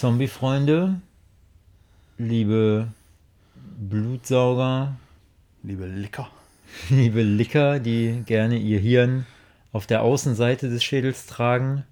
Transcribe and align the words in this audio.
Zombie-Freunde, 0.00 0.98
liebe 2.16 2.88
Blutsauger, 3.54 4.96
Liebe 5.62 5.84
Licker. 5.84 6.30
liebe 6.88 7.20
Licker, 7.20 7.80
die 7.80 8.22
gerne 8.24 8.56
ihr 8.56 8.78
Hirn 8.78 9.26
auf 9.72 9.86
der 9.86 10.00
Außenseite 10.00 10.70
des 10.70 10.82
Schädels 10.82 11.26
tragen 11.26 11.84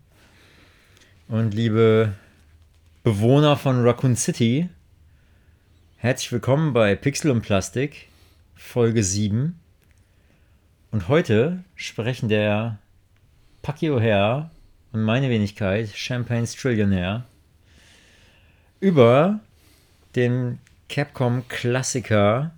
und 1.29 1.53
liebe 1.53 2.15
Bewohner 3.03 3.59
von 3.59 3.83
Raccoon 3.85 4.17
City, 4.17 4.71
herzlich 5.99 6.33
willkommen 6.33 6.73
bei 6.73 6.95
Pixel 6.95 7.31
und 7.31 7.43
Plastik, 7.43 8.09
Folge 8.55 9.05
7. 9.05 9.61
Und 10.93 11.09
heute 11.09 11.63
sprechen 11.75 12.31
der 12.31 12.79
Paki 13.61 13.91
O'Hare 13.91 14.49
und 14.93 15.03
meine 15.03 15.29
Wenigkeit, 15.29 15.91
Champagne's 15.95 16.57
Trillionaire, 16.57 17.27
über 18.81 19.41
den 20.15 20.61
Capcom-Klassiker 20.89 22.53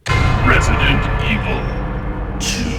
Resident 0.46 1.04
Evil 1.24 2.40
2. 2.40 2.70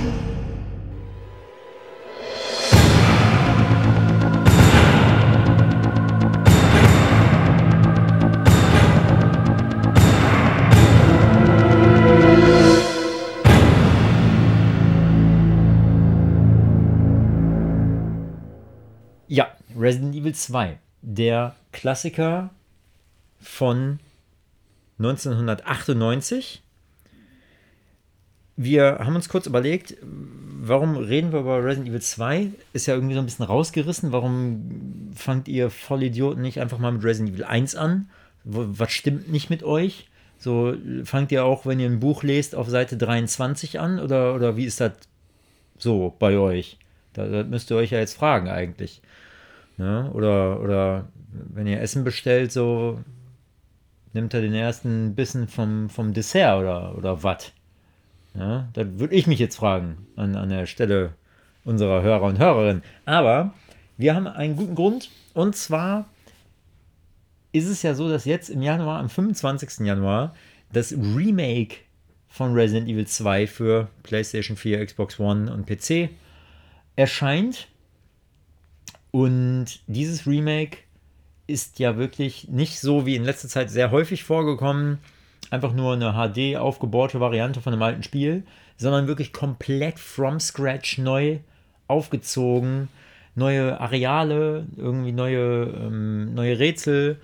Ja, 19.27 19.47
Resident 19.77 20.15
Evil 20.15 20.35
2. 20.35 20.77
Der 21.01 21.55
Klassiker 21.71 22.51
von 23.41 23.99
1998. 24.99 26.61
Wir 28.55 28.99
haben 28.99 29.15
uns 29.15 29.29
kurz 29.29 29.47
überlegt, 29.47 29.97
warum 30.01 30.95
reden 30.97 31.31
wir 31.31 31.39
über 31.39 31.63
Resident 31.63 31.89
Evil 31.89 32.01
2? 32.01 32.51
Ist 32.73 32.85
ja 32.85 32.93
irgendwie 32.93 33.15
so 33.15 33.19
ein 33.19 33.25
bisschen 33.25 33.45
rausgerissen. 33.45 34.11
Warum 34.11 35.11
fangt 35.15 35.47
ihr 35.47 35.69
Vollidioten 35.69 36.41
nicht 36.41 36.59
einfach 36.59 36.77
mal 36.77 36.91
mit 36.91 37.03
Resident 37.03 37.33
Evil 37.35 37.45
1 37.45 37.75
an? 37.75 38.09
Was 38.43 38.91
stimmt 38.91 39.31
nicht 39.31 39.49
mit 39.49 39.63
euch? 39.63 40.07
So 40.37 40.75
fangt 41.03 41.31
ihr 41.31 41.45
auch, 41.45 41.65
wenn 41.65 41.79
ihr 41.79 41.87
ein 41.87 41.99
Buch 41.99 42.23
lest, 42.23 42.55
auf 42.55 42.67
Seite 42.69 42.97
23 42.97 43.79
an? 43.79 43.99
Oder, 43.99 44.35
oder 44.35 44.57
wie 44.57 44.65
ist 44.65 44.79
das 44.79 44.93
so 45.77 46.15
bei 46.19 46.37
euch? 46.37 46.77
Da, 47.13 47.27
das 47.27 47.47
müsst 47.47 47.71
ihr 47.71 47.77
euch 47.77 47.91
ja 47.91 47.99
jetzt 47.99 48.15
fragen 48.15 48.49
eigentlich. 48.49 49.01
Ne? 49.77 50.11
Oder, 50.13 50.59
oder 50.59 51.07
wenn 51.31 51.67
ihr 51.67 51.81
Essen 51.81 52.03
bestellt, 52.03 52.51
so 52.51 52.99
nimmt 54.13 54.33
er 54.33 54.41
den 54.41 54.53
ersten 54.53 55.15
Bissen 55.15 55.47
vom, 55.47 55.89
vom 55.89 56.13
Dessert 56.13 56.59
oder, 56.59 56.97
oder 56.97 57.23
was? 57.23 57.51
Ja, 58.33 58.69
da 58.73 58.99
würde 58.99 59.15
ich 59.15 59.27
mich 59.27 59.39
jetzt 59.39 59.57
fragen 59.57 60.07
an, 60.15 60.35
an 60.35 60.49
der 60.49 60.65
Stelle 60.65 61.13
unserer 61.63 62.01
Hörer 62.01 62.23
und 62.23 62.39
Hörerinnen. 62.39 62.83
Aber 63.05 63.53
wir 63.97 64.15
haben 64.15 64.27
einen 64.27 64.55
guten 64.55 64.75
Grund 64.75 65.09
und 65.33 65.55
zwar 65.55 66.05
ist 67.51 67.67
es 67.67 67.81
ja 67.81 67.93
so, 67.93 68.09
dass 68.09 68.25
jetzt 68.25 68.49
im 68.49 68.61
Januar, 68.61 68.99
am 68.99 69.09
25. 69.09 69.85
Januar, 69.85 70.33
das 70.71 70.93
Remake 70.93 71.77
von 72.29 72.53
Resident 72.53 72.87
Evil 72.87 73.05
2 73.05 73.45
für 73.45 73.89
PlayStation 74.03 74.55
4, 74.55 74.85
Xbox 74.85 75.19
One 75.19 75.53
und 75.53 75.65
PC 75.67 76.09
erscheint. 76.95 77.67
Und 79.11 79.81
dieses 79.87 80.25
Remake 80.25 80.77
ist 81.51 81.79
ja 81.79 81.97
wirklich 81.97 82.47
nicht 82.47 82.79
so 82.79 83.05
wie 83.05 83.15
in 83.15 83.23
letzter 83.23 83.47
Zeit 83.47 83.69
sehr 83.69 83.91
häufig 83.91 84.23
vorgekommen, 84.23 84.99
einfach 85.49 85.73
nur 85.73 85.93
eine 85.93 86.13
HD 86.13 86.57
aufgebohrte 86.57 87.19
Variante 87.19 87.61
von 87.61 87.73
einem 87.73 87.83
alten 87.83 88.03
Spiel, 88.03 88.43
sondern 88.77 89.07
wirklich 89.07 89.33
komplett 89.33 89.99
from 89.99 90.39
scratch 90.39 90.97
neu 90.97 91.39
aufgezogen, 91.87 92.87
neue 93.35 93.79
Areale, 93.79 94.65
irgendwie 94.77 95.11
neue, 95.11 95.65
ähm, 95.65 96.33
neue 96.33 96.57
Rätsel, 96.57 97.19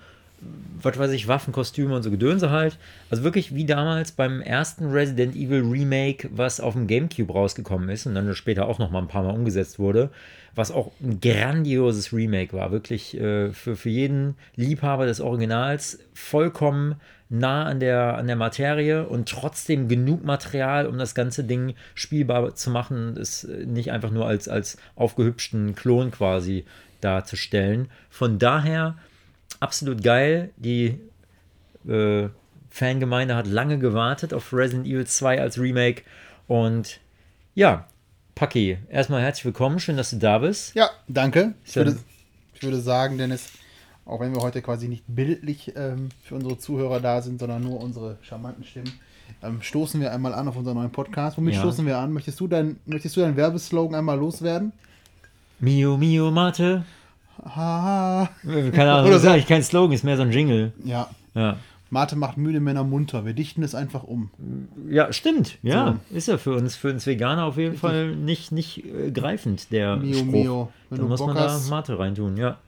was 0.82 0.98
weiß 0.98 1.10
ich, 1.12 1.28
Waffenkostüme 1.28 1.94
und 1.94 2.02
so 2.02 2.10
Gedönse 2.10 2.50
halt. 2.50 2.78
Also 3.10 3.24
wirklich 3.24 3.54
wie 3.54 3.64
damals 3.64 4.12
beim 4.12 4.40
ersten 4.40 4.90
Resident 4.90 5.34
Evil 5.34 5.62
Remake, 5.62 6.28
was 6.32 6.60
auf 6.60 6.74
dem 6.74 6.86
Gamecube 6.86 7.32
rausgekommen 7.32 7.88
ist 7.88 8.06
und 8.06 8.14
dann 8.14 8.32
später 8.34 8.66
auch 8.66 8.78
noch 8.78 8.90
mal 8.90 9.00
ein 9.00 9.08
paar 9.08 9.24
Mal 9.24 9.34
umgesetzt 9.34 9.78
wurde, 9.78 10.10
was 10.54 10.70
auch 10.70 10.92
ein 11.02 11.20
grandioses 11.20 12.12
Remake 12.12 12.52
war. 12.52 12.70
Wirklich 12.70 13.18
äh, 13.18 13.52
für, 13.52 13.76
für 13.76 13.90
jeden 13.90 14.36
Liebhaber 14.54 15.06
des 15.06 15.20
Originals 15.20 15.98
vollkommen 16.14 16.96
nah 17.30 17.64
an 17.64 17.80
der, 17.80 18.16
an 18.16 18.26
der 18.26 18.36
Materie 18.36 19.06
und 19.06 19.28
trotzdem 19.28 19.88
genug 19.88 20.24
Material, 20.24 20.86
um 20.86 20.98
das 20.98 21.14
ganze 21.14 21.44
Ding 21.44 21.74
spielbar 21.94 22.54
zu 22.54 22.70
machen, 22.70 23.16
es 23.18 23.46
nicht 23.66 23.92
einfach 23.92 24.10
nur 24.10 24.26
als, 24.26 24.48
als 24.48 24.78
aufgehübschten 24.96 25.74
Klon 25.74 26.10
quasi 26.10 26.64
darzustellen. 27.00 27.88
Von 28.08 28.38
daher 28.38 28.96
absolut 29.60 30.02
geil. 30.02 30.50
Die 30.56 30.98
äh, 31.88 32.28
Fangemeinde 32.70 33.34
hat 33.34 33.46
lange 33.46 33.78
gewartet 33.78 34.32
auf 34.34 34.52
Resident 34.52 34.86
Evil 34.86 35.06
2 35.06 35.40
als 35.40 35.58
Remake. 35.58 36.02
Und 36.46 37.00
ja, 37.54 37.86
Paki, 38.34 38.78
erstmal 38.88 39.22
herzlich 39.22 39.44
willkommen. 39.44 39.80
Schön, 39.80 39.96
dass 39.96 40.10
du 40.10 40.16
da 40.16 40.38
bist. 40.38 40.74
Ja, 40.74 40.90
danke. 41.08 41.54
Ich 41.64 41.74
würde, 41.76 41.98
ich 42.54 42.62
würde 42.62 42.80
sagen, 42.80 43.18
Dennis, 43.18 43.50
auch 44.06 44.20
wenn 44.20 44.34
wir 44.34 44.42
heute 44.42 44.62
quasi 44.62 44.88
nicht 44.88 45.04
bildlich 45.08 45.72
ähm, 45.76 46.10
für 46.22 46.36
unsere 46.36 46.58
Zuhörer 46.58 47.00
da 47.00 47.20
sind, 47.20 47.40
sondern 47.40 47.62
nur 47.62 47.80
unsere 47.80 48.16
charmanten 48.22 48.64
Stimmen, 48.64 48.92
ähm, 49.42 49.60
stoßen 49.60 50.00
wir 50.00 50.12
einmal 50.12 50.34
an 50.34 50.48
auf 50.48 50.56
unseren 50.56 50.76
neuen 50.76 50.92
Podcast. 50.92 51.36
Womit 51.36 51.54
Ja. 51.54 51.60
stoßen 51.60 51.84
wir 51.86 51.98
an? 51.98 52.12
Möchtest 52.12 52.38
du 52.40 52.46
dein, 52.48 52.78
möchtest 52.86 53.16
du 53.16 53.20
deinen 53.20 53.36
Werbeslogan 53.36 53.94
einmal 53.94 54.18
loswerden? 54.18 54.72
Mio, 55.60 55.96
Mio, 55.96 56.30
Mate. 56.30 56.84
Haha. 57.44 58.30
Keine 58.44 58.92
Ahnung, 58.92 59.06
Oder 59.08 59.18
so. 59.18 59.28
eigentlich 59.28 59.46
kein 59.46 59.62
Slogan, 59.62 59.92
ist 59.94 60.04
mehr 60.04 60.16
so 60.16 60.22
ein 60.22 60.32
Jingle. 60.32 60.72
Ja. 60.84 61.08
Ja. 61.34 61.56
Mate 61.90 62.16
macht 62.16 62.36
müde 62.36 62.60
Männer 62.60 62.84
munter. 62.84 63.24
Wir 63.24 63.32
dichten 63.32 63.62
es 63.62 63.74
einfach 63.74 64.02
um. 64.04 64.30
Ja, 64.90 65.10
stimmt. 65.12 65.56
Ja, 65.62 65.96
ist 66.10 66.28
ja 66.28 66.36
für 66.36 66.52
uns, 66.52 66.76
für 66.76 66.90
uns 66.90 67.06
Veganer 67.06 67.44
auf 67.44 67.56
jeden 67.56 67.76
Fall 67.78 68.14
nicht, 68.14 68.52
nicht 68.52 68.84
äh, 68.84 69.10
greifend, 69.10 69.72
der 69.72 69.96
Mio, 69.96 70.18
Spruch. 70.18 70.26
Mio. 70.32 70.72
Wenn 70.90 70.98
Dann 70.98 71.08
muss 71.08 71.20
Bock 71.20 71.28
man 71.28 71.38
hast. 71.38 71.66
da 71.66 71.70
Mate 71.74 71.98
reintun, 71.98 72.36
ja. 72.36 72.58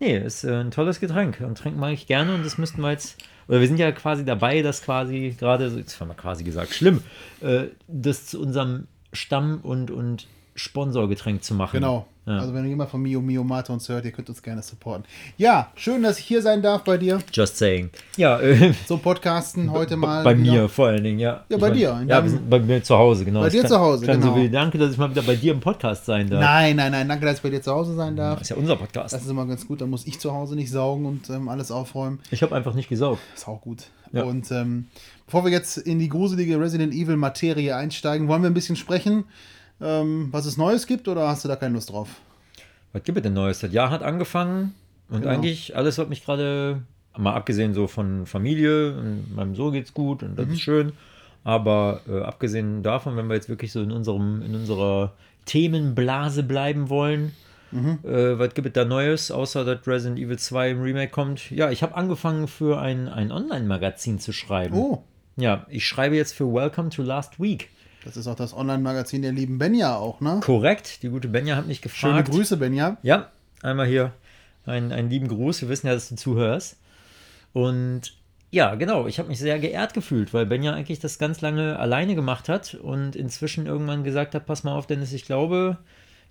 Nee, 0.00 0.18
ist 0.18 0.42
äh, 0.42 0.54
ein 0.60 0.72
tolles 0.72 0.98
Getränk 0.98 1.40
und 1.40 1.56
trinken 1.56 1.78
mag 1.78 1.92
ich 1.92 2.08
gerne 2.08 2.34
und 2.34 2.44
das 2.44 2.58
müssten 2.58 2.80
wir 2.82 2.90
jetzt, 2.90 3.16
oder 3.46 3.60
wir 3.60 3.68
sind 3.68 3.78
ja 3.78 3.92
quasi 3.92 4.24
dabei, 4.24 4.60
das 4.60 4.82
quasi 4.82 5.36
gerade, 5.38 5.70
so- 5.70 5.78
jetzt 5.78 6.00
haben 6.00 6.08
wir 6.08 6.14
quasi 6.14 6.42
gesagt, 6.42 6.74
schlimm, 6.74 7.00
äh, 7.42 7.66
das 7.86 8.26
zu 8.26 8.40
unserem 8.40 8.88
Stamm- 9.12 9.60
und, 9.62 9.92
und 9.92 10.26
Sponsorgetränk 10.56 11.44
zu 11.44 11.54
machen. 11.54 11.78
Genau. 11.78 12.08
Ja. 12.26 12.38
Also 12.38 12.54
wenn 12.54 12.66
jemand 12.66 12.88
von 12.90 13.02
Mio 13.02 13.20
Mio 13.20 13.44
Mate 13.44 13.70
uns 13.72 13.86
hört, 13.88 14.04
ihr 14.06 14.10
könnt 14.12 14.30
uns 14.30 14.42
gerne 14.42 14.62
supporten. 14.62 15.04
Ja, 15.36 15.70
schön, 15.74 16.02
dass 16.02 16.18
ich 16.18 16.24
hier 16.24 16.40
sein 16.40 16.62
darf 16.62 16.82
bei 16.82 16.96
dir. 16.96 17.18
Just 17.32 17.58
saying. 17.58 17.90
Ja, 18.16 18.40
äh, 18.40 18.72
So 18.86 18.96
podcasten 18.96 19.70
heute 19.70 19.96
mal. 19.96 20.24
bei 20.24 20.38
wieder. 20.38 20.52
mir 20.52 20.68
vor 20.70 20.86
allen 20.86 21.04
Dingen, 21.04 21.18
ja. 21.18 21.44
Ja, 21.50 21.56
Ich 21.56 21.60
bei 21.60 21.68
mein- 21.68 21.76
dir, 21.76 22.04
Ja, 22.08 22.24
bei 22.48 22.60
mir 22.60 22.82
zu 22.82 22.96
Hause, 22.96 23.26
genau. 23.26 23.40
Bei 23.42 23.50
dir 23.50 23.60
kann- 23.60 23.70
zu 23.70 23.78
Hause, 23.78 24.06
genau. 24.06 24.36
So 24.36 24.48
danke, 24.48 24.78
dass 24.78 24.92
ich 24.92 24.96
mal 24.98 25.10
wieder 25.10 25.20
bei 25.22 25.36
dir 25.36 25.52
im 25.52 25.60
Podcast 25.60 26.06
sein 26.06 26.30
darf. 26.30 26.40
Nein, 26.40 26.76
nein, 26.76 26.92
nein, 26.92 27.08
danke, 27.08 27.26
dass 27.26 27.36
ich 27.36 27.42
bei 27.42 27.50
dir 27.50 27.60
zu 27.60 27.72
Hause 27.72 27.94
sein 27.94 28.16
darf. 28.16 28.38
Das 28.38 28.48
ist 28.50 28.50
ja 28.50 28.56
unser 28.56 28.76
Podcast. 28.76 29.12
Das 29.14 29.22
ist 29.22 29.28
immer 29.30 29.44
ganz 29.46 29.66
gut, 29.66 29.82
da 29.82 29.86
muss 29.86 30.06
ich 30.06 30.18
zu 30.18 30.32
Hause 30.32 30.54
nicht 30.56 30.70
saugen 30.70 31.04
und 31.04 31.28
ähm, 31.28 31.48
alles 31.50 31.70
aufräumen. 31.70 32.20
Ich 32.30 32.42
habe 32.42 32.54
einfach 32.56 32.72
nicht 32.74 32.88
gesaugt. 32.88 33.20
Ist 33.34 33.46
auch 33.46 33.60
gut. 33.60 33.84
Ja. 34.12 34.22
Und 34.22 34.50
ähm, 34.50 34.86
bevor 35.26 35.44
wir 35.44 35.50
jetzt 35.50 35.76
in 35.76 35.98
die 35.98 36.08
gruselige 36.08 36.58
Resident 36.58 36.94
Evil 36.94 37.16
Materie 37.16 37.76
einsteigen, 37.76 38.28
wollen 38.28 38.42
wir 38.42 38.48
ein 38.48 38.54
bisschen 38.54 38.76
sprechen, 38.76 39.24
ähm, 39.80 40.28
was 40.30 40.46
es 40.46 40.56
Neues 40.56 40.86
gibt 40.86 41.08
oder 41.08 41.28
hast 41.28 41.44
du 41.44 41.48
da 41.48 41.56
keine 41.56 41.74
Lust 41.74 41.90
drauf? 41.90 42.08
Was 42.92 43.02
gibt 43.02 43.18
es 43.18 43.22
denn 43.22 43.32
Neues? 43.34 43.60
Das 43.60 43.72
Jahr 43.72 43.90
hat 43.90 44.02
angefangen 44.02 44.74
und 45.08 45.22
Genau. 45.22 45.32
eigentlich 45.34 45.76
alles, 45.76 45.98
was 45.98 46.08
mich 46.08 46.24
gerade, 46.24 46.82
mal 47.16 47.34
abgesehen 47.34 47.74
so 47.74 47.86
von 47.86 48.26
Familie, 48.26 48.96
und 48.96 49.34
meinem 49.34 49.54
Sohn 49.54 49.72
geht's 49.72 49.92
gut 49.94 50.22
und 50.22 50.32
Mhm. 50.32 50.36
das 50.36 50.48
ist 50.48 50.60
schön, 50.60 50.92
aber 51.44 52.00
äh, 52.08 52.20
abgesehen 52.22 52.82
davon, 52.82 53.16
wenn 53.16 53.26
wir 53.28 53.34
jetzt 53.34 53.48
wirklich 53.48 53.72
so 53.72 53.82
in 53.82 53.90
unserem, 53.92 54.42
in 54.42 54.54
unserer 54.54 55.12
Themenblase 55.46 56.42
bleiben 56.42 56.88
wollen, 56.88 57.32
Mhm. 57.70 57.98
äh, 58.04 58.38
was 58.38 58.54
gibt 58.54 58.68
es 58.68 58.72
da 58.72 58.84
Neues, 58.84 59.30
außer 59.32 59.64
dass 59.64 59.86
Resident 59.86 60.18
Evil 60.20 60.38
2 60.38 60.70
im 60.70 60.80
Remake 60.82 61.10
kommt? 61.10 61.50
Ja, 61.50 61.70
ich 61.70 61.82
habe 61.82 61.96
angefangen 61.96 62.46
für 62.46 62.80
ein, 62.80 63.08
ein 63.08 63.32
Online-Magazin 63.32 64.18
zu 64.20 64.32
schreiben. 64.32 64.74
Oh, 64.76 65.02
Ja, 65.36 65.66
ich 65.68 65.84
schreibe 65.84 66.14
jetzt 66.14 66.32
für 66.32 66.44
Welcome 66.52 66.90
to 66.90 67.02
Last 67.02 67.40
Week. 67.40 67.70
Das 68.04 68.16
ist 68.16 68.26
auch 68.26 68.34
das 68.34 68.54
Online-Magazin 68.54 69.22
der 69.22 69.32
lieben 69.32 69.58
Benja 69.58 69.96
auch, 69.96 70.20
ne? 70.20 70.40
Korrekt, 70.42 71.02
die 71.02 71.08
gute 71.08 71.28
Benja 71.28 71.56
hat 71.56 71.66
mich 71.66 71.78
Schöne 71.78 72.22
gefragt. 72.22 72.30
Grüße, 72.30 72.56
Benja. 72.58 72.98
Ja, 73.02 73.30
einmal 73.62 73.86
hier 73.86 74.12
einen, 74.66 74.92
einen 74.92 75.08
lieben 75.08 75.28
Gruß. 75.28 75.62
Wir 75.62 75.68
wissen 75.68 75.86
ja, 75.86 75.94
dass 75.94 76.10
du 76.10 76.16
zuhörst. 76.16 76.76
Und 77.52 78.14
ja, 78.50 78.74
genau, 78.74 79.06
ich 79.06 79.18
habe 79.18 79.28
mich 79.28 79.38
sehr 79.38 79.58
geehrt 79.58 79.94
gefühlt, 79.94 80.32
weil 80.34 80.46
Ben 80.46 80.62
ja 80.62 80.74
eigentlich 80.74 81.00
das 81.00 81.18
ganz 81.18 81.40
lange 81.40 81.78
alleine 81.78 82.14
gemacht 82.14 82.48
hat 82.48 82.74
und 82.74 83.16
inzwischen 83.16 83.66
irgendwann 83.66 84.04
gesagt 84.04 84.34
hat, 84.34 84.46
pass 84.46 84.64
mal 84.64 84.74
auf, 84.74 84.86
Dennis, 84.86 85.12
ich 85.12 85.24
glaube, 85.24 85.78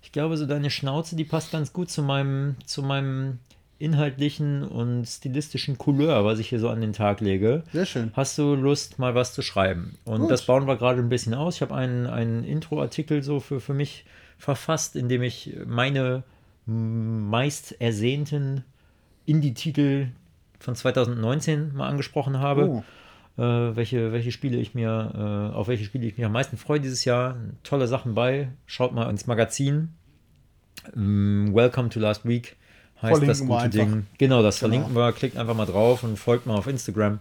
ich 0.00 0.12
glaube, 0.12 0.36
so 0.36 0.46
deine 0.46 0.70
Schnauze, 0.70 1.16
die 1.16 1.24
passt 1.24 1.52
ganz 1.52 1.72
gut 1.72 1.90
zu 1.90 2.02
meinem, 2.02 2.56
zu 2.64 2.82
meinem 2.82 3.40
inhaltlichen 3.78 4.62
und 4.62 5.04
stilistischen 5.06 5.78
Couleur, 5.78 6.24
was 6.24 6.38
ich 6.38 6.48
hier 6.48 6.60
so 6.60 6.68
an 6.68 6.80
den 6.80 6.92
Tag 6.92 7.20
lege. 7.20 7.64
Sehr 7.72 7.86
schön. 7.86 8.12
Hast 8.14 8.38
du 8.38 8.54
Lust, 8.54 8.98
mal 8.98 9.14
was 9.14 9.34
zu 9.34 9.42
schreiben? 9.42 9.98
Und 10.04 10.22
Gut. 10.22 10.30
das 10.30 10.46
bauen 10.46 10.66
wir 10.66 10.76
gerade 10.76 11.00
ein 11.00 11.08
bisschen 11.08 11.34
aus. 11.34 11.56
Ich 11.56 11.62
habe 11.62 11.74
einen, 11.74 12.06
einen 12.06 12.44
Intro-Artikel 12.44 13.22
so 13.22 13.40
für, 13.40 13.60
für 13.60 13.74
mich 13.74 14.04
verfasst, 14.38 14.96
in 14.96 15.08
dem 15.08 15.22
ich 15.22 15.56
meine 15.66 16.22
mm, 16.66 17.28
meist 17.28 17.80
ersehnten 17.80 18.64
Indie-Titel 19.26 20.08
von 20.60 20.76
2019 20.76 21.74
mal 21.74 21.88
angesprochen 21.88 22.38
habe. 22.38 22.68
Oh. 22.68 22.84
Äh, 23.36 23.74
welche, 23.74 24.12
welche 24.12 24.30
Spiele 24.30 24.58
ich 24.58 24.74
mir, 24.74 25.50
äh, 25.52 25.54
auf 25.54 25.66
welche 25.66 25.84
Spiele 25.84 26.06
ich 26.06 26.16
mich 26.16 26.24
am 26.24 26.32
meisten 26.32 26.56
freue 26.56 26.80
dieses 26.80 27.04
Jahr. 27.04 27.36
Tolle 27.64 27.88
Sachen 27.88 28.14
bei. 28.14 28.48
Schaut 28.66 28.94
mal 28.94 29.10
ins 29.10 29.26
Magazin. 29.26 29.94
Ähm, 30.94 31.50
Welcome 31.52 31.88
to 31.88 31.98
Last 31.98 32.26
Week 32.26 32.56
heißt 33.04 33.22
das 33.22 33.38
Verlinken 33.38 33.48
wir 33.48 33.62
gute. 33.64 33.78
Ding. 33.78 34.06
Genau, 34.18 34.42
das 34.42 34.58
Genau. 34.58 34.70
verlinken 34.70 34.96
wir. 34.96 35.12
Klickt 35.12 35.36
einfach 35.36 35.54
mal 35.54 35.66
drauf 35.66 36.02
und 36.02 36.18
folgt 36.18 36.46
mal 36.46 36.56
auf 36.56 36.66
Instagram. 36.66 37.20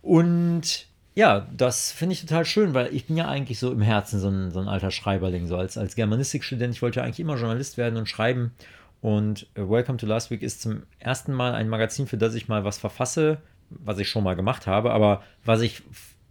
Und 0.00 0.86
ja, 1.14 1.46
das 1.56 1.92
finde 1.92 2.14
ich 2.14 2.20
total 2.22 2.44
schön, 2.44 2.74
weil 2.74 2.94
ich 2.94 3.06
bin 3.06 3.16
ja 3.16 3.28
eigentlich 3.28 3.58
so 3.58 3.70
im 3.70 3.82
Herzen 3.82 4.18
so 4.18 4.28
ein, 4.28 4.50
so 4.50 4.60
ein 4.60 4.68
alter 4.68 4.90
Schreiberling, 4.90 5.46
so 5.46 5.56
als, 5.56 5.76
als 5.76 5.94
Germanistikstudent. 5.94 6.74
Ich 6.74 6.82
wollte 6.82 7.00
ja 7.00 7.04
eigentlich 7.04 7.20
immer 7.20 7.36
Journalist 7.36 7.76
werden 7.76 7.96
und 7.98 8.08
schreiben. 8.08 8.52
Und 9.00 9.46
äh, 9.54 9.60
Welcome 9.60 9.98
to 9.98 10.06
Last 10.06 10.30
Week 10.30 10.42
ist 10.42 10.62
zum 10.62 10.84
ersten 10.98 11.32
Mal 11.32 11.54
ein 11.54 11.68
Magazin, 11.68 12.06
für 12.06 12.16
das 12.16 12.34
ich 12.34 12.48
mal 12.48 12.64
was 12.64 12.78
verfasse, 12.78 13.38
was 13.70 13.98
ich 13.98 14.08
schon 14.08 14.24
mal 14.24 14.36
gemacht 14.36 14.66
habe, 14.66 14.92
aber 14.92 15.22
was 15.44 15.60
ich 15.60 15.82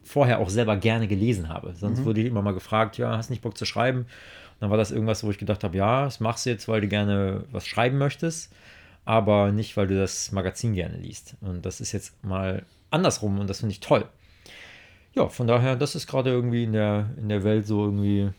vorher 0.03 0.39
auch 0.39 0.49
selber 0.49 0.77
gerne 0.77 1.07
gelesen 1.07 1.47
habe. 1.49 1.73
Sonst 1.77 2.03
wurde 2.03 2.21
ich 2.21 2.27
immer 2.27 2.41
mal 2.41 2.53
gefragt, 2.53 2.97
ja, 2.97 3.15
hast 3.17 3.29
nicht 3.29 3.41
Bock 3.41 3.57
zu 3.57 3.65
schreiben? 3.65 4.05
Dann 4.61 4.69
war 4.69 4.77
das 4.77 4.91
irgendwas, 4.91 5.23
wo 5.23 5.31
ich 5.31 5.39
gedacht 5.39 5.63
habe, 5.63 5.75
ja, 5.75 6.05
das 6.05 6.19
machst 6.19 6.45
du 6.45 6.51
jetzt, 6.51 6.67
weil 6.67 6.81
du 6.81 6.87
gerne 6.87 7.45
was 7.51 7.65
schreiben 7.65 7.97
möchtest, 7.97 8.53
aber 9.05 9.51
nicht, 9.51 9.75
weil 9.75 9.87
du 9.87 9.97
das 9.99 10.31
Magazin 10.31 10.75
gerne 10.75 10.97
liest. 10.97 11.35
Und 11.41 11.65
das 11.65 11.81
ist 11.81 11.91
jetzt 11.93 12.23
mal 12.23 12.63
andersrum 12.91 13.39
und 13.39 13.49
das 13.49 13.61
finde 13.61 13.73
ich 13.73 13.79
toll. 13.79 14.05
Ja, 15.15 15.27
von 15.29 15.47
daher, 15.47 15.75
das 15.75 15.95
ist 15.95 16.05
gerade 16.05 16.29
irgendwie 16.29 16.63
in 16.63 16.73
der, 16.73 17.09
in 17.17 17.27
der 17.27 17.43
Welt 17.43 17.65
so 17.65 17.83
irgendwie, 17.83 18.29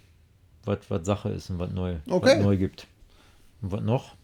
was 0.65 0.79
Sache 1.05 1.31
ist 1.31 1.51
und 1.51 1.59
was 1.59 1.73
neu, 1.73 1.97
Okay. 2.09 2.41
neu 2.41 2.57
gibt. 2.57 2.87
Und 3.61 3.73
was 3.73 3.81
noch? 3.83 4.15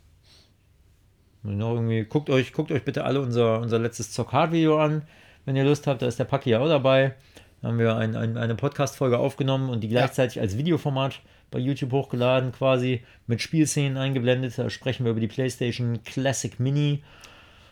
Und 1.43 1.59
noch 1.59 1.75
irgendwie, 1.75 2.05
guckt 2.05 2.31
euch, 2.31 2.53
guckt 2.53 2.71
euch 2.71 2.85
bitte 2.85 3.05
alle 3.05 3.21
unser, 3.21 3.61
unser 3.61 3.81
letztes 3.81 4.13
Zock-Hard-Video 4.13 4.79
an, 4.79 5.03
wenn 5.47 5.57
ihr 5.57 5.65
Lust 5.65 5.89
habt. 5.89 6.01
Da 6.01 6.07
ist 6.07 6.21
der 6.21 6.25
Paki 6.27 6.51
ja 6.51 6.61
auch 6.61 6.69
dabei. 6.69 7.17
Da 7.61 7.69
haben 7.69 7.79
wir 7.81 7.97
ein, 7.97 8.15
ein, 8.15 8.37
eine 8.37 8.55
Podcast-Folge 8.55 9.19
aufgenommen 9.19 9.69
und 9.69 9.81
die 9.81 9.89
gleichzeitig 9.89 10.41
als 10.41 10.57
Videoformat 10.57 11.21
bei 11.51 11.59
YouTube 11.59 11.93
hochgeladen, 11.93 12.53
quasi 12.53 13.03
mit 13.27 13.41
Spielszenen 13.41 13.97
eingeblendet. 13.97 14.59
Da 14.59 14.71
sprechen 14.71 15.05
wir 15.05 15.13
über 15.13 15.21
die 15.21 15.29
PlayStation 15.29 16.03
Classic 16.05 16.59
Mini. 16.61 17.03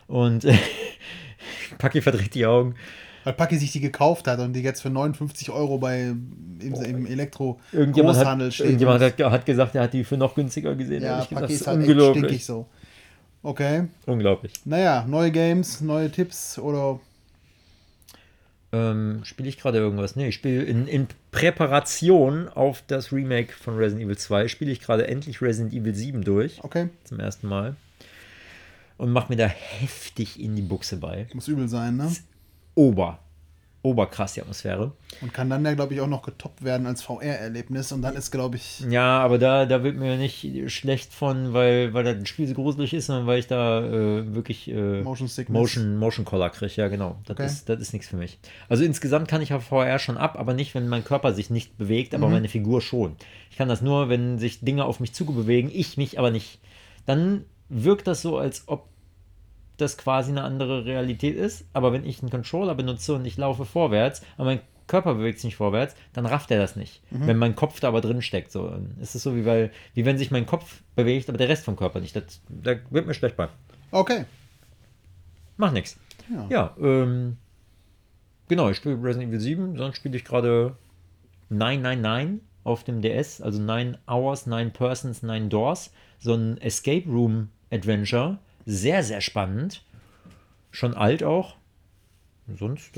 Und 0.07 0.47
Paki 1.77 2.01
verdreht 2.01 2.33
die 2.33 2.45
Augen. 2.45 2.75
Weil 3.23 3.33
Paki 3.33 3.57
sich 3.57 3.71
die 3.73 3.81
gekauft 3.81 4.27
hat 4.27 4.39
und 4.39 4.53
die 4.53 4.61
jetzt 4.61 4.81
für 4.81 4.89
59 4.89 5.49
Euro 5.49 5.77
bei 5.77 6.01
im, 6.03 6.59
im 6.59 7.05
Elektro 7.05 7.59
Irgendjemand, 7.73 8.17
Großhandel 8.17 8.47
hat, 8.47 8.53
steht. 8.53 8.65
irgendjemand 8.67 9.01
hat, 9.01 9.19
hat 9.19 9.45
gesagt, 9.45 9.75
er 9.75 9.83
hat 9.83 9.93
die 9.93 10.03
für 10.03 10.17
noch 10.17 10.33
günstiger 10.33 10.75
gesehen. 10.75 11.03
ja, 11.03 11.15
gesagt, 11.17 11.33
Paki 11.33 11.41
das 11.41 11.51
ist 11.51 11.67
halt 11.67 11.81
echt 11.81 11.89
unglaublich. 11.89 12.23
stinkig 12.23 12.45
so. 12.45 12.67
Okay. 13.43 13.87
Unglaublich. 14.05 14.53
Naja, 14.65 15.05
neue 15.07 15.31
Games, 15.31 15.81
neue 15.81 16.09
Tipps 16.09 16.57
oder 16.57 16.99
Ähm, 18.73 19.21
spiele 19.23 19.47
ich 19.47 19.57
gerade 19.57 19.77
irgendwas? 19.77 20.15
Nee, 20.15 20.29
ich 20.29 20.35
spiele 20.35 20.63
in, 20.63 20.87
in 20.87 21.07
Präparation 21.31 22.49
auf 22.49 22.83
das 22.85 23.13
Remake 23.13 23.53
von 23.53 23.77
Resident 23.77 24.05
Evil 24.05 24.17
2, 24.17 24.47
spiele 24.49 24.71
ich 24.71 24.81
gerade 24.81 25.07
endlich 25.07 25.41
Resident 25.41 25.73
Evil 25.73 25.95
7 25.95 26.23
durch, 26.23 26.63
okay, 26.63 26.89
zum 27.05 27.19
ersten 27.19 27.47
Mal. 27.47 27.75
Und 28.97 29.11
mache 29.11 29.31
mir 29.31 29.37
da 29.37 29.47
heftig 29.47 30.39
in 30.39 30.55
die 30.55 30.63
Buchse 30.63 30.97
bei. 30.97 31.27
muss 31.33 31.47
übel 31.47 31.67
sein, 31.67 31.97
ne? 31.97 32.11
Ober. 32.75 33.19
Oberkrass 33.83 34.33
die 34.33 34.41
Atmosphäre. 34.41 34.91
Und 35.21 35.33
kann 35.33 35.49
dann 35.49 35.63
ja, 35.63 35.73
glaube 35.73 35.93
ich, 35.93 36.01
auch 36.01 36.07
noch 36.07 36.23
getoppt 36.23 36.63
werden 36.63 36.87
als 36.87 37.03
VR-Erlebnis. 37.03 37.91
Und 37.91 38.01
dann 38.01 38.15
ist, 38.15 38.31
glaube 38.31 38.57
ich, 38.57 38.81
Ja, 38.89 39.19
aber 39.19 39.37
da, 39.37 39.65
da 39.65 39.83
wird 39.83 39.95
mir 39.97 40.17
nicht 40.17 40.45
schlecht 40.71 41.13
von, 41.13 41.53
weil, 41.53 41.93
weil 41.93 42.03
das 42.03 42.27
Spiel 42.27 42.47
so 42.47 42.53
gruselig 42.55 42.93
ist, 42.93 43.05
sondern 43.05 43.27
weil 43.27 43.39
ich 43.39 43.47
da 43.47 43.79
äh, 43.85 44.33
wirklich 44.35 44.67
äh, 44.69 45.01
Motion 45.03 45.27
Sickness. 45.27 45.53
Motion, 45.59 45.97
Motion 45.97 46.25
Collar 46.25 46.49
kriege. 46.49 46.73
Ja, 46.75 46.87
genau. 46.87 47.17
Das 47.25 47.35
Okay. 47.37 47.45
ist, 47.45 47.69
das 47.69 47.79
ist 47.79 47.93
nichts 47.93 48.07
für 48.09 48.17
mich. 48.17 48.39
Also 48.67 48.83
insgesamt 48.83 49.27
kann 49.27 49.41
ich 49.41 49.53
auf 49.53 49.63
VR 49.63 49.99
schon 49.99 50.17
ab, 50.17 50.37
aber 50.37 50.53
nicht, 50.53 50.73
wenn 50.75 50.87
mein 50.89 51.03
Körper 51.05 51.33
sich 51.33 51.49
nicht 51.49 51.77
bewegt, 51.77 52.11
Mhm. 52.13 52.23
aber 52.23 52.31
meine 52.31 52.49
Figur 52.49 52.81
schon. 52.81 53.15
Ich 53.51 53.57
kann 53.57 53.69
das 53.69 53.81
nur, 53.81 54.09
wenn 54.09 54.37
sich 54.39 54.59
Dinge 54.61 54.85
auf 54.85 54.99
mich 54.99 55.13
zubewegen, 55.13 55.71
ich 55.73 55.97
mich 55.97 56.19
aber 56.19 56.31
nicht. 56.31 56.59
Dann 57.05 57.45
wirkt 57.69 58.07
das 58.07 58.21
so, 58.21 58.37
als 58.37 58.63
ob 58.67 58.87
das 59.77 59.97
quasi 59.97 60.31
eine 60.31 60.43
andere 60.43 60.85
Realität 60.85 61.35
ist. 61.35 61.65
Aber 61.73 61.93
wenn 61.93 62.05
ich 62.05 62.21
einen 62.21 62.31
Controller 62.31 62.75
benutze 62.75 63.13
und 63.13 63.25
ich 63.25 63.37
laufe 63.37 63.65
vorwärts, 63.65 64.21
aber 64.37 64.45
mein 64.45 64.59
Körper 64.87 65.15
bewegt 65.15 65.39
sich 65.39 65.45
nicht 65.45 65.55
vorwärts, 65.55 65.95
dann 66.13 66.25
rafft 66.25 66.49
er 66.49 66.59
das 66.59 66.75
nicht. 66.75 67.01
Mhm. 67.11 67.27
Wenn 67.27 67.37
mein 67.37 67.55
Kopf 67.55 67.79
da 67.79 67.89
aber 67.89 68.01
drin 68.01 68.21
steckt. 68.21 68.51
So, 68.51 68.73
ist 69.01 69.15
es 69.15 69.23
so, 69.23 69.35
wie, 69.35 69.45
weil, 69.45 69.71
wie 69.93 70.05
wenn 70.05 70.17
sich 70.17 70.31
mein 70.31 70.45
Kopf 70.45 70.81
bewegt, 70.95 71.29
aber 71.29 71.37
der 71.37 71.49
Rest 71.49 71.65
vom 71.65 71.75
Körper 71.75 71.99
nicht. 71.99 72.15
Das, 72.15 72.41
da 72.47 72.75
wird 72.89 73.05
mir 73.05 73.13
schlecht 73.13 73.37
bei. 73.37 73.49
okay. 73.91 74.25
Macht 75.57 75.73
nichts. 75.73 75.97
Ja. 76.31 76.45
Ja, 76.49 76.75
ähm, 76.79 77.37
genau, 78.47 78.69
ich 78.69 78.77
spiele 78.77 79.01
Resident 79.01 79.29
Evil 79.29 79.39
7, 79.39 79.77
sonst 79.77 79.97
spiele 79.97 80.15
ich 80.15 80.23
gerade 80.23 80.75
999 81.49 82.41
auf 82.63 82.83
dem 82.83 83.01
DS, 83.01 83.41
also 83.41 83.61
9 83.61 83.97
Hours, 84.07 84.45
9 84.45 84.71
Persons, 84.71 85.23
9 85.23 85.49
Doors, 85.49 85.91
so 86.19 86.33
ein 86.33 86.57
Escape 86.59 87.09
Room 87.09 87.49
Adventure, 87.71 88.37
sehr, 88.67 89.01
sehr 89.03 89.21
spannend, 89.21 89.81
schon 90.71 90.93
alt 90.93 91.23
auch. 91.23 91.55
Sonst, 92.59 92.91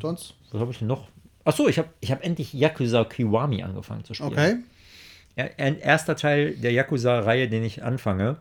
Sonst? 0.00 0.34
was 0.52 0.60
habe 0.60 0.70
ich 0.72 0.78
denn 0.78 0.88
noch? 0.88 1.08
Achso, 1.44 1.68
ich 1.68 1.78
habe 1.78 1.88
ich 2.00 2.10
hab 2.12 2.24
endlich 2.24 2.52
Yakuza 2.54 3.04
Kiwami 3.04 3.62
angefangen 3.62 4.04
zu 4.04 4.14
spielen. 4.14 4.32
Okay. 4.32 4.56
Er- 5.36 5.58
Ein 5.58 5.78
erster 5.78 6.16
Teil 6.16 6.54
der 6.56 6.72
Yakuza-Reihe, 6.72 7.48
den 7.48 7.62
ich 7.64 7.82
anfange, 7.82 8.36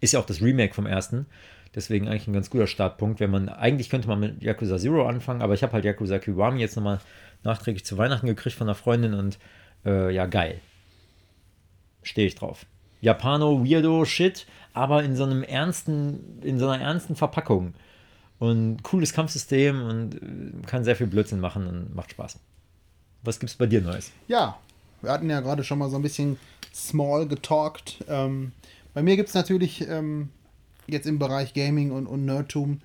ist 0.00 0.12
ja 0.12 0.20
auch 0.20 0.26
das 0.26 0.40
Remake 0.42 0.74
vom 0.74 0.86
ersten. 0.86 1.26
Deswegen 1.74 2.08
eigentlich 2.08 2.26
ein 2.26 2.32
ganz 2.32 2.48
guter 2.50 2.66
Startpunkt. 2.66 3.20
Wenn 3.20 3.30
man, 3.30 3.48
eigentlich 3.50 3.90
könnte 3.90 4.08
man 4.08 4.18
mit 4.20 4.42
Yakuza 4.42 4.78
Zero 4.78 5.06
anfangen, 5.06 5.42
aber 5.42 5.54
ich 5.54 5.62
habe 5.62 5.72
halt 5.74 5.84
Yakuza 5.84 6.18
Kiwami 6.18 6.60
jetzt 6.60 6.76
nochmal 6.76 7.00
nachträglich 7.44 7.84
zu 7.84 7.98
Weihnachten 7.98 8.26
gekriegt 8.26 8.56
von 8.56 8.66
einer 8.66 8.74
Freundin 8.74 9.12
und 9.14 9.38
äh, 9.84 10.10
ja, 10.14 10.24
geil. 10.26 10.60
Stehe 12.02 12.26
ich 12.28 12.34
drauf. 12.34 12.64
Japano 13.06 13.64
Weirdo 13.64 14.04
Shit, 14.04 14.46
aber 14.72 15.04
in 15.04 15.14
so 15.14 15.22
einem 15.22 15.44
ernsten, 15.44 16.42
in 16.42 16.58
so 16.58 16.68
einer 16.68 16.82
ernsten 16.82 17.14
Verpackung. 17.14 17.74
Und 18.40 18.82
cooles 18.82 19.12
Kampfsystem 19.12 19.80
und 19.80 20.16
äh, 20.16 20.66
kann 20.66 20.82
sehr 20.82 20.96
viel 20.96 21.06
Blödsinn 21.06 21.38
machen 21.38 21.68
und 21.68 21.94
macht 21.94 22.10
Spaß. 22.10 22.38
Was 23.22 23.38
gibt's 23.38 23.54
bei 23.54 23.66
dir 23.66 23.80
Neues? 23.80 24.10
Ja, 24.26 24.58
wir 25.02 25.12
hatten 25.12 25.30
ja 25.30 25.40
gerade 25.40 25.62
schon 25.62 25.78
mal 25.78 25.88
so 25.88 25.96
ein 25.96 26.02
bisschen 26.02 26.36
small 26.74 27.28
getalkt. 27.28 28.04
Ähm, 28.08 28.50
bei 28.92 29.02
mir 29.02 29.16
gibt 29.16 29.28
es 29.28 29.34
natürlich 29.36 29.86
ähm, 29.88 30.30
jetzt 30.88 31.06
im 31.06 31.20
Bereich 31.20 31.54
Gaming 31.54 31.92
und, 31.92 32.08
und 32.08 32.24
Nerdtum. 32.24 32.80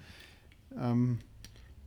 Ähm, 0.79 1.17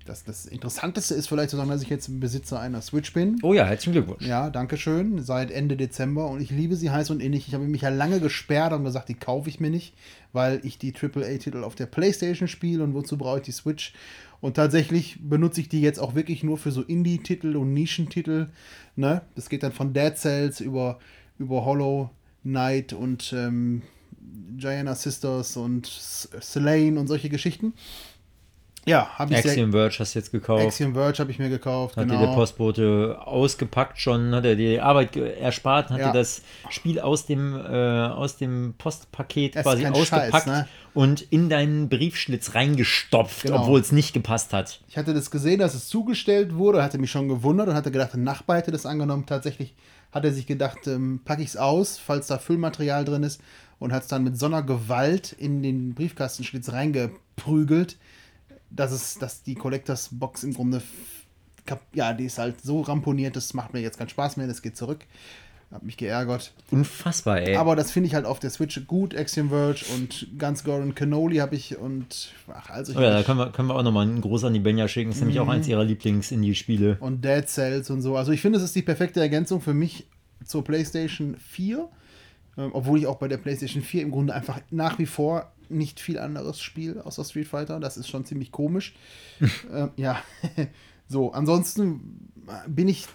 das, 0.04 0.24
das 0.24 0.46
Interessanteste 0.46 1.14
ist 1.14 1.28
vielleicht 1.28 1.50
zu 1.50 1.56
sagen, 1.56 1.70
dass 1.70 1.82
ich 1.82 1.88
jetzt 1.88 2.20
Besitzer 2.20 2.60
einer 2.60 2.82
Switch 2.82 3.12
bin. 3.12 3.38
Oh 3.42 3.54
ja, 3.54 3.64
herzlichen 3.64 3.92
Glückwunsch. 3.92 4.26
Ja, 4.26 4.50
danke 4.50 4.76
schön. 4.76 5.22
Seit 5.22 5.50
Ende 5.50 5.76
Dezember 5.76 6.28
und 6.28 6.40
ich 6.40 6.50
liebe 6.50 6.76
sie 6.76 6.90
heiß 6.90 7.10
und 7.10 7.20
innig. 7.20 7.48
Ich 7.48 7.54
habe 7.54 7.64
mich 7.64 7.82
ja 7.82 7.88
lange 7.88 8.20
gesperrt 8.20 8.72
und 8.72 8.84
gesagt, 8.84 9.08
die 9.08 9.14
kaufe 9.14 9.48
ich 9.48 9.60
mir 9.60 9.70
nicht, 9.70 9.94
weil 10.32 10.60
ich 10.62 10.78
die 10.78 10.94
AAA-Titel 10.94 11.64
auf 11.64 11.74
der 11.74 11.86
PlayStation 11.86 12.48
spiele 12.48 12.84
und 12.84 12.94
wozu 12.94 13.16
brauche 13.16 13.38
ich 13.38 13.44
die 13.44 13.52
Switch? 13.52 13.94
Und 14.40 14.54
tatsächlich 14.54 15.18
benutze 15.22 15.62
ich 15.62 15.70
die 15.70 15.80
jetzt 15.80 15.98
auch 15.98 16.14
wirklich 16.14 16.42
nur 16.42 16.58
für 16.58 16.70
so 16.70 16.82
Indie-Titel 16.82 17.56
und 17.56 17.72
Nischentitel. 17.72 18.48
Ne? 18.96 19.22
Das 19.34 19.48
geht 19.48 19.62
dann 19.62 19.72
von 19.72 19.94
Dead 19.94 20.16
Cells 20.16 20.60
über, 20.60 20.98
über 21.38 21.64
Hollow 21.64 22.10
Knight 22.42 22.92
und 22.92 23.32
ähm, 23.34 23.80
Gianna 24.58 24.94
Sisters 24.94 25.56
und 25.56 25.86
Slane 25.86 27.00
und 27.00 27.06
solche 27.06 27.30
Geschichten. 27.30 27.72
Ja, 28.86 29.08
habe 29.18 29.32
ich. 29.32 29.38
Axiom 29.38 29.72
Verge 29.72 29.96
hast 29.98 30.14
du 30.14 30.18
jetzt 30.18 30.30
gekauft. 30.30 30.62
Axiom 30.64 30.94
Verge 30.94 31.18
habe 31.18 31.30
ich 31.30 31.38
mir 31.38 31.48
gekauft. 31.48 31.96
Hat 31.96 32.06
genau. 32.06 32.20
dir 32.20 32.26
der 32.26 32.34
Postbote 32.34 33.18
ausgepackt 33.24 33.98
schon, 33.98 34.34
hat 34.34 34.44
er 34.44 34.56
dir 34.56 34.68
die 34.68 34.80
Arbeit 34.80 35.16
erspart, 35.16 35.90
hat 35.90 35.98
Ja. 36.00 36.12
dir 36.12 36.18
das 36.18 36.42
Spiel 36.70 37.00
aus 37.00 37.26
dem, 37.26 37.54
äh, 37.56 38.06
aus 38.08 38.36
dem 38.36 38.74
Postpaket 38.76 39.56
Das 39.56 39.62
quasi 39.62 39.86
ausgepackt 39.86 40.32
Scheiß, 40.32 40.46
ne? 40.46 40.68
und 40.92 41.22
in 41.22 41.48
deinen 41.48 41.88
Briefschlitz 41.88 42.54
reingestopft, 42.54 43.42
Genau. 43.42 43.62
obwohl 43.62 43.80
es 43.80 43.90
nicht 43.92 44.12
gepasst 44.12 44.52
hat. 44.52 44.80
Ich 44.88 44.96
hatte 44.98 45.14
das 45.14 45.30
gesehen, 45.30 45.58
dass 45.60 45.74
es 45.74 45.88
zugestellt 45.88 46.54
wurde, 46.54 46.82
hatte 46.82 46.98
mich 46.98 47.10
schon 47.10 47.28
gewundert 47.28 47.68
und 47.68 47.74
hatte 47.74 47.90
gedacht, 47.90 48.14
ein 48.14 48.22
Nachbar 48.24 48.58
hätte 48.58 48.70
das 48.70 48.86
angenommen. 48.86 49.24
Tatsächlich 49.26 49.74
hat 50.12 50.24
er 50.24 50.32
sich 50.32 50.46
gedacht, 50.46 50.86
ähm, 50.86 51.20
packe 51.24 51.42
ich 51.42 51.48
es 51.48 51.56
aus, 51.56 51.98
falls 51.98 52.26
da 52.28 52.38
Füllmaterial 52.38 53.04
drin 53.04 53.22
ist 53.22 53.40
und 53.78 53.92
hat 53.92 54.02
es 54.02 54.08
dann 54.08 54.22
mit 54.24 54.38
so 54.38 54.46
einer 54.46 54.62
Gewalt 54.62 55.32
in 55.32 55.62
den 55.62 55.94
Briefkastenschlitz 55.94 56.70
reingeprügelt, 56.70 57.96
dass 58.74 58.92
es, 58.92 59.18
dass 59.18 59.42
die 59.42 59.54
Collectors 59.54 60.10
Box 60.12 60.44
im 60.44 60.54
Grunde, 60.54 60.82
ja, 61.92 62.12
die 62.12 62.24
ist 62.24 62.38
halt 62.38 62.60
so 62.60 62.80
ramponiert, 62.80 63.36
das 63.36 63.54
macht 63.54 63.72
mir 63.72 63.80
jetzt 63.80 63.98
keinen 63.98 64.08
Spaß 64.08 64.36
mehr, 64.36 64.46
das 64.46 64.62
geht 64.62 64.76
zurück. 64.76 65.06
Hab 65.70 65.82
mich 65.82 65.96
geärgert. 65.96 66.52
Unfassbar, 66.70 67.40
ey. 67.40 67.56
Aber 67.56 67.74
das 67.74 67.90
finde 67.90 68.06
ich 68.06 68.14
halt 68.14 68.26
auf 68.26 68.38
der 68.38 68.50
Switch 68.50 68.86
gut. 68.86 69.12
Axiom 69.12 69.48
Verge 69.48 69.84
und 69.96 70.28
Guns 70.38 70.62
Goran 70.62 70.94
Cannoli 70.94 71.38
habe 71.38 71.56
ich 71.56 71.76
und 71.76 72.32
ach, 72.46 72.70
also 72.70 72.92
ich 72.92 72.98
oh 72.98 73.00
ja, 73.00 73.10
da 73.10 73.22
können 73.24 73.38
wir, 73.40 73.50
können 73.50 73.68
wir 73.68 73.74
auch 73.74 73.82
nochmal 73.82 74.06
einen 74.06 74.20
Gruß 74.20 74.44
an 74.44 74.54
die 74.54 74.60
Benja 74.60 74.86
schicken. 74.86 75.10
Das 75.10 75.16
ist 75.16 75.22
nämlich 75.22 75.40
auch 75.40 75.48
eins 75.48 75.66
ihrer 75.66 75.82
Lieblings-Indie-Spiele. 75.82 76.98
und 77.00 77.24
Dead 77.24 77.48
Cells 77.48 77.90
und 77.90 78.02
so. 78.02 78.16
Also 78.16 78.30
ich 78.30 78.40
finde, 78.40 78.58
es 78.58 78.64
ist 78.64 78.76
die 78.76 78.82
perfekte 78.82 79.18
Ergänzung 79.18 79.60
für 79.60 79.74
mich 79.74 80.06
zur 80.44 80.62
PlayStation 80.62 81.36
4. 81.38 81.88
Ähm, 82.56 82.70
obwohl 82.72 83.00
ich 83.00 83.06
auch 83.08 83.16
bei 83.16 83.26
der 83.26 83.38
PlayStation 83.38 83.82
4 83.82 84.02
im 84.02 84.10
Grunde 84.12 84.32
einfach 84.32 84.60
nach 84.70 84.98
wie 85.00 85.06
vor 85.06 85.52
nicht 85.70 86.00
viel 86.00 86.18
anderes 86.18 86.60
spiele 86.60 87.04
außer 87.04 87.24
Street 87.24 87.48
Fighter. 87.48 87.80
Das 87.80 87.96
ist 87.96 88.08
schon 88.08 88.24
ziemlich 88.24 88.52
komisch. 88.52 88.94
ähm, 89.72 89.90
ja, 89.96 90.18
so. 91.08 91.32
Ansonsten 91.32 92.30
bin 92.66 92.88
ich 92.88 93.06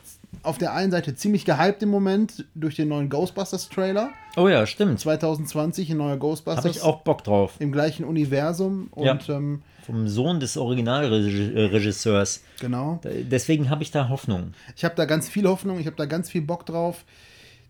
auf 0.44 0.58
der 0.58 0.74
einen 0.74 0.92
Seite 0.92 1.16
ziemlich 1.16 1.46
gehypt 1.46 1.84
im 1.84 1.90
Moment 1.90 2.46
durch 2.56 2.76
den 2.76 2.88
neuen 2.88 3.10
Ghostbusters-Trailer. 3.10 4.12
Oh 4.38 4.48
ja, 4.48 4.66
stimmt. 4.66 5.00
2020 5.00 5.90
ein 5.92 5.98
neuer 5.98 6.10
Habe 6.12 6.20
Ghostbusters 6.20 6.78
ich 6.78 6.82
auch 6.82 7.02
Bock 7.02 7.24
drauf. 7.24 7.56
im 7.60 7.72
gleichen 7.72 8.06
Universum. 8.06 8.92
Ja. 8.96 9.14
Und 9.14 9.28
ähm, 9.30 9.62
Vom 9.86 10.08
Sohn 10.08 10.40
des 10.40 10.56
Originalregisseurs. 10.58 12.44
genau. 12.60 13.02
Deswegen 13.04 13.70
habe 13.70 13.84
ich 13.84 13.92
da 13.92 14.10
Hoffnung. 14.10 14.54
Ich 14.76 14.86
habe 14.86 14.96
da 14.96 15.06
ganz 15.06 15.30
viel 15.30 15.48
Hoffnung, 15.48 15.80
ich 15.80 15.88
habe 15.88 15.96
da 15.98 16.06
ganz 16.06 16.30
viel 16.30 16.42
Bock 16.42 16.66
drauf. 16.66 17.06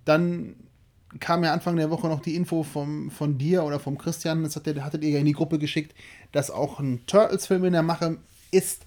Dann 0.06 0.56
kam 1.20 1.44
ja 1.44 1.54
Anfang 1.54 1.76
der 1.76 1.90
Woche 1.90 2.08
noch 2.08 2.22
die 2.22 2.36
Info 2.36 2.64
vom, 2.64 3.10
von 3.10 3.38
dir 3.38 3.64
oder 3.64 3.80
vom 3.80 3.98
Christian, 3.98 4.44
das 4.44 4.56
hat 4.56 4.66
der, 4.66 4.84
hattet 4.84 5.04
ihr 5.04 5.10
ja 5.10 5.20
in 5.20 5.26
die 5.26 5.34
Gruppe 5.34 5.58
geschickt, 5.58 5.96
dass 6.32 6.52
auch 6.52 6.80
ein 6.80 7.02
Turtles-Film 7.08 7.66
in 7.66 7.74
der 7.74 7.84
Mache 7.84 8.18
ist. 8.52 8.84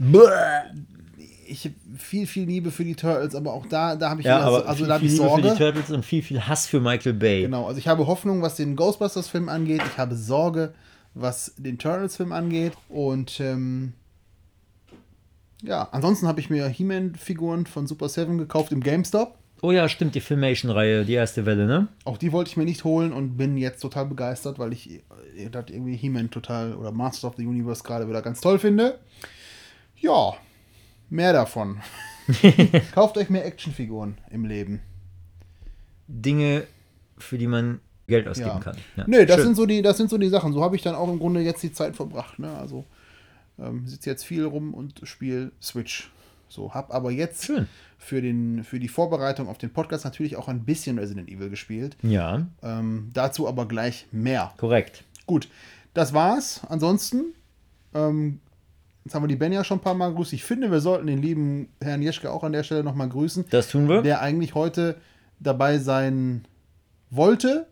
Ich 1.47 1.65
habe 1.65 1.75
viel, 1.99 2.27
viel 2.27 2.45
Liebe 2.45 2.71
für 2.71 2.85
die 2.85 2.95
Turtles, 2.95 3.35
aber 3.35 3.53
auch 3.53 3.67
da, 3.67 3.97
da 3.97 4.11
habe 4.11 4.21
ich 4.21 4.27
Ja, 4.27 4.39
wieder, 4.39 4.69
also 4.69 4.79
viel, 4.79 4.87
da 4.87 4.95
habe 4.95 5.05
viel 5.05 5.13
ich 5.13 5.19
Liebe 5.21 5.31
für 5.31 5.43
die 5.43 5.49
Sorge. 5.49 5.59
Turtles 5.59 5.91
und 5.91 6.05
viel, 6.05 6.23
viel 6.23 6.47
Hass 6.47 6.67
für 6.67 6.81
Michael 6.81 7.15
Bay. 7.15 7.43
Genau, 7.43 7.67
also 7.67 7.79
ich 7.79 7.89
habe 7.89 8.07
Hoffnung, 8.07 8.41
was 8.41 8.57
den 8.57 8.77
Ghostbusters-Film 8.77 9.49
angeht. 9.49 9.83
Ich 9.85 9.99
habe 9.99 10.15
Sorge, 10.15 10.73
was 11.15 11.55
den 11.57 11.79
Turtles-Film 11.79 12.33
angeht. 12.33 12.73
Und 12.89 13.41
ähm, 13.41 13.95
ja, 15.63 15.89
ansonsten 15.93 16.27
habe 16.27 16.41
ich 16.41 16.51
mir 16.51 16.69
He-Man-Figuren 16.69 17.67
von 17.67 17.87
Super 17.87 18.09
7 18.09 18.39
gekauft 18.39 18.73
im 18.73 18.81
GameStop. 18.81 19.37
Oh 19.65 19.71
ja, 19.71 19.89
stimmt, 19.89 20.17
die 20.17 20.21
Filmation-Reihe, 20.21 21.05
die 21.05 21.13
erste 21.13 21.47
Welle, 21.47 21.67
ne? 21.67 21.87
Auch 22.05 22.19
die 22.19 22.33
wollte 22.33 22.51
ich 22.51 22.57
mir 22.57 22.65
nicht 22.65 22.83
holen 22.83 23.13
und 23.13 23.37
bin 23.37 23.57
jetzt 23.57 23.81
total 23.81 24.07
begeistert, 24.07 24.59
weil 24.59 24.73
ich 24.73 24.91
äh, 25.37 25.49
das 25.51 25.67
irgendwie 25.69 25.95
He-Man 25.95 26.31
total 26.31 26.75
oder 26.75 26.91
Master 26.91 27.29
of 27.29 27.37
the 27.37 27.47
Universe 27.47 27.85
gerade 27.85 28.09
wieder 28.09 28.23
ganz 28.23 28.41
toll 28.41 28.59
finde. 28.59 28.99
Ja, 29.97 30.35
mehr 31.11 31.33
davon. 31.33 31.81
Kauft 32.93 33.17
euch 33.17 33.31
mehr 33.31 33.47
Actionfiguren 33.47 34.19
im 34.31 34.45
Leben. 34.47 34.81
Dinge, 36.09 36.65
für 37.17 37.39
die 37.39 37.47
man 37.47 37.81
Geld 38.09 38.27
ausgeben 38.27 38.51
Ja. 38.51 38.59
kann. 38.59 38.77
Ja. 38.97 39.05
Nö, 39.07 39.25
das 39.27 39.37
Schön. 39.37 39.45
sind, 39.45 39.55
so 39.55 39.67
die, 39.67 39.81
das 39.81 39.97
sind 39.97 40.11
so 40.11 40.19
die 40.19 40.29
Sachen. 40.29 40.53
So 40.53 40.63
habe 40.65 40.75
ich 40.75 40.83
dann 40.83 40.97
auch 40.97 41.09
im 41.09 41.21
Grunde 41.21 41.41
jetzt 41.41 41.63
die 41.63 41.73
Zeit 41.73 41.95
verbracht. 41.95 42.41
Ne? 42.41 42.53
Also 42.57 42.85
ähm, 43.61 43.87
sitze 43.87 44.11
jetzt 44.11 44.25
viel 44.25 44.45
rum 44.45 44.75
und 44.75 45.01
spiele 45.05 45.53
Switch. 45.63 46.11
So, 46.53 46.75
hab 46.75 46.93
aber 46.93 47.11
jetzt 47.11 47.47
Schön. 47.47 47.67
für, 47.97 48.21
den, 48.21 48.63
für 48.63 48.79
die 48.79 48.89
Vorbereitung 48.89 49.49
auf 49.49 49.57
den 49.57 49.73
Podcast 49.73 50.05
natürlich 50.05 50.37
auch 50.37 50.49
ein 50.49 50.65
bisschen 50.65 50.99
Resident 50.99 51.31
Evil 51.31 51.49
gespielt. 51.49 51.97
Ja, 52.03 52.47
Ähm, 52.63 53.11
dazu 53.15 53.49
aber 53.49 53.67
gleich 53.67 54.07
mehr. 54.13 54.53
korrekt. 54.59 55.03
Gut, 55.27 55.49
das 55.95 56.13
war's. 56.13 56.61
Ansonsten, 56.69 57.33
ähm, 57.95 58.41
jetzt 59.05 59.15
haben 59.15 59.23
wir 59.23 59.29
die 59.29 59.37
Ben 59.37 59.51
ja 59.53 59.65
schon 59.65 59.79
ein 59.79 59.83
paar 59.83 59.95
Mal 59.95 60.13
grüßt. 60.13 60.35
Ich 60.35 60.45
finde, 60.45 60.71
wir 60.71 60.81
sollten 60.81 61.07
den 61.07 61.23
lieben 61.23 61.69
Herrn 61.81 62.03
Jeschke 62.03 62.31
auch 62.31 62.45
an 62.45 62.53
der 62.53 62.65
Stelle 62.65 62.85
nochmal 62.85 63.09
grüßen, 63.09 63.47
Das 63.49 63.69
tun 63.71 63.89
wir. 63.89 64.03
der 64.03 64.21
eigentlich 64.21 64.55
heute 64.55 64.97
dabei 65.41 65.79
sein 65.79 66.45
wollte, 67.09 67.67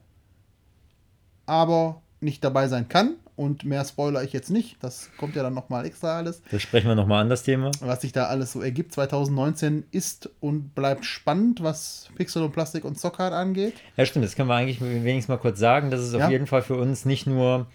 aber 1.45 2.01
nicht 2.21 2.43
dabei 2.45 2.67
sein 2.69 2.89
kann. 2.89 3.17
Und 3.41 3.65
mehr 3.65 3.83
spoiler 3.87 4.23
ich 4.23 4.35
jetzt 4.35 4.51
nicht. 4.51 4.77
Das 4.83 5.09
kommt 5.17 5.35
ja 5.35 5.43
dann 5.43 5.55
nochmal 5.55 5.87
extra 5.87 6.19
alles. 6.19 6.43
Das 6.51 6.61
sprechen 6.61 6.89
wir 6.89 6.95
nochmal 6.95 7.23
an, 7.23 7.31
das 7.31 7.43
Thema. 7.43 7.71
Was 7.81 8.03
sich 8.03 8.13
da 8.13 8.27
alles 8.27 8.53
so 8.53 8.61
ergibt. 8.61 8.93
2019 8.93 9.85
ist 9.93 10.29
und 10.41 10.75
bleibt 10.75 11.07
spannend, 11.07 11.63
was 11.63 12.11
Pixel 12.17 12.43
und 12.43 12.53
Plastik 12.53 12.85
und 12.85 12.99
Zockhard 12.99 13.33
angeht. 13.33 13.73
Ja, 13.97 14.05
stimmt, 14.05 14.27
das 14.27 14.35
können 14.37 14.49
wir 14.51 14.57
eigentlich 14.57 14.83
wenigstens 14.83 15.29
mal 15.29 15.39
kurz 15.39 15.59
sagen, 15.59 15.91
dass 15.91 16.01
es 16.01 16.13
Ja. 16.13 16.27
auf 16.27 16.31
jeden 16.31 16.47
Fall 16.47 16.61
für 16.61 16.75
uns 16.77 17.07
nicht 17.07 17.27
nur 17.27 17.67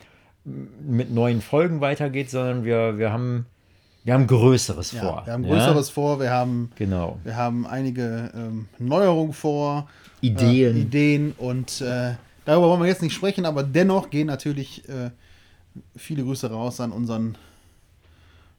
mit 0.44 1.12
neuen 1.12 1.42
Folgen 1.42 1.82
weitergeht, 1.82 2.30
sondern 2.30 2.64
wir, 2.64 3.00
wir 3.00 3.12
haben 3.12 3.48
wir 4.04 4.14
haben 4.14 4.28
Größeres 4.28 4.92
Ja, 4.92 5.02
vor. 5.02 5.22
wir 5.26 5.34
haben 5.34 5.46
ja? 5.46 5.50
Größeres 5.50 5.90
vor. 5.90 6.20
Wir 6.20 6.30
haben 6.30 6.70
Genau. 6.76 7.18
Wir 7.24 7.38
haben 7.38 7.66
einige 7.66 8.30
ähm, 8.36 8.68
Neuerungen 8.78 9.34
vor. 9.34 9.88
Ideen. 10.22 10.76
Äh, 10.78 10.82
Ideen 10.82 11.32
und 11.40 11.82
äh, 11.82 12.14
darüber 12.46 12.70
wollen 12.70 12.82
wir 12.82 12.88
jetzt 12.88 13.02
nicht 13.02 13.16
sprechen, 13.16 13.48
aber 13.48 13.64
dennoch 13.64 14.12
gehen 14.12 14.28
natürlich 14.28 14.88
äh, 14.88 15.10
viele 15.96 16.24
Grüße 16.24 16.50
raus 16.50 16.80
an 16.80 16.92
unseren 16.92 17.38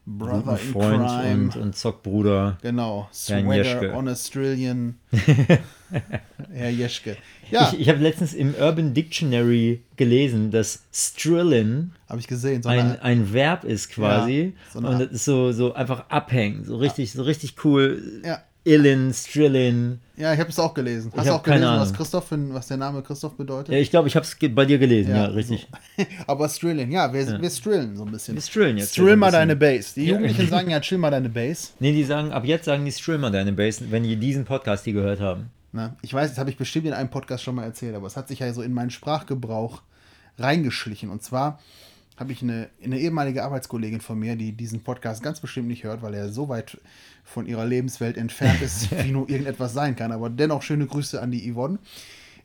Brother 0.05 0.53
Guten 0.53 0.67
in 0.67 0.71
Freund 0.71 1.05
Crime. 1.07 1.43
und, 1.43 1.55
und 1.57 1.75
Zockbruder. 1.75 2.57
genau, 2.61 3.09
Swagger 3.13 3.55
Jeschke. 3.55 3.93
on 3.93 4.07
Australian. 4.07 4.95
Herr 6.53 6.69
Jeschke. 6.69 7.17
Ja, 7.51 7.71
Ich, 7.73 7.81
ich 7.81 7.89
habe 7.89 7.99
letztens 7.99 8.33
im 8.33 8.53
Urban 8.55 8.93
Dictionary 8.93 9.81
gelesen, 9.97 10.51
dass 10.51 10.83
Strillin 10.93 11.91
habe 12.07 12.19
ich 12.19 12.27
gesehen. 12.27 12.63
So 12.63 12.69
ein, 12.69 12.99
ein 13.01 13.33
Verb 13.33 13.63
ist 13.65 13.89
quasi. 13.89 14.53
Ja, 14.55 14.71
so 14.81 14.87
und 14.87 14.99
das 14.99 15.11
ist 15.11 15.25
so, 15.25 15.51
so 15.51 15.73
einfach 15.73 16.09
abhängen. 16.09 16.63
So 16.63 16.77
richtig, 16.77 17.11
so 17.11 17.23
richtig 17.23 17.65
cool. 17.65 18.21
Ja. 18.25 18.41
Illin, 18.67 19.13
Strillin. 19.13 19.99
ja, 20.17 20.33
ich 20.33 20.39
habe 20.39 20.49
es 20.49 20.59
auch 20.59 20.73
gelesen. 20.73 21.11
Hast 21.15 21.27
du 21.27 21.33
auch 21.33 21.41
gelesen, 21.43 21.65
was. 21.65 21.93
Christoph, 21.93 22.25
was 22.29 22.67
der 22.67 22.77
Name 22.77 23.01
Christoph 23.01 23.35
bedeutet? 23.35 23.73
Ja, 23.73 23.79
ich 23.79 23.89
glaube, 23.89 24.07
ich 24.07 24.15
habe 24.15 24.25
es 24.25 24.35
bei 24.53 24.65
dir 24.65 24.77
gelesen. 24.77 25.11
Ja, 25.11 25.23
Ja, 25.23 25.25
richtig. 25.27 25.67
Aber 26.27 26.45
Australian, 26.45 26.91
ja, 26.91 27.11
wir, 27.13 27.41
wir 27.41 27.49
strillen 27.49 27.95
so 27.95 28.03
ein 28.03 28.11
bisschen. 28.11 28.35
Wir 28.35 28.41
strillen 28.41 28.77
jetzt 28.77 28.91
Strill 28.91 29.15
mal 29.15 29.31
deine 29.31 29.55
Base. 29.55 29.93
Die 29.95 30.05
Ja. 30.05 30.13
Jugendlichen 30.15 30.49
sagen 30.49 30.69
ja, 30.69 30.79
chill 30.81 30.97
mal 30.97 31.11
deine 31.11 31.29
Base. 31.29 31.69
Nee, 31.79 31.93
die 31.93 32.03
sagen, 32.03 32.31
ab 32.31 32.43
jetzt 32.45 32.65
sagen 32.65 32.83
die 32.83 32.91
Strill 32.91 33.17
mal 33.17 33.31
deine 33.31 33.53
Base, 33.53 33.85
wenn 33.89 34.03
die 34.03 34.15
diesen 34.17 34.43
Podcast 34.45 34.83
hier 34.83 34.93
gehört 34.93 35.21
haben. 35.21 35.49
Na, 35.71 35.95
ich 36.01 36.13
weiß, 36.13 36.29
das 36.31 36.37
habe 36.37 36.49
ich 36.49 36.57
bestimmt 36.57 36.87
in 36.87 36.93
einem 36.93 37.09
Podcast 37.09 37.43
schon 37.43 37.55
mal 37.55 37.63
erzählt, 37.63 37.95
aber 37.95 38.07
es 38.07 38.17
hat 38.17 38.27
sich 38.27 38.39
ja 38.39 38.51
so 38.53 38.61
in 38.61 38.73
meinen 38.73 38.89
Sprachgebrauch 38.89 39.81
reingeschlichen. 40.37 41.09
Und 41.09 41.23
zwar 41.23 41.59
habe 42.17 42.31
ich 42.31 42.41
eine, 42.41 42.69
eine 42.83 42.99
ehemalige 42.99 43.43
Arbeitskollegin 43.43 44.01
von 44.01 44.17
mir, 44.17 44.35
die 44.35 44.51
diesen 44.51 44.81
Podcast 44.81 45.21
ganz 45.21 45.39
bestimmt 45.39 45.67
nicht 45.67 45.83
hört, 45.83 46.01
weil 46.01 46.15
er 46.15 46.29
so 46.29 46.49
weit 46.49 46.79
von 47.23 47.45
ihrer 47.45 47.65
Lebenswelt 47.65 48.17
entfernt 48.17 48.61
ist, 48.61 48.91
wie 49.03 49.11
nur 49.11 49.29
irgendetwas 49.29 49.73
sein 49.73 49.95
kann. 49.95 50.11
Aber 50.11 50.29
dennoch 50.29 50.63
schöne 50.63 50.87
Grüße 50.87 51.21
an 51.21 51.31
die 51.31 51.51
Yvonne. 51.51 51.77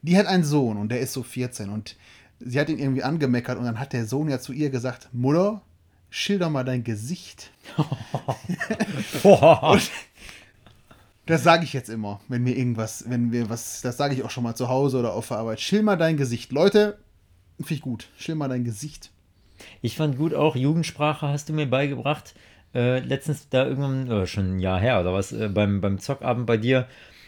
Die 0.02 0.16
hat 0.16 0.26
einen 0.26 0.44
Sohn 0.44 0.76
und 0.76 0.90
der 0.90 1.00
ist 1.00 1.12
so 1.12 1.22
14 1.22 1.70
und 1.70 1.96
sie 2.40 2.60
hat 2.60 2.68
ihn 2.68 2.78
irgendwie 2.78 3.02
angemeckert 3.02 3.58
und 3.58 3.64
dann 3.64 3.78
hat 3.78 3.92
der 3.92 4.04
Sohn 4.04 4.28
ja 4.28 4.40
zu 4.40 4.52
ihr 4.52 4.68
gesagt, 4.68 5.08
Mutter, 5.12 5.62
schilder 6.10 6.50
mal 6.50 6.64
dein 6.64 6.84
Gesicht. 6.84 7.50
Boah. 9.22 9.80
Das 11.24 11.44
sage 11.44 11.64
ich 11.64 11.72
jetzt 11.72 11.88
immer, 11.88 12.20
wenn 12.28 12.42
mir 12.42 12.56
irgendwas, 12.56 13.04
wenn 13.08 13.30
wir 13.30 13.48
was, 13.48 13.80
das 13.80 13.96
sage 13.96 14.14
ich 14.14 14.24
auch 14.24 14.30
schon 14.30 14.42
mal 14.42 14.56
zu 14.56 14.68
Hause 14.68 14.98
oder 14.98 15.14
auf 15.14 15.28
der 15.28 15.38
Arbeit. 15.38 15.60
Schill 15.60 15.82
mal 15.82 15.96
dein 15.96 16.16
Gesicht. 16.16 16.50
Leute, 16.50 16.98
finde 17.58 17.74
ich 17.74 17.80
gut. 17.80 18.08
Schill 18.18 18.34
mal 18.34 18.48
dein 18.48 18.64
Gesicht. 18.64 19.11
Ich 19.80 19.96
fand 19.96 20.16
gut 20.16 20.34
auch, 20.34 20.56
Jugendsprache 20.56 21.28
hast 21.28 21.48
du 21.48 21.52
mir 21.52 21.66
beigebracht. 21.66 22.34
Äh, 22.74 23.00
letztens 23.00 23.48
da 23.50 23.66
irgendwann, 23.66 24.06
oder 24.06 24.26
schon 24.26 24.56
ein 24.56 24.58
Jahr 24.58 24.80
her 24.80 25.00
oder 25.00 25.12
was, 25.12 25.32
äh, 25.32 25.48
beim, 25.48 25.80
beim 25.80 25.98
Zockabend 25.98 26.46
bei 26.46 26.56
dir, 26.56 26.86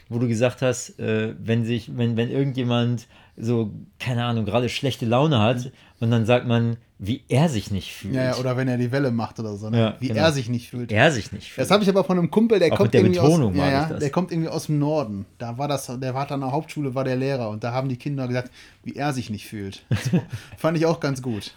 wo 0.09 0.19
du 0.19 0.27
gesagt 0.27 0.61
hast, 0.61 0.99
äh, 0.99 1.35
wenn 1.39 1.65
sich, 1.65 1.97
wenn, 1.97 2.17
wenn 2.17 2.31
irgendjemand 2.31 3.07
so, 3.37 3.71
keine 3.99 4.23
Ahnung, 4.25 4.45
gerade 4.45 4.69
schlechte 4.69 5.05
Laune 5.05 5.39
hat 5.39 5.71
und 5.99 6.09
dann 6.09 6.25
sagt 6.25 6.47
man, 6.47 6.77
wie 6.97 7.23
er 7.27 7.49
sich 7.49 7.71
nicht 7.71 7.93
fühlt. 7.93 8.15
Ja, 8.15 8.23
ja, 8.23 8.35
oder 8.37 8.55
wenn 8.55 8.69
er 8.69 8.77
die 8.77 8.91
Welle 8.91 9.11
macht 9.11 9.39
oder 9.39 9.57
so, 9.57 9.69
ne? 9.69 9.77
Ja, 9.77 9.95
wie 9.99 10.07
genau. 10.07 10.21
er 10.21 10.31
sich 10.31 10.47
nicht 10.47 10.69
fühlt. 10.69 10.91
er 10.91 11.11
sich 11.11 11.33
nicht 11.33 11.51
fühlt. 11.51 11.65
Das 11.65 11.71
habe 11.71 11.83
ich 11.83 11.89
aber 11.89 12.05
von 12.05 12.17
einem 12.17 12.31
Kumpel, 12.31 12.59
der 12.59 12.71
Auch 12.71 12.77
kommt 12.77 12.93
der 12.93 13.01
irgendwie 13.01 13.19
Betonung 13.19 13.51
aus, 13.53 13.57
ja, 13.57 13.85
der 13.87 14.09
kommt 14.11 14.31
irgendwie 14.31 14.49
aus 14.49 14.67
dem 14.67 14.79
Norden. 14.79 15.25
Da 15.37 15.57
war 15.57 15.67
das, 15.67 15.87
der 15.87 16.13
war 16.13 16.31
an 16.31 16.39
der 16.39 16.51
Hauptschule, 16.51 16.95
war 16.95 17.03
der 17.03 17.17
Lehrer 17.17 17.49
und 17.49 17.63
da 17.63 17.73
haben 17.73 17.89
die 17.89 17.97
Kinder 17.97 18.27
gesagt, 18.27 18.49
wie 18.83 18.95
er 18.95 19.11
sich 19.11 19.29
nicht 19.29 19.45
fühlt. 19.47 19.83
So, 20.11 20.21
fand 20.57 20.77
ich 20.77 20.85
auch 20.85 20.99
ganz 20.99 21.21
gut. 21.21 21.55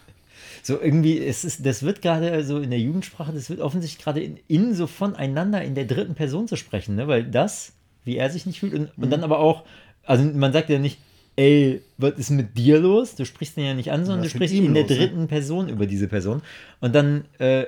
So 0.63 0.79
irgendwie, 0.81 1.19
es 1.23 1.43
ist, 1.43 1.65
das 1.65 1.83
wird 1.83 2.01
gerade 2.01 2.43
so 2.43 2.59
in 2.59 2.69
der 2.69 2.79
Jugendsprache, 2.79 3.31
das 3.33 3.49
wird 3.49 3.59
offensichtlich 3.61 4.03
gerade 4.03 4.21
in, 4.21 4.37
in 4.47 4.73
so 4.73 4.87
voneinander 4.87 5.61
in 5.63 5.75
der 5.75 5.85
dritten 5.85 6.15
Person 6.15 6.47
zu 6.47 6.55
sprechen, 6.55 6.95
ne? 6.95 7.07
Weil 7.07 7.23
das, 7.23 7.73
wie 8.03 8.17
er 8.17 8.29
sich 8.29 8.45
nicht 8.45 8.59
fühlt, 8.59 8.73
und, 8.73 8.97
Mhm. 8.97 9.03
und 9.03 9.09
dann 9.09 9.23
aber 9.23 9.39
auch, 9.39 9.63
also 10.03 10.23
man 10.23 10.53
sagt 10.53 10.69
ja 10.69 10.79
nicht, 10.79 10.99
ey, 11.35 11.81
was 11.97 12.13
ist 12.15 12.29
mit 12.31 12.57
dir 12.57 12.79
los? 12.79 13.15
Du 13.15 13.25
sprichst 13.25 13.55
den 13.57 13.65
ja 13.65 13.73
nicht 13.73 13.91
an, 13.91 14.03
sondern 14.05 14.25
Was 14.25 14.31
du 14.31 14.37
sprichst 14.37 14.55
in 14.55 14.73
der 14.73 14.83
los, 14.83 14.91
ne? 14.91 14.97
dritten 14.97 15.27
Person 15.27 15.69
über 15.69 15.85
diese 15.87 16.07
Person. 16.07 16.41
Und 16.81 16.93
dann, 16.95 17.25
äh, 17.37 17.65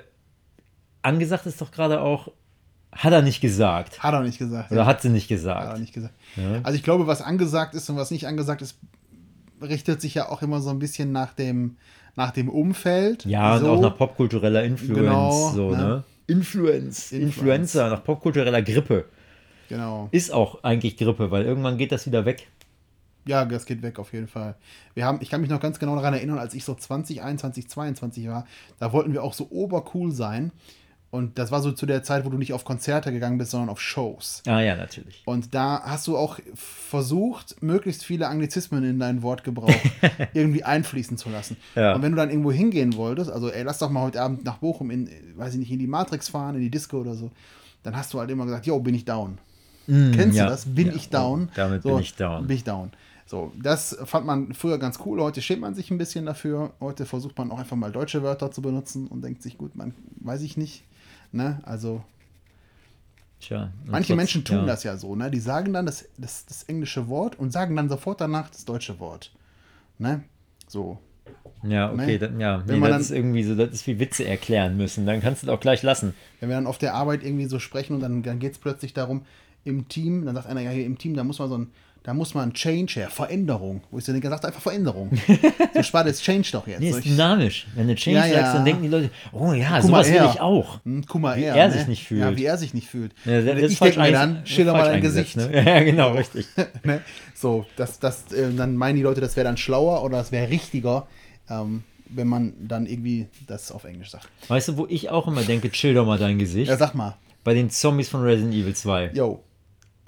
angesagt 1.02 1.46
ist 1.46 1.62
doch 1.62 1.72
gerade 1.72 2.02
auch, 2.02 2.32
hat 2.92 3.14
er 3.14 3.22
nicht 3.22 3.40
gesagt. 3.40 4.04
Hat 4.04 4.14
er 4.14 4.22
nicht 4.22 4.38
gesagt. 4.38 4.72
Oder 4.72 4.86
hat 4.86 5.02
sie 5.02 5.10
nicht 5.10 5.26
Hat 5.26 5.32
er 5.32 5.36
gesagt. 5.38 5.80
nicht 5.80 5.94
gesagt. 5.94 6.14
Also 6.64 6.76
ich 6.76 6.84
glaube, 6.84 7.08
was 7.08 7.22
angesagt 7.22 7.74
ist 7.74 7.90
und 7.90 7.96
was 7.96 8.12
nicht 8.12 8.28
angesagt 8.28 8.62
ist, 8.62 8.78
richtet 9.62 10.02
sich 10.02 10.14
ja 10.16 10.28
auch 10.30 10.42
immer 10.42 10.60
so 10.60 10.70
ein 10.72 10.80
bisschen 10.80 11.12
nach 11.12 11.34
dem, 11.34 11.78
nach 12.16 12.32
dem 12.32 12.50
Umfeld. 12.50 13.26
Ja, 13.26 13.56
und 13.56 13.62
so. 13.62 13.72
auch 13.72 13.82
nach 13.82 13.98
popkultureller 13.98 14.64
Influence, 14.64 15.00
Genau, 15.00 15.52
so, 15.52 15.72
ne? 15.72 15.78
ne? 15.78 16.04
Influence, 16.28 17.12
Influence. 17.12 17.38
Influencer, 17.38 17.90
nach 17.90 18.04
popkultureller 18.04 18.62
Grippe. 18.62 19.06
Genau. 19.70 20.10
Ist 20.12 20.32
auch 20.34 20.64
eigentlich 20.64 20.98
Grippe, 20.98 21.32
weil 21.32 21.46
irgendwann 21.46 21.78
geht 21.78 21.92
das 21.92 22.06
wieder 22.06 22.26
weg. 22.26 22.48
Ja, 23.26 23.46
das 23.46 23.66
geht 23.66 23.82
weg 23.84 24.00
auf 24.00 24.14
jeden 24.14 24.28
Fall. 24.28 24.56
Wir 24.96 25.06
haben, 25.06 25.20
ich 25.22 25.30
kann 25.30 25.42
mich 25.42 25.50
noch 25.50 25.60
ganz 25.60 25.78
genau 25.78 25.96
daran 25.96 26.14
erinnern, 26.14 26.40
als 26.40 26.54
ich 26.54 26.64
so 26.66 26.74
20, 26.74 27.22
21, 27.22 27.70
22 27.70 28.28
war, 28.28 28.46
da 28.80 28.92
wollten 28.94 29.14
wir 29.14 29.24
auch 29.24 29.34
so 29.34 29.48
obercool 29.52 30.12
sein. 30.12 30.52
Und 31.12 31.38
das 31.38 31.52
war 31.52 31.62
so 31.62 31.74
zu 31.74 31.86
der 31.86 32.04
Zeit, 32.04 32.24
wo 32.26 32.30
du 32.30 32.38
nicht 32.38 32.54
auf 32.54 32.64
Konzerte 32.64 33.12
gegangen 33.12 33.38
bist, 33.38 33.52
sondern 33.52 33.68
auf 33.68 33.82
Shows. 33.82 34.42
Ah 34.48 34.62
ja, 34.62 34.78
natürlich. 34.78 35.22
Und 35.26 35.54
da 35.54 35.82
hast 35.84 36.08
du 36.08 36.16
auch 36.18 36.40
versucht, 36.56 37.62
möglichst 37.62 38.06
viele 38.06 38.30
Anglizismen 38.30 38.84
in 38.86 38.98
deinen 38.98 39.22
Wortgebrauch 39.22 39.70
irgendwie 40.34 40.64
einfließen 40.64 41.18
zu 41.18 41.30
lassen. 41.30 41.58
Ja. 41.76 41.94
Und 41.96 42.02
wenn 42.02 42.14
du 42.14 42.16
dann 42.16 42.30
irgendwo 42.30 42.54
hingehen 42.54 42.96
wolltest, 42.96 43.30
also 43.30 43.50
ey, 43.52 43.64
lass 43.64 43.80
doch 43.80 43.90
mal 43.90 44.04
heute 44.04 44.22
Abend 44.22 44.46
nach 44.46 44.58
Bochum 44.58 44.90
in, 44.90 45.10
weiß 45.36 45.54
ich 45.54 45.60
nicht, 45.60 45.72
in 45.72 45.80
die 45.80 45.88
Matrix 45.88 46.30
fahren, 46.30 46.56
in 46.56 46.62
die 46.62 46.72
Disco 46.72 47.02
oder 47.02 47.14
so, 47.14 47.30
dann 47.84 47.96
hast 47.98 48.14
du 48.14 48.20
halt 48.20 48.30
immer 48.32 48.46
gesagt, 48.46 48.66
yo, 48.66 48.80
bin 48.80 48.96
ich 48.96 49.04
down. 49.04 49.38
Kennst 49.88 50.38
ja. 50.38 50.46
du 50.46 50.52
das? 50.52 50.66
Bin 50.66 50.88
Ja, 50.88 50.94
ich 50.94 51.10
down? 51.10 51.50
damit 51.56 51.84
bin 51.84 51.98
ich 51.98 52.16
down. 52.16 52.48
Bin 52.48 52.56
ich 52.56 52.64
down. 52.64 52.92
So, 53.26 53.52
das 53.62 53.98
fand 54.06 54.26
man 54.26 54.54
früher 54.54 54.78
ganz 54.78 55.00
cool. 55.06 55.22
Heute 55.22 55.42
schämt 55.42 55.62
man 55.62 55.74
sich 55.74 55.92
ein 55.92 55.98
bisschen 55.98 56.26
dafür. 56.26 56.72
Heute 56.80 57.06
versucht 57.06 57.38
man 57.38 57.52
auch 57.52 57.60
einfach 57.60 57.76
mal 57.76 57.92
deutsche 57.92 58.24
Wörter 58.24 58.52
zu 58.52 58.62
benutzen 58.62 59.08
und 59.08 59.24
denkt 59.24 59.42
sich, 59.42 59.58
gut, 59.58 59.76
man 59.76 59.94
weiß 60.22 60.42
ich 60.42 60.56
nicht. 60.58 60.84
Ne? 61.32 61.60
Also, 61.64 62.04
Tja, 63.40 63.72
manche 63.86 64.10
trotz- 64.14 64.18
Menschen 64.18 64.44
tun 64.44 64.58
ja. 64.58 64.66
das 64.66 64.84
ja 64.84 64.98
so. 64.98 65.16
Ne? 65.16 65.32
Die 65.32 65.40
sagen 65.40 65.74
dann 65.74 65.86
das, 65.86 66.06
das, 66.18 66.46
das 66.46 66.64
englische 66.64 67.08
Wort 67.08 67.40
und 67.40 67.52
sagen 67.52 67.76
dann 67.76 67.90
sofort 67.90 68.22
danach 68.22 68.50
das 68.50 68.66
deutsche 68.66 69.00
Wort. 69.00 69.32
Ne? 69.98 70.24
So. 70.68 71.00
Ja, 71.64 71.92
okay, 71.92 72.06
Ne? 72.14 72.20
dann, 72.20 72.40
ja. 72.40 72.64
Wenn 72.68 72.76
Nee, 72.76 72.80
man 72.82 72.90
das 72.92 72.98
dann- 72.98 73.02
ist 73.02 73.12
irgendwie 73.12 73.44
so, 73.44 73.56
das 73.56 73.72
ist 73.72 73.88
wie 73.88 74.00
Witze 74.00 74.26
erklären 74.26 74.78
müssen. 74.78 75.06
Dann 75.06 75.22
kannst 75.22 75.42
du 75.44 75.48
das 75.48 75.56
auch 75.56 75.60
gleich 75.60 75.82
lassen. 75.84 76.14
Wenn 76.40 76.50
wir 76.50 76.56
dann 76.56 76.68
auf 76.68 76.78
der 76.78 76.94
Arbeit 76.94 77.24
irgendwie 77.24 77.46
so 77.46 77.58
sprechen 77.60 77.94
und 77.96 78.00
dann, 78.02 78.22
dann 78.24 78.40
geht 78.40 78.54
es 78.54 78.58
plötzlich 78.60 78.94
darum, 78.94 79.26
im 79.64 79.88
Team, 79.88 80.26
dann 80.26 80.36
sagt 80.36 80.48
einer, 80.48 80.62
ja, 80.62 80.72
hier 80.72 80.86
im 80.86 80.98
Team, 80.98 81.16
da 81.16 81.24
muss 81.24 81.38
man 81.40 81.50
so 81.50 81.58
ein, 81.58 81.72
da 82.04 82.16
muss 82.16 82.34
man 82.34 82.52
Change 82.54 82.94
her, 82.96 83.10
Veränderung. 83.12 83.84
Wo 83.92 84.00
ich 84.00 84.06
so 84.06 84.12
denke, 84.12 84.28
sagt 84.28 84.44
einfach 84.44 84.62
Veränderung. 84.62 85.12
so 85.74 85.84
spart 85.84 86.08
jetzt 86.08 86.24
Change 86.24 86.50
doch 86.52 86.66
jetzt. 86.66 86.80
Nee, 86.80 86.90
ist 86.90 87.06
dynamisch. 87.06 87.68
Wenn 87.76 87.88
du 87.88 87.96
Change 87.96 88.18
Ja, 88.20 88.26
ja. 88.26 88.34
sagst, 88.42 88.56
dann 88.56 88.66
denken 88.66 88.82
die 88.82 88.88
Leute, 88.88 89.12
oh 89.32 89.54
ja, 89.54 89.76
Guck 89.80 89.88
sowas 89.88 90.10
will 90.10 90.30
ich 90.34 90.42
auch. 90.42 90.84
Hm, 90.84 91.06
guck 91.08 91.22
mal, 91.22 91.38
Wie 91.38 91.44
er, 91.44 91.56
er 91.56 91.68
ne? 91.68 91.74
sich 91.74 91.88
nicht 91.88 92.08
fühlt. 92.08 92.22
Ja, 92.22 92.36
wie 92.36 92.46
er 92.46 92.58
sich 92.58 92.74
nicht 92.74 92.88
fühlt. 92.90 93.14
Ja, 93.26 93.42
das, 93.42 93.46
das 93.46 93.58
ich 93.58 93.64
ist 93.64 93.78
falsch 93.78 93.96
denke 93.96 94.10
mir 94.12 94.18
dann, 94.18 94.46
schilder 94.46 94.74
mal 94.74 94.86
dein 94.86 95.02
Gesicht. 95.02 95.38
Ne? 95.38 95.50
Ja, 95.66 95.80
genau, 95.82 96.14
richtig. 96.14 96.48
ne? 96.84 97.02
So, 97.36 97.66
das, 97.76 98.00
das, 98.00 98.32
äh, 98.32 98.52
dann 98.52 98.76
meinen 98.78 98.96
die 98.96 99.04
Leute, 99.04 99.22
das 99.22 99.36
wäre 99.36 99.46
dann 99.46 99.58
schlauer 99.58 100.04
oder 100.04 100.18
das 100.18 100.32
wäre 100.32 100.50
richtiger, 100.50 101.08
ähm, 101.50 101.84
wenn 102.10 102.28
man 102.28 102.54
dann 102.68 102.88
irgendwie 102.88 103.28
das 103.46 103.72
auf 103.72 103.84
Englisch 103.84 104.10
sagt. 104.10 104.28
Weißt 104.48 104.70
du, 104.70 104.78
wo 104.78 104.88
ich 104.90 105.10
auch 105.10 105.28
immer 105.28 105.44
denke, 105.44 105.70
chill 105.70 105.94
doch 105.94 106.06
mal 106.08 106.18
dein 106.18 106.40
Gesicht? 106.40 106.70
Ja, 106.70 106.78
sag 106.78 106.96
mal, 106.96 107.16
Bei 107.44 107.54
den 107.54 107.70
Zombies 107.70 108.10
von 108.10 108.22
Resident 108.24 108.56
Evil 108.56 108.74
2. 108.76 109.12
yo, 109.14 109.44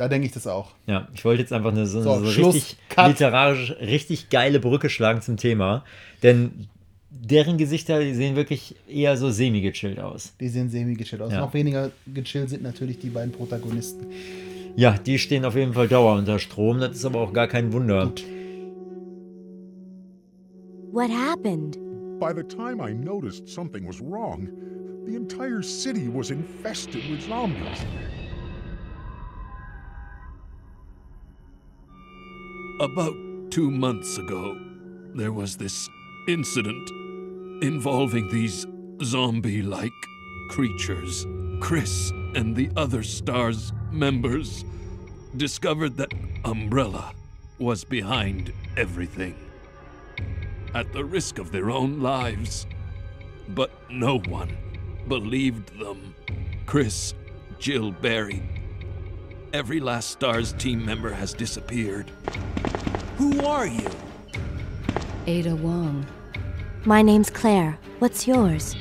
da 0.03 0.10
denke 0.10 0.27
ich 0.27 0.33
das 0.33 0.48
auch. 0.48 0.72
Ja, 0.86 1.07
ich 1.13 1.24
wollte 1.24 1.41
jetzt 1.41 1.53
einfach 1.53 1.72
eine 1.72 1.86
so, 1.86 2.01
So, 2.01 2.19
so 2.19 2.25
Schluss, 2.31 2.55
richtig 2.55 2.77
Cut. 2.89 3.07
literarisch, 3.07 3.71
richtig 3.80 4.30
geile 4.30 4.60
Brücke 4.60 4.89
schlagen 4.89 5.21
zum 5.21 5.38
Thema. 5.38 5.84
Denn 6.21 6.67
deren 7.10 7.58
Gesichter 7.58 8.01
die 8.01 8.13
sehen 8.13 8.36
wirklich 8.36 8.75
eher 8.88 9.15
so 9.15 9.30
semi-gechillt 9.32 9.99
aus. 9.99 10.34
Die 10.39 10.49
sehen 10.49 10.69
semi-gechillt 10.69 11.21
aus. 11.21 11.32
Ja. 11.32 11.39
Noch 11.39 11.54
weniger 11.54 11.91
gechillt 12.13 12.49
sind 12.49 12.63
natürlich 12.63 12.99
die 12.99 13.10
beiden 13.10 13.32
Protagonisten. 13.32 14.08
Ja, 14.75 14.97
die 14.97 15.19
stehen 15.19 15.45
auf 15.45 15.56
jeden 15.56 15.73
Fall 15.73 15.88
Dauer 15.88 16.15
unter 16.17 16.39
Strom. 16.39 16.80
Das 16.80 16.91
ist 16.97 17.06
aber 17.06 17.21
auch 17.21 17.32
gar 17.32 17.47
kein 17.47 17.71
Wunder. 17.71 18.12
What 20.91 21.10
happened? 21.10 21.78
By 22.19 22.34
the 22.36 22.43
time 22.43 22.80
I 22.80 22.93
noticed 22.93 23.47
something 23.47 23.88
was 23.88 23.99
wrong, 23.99 24.47
the 25.06 25.15
entire 25.15 25.63
city 25.63 26.08
was 26.08 26.30
infested 26.30 27.01
with 27.10 27.21
zombies. 27.28 27.80
About 32.84 33.15
two 33.50 33.72
months 33.72 34.17
ago, 34.17 34.60
there 35.15 35.32
was 35.32 35.56
this 35.56 35.89
incident 36.28 36.89
involving 37.63 38.28
these 38.28 38.67
zombie 39.02 39.62
like 39.62 39.93
creatures. 40.50 41.26
Chris 41.62 42.12
and 42.36 42.54
the 42.54 42.69
other 42.76 43.02
STARS 43.02 43.72
members 43.89 44.65
discovered 45.38 45.96
that 45.96 46.13
Umbrella 46.43 47.13
was 47.58 47.86
behind 47.86 48.52
everything. 48.76 49.38
At 50.76 50.91
the 50.91 51.06
risk 51.06 51.39
of 51.39 51.54
their 51.54 51.72
own 51.72 52.02
lives. 52.02 52.67
But 53.48 53.72
no 53.89 54.19
one 54.19 54.58
believed 55.08 55.80
them. 55.80 56.13
Chris, 56.65 57.13
Jill 57.60 57.91
Barry, 57.91 58.43
every 59.54 59.80
last 59.80 60.10
STARS 60.10 60.52
team 60.52 60.86
member 60.86 61.13
has 61.13 61.34
disappeared. 61.34 62.12
Who 63.23 63.39
are 63.45 63.65
you? 63.65 63.89
Ada 65.27 65.55
Wong. 65.55 66.05
My 66.83 67.01
name's 67.01 67.29
Claire. 67.29 67.79
What's 67.99 68.27
yours? 68.27 68.75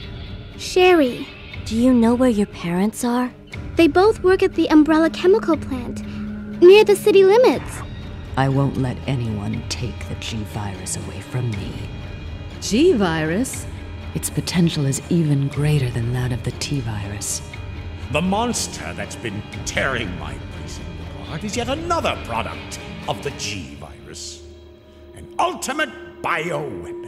Sherry. 0.58 1.28
Do 1.64 1.76
you 1.76 1.94
know 1.94 2.16
where 2.16 2.28
your 2.28 2.48
parents 2.48 3.04
are? 3.04 3.32
They 3.76 3.86
both 3.86 4.24
work 4.24 4.42
at 4.42 4.56
the 4.56 4.68
Umbrella 4.68 5.10
Chemical 5.10 5.56
Plant, 5.56 6.04
near 6.60 6.82
the 6.82 6.96
city 6.96 7.24
limits. 7.24 7.82
I 8.36 8.48
won't 8.48 8.78
let 8.78 8.96
anyone 9.06 9.62
take 9.68 10.08
the 10.08 10.16
G 10.16 10.38
virus 10.52 10.96
away 10.96 11.20
from 11.20 11.48
me. 11.52 11.72
G 12.60 12.94
virus? 12.94 13.64
Its 14.16 14.28
potential 14.28 14.86
is 14.86 15.00
even 15.08 15.46
greater 15.46 15.88
than 15.88 16.12
that 16.14 16.32
of 16.32 16.42
the 16.42 16.50
T 16.58 16.80
virus. 16.80 17.42
The 18.10 18.20
monster 18.20 18.92
that's 18.94 19.14
been 19.14 19.40
tearing 19.66 20.18
my 20.18 20.36
precinct 20.56 20.90
apart 21.20 21.44
is 21.44 21.56
yet 21.56 21.68
another 21.68 22.18
product 22.24 22.80
of 23.06 23.22
the 23.22 23.30
G 23.38 23.76
virus 23.76 23.81
ultimate 25.42 25.90
bio 26.22 26.60
weapon. 26.60 27.01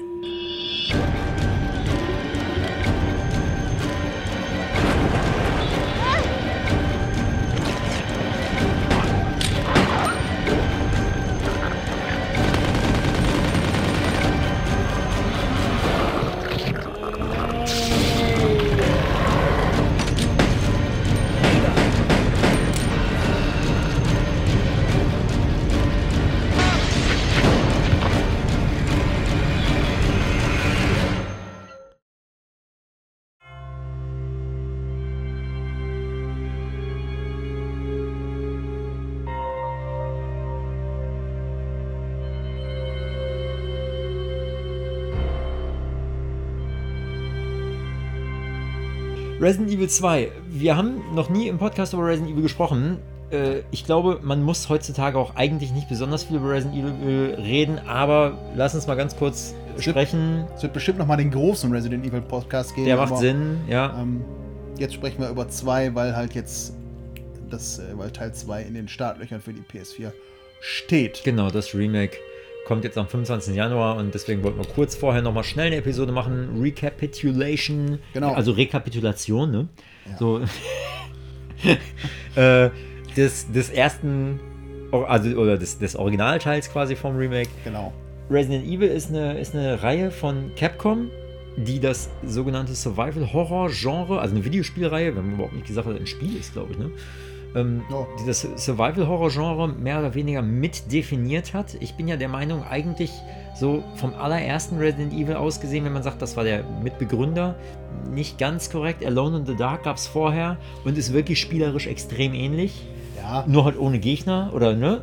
Resident 49.45 49.71
Evil 49.71 49.91
2. 49.91 50.33
Wir 50.49 50.75
haben 50.75 51.03
noch 51.15 51.29
nie 51.29 51.49
im 51.49 51.59
Podcast 51.59 51.93
über 51.93 52.07
Resident 52.07 52.33
Evil 52.33 52.43
gesprochen. 52.45 52.97
Äh, 53.31 53.61
Ich 53.73 53.85
glaube, 53.85 54.21
man 54.23 54.43
muss 54.43 54.71
heutzutage 54.71 55.19
auch 55.19 55.37
eigentlich 55.37 55.71
nicht 55.71 55.87
besonders 55.87 56.25
viel 56.25 56.37
über 56.37 56.49
Resident 56.49 56.79
Evil 56.79 57.35
reden, 57.37 57.79
aber 57.87 58.39
lass 58.57 58.75
uns 58.75 58.87
mal 58.87 58.95
ganz 58.95 59.15
kurz 59.17 59.55
sprechen. 59.79 60.47
Es 60.57 60.63
wird 60.63 60.73
bestimmt 60.73 60.99
noch 60.99 61.07
mal 61.07 61.19
den 61.19 61.31
großen 61.31 61.71
Resident 61.71 62.07
Evil 62.07 62.23
Podcast 62.23 62.75
geben. 62.75 62.87
Der 62.87 62.97
macht 62.97 63.13
aber, 63.13 63.21
Sinn, 63.21 63.59
ja. 63.69 63.95
Ähm, 64.01 64.25
jetzt 64.79 64.95
sprechen 64.95 65.21
wir 65.21 65.29
über 65.29 65.47
zwei, 65.51 65.95
weil 65.95 66.17
halt 66.17 66.35
jetzt 66.35 66.73
das, 67.51 67.81
äh, 67.81 67.83
weil 67.99 68.11
Teil 68.13 68.33
2 68.33 68.63
in 68.63 68.73
den 68.73 68.89
Startlöchern 68.89 69.43
für 69.43 69.53
die 69.53 69.61
PS4 69.61 70.11
steht. 70.63 71.21
Genau, 71.23 71.51
das 71.51 71.75
Remake 71.75 72.17
kommt 72.65 72.85
jetzt 72.85 72.99
am 72.99 73.07
25. 73.07 73.55
Januar 73.55 73.97
und 73.97 74.15
deswegen 74.15 74.43
wollten 74.43 74.59
wir 74.59 74.67
kurz 74.67 74.95
vorher 74.95 75.23
nochmal 75.23 75.45
schnell 75.45 75.69
eine 75.69 75.77
Episode 75.77 76.13
machen. 76.13 76.61
Recapitulation. 76.61 77.99
Genau. 78.13 78.33
Also 78.33 78.53
Rekapitulation, 78.53 79.51
ne? 79.51 79.69
So. 80.19 80.41
äh, 82.37 82.71
des, 83.17 83.51
des 83.53 83.71
ersten, 83.71 84.41
also, 84.93 85.31
oder 85.37 85.57
des, 85.57 85.79
des 85.79 85.97
Originalteils 85.97 86.71
quasi 86.71 86.97
vom 86.97 87.17
Remake. 87.17 87.51
Genau. 87.65 87.93
Resident 88.31 88.67
Evil 88.67 88.89
ist 88.89 89.11
eine, 89.11 89.39
ist 89.39 89.55
eine 89.55 89.83
Reihe 89.83 90.11
von 90.11 90.53
Capcom, 90.57 91.11
die 91.57 91.79
das 91.79 92.11
sogenannte 92.25 92.75
Survival-Horror-Genre, 92.75 94.19
also 94.19 94.35
eine 94.35 94.45
Videospielreihe, 94.45 95.15
wir 95.15 95.23
haben 95.23 95.35
überhaupt 95.35 95.53
nicht 95.53 95.67
gesagt, 95.67 95.87
dass 95.87 95.95
das 95.95 96.03
ein 96.03 96.07
Spiel 96.07 96.37
ist, 96.37 96.53
glaube 96.55 96.73
ich, 96.73 96.79
ne? 96.79 96.91
Ähm, 97.55 97.83
Ja. 97.91 98.07
die 98.21 98.27
das 98.27 98.47
Survival-Horror-Genre 98.57 99.69
mehr 99.69 100.01
oder 100.01 100.15
weniger 100.15 100.43
mit 100.43 100.93
definiert 100.93 101.55
hat. 101.55 101.75
Ich 101.81 101.95
bin 101.95 102.09
ja 102.09 102.17
der 102.17 102.29
Meinung, 102.29 102.65
eigentlich 102.65 103.11
so 103.55 103.85
vom 103.95 104.13
allerersten 104.15 104.79
Resident 104.79 105.13
Evil 105.13 105.37
aus 105.37 105.61
gesehen, 105.61 105.85
wenn 105.85 105.93
man 105.93 106.03
sagt, 106.03 106.21
das 106.21 106.37
war 106.37 106.43
der 106.45 106.65
Mitbegründer, 106.83 107.55
nicht 108.13 108.39
ganz 108.39 108.71
korrekt. 108.71 109.05
Alone 109.05 109.39
in 109.39 109.47
the 109.47 109.55
Dark 109.55 109.85
gab 109.85 109.97
es 109.97 110.07
vorher 110.09 110.57
und 110.85 110.99
ist 110.99 111.13
wirklich 111.13 111.41
spielerisch 111.41 111.87
extrem 111.87 112.35
ähnlich. 112.35 112.87
Ja. 113.17 113.45
Nur 113.47 113.65
halt 113.65 113.79
ohne 113.79 114.01
Gegner 114.01 114.51
oder 114.53 114.75
ne? 114.75 115.03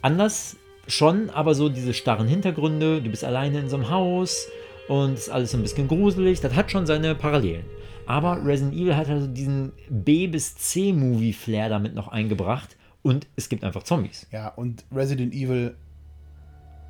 Anders 0.00 0.56
schon, 0.88 1.30
aber 1.30 1.54
so 1.54 1.68
diese 1.68 1.94
starren 1.94 2.26
Hintergründe, 2.26 3.00
du 3.02 3.10
bist 3.10 3.24
alleine 3.24 3.58
in 3.60 3.68
so 3.68 3.76
einem 3.76 3.90
Haus 3.90 4.48
und 4.88 5.14
ist 5.14 5.30
alles 5.30 5.52
so 5.52 5.58
ein 5.58 5.62
bisschen 5.62 5.88
gruselig, 5.88 6.40
das 6.40 6.54
hat 6.54 6.70
schon 6.70 6.86
seine 6.86 7.14
Parallelen. 7.14 7.64
Aber 8.06 8.44
Resident 8.44 8.74
Evil 8.74 8.96
hat 8.96 9.08
also 9.08 9.26
diesen 9.26 9.72
B- 9.88 10.26
bis 10.26 10.56
C-Movie-Flair 10.56 11.68
damit 11.68 11.94
noch 11.94 12.08
eingebracht 12.08 12.76
und 13.02 13.26
es 13.36 13.48
gibt 13.48 13.64
einfach 13.64 13.82
Zombies. 13.82 14.26
Ja, 14.30 14.48
und 14.48 14.84
Resident 14.94 15.32
Evil 15.34 15.74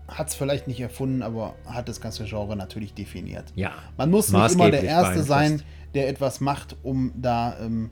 hat 0.08 0.28
es 0.28 0.34
vielleicht 0.34 0.68
nicht 0.68 0.80
erfunden, 0.80 1.22
aber 1.22 1.54
hat 1.66 1.88
das 1.88 2.00
ganze 2.00 2.24
Genre 2.24 2.56
natürlich 2.56 2.92
definiert. 2.94 3.44
Ja. 3.54 3.72
Man 3.96 4.10
muss 4.10 4.30
nicht 4.30 4.52
immer 4.52 4.70
der 4.70 4.82
Erste 4.84 5.22
sein, 5.22 5.62
der 5.94 6.08
etwas 6.08 6.40
macht, 6.40 6.76
um 6.82 7.12
da, 7.16 7.56
ähm, 7.60 7.90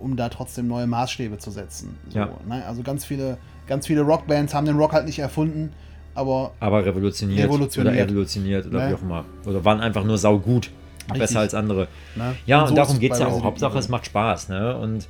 um 0.00 0.16
da 0.16 0.28
trotzdem 0.30 0.66
neue 0.68 0.86
Maßstäbe 0.86 1.36
zu 1.38 1.50
setzen. 1.50 1.96
So, 2.08 2.18
Ja. 2.20 2.30
ne? 2.48 2.64
Also 2.64 2.82
ganz 2.82 3.04
viele, 3.04 3.36
ganz 3.66 3.86
viele 3.86 4.00
Rockbands 4.00 4.54
haben 4.54 4.64
den 4.64 4.76
Rock 4.76 4.92
halt 4.92 5.04
nicht 5.04 5.18
erfunden, 5.18 5.72
aber 6.14 6.52
Aber 6.60 6.84
revolutioniert, 6.86 7.44
Revolutioniert. 7.48 7.94
oder 7.96 8.04
evolutioniert 8.10 8.66
oder 8.66 8.84
Ne? 8.84 8.90
wie 8.90 8.94
auch 8.94 9.02
immer. 9.02 9.24
Oder 9.44 9.62
waren 9.64 9.80
einfach 9.80 10.04
nur 10.04 10.16
saugut. 10.16 10.70
Richtig. 11.12 11.28
Besser 11.28 11.40
als 11.40 11.54
andere. 11.54 11.88
Ne? 12.16 12.36
Ja, 12.46 12.62
Und 12.62 12.68
so 12.68 12.74
darum 12.74 12.98
geht 12.98 13.12
es 13.12 13.18
ja 13.18 13.26
auch. 13.26 13.42
Hauptsache, 13.42 13.78
es 13.78 13.88
macht 13.88 14.06
Spaß. 14.06 14.48
Ne? 14.48 14.76
Und 14.76 15.08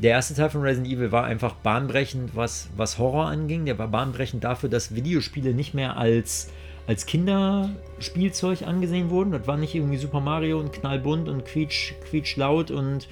der 0.00 0.10
erste 0.10 0.34
Teil 0.34 0.50
von 0.50 0.62
Resident 0.62 0.92
Evil 0.92 1.12
war 1.12 1.24
einfach 1.24 1.54
bahnbrechend, 1.54 2.34
was, 2.34 2.68
was 2.76 2.98
Horror 2.98 3.26
anging. 3.26 3.64
Der 3.64 3.78
war 3.78 3.88
bahnbrechend 3.88 4.42
dafür, 4.44 4.68
dass 4.68 4.94
Videospiele 4.94 5.54
nicht 5.54 5.74
mehr 5.74 5.96
als, 5.96 6.50
als 6.86 7.06
Kinderspielzeug 7.06 8.62
angesehen 8.62 9.10
wurden. 9.10 9.32
Das 9.32 9.46
war 9.46 9.56
nicht 9.56 9.74
irgendwie 9.74 9.96
Super 9.96 10.20
Mario 10.20 10.58
und 10.58 10.72
knallbunt 10.72 11.28
und 11.28 11.44
quietsch, 11.44 11.94
quietsch 12.08 12.36
laut 12.36 12.70
und 12.70 13.08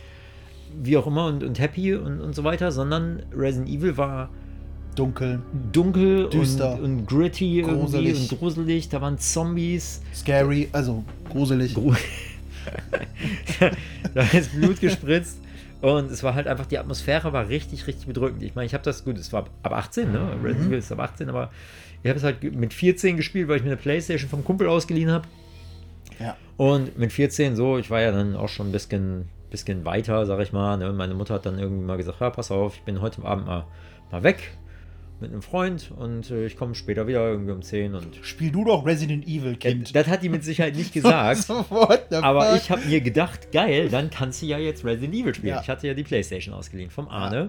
wie 0.74 0.96
auch 0.96 1.06
immer 1.06 1.26
und, 1.26 1.44
und 1.44 1.60
happy 1.60 1.94
und, 1.94 2.20
und 2.20 2.34
so 2.34 2.44
weiter, 2.44 2.72
sondern 2.72 3.22
Resident 3.32 3.68
Evil 3.68 3.96
war 3.96 4.30
dunkel, 4.94 5.40
dunkel 5.72 6.28
Düster, 6.28 6.74
und, 6.74 6.84
und 6.84 7.06
gritty 7.06 7.58
irgendwie 7.58 7.80
gruselig. 7.80 8.30
und 8.30 8.38
gruselig. 8.38 8.88
Da 8.88 9.00
waren 9.00 9.18
Zombies. 9.18 10.02
scary, 10.14 10.68
also 10.72 11.04
gruselig. 11.28 11.74
Gru 11.74 11.94
da 14.14 14.22
ist 14.32 14.52
Blut 14.52 14.80
gespritzt. 14.80 15.38
Und 15.80 16.12
es 16.12 16.22
war 16.22 16.34
halt 16.34 16.46
einfach, 16.46 16.66
die 16.66 16.78
Atmosphäre 16.78 17.32
war 17.32 17.48
richtig, 17.48 17.88
richtig 17.88 18.06
bedrückend. 18.06 18.42
Ich 18.44 18.54
meine, 18.54 18.66
ich 18.66 18.74
habe 18.74 18.84
das, 18.84 19.04
gut, 19.04 19.18
es 19.18 19.32
war 19.32 19.46
ab 19.64 19.72
18, 19.72 20.12
ne? 20.12 20.36
Resident 20.42 20.68
Evil 20.68 20.78
ist 20.78 20.92
ab 20.92 21.00
18, 21.00 21.28
aber 21.28 21.50
ich 22.04 22.08
habe 22.08 22.18
es 22.18 22.24
halt 22.24 22.42
mit 22.54 22.72
14 22.72 23.16
gespielt, 23.16 23.48
weil 23.48 23.56
ich 23.56 23.62
mir 23.64 23.70
eine 23.70 23.76
Playstation 23.76 24.30
vom 24.30 24.44
Kumpel 24.44 24.68
ausgeliehen 24.68 25.10
habe. 25.10 25.26
Ja. 26.20 26.36
Und 26.56 26.96
mit 26.98 27.12
14 27.12 27.56
so, 27.56 27.78
ich 27.78 27.90
war 27.90 28.00
ja 28.00 28.12
dann 28.12 28.36
auch 28.36 28.48
schon 28.48 28.68
ein 28.68 28.72
bisschen, 28.72 29.28
bisschen 29.50 29.84
weiter, 29.84 30.24
sag 30.24 30.38
ich 30.38 30.52
mal. 30.52 30.76
Ne? 30.76 30.92
Meine 30.92 31.14
Mutter 31.14 31.34
hat 31.34 31.46
dann 31.46 31.58
irgendwie 31.58 31.84
mal 31.84 31.96
gesagt, 31.96 32.20
ja, 32.20 32.30
pass 32.30 32.52
auf, 32.52 32.76
ich 32.76 32.82
bin 32.82 33.00
heute 33.00 33.24
Abend 33.24 33.46
mal, 33.46 33.64
mal 34.12 34.22
weg 34.22 34.52
mit 35.22 35.32
einem 35.32 35.40
Freund 35.40 35.90
und 35.96 36.30
äh, 36.30 36.44
ich 36.46 36.56
komme 36.56 36.74
später 36.74 37.06
wieder 37.06 37.26
irgendwie 37.26 37.52
um 37.52 37.62
10 37.62 37.94
und 37.94 38.18
Spiel 38.20 38.50
du 38.52 38.64
doch 38.64 38.84
Resident 38.84 39.26
Evil, 39.26 39.56
Kind. 39.56 39.94
das 39.96 40.06
hat 40.08 40.22
die 40.22 40.28
mit 40.28 40.44
Sicherheit 40.44 40.76
nicht 40.76 40.92
gesagt. 40.92 41.38
So, 41.44 41.64
aber 41.70 42.42
fuck? 42.42 42.56
ich 42.56 42.70
habe 42.70 42.82
mir 42.86 43.00
gedacht, 43.00 43.50
geil, 43.52 43.88
dann 43.88 44.10
kannst 44.10 44.42
du 44.42 44.46
ja 44.46 44.58
jetzt 44.58 44.84
Resident 44.84 45.14
Evil 45.14 45.34
spielen. 45.34 45.54
Ja. 45.54 45.60
Ich 45.62 45.68
hatte 45.70 45.86
ja 45.86 45.94
die 45.94 46.02
Playstation 46.04 46.54
ausgeliehen 46.54 46.90
vom 46.90 47.08
Arne. 47.08 47.48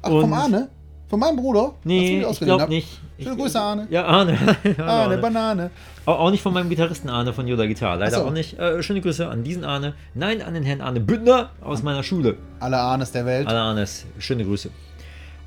Ach, 0.00 0.08
vom 0.08 0.32
Arne? 0.32 0.68
Von 1.08 1.20
meinem 1.20 1.36
Bruder? 1.36 1.74
Nee, 1.84 2.22
ich 2.30 2.38
glaube 2.40 2.68
nicht. 2.68 3.00
Schöne 3.18 3.32
Ich- 3.34 3.38
Grüße, 3.38 3.58
Arne. 3.58 3.86
Ja, 3.90 4.04
Arne. 4.04 4.38
Hallo, 4.64 4.82
Arne, 4.90 5.18
Banane. 5.18 5.70
Auch, 6.04 6.20
auch 6.20 6.30
nicht 6.30 6.42
von 6.42 6.52
meinem 6.52 6.68
Gitarristen 6.68 7.08
Arne 7.08 7.32
von 7.32 7.48
Yoda 7.48 7.64
Gitarre. 7.66 7.98
Leider 7.98 8.18
so. 8.18 8.24
auch 8.26 8.30
nicht. 8.30 8.58
Äh, 8.58 8.82
schöne 8.82 9.00
Grüße 9.00 9.26
an 9.26 9.42
diesen 9.42 9.64
Arne. 9.64 9.94
Nein, 10.14 10.42
an 10.42 10.52
den 10.52 10.64
Herrn 10.64 10.82
Arne 10.82 11.00
Bündner 11.00 11.50
aus 11.62 11.82
meiner 11.82 12.02
Schule. 12.02 12.36
Alle 12.60 12.76
Arnes 12.76 13.10
der 13.10 13.24
Welt. 13.24 13.48
Alle 13.48 13.58
Arnes. 13.58 14.04
Schöne 14.18 14.44
Grüße. 14.44 14.68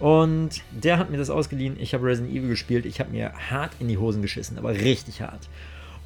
Und 0.02 0.64
der 0.72 0.98
hat 0.98 1.12
mir 1.12 1.18
das 1.18 1.30
ausgeliehen. 1.30 1.78
Ich 1.80 1.94
habe 1.94 2.06
Resident 2.08 2.36
Evil 2.36 2.50
gespielt. 2.50 2.88
Ich 2.88 3.00
habe 3.00 3.12
mir 3.12 3.32
hart 3.52 3.72
in 3.80 3.88
die 3.88 4.00
Hosen 4.00 4.24
geschissen, 4.24 4.58
aber 4.58 4.72
richtig 4.72 5.22
hart. 5.22 5.48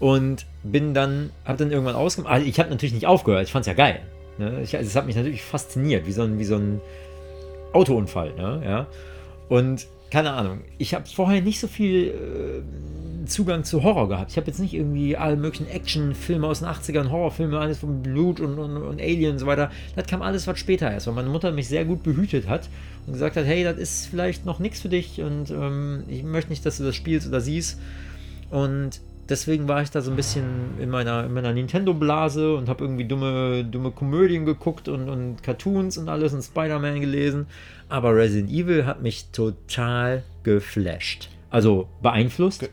Und 0.01 0.45
bin 0.63 0.93
dann, 0.93 1.31
habe 1.45 1.57
dann 1.57 1.71
irgendwann 1.71 1.95
ausgemacht. 1.95 2.33
Also 2.33 2.45
ich 2.45 2.59
habe 2.59 2.69
natürlich 2.69 2.93
nicht 2.93 3.07
aufgehört. 3.07 3.45
Ich 3.45 3.53
fand 3.53 3.63
es 3.63 3.67
ja 3.67 3.73
geil. 3.73 4.01
Ne? 4.37 4.61
Ich, 4.61 4.75
also 4.75 4.85
es 4.85 4.95
hat 4.97 5.05
mich 5.05 5.15
natürlich 5.15 5.43
fasziniert, 5.43 6.05
wie 6.05 6.11
so 6.11 6.23
ein, 6.23 6.37
wie 6.39 6.43
so 6.43 6.57
ein 6.57 6.81
Autounfall. 7.71 8.33
Ne? 8.33 8.61
Ja? 8.65 8.87
Und 9.47 9.87
keine 10.15 10.31
Ahnung, 10.31 10.61
ich 10.77 10.93
habe 10.93 11.05
vorher 11.13 11.41
nicht 11.41 11.59
so 11.59 11.67
viel 11.67 12.07
äh, 12.07 13.25
Zugang 13.27 13.65
zu 13.65 13.83
Horror 13.83 14.07
gehabt. 14.07 14.31
Ich 14.31 14.37
habe 14.37 14.47
jetzt 14.47 14.61
nicht 14.61 14.73
irgendwie 14.73 15.17
alle 15.17 15.35
möglichen 15.35 15.67
Actionfilme 15.67 16.47
aus 16.47 16.59
den 16.59 16.69
80ern, 16.69 17.09
Horrorfilme, 17.09 17.59
alles 17.59 17.79
von 17.79 18.01
Blut 18.01 18.39
und, 18.39 18.57
und, 18.57 18.77
und 18.77 19.01
Alien 19.01 19.33
und 19.33 19.39
so 19.39 19.45
weiter. 19.45 19.71
Das 19.97 20.07
kam 20.07 20.21
alles 20.21 20.47
was 20.47 20.57
später 20.57 20.89
erst, 20.89 21.07
weil 21.07 21.15
meine 21.15 21.27
Mutter 21.27 21.51
mich 21.51 21.67
sehr 21.67 21.83
gut 21.83 22.01
behütet 22.03 22.47
hat 22.47 22.69
und 23.05 23.11
gesagt 23.11 23.35
hat, 23.35 23.43
hey, 23.43 23.65
das 23.65 23.77
ist 23.77 24.05
vielleicht 24.05 24.45
noch 24.45 24.59
nichts 24.59 24.79
für 24.79 24.87
dich 24.87 25.21
und 25.21 25.49
ähm, 25.49 26.05
ich 26.07 26.23
möchte 26.23 26.49
nicht, 26.49 26.65
dass 26.65 26.77
du 26.77 26.85
das 26.85 26.95
spielst 26.95 27.27
oder 27.27 27.41
siehst. 27.41 27.77
Und 28.51 29.01
deswegen 29.29 29.67
war 29.67 29.81
ich 29.81 29.91
da 29.91 30.01
so 30.01 30.11
ein 30.11 30.15
bisschen 30.15 30.79
in 30.79 30.89
meiner, 30.89 31.25
in 31.25 31.33
meiner 31.33 31.53
Nintendo-Blase 31.53 32.55
und 32.55 32.69
habe 32.69 32.83
irgendwie 32.83 33.05
dumme, 33.05 33.63
dumme 33.65 33.91
Komödien 33.91 34.45
geguckt 34.45 34.87
und, 34.87 35.09
und 35.09 35.43
Cartoons 35.43 35.97
und 35.97 36.09
alles 36.09 36.33
und 36.33 36.43
Spider-Man 36.43 37.01
gelesen. 37.01 37.47
Aber 37.89 38.15
Resident 38.15 38.51
Evil 38.51 38.85
hat 38.85 39.01
mich 39.01 39.31
total 39.31 40.23
geflasht. 40.43 41.29
Also 41.49 41.87
beeinflusst. 42.01 42.69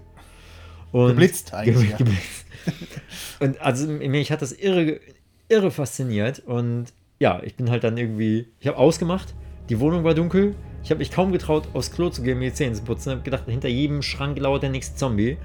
und 0.92 1.08
geblitzt 1.08 1.54
eigentlich, 1.54 1.82
Ge 1.82 1.90
ja. 1.90 1.96
geblitzt. 1.96 2.46
und 3.40 3.60
also 3.60 3.86
mich 3.88 4.30
hat 4.30 4.42
das 4.42 4.52
irre, 4.52 5.00
irre 5.48 5.70
fasziniert. 5.70 6.40
Und 6.40 6.86
ja, 7.18 7.40
ich 7.42 7.56
bin 7.56 7.70
halt 7.70 7.84
dann 7.84 7.96
irgendwie, 7.96 8.48
ich 8.60 8.66
habe 8.66 8.78
ausgemacht, 8.78 9.34
die 9.68 9.80
Wohnung 9.80 10.04
war 10.04 10.14
dunkel. 10.14 10.54
Ich 10.84 10.90
habe 10.90 10.98
mich 10.98 11.12
kaum 11.12 11.30
getraut, 11.30 11.68
aufs 11.74 11.92
Klo 11.92 12.10
zu 12.10 12.22
gehen, 12.22 12.40
mir 12.40 12.50
die 12.50 12.54
Zähne 12.54 12.74
zu 12.74 12.82
putzen. 12.82 13.10
Ich 13.10 13.14
habe 13.14 13.22
gedacht, 13.22 13.44
hinter 13.46 13.68
jedem 13.68 14.02
Schrank 14.02 14.38
lauert 14.38 14.64
der 14.64 14.70
nächste 14.70 14.96
Zombie. 14.96 15.38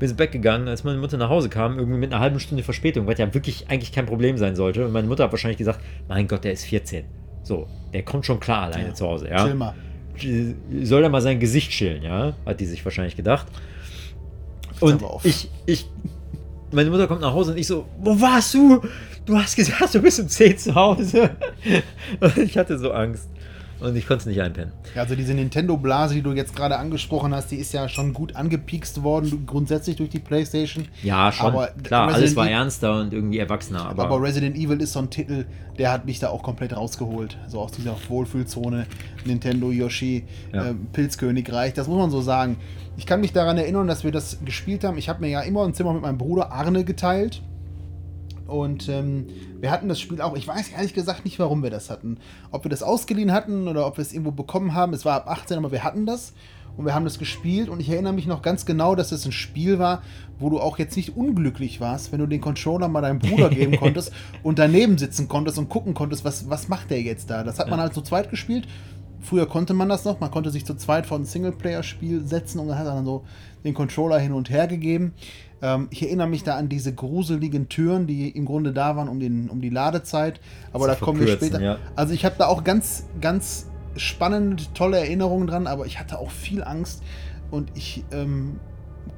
Bin 0.00 0.08
ins 0.08 0.16
Bett 0.16 0.32
gegangen, 0.32 0.66
als 0.66 0.82
meine 0.82 0.98
Mutter 0.98 1.16
nach 1.18 1.28
Hause 1.28 1.48
kam, 1.48 1.78
irgendwie 1.78 1.98
mit 1.98 2.12
einer 2.12 2.20
halben 2.20 2.40
Stunde 2.40 2.64
Verspätung, 2.64 3.06
was 3.06 3.18
ja 3.18 3.32
wirklich 3.32 3.66
eigentlich 3.68 3.92
kein 3.92 4.06
Problem 4.06 4.36
sein 4.38 4.56
sollte. 4.56 4.86
Und 4.86 4.92
meine 4.92 5.06
Mutter 5.06 5.24
hat 5.24 5.30
wahrscheinlich 5.32 5.58
gesagt, 5.58 5.78
mein 6.08 6.26
Gott, 6.26 6.42
der 6.42 6.52
ist 6.52 6.64
14. 6.64 7.04
So, 7.42 7.68
der 7.92 8.02
kommt 8.02 8.26
schon 8.26 8.40
klar 8.40 8.62
alleine 8.64 8.88
Ja. 8.88 8.94
zu 8.94 9.06
Hause, 9.06 9.28
ja. 9.28 9.44
Chill 9.44 9.54
mal. 9.54 9.74
Soll 10.82 11.02
er 11.02 11.08
mal 11.08 11.20
sein 11.22 11.38
Gesicht 11.38 11.70
chillen, 11.70 12.02
ja? 12.02 12.34
Hat 12.44 12.60
die 12.60 12.66
sich 12.66 12.84
wahrscheinlich 12.84 13.14
gedacht. 13.14 13.46
Und 14.80 15.02
ich, 15.24 15.50
ich, 15.66 15.86
meine 16.72 16.90
Mutter 16.90 17.06
kommt 17.06 17.20
nach 17.20 17.32
Hause 17.32 17.52
und 17.52 17.58
ich 17.58 17.66
so, 17.66 17.86
wo 17.98 18.18
warst 18.20 18.54
du? 18.54 18.80
Du 19.26 19.36
hast 19.36 19.54
gesagt, 19.54 19.94
du 19.94 20.00
bist 20.00 20.18
um 20.18 20.28
10 20.28 20.58
zu 20.58 20.74
Hause. 20.74 21.30
Und 22.20 22.38
ich 22.38 22.56
hatte 22.56 22.78
so 22.78 22.90
Angst. 22.90 23.28
Und 23.80 23.96
ich 23.96 24.06
konnte 24.06 24.20
es 24.22 24.26
nicht 24.26 24.40
einpennen. 24.42 24.72
Ja, 24.94 25.02
also 25.02 25.14
diese 25.16 25.32
Nintendo-Blase, 25.34 26.14
die 26.14 26.22
du 26.22 26.32
jetzt 26.32 26.54
gerade 26.54 26.76
angesprochen 26.78 27.34
hast, 27.34 27.50
die 27.50 27.56
ist 27.56 27.72
ja 27.72 27.88
schon 27.88 28.12
gut 28.12 28.36
angepiekst 28.36 29.02
worden, 29.02 29.44
grundsätzlich 29.46 29.96
durch 29.96 30.10
die 30.10 30.18
Playstation. 30.18 30.86
Ja, 31.02 31.32
schon. 31.32 31.46
Aber 31.46 31.68
Klar, 31.82 32.08
Resident 32.08 32.22
alles 32.24 32.36
war 32.36 32.44
Evil- 32.46 32.52
ernster 32.54 33.00
und 33.00 33.12
irgendwie 33.14 33.38
erwachsener. 33.38 33.86
Aber, 33.86 34.04
Aber 34.04 34.22
Resident 34.22 34.56
Evil 34.56 34.80
ist 34.82 34.92
so 34.92 34.98
ein 34.98 35.08
Titel, 35.10 35.46
der 35.78 35.92
hat 35.92 36.04
mich 36.04 36.18
da 36.18 36.28
auch 36.28 36.42
komplett 36.42 36.76
rausgeholt. 36.76 37.38
So 37.48 37.60
aus 37.60 37.72
dieser 37.72 37.96
Wohlfühlzone 38.08 38.86
Nintendo, 39.24 39.70
Yoshi, 39.70 40.24
Ja. 40.52 40.68
äh, 40.70 40.74
Pilzkönigreich, 40.92 41.72
das 41.74 41.88
muss 41.88 41.98
man 41.98 42.10
so 42.10 42.20
sagen. 42.20 42.56
Ich 42.96 43.06
kann 43.06 43.20
mich 43.20 43.32
daran 43.32 43.56
erinnern, 43.56 43.86
dass 43.88 44.04
wir 44.04 44.12
das 44.12 44.38
gespielt 44.44 44.84
haben. 44.84 44.98
Ich 44.98 45.08
habe 45.08 45.20
mir 45.22 45.28
ja 45.30 45.40
immer 45.40 45.64
ein 45.64 45.72
Zimmer 45.74 45.94
mit 45.94 46.02
meinem 46.02 46.18
Bruder 46.18 46.52
Arne 46.52 46.84
geteilt. 46.84 47.40
Und 48.50 48.88
ähm, 48.88 49.26
wir 49.60 49.70
hatten 49.70 49.88
das 49.88 50.00
Spiel 50.00 50.20
auch. 50.20 50.36
Ich 50.36 50.46
weiß 50.48 50.70
ehrlich 50.70 50.92
gesagt 50.94 51.24
nicht, 51.24 51.38
warum 51.38 51.62
wir 51.62 51.70
das 51.70 51.88
hatten. 51.90 52.18
Ob 52.50 52.64
wir 52.64 52.70
das 52.70 52.82
ausgeliehen 52.82 53.32
hatten 53.32 53.68
oder 53.68 53.86
ob 53.86 53.96
wir 53.96 54.02
es 54.02 54.12
irgendwo 54.12 54.32
bekommen 54.32 54.74
haben. 54.74 54.92
Es 54.92 55.04
war 55.04 55.14
ab 55.16 55.28
18, 55.28 55.56
aber 55.58 55.72
wir 55.72 55.84
hatten 55.84 56.04
das. 56.06 56.32
Und 56.76 56.84
wir 56.86 56.94
haben 56.94 57.04
das 57.04 57.18
gespielt. 57.18 57.68
Und 57.68 57.80
ich 57.80 57.88
erinnere 57.90 58.12
mich 58.12 58.26
noch 58.26 58.42
ganz 58.42 58.64
genau, 58.66 58.94
dass 58.94 59.12
es 59.12 59.24
ein 59.26 59.32
Spiel 59.32 59.78
war, 59.78 60.02
wo 60.38 60.50
du 60.50 60.60
auch 60.60 60.78
jetzt 60.78 60.96
nicht 60.96 61.16
unglücklich 61.16 61.80
warst, 61.80 62.12
wenn 62.12 62.20
du 62.20 62.26
den 62.26 62.40
Controller 62.40 62.88
mal 62.88 63.00
deinem 63.02 63.18
Bruder 63.18 63.48
geben 63.50 63.76
konntest 63.76 64.12
und 64.42 64.58
daneben 64.58 64.96
sitzen 64.98 65.28
konntest 65.28 65.58
und 65.58 65.68
gucken 65.68 65.94
konntest, 65.94 66.24
was, 66.24 66.48
was 66.48 66.68
macht 66.68 66.90
der 66.90 67.02
jetzt 67.02 67.28
da. 67.30 67.44
Das 67.44 67.58
hat 67.58 67.68
man 67.68 67.78
Ja. 67.78 67.84
halt 67.84 67.94
zu 67.94 68.02
zweit 68.02 68.30
gespielt. 68.30 68.66
Früher 69.22 69.46
konnte 69.46 69.74
man 69.74 69.88
das 69.90 70.04
noch. 70.06 70.18
Man 70.20 70.30
konnte 70.30 70.50
sich 70.50 70.64
zu 70.64 70.74
zweit 70.76 71.06
vor 71.06 71.18
ein 71.18 71.26
Singleplayer-Spiel 71.26 72.24
setzen 72.24 72.58
und 72.58 72.68
dann 72.68 72.78
hat 72.78 72.86
er 72.86 72.94
dann 72.94 73.04
so 73.04 73.24
den 73.64 73.74
Controller 73.74 74.18
hin 74.18 74.32
und 74.32 74.48
her 74.48 74.66
gegeben. 74.66 75.12
Ähm, 75.62 75.88
ich 75.90 76.02
erinnere 76.02 76.28
mich 76.28 76.42
da 76.42 76.56
an 76.56 76.68
diese 76.68 76.94
gruseligen 76.94 77.68
Türen, 77.68 78.06
die 78.06 78.28
im 78.30 78.44
Grunde 78.44 78.72
da 78.72 78.96
waren 78.96 79.08
um, 79.08 79.20
den, 79.20 79.48
um 79.50 79.60
die 79.60 79.70
Ladezeit. 79.70 80.40
Aber 80.72 80.84
Zu 80.84 80.90
da 80.90 80.94
kommen 80.96 81.20
wir 81.20 81.28
später. 81.28 81.60
ja. 81.60 81.78
Also 81.96 82.14
ich 82.14 82.24
habe 82.24 82.36
da 82.38 82.46
auch 82.46 82.64
ganz, 82.64 83.04
ganz 83.20 83.66
spannende, 83.96 84.62
tolle 84.74 84.98
Erinnerungen 84.98 85.46
dran, 85.46 85.66
aber 85.66 85.86
ich 85.86 85.98
hatte 85.98 86.18
auch 86.18 86.30
viel 86.30 86.62
Angst 86.62 87.02
und 87.50 87.70
ich 87.74 88.04
ähm, 88.12 88.60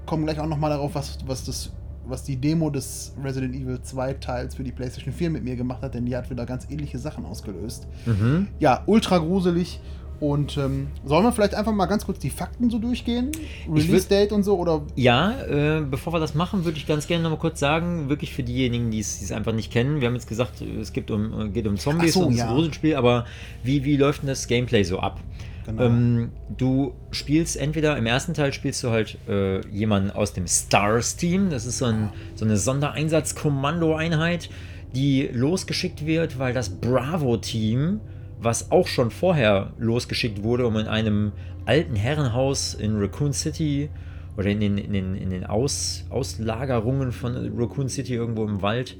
komme 0.07 0.25
gleich 0.25 0.41
auch 0.41 0.47
noch 0.47 0.59
mal 0.59 0.71
darauf, 0.71 0.95
was, 0.95 1.19
was, 1.27 1.45
das, 1.45 1.73
was 2.07 2.25
die 2.25 2.37
Demo 2.37 2.71
des 2.71 3.15
Resident 3.23 3.55
Evil 3.55 3.81
2 3.81 4.15
Teils 4.15 4.55
für 4.55 4.65
die 4.65 4.73
PlayStation 4.73 5.13
4 5.13 5.31
mit 5.31 5.45
mir 5.45 5.57
gemacht 5.57 5.83
hat, 5.83 5.95
denn 5.95 6.07
die 6.07 6.17
hat 6.17 6.31
wieder 6.31 6.47
ganz 6.47 6.67
ähnliche 6.71 6.99
Sachen 6.99 7.25
ausgelöst. 7.25 7.87
Mhm. 8.07 8.49
Ja, 8.59 8.83
ultra 8.87 9.19
gruselig. 9.19 9.81
Und 10.23 10.57
ähm, 10.57 10.87
sollen 11.05 11.25
wir 11.25 11.33
vielleicht 11.33 11.57
einfach 11.57 11.73
mal 11.73 11.87
ganz 11.87 12.07
kurz 12.07 12.21
die 12.21 12.31
Fakten 12.31 12.71
so 12.71 12.79
durchgehen? 12.79 13.33
Release-Date 13.69 14.31
und 14.31 14.45
so? 14.45 14.57
Oder 14.57 14.83
Ja, 14.95 15.33
äh, 15.43 15.81
bevor 15.81 16.13
wir 16.13 16.21
das 16.21 16.37
machen, 16.37 16.65
würde 16.65 16.79
ich 16.79 16.87
ganz 16.87 17.09
gerne 17.09 17.25
noch 17.25 17.31
mal 17.31 17.39
kurz 17.39 17.59
sagen, 17.59 18.09
wirklich 18.09 18.33
für 18.33 18.45
diejenigen, 18.45 18.93
die 18.93 19.01
es 19.01 19.33
einfach 19.33 19.53
nicht 19.53 19.73
kennen, 19.73 20.01
wir 20.01 20.07
haben 20.07 20.15
jetzt 20.15 20.29
gesagt, 20.29 20.61
es 20.61 20.93
gibt 20.93 21.11
um, 21.11 21.53
geht 21.53 21.67
um 21.67 21.77
Zombies 21.77 22.15
so, 22.15 22.21
und 22.27 22.35
ja. 22.37 22.47
ein 22.47 22.55
Gruselspiel, 22.55 22.95
aber 22.95 23.27
wie, 23.65 23.85
wie 23.85 23.97
läuft 23.97 24.23
denn 24.23 24.29
das 24.29 24.47
Gameplay 24.47 24.85
so 24.85 25.01
ab? 25.01 25.19
Genau. 25.67 25.83
Ähm, 25.83 26.31
du 26.57 26.95
spielst 27.11 27.57
entweder 27.57 27.97
im 27.97 28.07
ersten 28.07 28.33
Teil 28.33 28.53
spielst 28.53 28.85
du 28.85 28.91
halt 28.91 29.19
äh, 29.29 29.67
jemanden 29.71 30.13
aus 30.13 30.35
dem 30.35 30.47
Stars-Team. 30.47 31.51
Das 31.51 31.67
ist 31.67 31.79
so, 31.79 31.87
ein, 31.87 32.11
so 32.37 32.45
eine 32.45 32.59
Sondereinsatz-Kommando-Einheit, 32.59 34.51
die 34.95 35.29
losgeschickt 35.33 36.07
wird, 36.07 36.39
weil 36.39 36.55
das 36.55 36.69
Bravo-Team, 36.69 38.01
was 38.43 38.71
auch 38.71 38.87
schon 38.87 39.11
vorher 39.11 39.73
losgeschickt 39.79 40.43
wurde, 40.43 40.67
um 40.67 40.77
in 40.77 40.87
einem 40.87 41.33
alten 41.65 41.97
Herrenhaus 41.97 42.75
in 42.75 42.99
Raccoon 42.99 43.33
City 43.33 43.89
oder 44.37 44.49
in 44.49 44.61
den, 44.61 44.79
in 44.79 44.93
den, 44.93 45.15
in 45.15 45.31
den 45.31 45.45
Aus, 45.45 46.05
Auslagerungen 46.11 47.13
von 47.13 47.53
Raccoon 47.57 47.89
City 47.89 48.15
irgendwo 48.15 48.45
im 48.45 48.63
Wald 48.63 48.97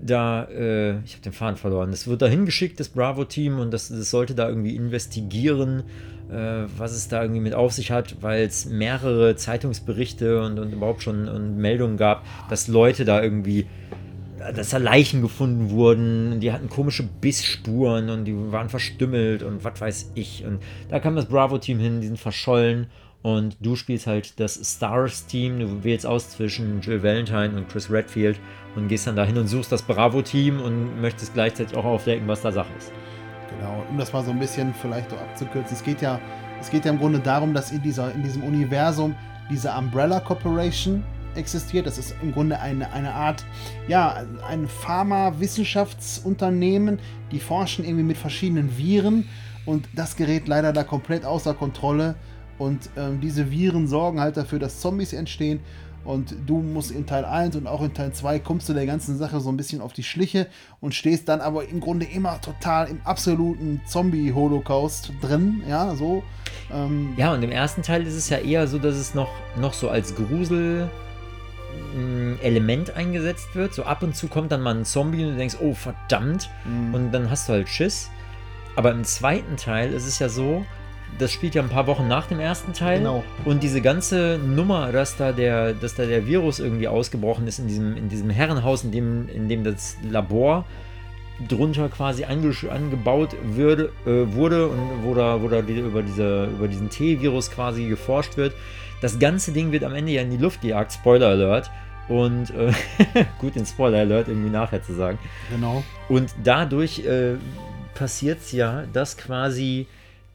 da, 0.00 0.44
äh, 0.44 0.98
ich 1.04 1.12
habe 1.12 1.22
den 1.24 1.32
Faden 1.32 1.56
verloren. 1.56 1.90
Das 1.90 2.06
wird 2.06 2.22
da 2.22 2.26
hingeschickt, 2.26 2.78
das 2.80 2.88
Bravo-Team, 2.88 3.58
und 3.58 3.70
das, 3.72 3.88
das, 3.88 4.10
sollte 4.10 4.34
da 4.34 4.48
irgendwie 4.48 4.76
investigieren, 4.76 5.84
äh, 6.30 6.64
was 6.76 6.92
es 6.92 7.08
da 7.08 7.22
irgendwie 7.22 7.40
mit 7.40 7.54
auf 7.54 7.72
sich 7.72 7.90
hat, 7.90 8.16
weil 8.20 8.44
es 8.44 8.66
mehrere 8.66 9.36
Zeitungsberichte 9.36 10.42
und, 10.42 10.58
und 10.58 10.72
überhaupt 10.72 11.02
schon 11.02 11.28
und 11.28 11.56
Meldungen 11.56 11.96
gab, 11.96 12.24
dass 12.50 12.68
Leute 12.68 13.04
da 13.04 13.22
irgendwie, 13.22 13.66
dass 14.54 14.70
da 14.70 14.78
Leichen 14.78 15.22
gefunden 15.22 15.70
wurden, 15.70 16.40
die 16.40 16.52
hatten 16.52 16.68
komische 16.68 17.02
Bissspuren 17.02 18.10
und 18.10 18.24
die 18.24 18.34
waren 18.52 18.68
verstümmelt 18.68 19.42
und 19.42 19.64
was 19.64 19.80
weiß 19.80 20.12
ich. 20.14 20.44
Und 20.44 20.62
da 20.88 21.00
kam 21.00 21.16
das 21.16 21.26
Bravo-Team 21.26 21.78
hin, 21.78 22.00
die 22.00 22.06
sind 22.06 22.18
verschollen. 22.18 22.86
Und 23.22 23.56
du 23.60 23.74
spielst 23.74 24.06
halt 24.06 24.38
das 24.38 24.60
Stars-Team. 24.76 25.58
Du 25.58 25.84
wählst 25.84 26.06
aus 26.06 26.30
zwischen 26.30 26.80
Jill 26.80 27.02
Valentine 27.02 27.56
und 27.56 27.68
Chris 27.68 27.90
Redfield 27.90 28.38
und 28.76 28.86
gehst 28.86 29.06
dann 29.06 29.16
dahin 29.16 29.36
und 29.36 29.48
suchst 29.48 29.72
das 29.72 29.82
Bravo-Team 29.82 30.60
und 30.60 31.00
möchtest 31.00 31.34
gleichzeitig 31.34 31.76
auch 31.76 31.84
aufdecken, 31.84 32.28
was 32.28 32.42
da 32.42 32.52
Sache 32.52 32.70
ist. 32.78 32.92
Genau, 33.50 33.84
um 33.90 33.98
das 33.98 34.12
mal 34.12 34.24
so 34.24 34.30
ein 34.30 34.38
bisschen 34.38 34.72
vielleicht 34.74 35.10
so 35.10 35.16
abzukürzen. 35.16 35.76
Es 35.76 35.82
geht 35.82 36.02
ja, 36.02 36.20
es 36.60 36.70
geht 36.70 36.84
ja 36.84 36.92
im 36.92 36.98
Grunde 36.98 37.18
darum, 37.18 37.52
dass 37.52 37.72
in, 37.72 37.82
dieser, 37.82 38.12
in 38.12 38.22
diesem 38.22 38.44
Universum 38.44 39.14
diese 39.50 39.70
Umbrella 39.70 40.20
Corporation 40.20 41.02
existiert. 41.36 41.86
Das 41.86 41.98
ist 41.98 42.14
im 42.22 42.32
Grunde 42.32 42.60
eine, 42.60 42.92
eine 42.92 43.12
Art, 43.14 43.44
ja, 43.88 44.24
ein 44.48 44.68
Pharma-Wissenschaftsunternehmen, 44.68 47.00
die 47.32 47.40
forschen 47.40 47.84
irgendwie 47.84 48.04
mit 48.04 48.16
verschiedenen 48.16 48.78
Viren 48.78 49.28
und 49.64 49.88
das 49.94 50.14
gerät 50.16 50.48
leider 50.48 50.72
da 50.72 50.84
komplett 50.84 51.24
außer 51.24 51.54
Kontrolle 51.54 52.14
und 52.58 52.90
ähm, 52.96 53.20
diese 53.20 53.50
Viren 53.50 53.86
sorgen 53.86 54.20
halt 54.20 54.36
dafür, 54.36 54.58
dass 54.58 54.80
Zombies 54.80 55.12
entstehen. 55.12 55.60
Und 56.04 56.36
du 56.46 56.58
musst 56.58 56.92
in 56.92 57.04
Teil 57.04 57.24
1 57.24 57.56
und 57.56 57.66
auch 57.66 57.82
in 57.82 57.92
Teil 57.92 58.12
2 58.12 58.38
kommst 58.38 58.68
du 58.68 58.74
der 58.74 58.86
ganzen 58.86 59.18
Sache 59.18 59.40
so 59.40 59.48
ein 59.48 59.56
bisschen 59.56 59.80
auf 59.80 59.92
die 59.92 60.04
Schliche 60.04 60.46
und 60.80 60.94
stehst 60.94 61.28
dann 61.28 61.40
aber 61.40 61.68
im 61.68 61.80
Grunde 61.80 62.06
immer 62.06 62.40
total 62.40 62.88
im 62.88 63.00
absoluten 63.02 63.80
Zombie-Holocaust 63.86 65.12
drin. 65.20 65.62
Ja, 65.68 65.96
so. 65.96 66.22
Ähm 66.72 67.14
ja, 67.16 67.34
und 67.34 67.42
im 67.42 67.50
ersten 67.50 67.82
Teil 67.82 68.06
ist 68.06 68.14
es 68.14 68.28
ja 68.28 68.38
eher 68.38 68.68
so, 68.68 68.78
dass 68.78 68.94
es 68.94 69.14
noch, 69.14 69.30
noch 69.60 69.72
so 69.72 69.88
als 69.88 70.14
Grusel. 70.14 70.88
Element 72.42 72.94
eingesetzt 72.96 73.54
wird. 73.54 73.74
So 73.74 73.84
ab 73.84 74.02
und 74.02 74.16
zu 74.16 74.28
kommt 74.28 74.52
dann 74.52 74.62
mal 74.62 74.74
ein 74.74 74.84
Zombie 74.84 75.24
und 75.24 75.32
du 75.32 75.36
denkst, 75.36 75.56
oh 75.60 75.74
verdammt. 75.74 76.50
Mhm. 76.64 76.94
Und 76.94 77.12
dann 77.12 77.30
hast 77.30 77.48
du 77.48 77.54
halt 77.54 77.68
Schiss. 77.68 78.10
Aber 78.76 78.92
im 78.92 79.04
zweiten 79.04 79.56
Teil 79.56 79.92
ist 79.92 80.06
es 80.06 80.18
ja 80.18 80.28
so, 80.28 80.66
das 81.18 81.32
spielt 81.32 81.54
ja 81.54 81.62
ein 81.62 81.68
paar 81.68 81.86
Wochen 81.86 82.08
nach 82.08 82.26
dem 82.26 82.40
ersten 82.40 82.72
Teil. 82.72 82.98
Genau. 82.98 83.24
Und 83.44 83.62
diese 83.62 83.80
ganze 83.80 84.38
Nummer, 84.38 84.92
dass 84.92 85.16
da 85.16 85.32
der, 85.32 85.72
dass 85.72 85.94
da 85.94 86.04
der 86.04 86.26
Virus 86.26 86.58
irgendwie 86.58 86.88
ausgebrochen 86.88 87.46
ist 87.46 87.58
in 87.58 87.68
diesem, 87.68 87.96
in 87.96 88.08
diesem 88.08 88.28
Herrenhaus, 88.28 88.84
in 88.84 88.92
dem, 88.92 89.28
in 89.28 89.48
dem 89.48 89.64
das 89.64 89.96
Labor 90.08 90.64
drunter 91.48 91.88
quasi 91.88 92.24
ange, 92.24 92.54
angebaut 92.70 93.36
würde, 93.42 93.92
äh, 94.06 94.34
wurde 94.34 94.68
und 94.68 94.78
wo 95.02 95.14
da, 95.14 95.40
wo 95.42 95.48
da 95.48 95.62
die, 95.62 95.78
über, 95.78 96.02
diese, 96.02 96.46
über 96.46 96.68
diesen 96.68 96.90
T-Virus 96.90 97.50
quasi 97.50 97.86
geforscht 97.86 98.36
wird. 98.36 98.54
Das 99.00 99.18
ganze 99.18 99.52
Ding 99.52 99.72
wird 99.72 99.84
am 99.84 99.94
Ende 99.94 100.12
ja 100.12 100.22
in 100.22 100.30
die 100.30 100.36
Luft 100.36 100.60
gejagt, 100.60 100.92
Spoiler 100.92 101.28
Alert. 101.28 101.70
Und 102.08 102.50
äh, 102.50 102.72
gut, 103.40 103.56
den 103.56 103.66
Spoiler 103.66 103.98
Alert 103.98 104.28
irgendwie 104.28 104.50
nachher 104.50 104.82
zu 104.82 104.94
sagen. 104.94 105.18
Genau. 105.50 105.82
Und 106.08 106.34
dadurch 106.42 107.00
äh, 107.00 107.34
passiert 107.94 108.40
es 108.40 108.52
ja, 108.52 108.84
dass 108.92 109.16
quasi 109.16 109.86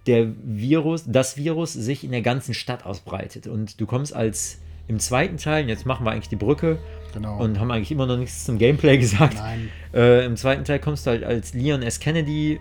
der 0.07 0.27
Virus, 0.43 1.03
das 1.07 1.37
Virus 1.37 1.73
sich 1.73 2.03
in 2.03 2.11
der 2.11 2.21
ganzen 2.21 2.53
Stadt 2.53 2.85
ausbreitet. 2.85 3.47
Und 3.47 3.79
du 3.79 3.85
kommst 3.85 4.15
als 4.15 4.59
im 4.87 4.99
zweiten 4.99 5.37
Teil, 5.37 5.69
jetzt 5.69 5.85
machen 5.85 6.05
wir 6.05 6.11
eigentlich 6.11 6.29
die 6.29 6.35
Brücke 6.35 6.77
genau. 7.13 7.39
und 7.39 7.59
haben 7.59 7.71
eigentlich 7.71 7.91
immer 7.91 8.07
noch 8.07 8.17
nichts 8.17 8.45
zum 8.45 8.57
Gameplay 8.57 8.97
gesagt. 8.97 9.37
Äh, 9.93 10.25
Im 10.25 10.35
zweiten 10.35 10.65
Teil 10.65 10.79
kommst 10.79 11.05
du 11.05 11.11
halt 11.11 11.23
als 11.23 11.53
Leon 11.53 11.81
S. 11.81 11.99
Kennedy 11.99 12.59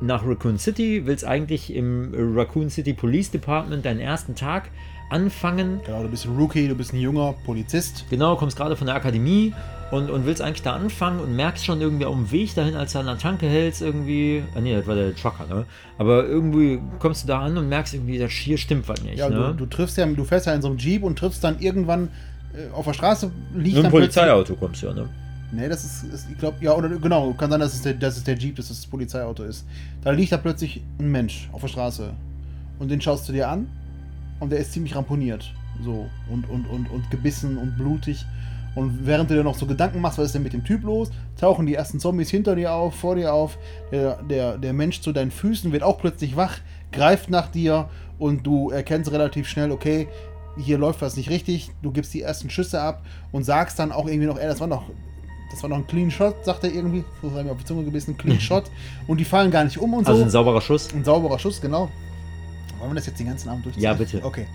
nach 0.00 0.26
Raccoon 0.26 0.58
City, 0.58 1.06
willst 1.06 1.24
eigentlich 1.24 1.74
im 1.74 2.12
Raccoon 2.36 2.70
City 2.70 2.94
Police 2.94 3.30
Department 3.30 3.84
deinen 3.84 4.00
ersten 4.00 4.34
Tag 4.34 4.70
anfangen. 5.10 5.80
Genau, 5.84 6.02
du 6.02 6.08
bist 6.08 6.24
ein 6.24 6.36
Rookie, 6.36 6.68
du 6.68 6.74
bist 6.74 6.92
ein 6.92 7.00
junger 7.00 7.34
Polizist. 7.44 8.06
Genau, 8.10 8.36
kommst 8.36 8.56
gerade 8.56 8.76
von 8.76 8.86
der 8.86 8.96
Akademie 8.96 9.52
und, 9.90 10.10
und 10.10 10.24
willst 10.24 10.40
eigentlich 10.40 10.62
da 10.62 10.74
anfangen 10.74 11.20
und 11.20 11.34
merkst 11.34 11.64
schon 11.64 11.80
irgendwie 11.80 12.06
auf 12.06 12.14
dem 12.14 12.30
Weg 12.30 12.54
dahin, 12.54 12.76
als 12.76 12.92
du 12.92 13.00
an 13.00 13.06
der 13.06 13.18
Tanke 13.18 13.48
hältst, 13.48 13.82
irgendwie. 13.82 14.42
Ah, 14.54 14.60
nee, 14.60 14.74
das 14.74 14.86
war 14.86 14.94
der 14.94 15.14
Trucker, 15.14 15.46
ne? 15.48 15.64
Aber 15.98 16.24
irgendwie 16.24 16.80
kommst 16.98 17.24
du 17.24 17.28
da 17.28 17.40
an 17.40 17.58
und 17.58 17.68
merkst 17.68 17.94
irgendwie, 17.94 18.18
das 18.18 18.30
hier 18.30 18.56
stimmt 18.56 18.88
was 18.88 19.02
nicht. 19.02 19.18
Ja, 19.18 19.28
ne? 19.28 19.48
du, 19.48 19.64
du 19.64 19.66
triffst 19.66 19.96
ja, 19.96 20.06
du 20.06 20.24
fährst 20.24 20.46
ja 20.46 20.54
in 20.54 20.62
so 20.62 20.68
einem 20.68 20.78
Jeep 20.78 21.02
und 21.02 21.18
triffst 21.18 21.42
dann 21.42 21.58
irgendwann 21.58 22.08
äh, 22.54 22.72
auf 22.72 22.84
der 22.84 22.94
Straße 22.94 23.30
liegt 23.54 23.76
Mit 23.76 23.84
einem 23.84 23.92
Polizeiauto 23.92 24.54
kommst 24.54 24.82
du 24.82 24.86
ja, 24.86 24.94
ne? 24.94 25.08
Nee, 25.52 25.68
das 25.68 25.84
ist, 25.84 26.04
ist 26.04 26.28
ich 26.30 26.38
glaube, 26.38 26.58
ja, 26.60 26.72
oder 26.72 26.88
genau, 26.88 27.32
kann 27.32 27.50
sein, 27.50 27.58
dass 27.58 27.74
es, 27.74 27.82
der, 27.82 27.94
dass 27.94 28.16
es 28.16 28.22
der 28.22 28.38
Jeep, 28.38 28.54
dass 28.54 28.70
es 28.70 28.82
das 28.82 28.86
Polizeiauto 28.86 29.42
ist. 29.42 29.66
Da 30.02 30.12
liegt 30.12 30.30
da 30.30 30.36
plötzlich 30.36 30.80
ein 31.00 31.10
Mensch 31.10 31.48
auf 31.50 31.62
der 31.62 31.68
Straße. 31.68 32.10
Und 32.78 32.88
den 32.88 33.00
schaust 33.00 33.28
du 33.28 33.32
dir 33.32 33.48
an 33.48 33.66
und 34.40 34.50
der 34.50 34.58
ist 34.58 34.72
ziemlich 34.72 34.96
ramponiert. 34.96 35.52
So, 35.82 36.08
und, 36.30 36.48
und, 36.50 36.66
und, 36.66 36.90
und 36.90 37.10
gebissen 37.10 37.56
und 37.56 37.76
blutig. 37.76 38.24
Und 38.74 39.06
während 39.06 39.30
du 39.30 39.34
dir 39.34 39.42
noch 39.42 39.56
so 39.56 39.66
Gedanken 39.66 40.00
machst, 40.00 40.18
was 40.18 40.26
ist 40.26 40.34
denn 40.34 40.42
mit 40.42 40.52
dem 40.52 40.64
Typ 40.64 40.84
los, 40.84 41.10
tauchen 41.38 41.66
die 41.66 41.74
ersten 41.74 41.98
Zombies 41.98 42.30
hinter 42.30 42.54
dir 42.54 42.72
auf, 42.72 42.94
vor 42.94 43.16
dir 43.16 43.32
auf. 43.32 43.58
Der, 43.90 44.22
der, 44.22 44.58
der 44.58 44.72
Mensch 44.72 45.00
zu 45.00 45.12
deinen 45.12 45.30
Füßen 45.30 45.72
wird 45.72 45.82
auch 45.82 45.98
plötzlich 45.98 46.36
wach, 46.36 46.58
greift 46.92 47.30
nach 47.30 47.48
dir 47.48 47.88
und 48.18 48.46
du 48.46 48.70
erkennst 48.70 49.10
relativ 49.10 49.48
schnell, 49.48 49.72
okay, 49.72 50.08
hier 50.58 50.78
läuft 50.78 51.00
was 51.02 51.16
nicht 51.16 51.30
richtig. 51.30 51.70
Du 51.82 51.90
gibst 51.90 52.12
die 52.14 52.22
ersten 52.22 52.50
Schüsse 52.50 52.80
ab 52.80 53.02
und 53.32 53.44
sagst 53.44 53.78
dann 53.78 53.92
auch 53.92 54.06
irgendwie 54.06 54.26
noch, 54.26 54.38
ey, 54.38 54.46
das 54.46 54.60
war 54.60 54.66
noch 54.66 54.84
das 55.50 55.62
war 55.62 55.70
noch 55.70 55.78
ein 55.78 55.86
Clean 55.86 56.10
Shot, 56.10 56.44
sagt 56.44 56.62
er 56.64 56.72
irgendwie. 56.72 57.04
So 57.22 57.30
sei 57.30 57.42
mir 57.42 57.50
auf 57.50 57.58
die 57.58 57.64
Zunge 57.64 57.84
gebissen, 57.84 58.16
Clean 58.16 58.40
Shot. 58.40 58.70
Und 59.08 59.18
die 59.18 59.24
fallen 59.24 59.50
gar 59.50 59.64
nicht 59.64 59.78
um 59.78 59.94
und 59.94 60.06
also 60.06 60.12
so. 60.12 60.12
Also 60.12 60.24
ein 60.24 60.30
sauberer 60.30 60.60
Schuss. 60.60 60.94
Ein 60.94 61.04
sauberer 61.04 61.38
Schuss, 61.38 61.60
genau. 61.60 61.90
Wollen 62.80 62.92
wir 62.92 62.96
das 62.96 63.06
jetzt 63.06 63.20
den 63.20 63.26
ganzen 63.26 63.48
Abend 63.48 63.64
durchziehen? 63.64 63.84
Ja, 63.84 63.94
bitte. 63.94 64.24
Okay. 64.24 64.46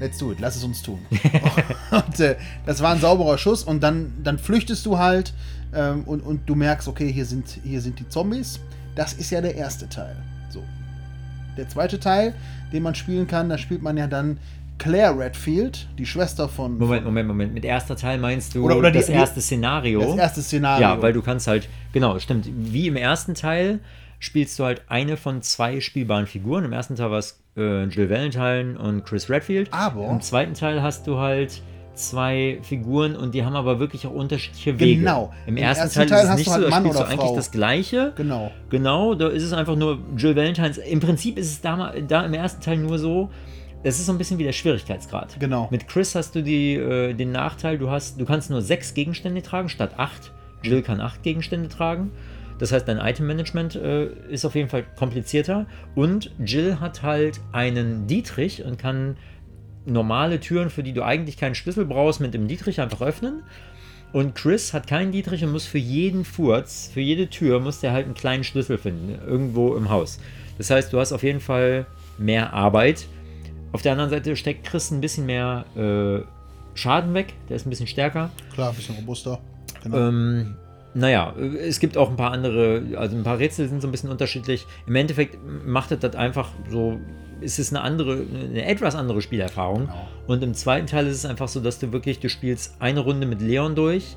Let's 0.00 0.18
do 0.18 0.32
it. 0.32 0.40
Lass 0.40 0.56
es 0.56 0.64
uns 0.64 0.82
tun. 0.82 1.00
und 1.90 2.20
äh, 2.20 2.36
das 2.66 2.82
war 2.82 2.94
ein 2.94 3.00
sauberer 3.00 3.36
Schuss 3.36 3.62
und 3.64 3.82
dann, 3.82 4.12
dann 4.22 4.38
flüchtest 4.38 4.86
du 4.86 4.98
halt 4.98 5.34
ähm, 5.74 6.04
und, 6.04 6.20
und 6.20 6.48
du 6.48 6.54
merkst, 6.54 6.88
okay, 6.88 7.12
hier 7.12 7.24
sind, 7.24 7.58
hier 7.64 7.80
sind 7.80 7.98
die 7.98 8.08
Zombies. 8.08 8.60
Das 8.94 9.12
ist 9.12 9.30
ja 9.30 9.40
der 9.40 9.54
erste 9.54 9.88
Teil. 9.88 10.16
So. 10.50 10.62
Der 11.56 11.68
zweite 11.68 11.98
Teil, 11.98 12.34
den 12.72 12.82
man 12.82 12.94
spielen 12.94 13.26
kann, 13.26 13.48
da 13.48 13.58
spielt 13.58 13.82
man 13.82 13.96
ja 13.96 14.06
dann 14.06 14.38
Claire 14.78 15.18
Redfield, 15.18 15.88
die 15.98 16.06
Schwester 16.06 16.48
von. 16.48 16.78
Moment, 16.78 17.04
Moment, 17.04 17.26
Moment. 17.26 17.52
Mit 17.52 17.64
erster 17.64 17.96
Teil 17.96 18.18
meinst 18.18 18.54
du 18.54 18.64
oder, 18.64 18.76
oder 18.76 18.92
das 18.92 19.06
die, 19.06 19.12
erste 19.12 19.40
Szenario? 19.40 20.00
Das 20.00 20.16
erste 20.16 20.42
Szenario. 20.42 20.80
Ja, 20.80 21.02
weil 21.02 21.12
du 21.12 21.20
kannst 21.20 21.48
halt, 21.48 21.68
genau, 21.92 22.18
stimmt. 22.20 22.48
Wie 22.48 22.86
im 22.86 22.96
ersten 22.96 23.34
Teil 23.34 23.80
spielst 24.18 24.58
du 24.58 24.64
halt 24.64 24.82
eine 24.88 25.16
von 25.16 25.42
zwei 25.42 25.80
spielbaren 25.80 26.26
Figuren. 26.26 26.64
Im 26.64 26.72
ersten 26.72 26.96
Teil 26.96 27.10
war 27.10 27.18
es 27.18 27.40
äh, 27.56 27.84
Jill 27.84 28.10
Valentine 28.10 28.78
und 28.78 29.04
Chris 29.04 29.30
Redfield. 29.30 29.72
Aber. 29.72 30.08
Im 30.08 30.20
zweiten 30.20 30.54
Teil 30.54 30.82
hast 30.82 31.06
du 31.06 31.18
halt 31.18 31.62
zwei 31.94 32.58
Figuren 32.62 33.16
und 33.16 33.34
die 33.34 33.44
haben 33.44 33.56
aber 33.56 33.80
wirklich 33.80 34.06
auch 34.06 34.12
unterschiedliche 34.12 34.78
Wege. 34.78 35.00
Genau. 35.00 35.32
Im, 35.46 35.56
Im 35.56 35.62
ersten, 35.62 35.84
ersten, 35.84 35.98
Teil, 35.98 36.06
Teil 36.08 36.24
ist 36.24 36.30
es 36.30 36.36
nicht 36.36 36.50
halt 36.50 36.62
so, 36.62 36.64
da 36.64 36.70
Mann 36.70 36.82
spielst 36.84 37.00
du 37.00 37.04
eigentlich 37.04 37.36
das 37.36 37.50
Gleiche. 37.50 38.12
Genau. 38.16 38.52
Genau, 38.70 39.14
da 39.14 39.28
ist 39.28 39.42
es 39.42 39.52
einfach 39.52 39.76
nur 39.76 39.98
Jill 40.16 40.36
Valentines. 40.36 40.78
Im 40.78 41.00
Prinzip 41.00 41.36
ist 41.36 41.48
es 41.48 41.60
da, 41.60 41.92
da 42.06 42.24
im 42.24 42.34
ersten 42.34 42.62
Teil 42.62 42.78
nur 42.78 42.98
so, 42.98 43.30
es 43.82 43.98
ist 43.98 44.06
so 44.06 44.12
ein 44.12 44.18
bisschen 44.18 44.38
wie 44.38 44.44
der 44.44 44.52
Schwierigkeitsgrad. 44.52 45.38
Genau. 45.38 45.68
Mit 45.70 45.88
Chris 45.88 46.14
hast 46.14 46.34
du 46.34 46.42
die, 46.42 46.74
äh, 46.74 47.14
den 47.14 47.32
Nachteil, 47.32 47.78
du, 47.78 47.90
hast, 47.90 48.20
du 48.20 48.24
kannst 48.24 48.50
nur 48.50 48.62
sechs 48.62 48.94
Gegenstände 48.94 49.42
tragen 49.42 49.68
statt 49.68 49.92
acht. 49.96 50.32
Jill 50.62 50.82
kann 50.82 51.00
acht 51.00 51.22
Gegenstände 51.22 51.68
tragen. 51.68 52.10
Das 52.58 52.72
heißt, 52.72 52.88
dein 52.88 52.98
Item-Management 52.98 53.76
äh, 53.76 54.06
ist 54.28 54.44
auf 54.44 54.54
jeden 54.54 54.68
Fall 54.68 54.84
komplizierter. 54.96 55.66
Und 55.94 56.32
Jill 56.44 56.80
hat 56.80 57.02
halt 57.02 57.40
einen 57.52 58.06
Dietrich 58.06 58.64
und 58.64 58.78
kann 58.78 59.16
normale 59.86 60.40
Türen, 60.40 60.70
für 60.70 60.82
die 60.82 60.92
du 60.92 61.02
eigentlich 61.02 61.36
keinen 61.36 61.54
Schlüssel 61.54 61.84
brauchst, 61.84 62.20
mit 62.20 62.34
dem 62.34 62.48
Dietrich 62.48 62.80
einfach 62.80 63.00
öffnen. 63.00 63.42
Und 64.12 64.34
Chris 64.34 64.72
hat 64.72 64.86
keinen 64.86 65.12
Dietrich 65.12 65.44
und 65.44 65.52
muss 65.52 65.66
für 65.66 65.78
jeden 65.78 66.24
Furz, 66.24 66.90
für 66.92 67.00
jede 67.00 67.28
Tür, 67.28 67.60
muss 67.60 67.80
der 67.80 67.92
halt 67.92 68.06
einen 68.06 68.14
kleinen 68.14 68.42
Schlüssel 68.42 68.78
finden, 68.78 69.18
irgendwo 69.26 69.76
im 69.76 69.90
Haus. 69.90 70.18
Das 70.56 70.70
heißt, 70.70 70.92
du 70.92 70.98
hast 70.98 71.12
auf 71.12 71.22
jeden 71.22 71.40
Fall 71.40 71.86
mehr 72.16 72.52
Arbeit 72.52 73.06
auf 73.72 73.82
der 73.82 73.92
anderen 73.92 74.10
Seite 74.10 74.34
steckt 74.36 74.66
Chris 74.66 74.90
ein 74.90 75.00
bisschen 75.00 75.26
mehr 75.26 75.64
äh, 75.76 76.26
Schaden 76.74 77.12
weg. 77.14 77.34
Der 77.48 77.56
ist 77.56 77.66
ein 77.66 77.70
bisschen 77.70 77.86
stärker. 77.86 78.30
Klar, 78.52 78.70
ein 78.70 78.76
bisschen 78.76 78.94
robuster. 78.96 79.40
Genau. 79.82 80.08
Ähm, 80.08 80.56
naja, 80.98 81.32
es 81.36 81.78
gibt 81.78 81.96
auch 81.96 82.10
ein 82.10 82.16
paar 82.16 82.32
andere, 82.32 82.82
also 82.96 83.16
ein 83.16 83.22
paar 83.22 83.38
Rätsel 83.38 83.68
sind 83.68 83.80
so 83.80 83.86
ein 83.86 83.92
bisschen 83.92 84.10
unterschiedlich. 84.10 84.66
Im 84.86 84.96
Endeffekt 84.96 85.38
macht 85.64 85.92
das 85.92 86.16
einfach 86.16 86.48
so, 86.68 86.98
ist 87.40 87.60
es 87.60 87.72
eine 87.72 87.82
andere, 87.82 88.24
eine 88.32 88.64
etwas 88.64 88.96
andere 88.96 89.22
Spielerfahrung. 89.22 89.82
Genau. 89.82 90.08
Und 90.26 90.42
im 90.42 90.54
zweiten 90.54 90.88
Teil 90.88 91.06
ist 91.06 91.18
es 91.18 91.24
einfach 91.24 91.46
so, 91.46 91.60
dass 91.60 91.78
du 91.78 91.92
wirklich, 91.92 92.18
du 92.18 92.28
spielst 92.28 92.74
eine 92.80 92.98
Runde 93.00 93.28
mit 93.28 93.40
Leon 93.40 93.76
durch, 93.76 94.16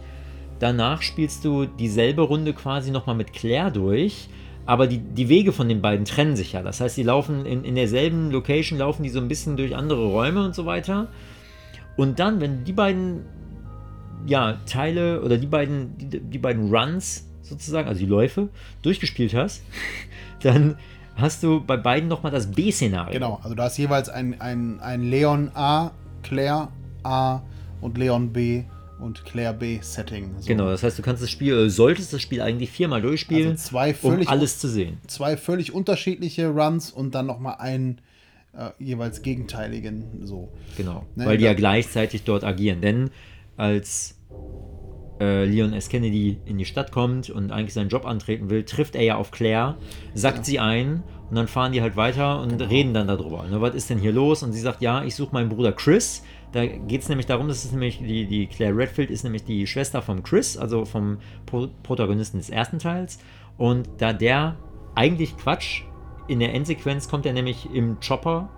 danach 0.57 1.03
spielst 1.03 1.45
du 1.45 1.65
dieselbe 1.65 2.23
Runde 2.23 2.53
quasi 2.53 2.89
nochmal 2.89 3.15
mit 3.15 3.31
Claire 3.31 3.69
durch. 3.69 4.27
Aber 4.65 4.87
die, 4.87 4.99
die 4.99 5.29
Wege 5.29 5.51
von 5.51 5.69
den 5.69 5.81
beiden 5.81 6.05
trennen 6.05 6.35
sich 6.35 6.53
ja. 6.53 6.63
Das 6.63 6.81
heißt, 6.81 6.97
die 6.97 7.03
laufen 7.03 7.45
in, 7.45 7.63
in 7.63 7.75
derselben 7.75 8.31
Location, 8.31 8.79
laufen 8.79 9.03
die 9.03 9.09
so 9.09 9.19
ein 9.19 9.27
bisschen 9.27 9.55
durch 9.55 9.75
andere 9.75 10.05
Räume 10.05 10.43
und 10.43 10.55
so 10.55 10.65
weiter. 10.65 11.09
Und 11.95 12.19
dann, 12.19 12.41
wenn 12.41 12.63
die 12.63 12.73
beiden 12.73 13.25
ja, 14.27 14.57
Teile 14.65 15.21
oder 15.21 15.37
die 15.37 15.47
beiden, 15.47 15.97
die, 15.97 16.19
die 16.19 16.37
beiden 16.37 16.73
Runs 16.73 17.27
sozusagen, 17.41 17.87
also 17.87 17.99
die 17.99 18.05
Läufe, 18.05 18.49
durchgespielt 18.81 19.33
hast, 19.33 19.61
dann 20.43 20.77
hast 21.15 21.43
du 21.43 21.61
bei 21.61 21.77
beiden 21.77 22.07
nochmal 22.09 22.31
das 22.31 22.49
B-Szenario. 22.51 23.13
Genau, 23.13 23.39
also 23.43 23.55
da 23.55 23.67
ist 23.67 23.77
jeweils 23.77 24.09
ein, 24.09 24.39
ein, 24.39 24.79
ein 24.79 25.03
Leon 25.03 25.51
A, 25.53 25.91
Claire 26.23 26.69
A 27.03 27.41
und 27.81 27.97
Leon 27.97 28.31
B 28.31 28.63
und 28.99 29.25
Claire 29.25 29.53
B 29.53 29.79
Setting. 29.81 30.31
So. 30.39 30.47
Genau, 30.47 30.67
das 30.69 30.83
heißt, 30.83 30.97
du 30.97 31.01
kannst 31.01 31.21
das 31.23 31.29
Spiel, 31.31 31.57
äh, 31.57 31.69
solltest 31.69 32.13
das 32.13 32.21
Spiel 32.21 32.41
eigentlich 32.41 32.69
viermal 32.71 33.01
durchspielen, 33.01 33.51
Also 33.51 33.63
zwei 33.69 33.89
um 33.89 34.11
völlig- 34.13 34.29
alles 34.29 34.59
zu 34.59 34.67
sehen. 34.69 34.97
Zwei 35.07 35.35
völlig 35.37 35.73
unterschiedliche 35.73 36.47
Runs 36.49 36.91
und 36.91 37.15
dann 37.15 37.25
nochmal 37.25 37.55
einen 37.59 37.99
äh, 38.53 38.69
jeweils 38.79 39.21
gegenteiligen. 39.21 40.25
So. 40.25 40.49
Genau, 40.77 41.05
Ne, 41.15 41.25
weil 41.25 41.37
die 41.37 41.45
ja 41.45 41.53
gleichzeitig 41.53 42.23
dort 42.23 42.43
agieren. 42.43 42.81
Denn 42.81 43.09
als 43.61 44.17
äh, 45.19 45.45
Leon 45.45 45.73
S. 45.73 45.87
Kennedy 45.87 46.39
in 46.45 46.57
die 46.57 46.65
Stadt 46.65 46.91
kommt 46.91 47.29
und 47.29 47.51
eigentlich 47.51 47.75
seinen 47.75 47.89
Job 47.89 48.07
antreten 48.07 48.49
will, 48.49 48.63
trifft 48.65 48.95
er 48.95 49.03
ja 49.03 49.15
auf 49.17 49.29
Claire, 49.29 49.75
sackt 50.15 50.45
sie 50.45 50.57
ein 50.59 51.03
und 51.29 51.35
dann 51.35 51.47
fahren 51.47 51.71
die 51.71 51.81
halt 51.81 51.95
weiter 51.95 52.41
und 52.41 52.57
Genau. 52.57 52.65
reden 52.65 52.93
dann 52.95 53.07
darüber. 53.07 53.43
Ne, 53.43 53.61
was 53.61 53.75
ist 53.75 53.89
denn 53.91 53.99
hier 53.99 54.11
los? 54.11 54.41
Und 54.41 54.51
sie 54.53 54.59
sagt, 54.59 54.81
ja, 54.81 55.03
ich 55.03 55.15
suche 55.15 55.31
meinen 55.33 55.49
Bruder 55.49 55.73
Chris. 55.73 56.23
Da 56.53 56.65
geht 56.65 57.03
es 57.03 57.07
nämlich 57.09 57.27
darum, 57.27 57.47
das 57.47 57.63
ist 57.63 57.71
nämlich 57.71 57.99
die, 57.99 58.25
die 58.25 58.47
Claire 58.47 58.75
Redfield 58.75 59.11
ist 59.11 59.23
nämlich 59.23 59.43
die 59.45 59.67
Schwester 59.67 60.01
von 60.01 60.23
Chris, 60.23 60.57
also 60.57 60.83
vom 60.85 61.19
Pro 61.45 61.67
Protagonisten 61.83 62.37
des 62.39 62.49
ersten 62.49 62.79
Teils. 62.79 63.19
Und 63.57 63.87
da 63.99 64.11
der 64.13 64.55
eigentlich 64.95 65.37
Quatsch, 65.37 65.83
in 66.27 66.39
der 66.39 66.53
Endsequenz 66.55 67.07
kommt 67.07 67.25
er 67.27 67.33
nämlich 67.33 67.69
im 67.73 67.99
Chopper 67.99 68.49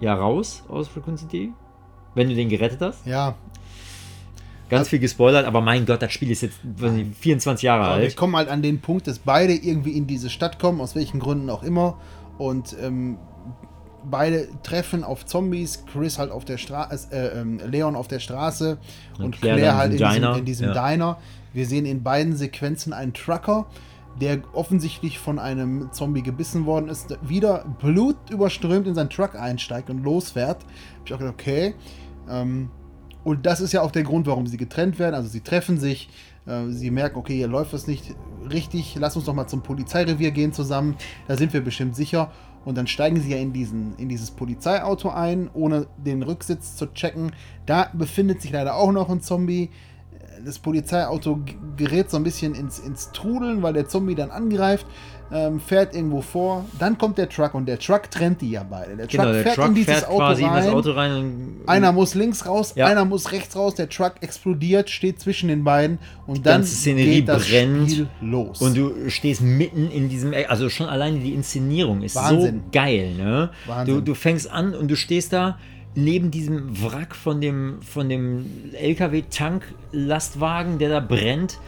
ja 0.00 0.14
raus 0.14 0.64
aus 0.68 0.88
Frequency 0.88 1.26
D, 1.28 1.52
wenn 2.16 2.28
du 2.28 2.34
den 2.34 2.48
gerettet 2.48 2.80
hast. 2.80 3.06
Ja, 3.06 3.36
Ganz 4.70 4.88
viel 4.88 4.98
gespoilert, 4.98 5.46
aber 5.46 5.60
mein 5.60 5.84
Gott, 5.84 6.00
das 6.00 6.12
Spiel 6.12 6.30
ist 6.30 6.42
jetzt 6.42 6.58
weiß 6.62 6.92
nicht, 6.92 7.16
24 7.16 7.62
Jahre 7.64 7.84
aber 7.84 7.94
alt. 7.94 8.16
kommen 8.16 8.36
halt 8.36 8.48
an 8.48 8.62
den 8.62 8.80
Punkt, 8.80 9.06
dass 9.06 9.18
beide 9.18 9.52
irgendwie 9.52 9.92
in 9.92 10.06
diese 10.06 10.30
Stadt 10.30 10.58
kommen, 10.58 10.80
aus 10.80 10.94
welchen 10.94 11.20
Gründen 11.20 11.50
auch 11.50 11.62
immer. 11.62 11.98
Und 12.38 12.74
ähm, 12.80 13.18
beide 14.08 14.48
treffen 14.62 15.04
auf 15.04 15.26
Zombies, 15.26 15.84
Chris 15.92 16.18
halt 16.18 16.30
auf 16.30 16.44
der 16.44 16.56
Straße, 16.56 17.08
äh, 17.12 17.40
ähm, 17.40 17.60
Leon 17.70 17.96
auf 17.96 18.08
der 18.08 18.18
Straße 18.20 18.78
Und 19.18 19.24
und 19.24 19.40
Claire 19.40 19.58
Claire, 19.58 19.76
halt 19.76 19.92
in 19.92 19.98
diesem, 19.98 20.12
Diner. 20.12 20.36
in 20.36 20.44
diesem 20.44 20.66
Ja. 20.68 20.72
Diner. 20.90 21.18
Wir 21.52 21.66
sehen 21.66 21.84
in 21.84 22.02
beiden 22.02 22.36
Sequenzen 22.36 22.92
einen 22.92 23.12
Trucker, 23.12 23.66
der 24.20 24.38
offensichtlich 24.52 25.18
von 25.18 25.38
einem 25.38 25.90
Zombie 25.92 26.22
gebissen 26.22 26.64
worden 26.66 26.88
ist, 26.88 27.16
wieder 27.22 27.64
blutüberströmt 27.80 28.86
in 28.86 28.94
seinen 28.94 29.10
Truck 29.10 29.34
einsteigt 29.34 29.90
und 29.90 30.02
losfährt. 30.02 30.62
Hab 30.62 31.06
ich 31.06 31.14
auch 31.14 31.18
gedacht, 31.18 31.34
okay. 31.34 31.74
Ähm, 32.28 32.70
und 33.24 33.46
das 33.46 33.60
ist 33.60 33.72
ja 33.72 33.82
auch 33.82 33.90
der 33.90 34.02
Grund, 34.02 34.26
warum 34.26 34.46
sie 34.46 34.56
getrennt 34.56 34.98
werden. 34.98 35.14
Also 35.14 35.28
sie 35.28 35.40
treffen 35.40 35.78
sich, 35.78 36.08
äh, 36.46 36.66
sie 36.68 36.90
merken, 36.90 37.18
okay, 37.18 37.36
hier 37.36 37.48
läuft 37.48 37.72
was 37.72 37.86
nicht 37.86 38.14
richtig, 38.50 38.96
lass 38.98 39.16
uns 39.16 39.26
doch 39.26 39.34
mal 39.34 39.46
zum 39.46 39.62
Polizeirevier 39.62 40.30
gehen 40.30 40.52
zusammen, 40.52 40.96
da 41.28 41.36
sind 41.36 41.52
wir 41.52 41.60
bestimmt 41.60 41.96
sicher. 41.96 42.30
Und 42.64 42.76
dann 42.76 42.86
steigen 42.86 43.20
sie 43.20 43.30
ja 43.30 43.38
in, 43.38 43.54
diesen, 43.54 43.96
in 43.96 44.10
dieses 44.10 44.30
Polizeiauto 44.30 45.08
ein, 45.08 45.48
ohne 45.54 45.86
den 45.96 46.22
Rücksitz 46.22 46.76
zu 46.76 46.92
checken. 46.92 47.32
Da 47.64 47.90
befindet 47.94 48.42
sich 48.42 48.52
leider 48.52 48.76
auch 48.76 48.92
noch 48.92 49.08
ein 49.08 49.22
Zombie. 49.22 49.70
Das 50.44 50.58
Polizeiauto 50.58 51.40
gerät 51.76 52.10
so 52.10 52.18
ein 52.18 52.22
bisschen 52.22 52.54
ins, 52.54 52.78
ins 52.78 53.12
Trudeln, 53.12 53.62
weil 53.62 53.72
der 53.72 53.88
Zombie 53.88 54.14
dann 54.14 54.30
angreift, 54.30 54.86
ähm, 55.32 55.60
fährt 55.60 55.94
irgendwo 55.94 56.22
vor. 56.22 56.64
Dann 56.78 56.98
kommt 56.98 57.16
der 57.18 57.28
Truck 57.28 57.54
und 57.54 57.66
der 57.66 57.78
Truck 57.78 58.10
trennt 58.10 58.40
die 58.40 58.50
ja 58.50 58.64
beide. 58.68 58.96
Der 58.96 59.06
Truck 59.06 59.20
Genau, 59.20 59.32
der 59.32 59.42
fährt 59.44 59.54
Truck 59.56 59.66
in 59.68 59.74
dieses 59.76 59.94
fährt 59.94 60.08
Auto 60.08 60.18
quasi 60.18 60.42
in 60.42 60.48
rein. 60.48 60.64
das 60.64 60.74
Auto 60.74 60.90
rein 60.92 61.12
und 61.16 61.56
Einer 61.68 61.92
muss 61.92 62.14
links 62.14 62.46
raus, 62.46 62.72
Ja. 62.74 62.86
einer 62.86 63.04
muss 63.04 63.30
rechts 63.32 63.54
raus, 63.56 63.74
der 63.76 63.88
Truck 63.88 64.14
explodiert, 64.22 64.90
steht 64.90 65.20
zwischen 65.20 65.48
den 65.48 65.62
beiden 65.62 65.98
und 66.26 66.44
dann 66.46 66.60
ganze 66.62 66.74
Szenerie 66.74 67.16
geht 67.16 67.28
das 67.28 67.48
brennt 67.48 67.90
Spiel 67.90 68.08
los. 68.20 68.60
und 68.60 68.76
du 68.76 69.08
stehst 69.08 69.40
mitten 69.40 69.88
in 69.90 70.08
diesem, 70.08 70.34
also 70.48 70.68
schon 70.68 70.86
alleine 70.88 71.20
die 71.20 71.32
Inszenierung 71.34 72.02
ist 72.02 72.16
Wahnsinn. 72.16 72.62
so 72.64 72.70
geil, 72.72 73.14
ne? 73.16 73.50
Wahnsinn. 73.66 73.94
Du, 73.96 74.00
du 74.00 74.14
fängst 74.14 74.50
an 74.50 74.74
und 74.74 74.88
du 74.90 74.96
stehst 74.96 75.32
da 75.32 75.58
neben 75.94 76.30
diesem 76.30 76.80
Wrack 76.82 77.14
von 77.16 77.40
dem, 77.40 77.82
von 77.82 78.08
dem 78.08 78.46
LKW-Tanklastwagen, 78.74 80.78
der 80.78 80.88
da 80.90 81.00
brennt. 81.00 81.58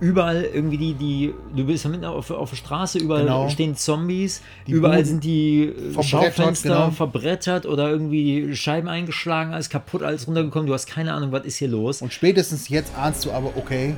Überall 0.00 0.44
irgendwie 0.44 0.78
die, 0.78 0.94
die, 0.94 1.34
du 1.54 1.64
bist 1.66 1.84
ja 1.84 1.90
mitten 1.90 2.06
auf, 2.06 2.30
auf 2.30 2.48
der 2.50 2.56
Straße, 2.56 2.98
überall 2.98 3.24
Genau. 3.24 3.48
stehen 3.50 3.76
Zombies, 3.76 4.40
Die 4.66 4.72
überall 4.72 4.96
Buden 4.96 5.06
sind 5.06 5.24
die 5.24 5.64
äh, 5.64 6.02
Schaufenster 6.02 6.68
genau. 6.70 6.90
verbrettert 6.90 7.66
oder 7.66 7.90
irgendwie 7.90 8.54
Scheiben 8.56 8.88
eingeschlagen, 8.88 9.52
alles 9.52 9.68
kaputt, 9.68 10.02
alles 10.02 10.26
runtergekommen, 10.26 10.66
du 10.66 10.72
hast 10.72 10.86
keine 10.86 11.12
Ahnung, 11.12 11.32
was 11.32 11.44
ist 11.44 11.56
hier 11.56 11.68
los. 11.68 12.00
und 12.00 12.12
spätestens 12.14 12.70
jetzt 12.70 12.92
ahnst 12.96 13.26
du 13.26 13.30
aber, 13.32 13.52
okay, 13.56 13.94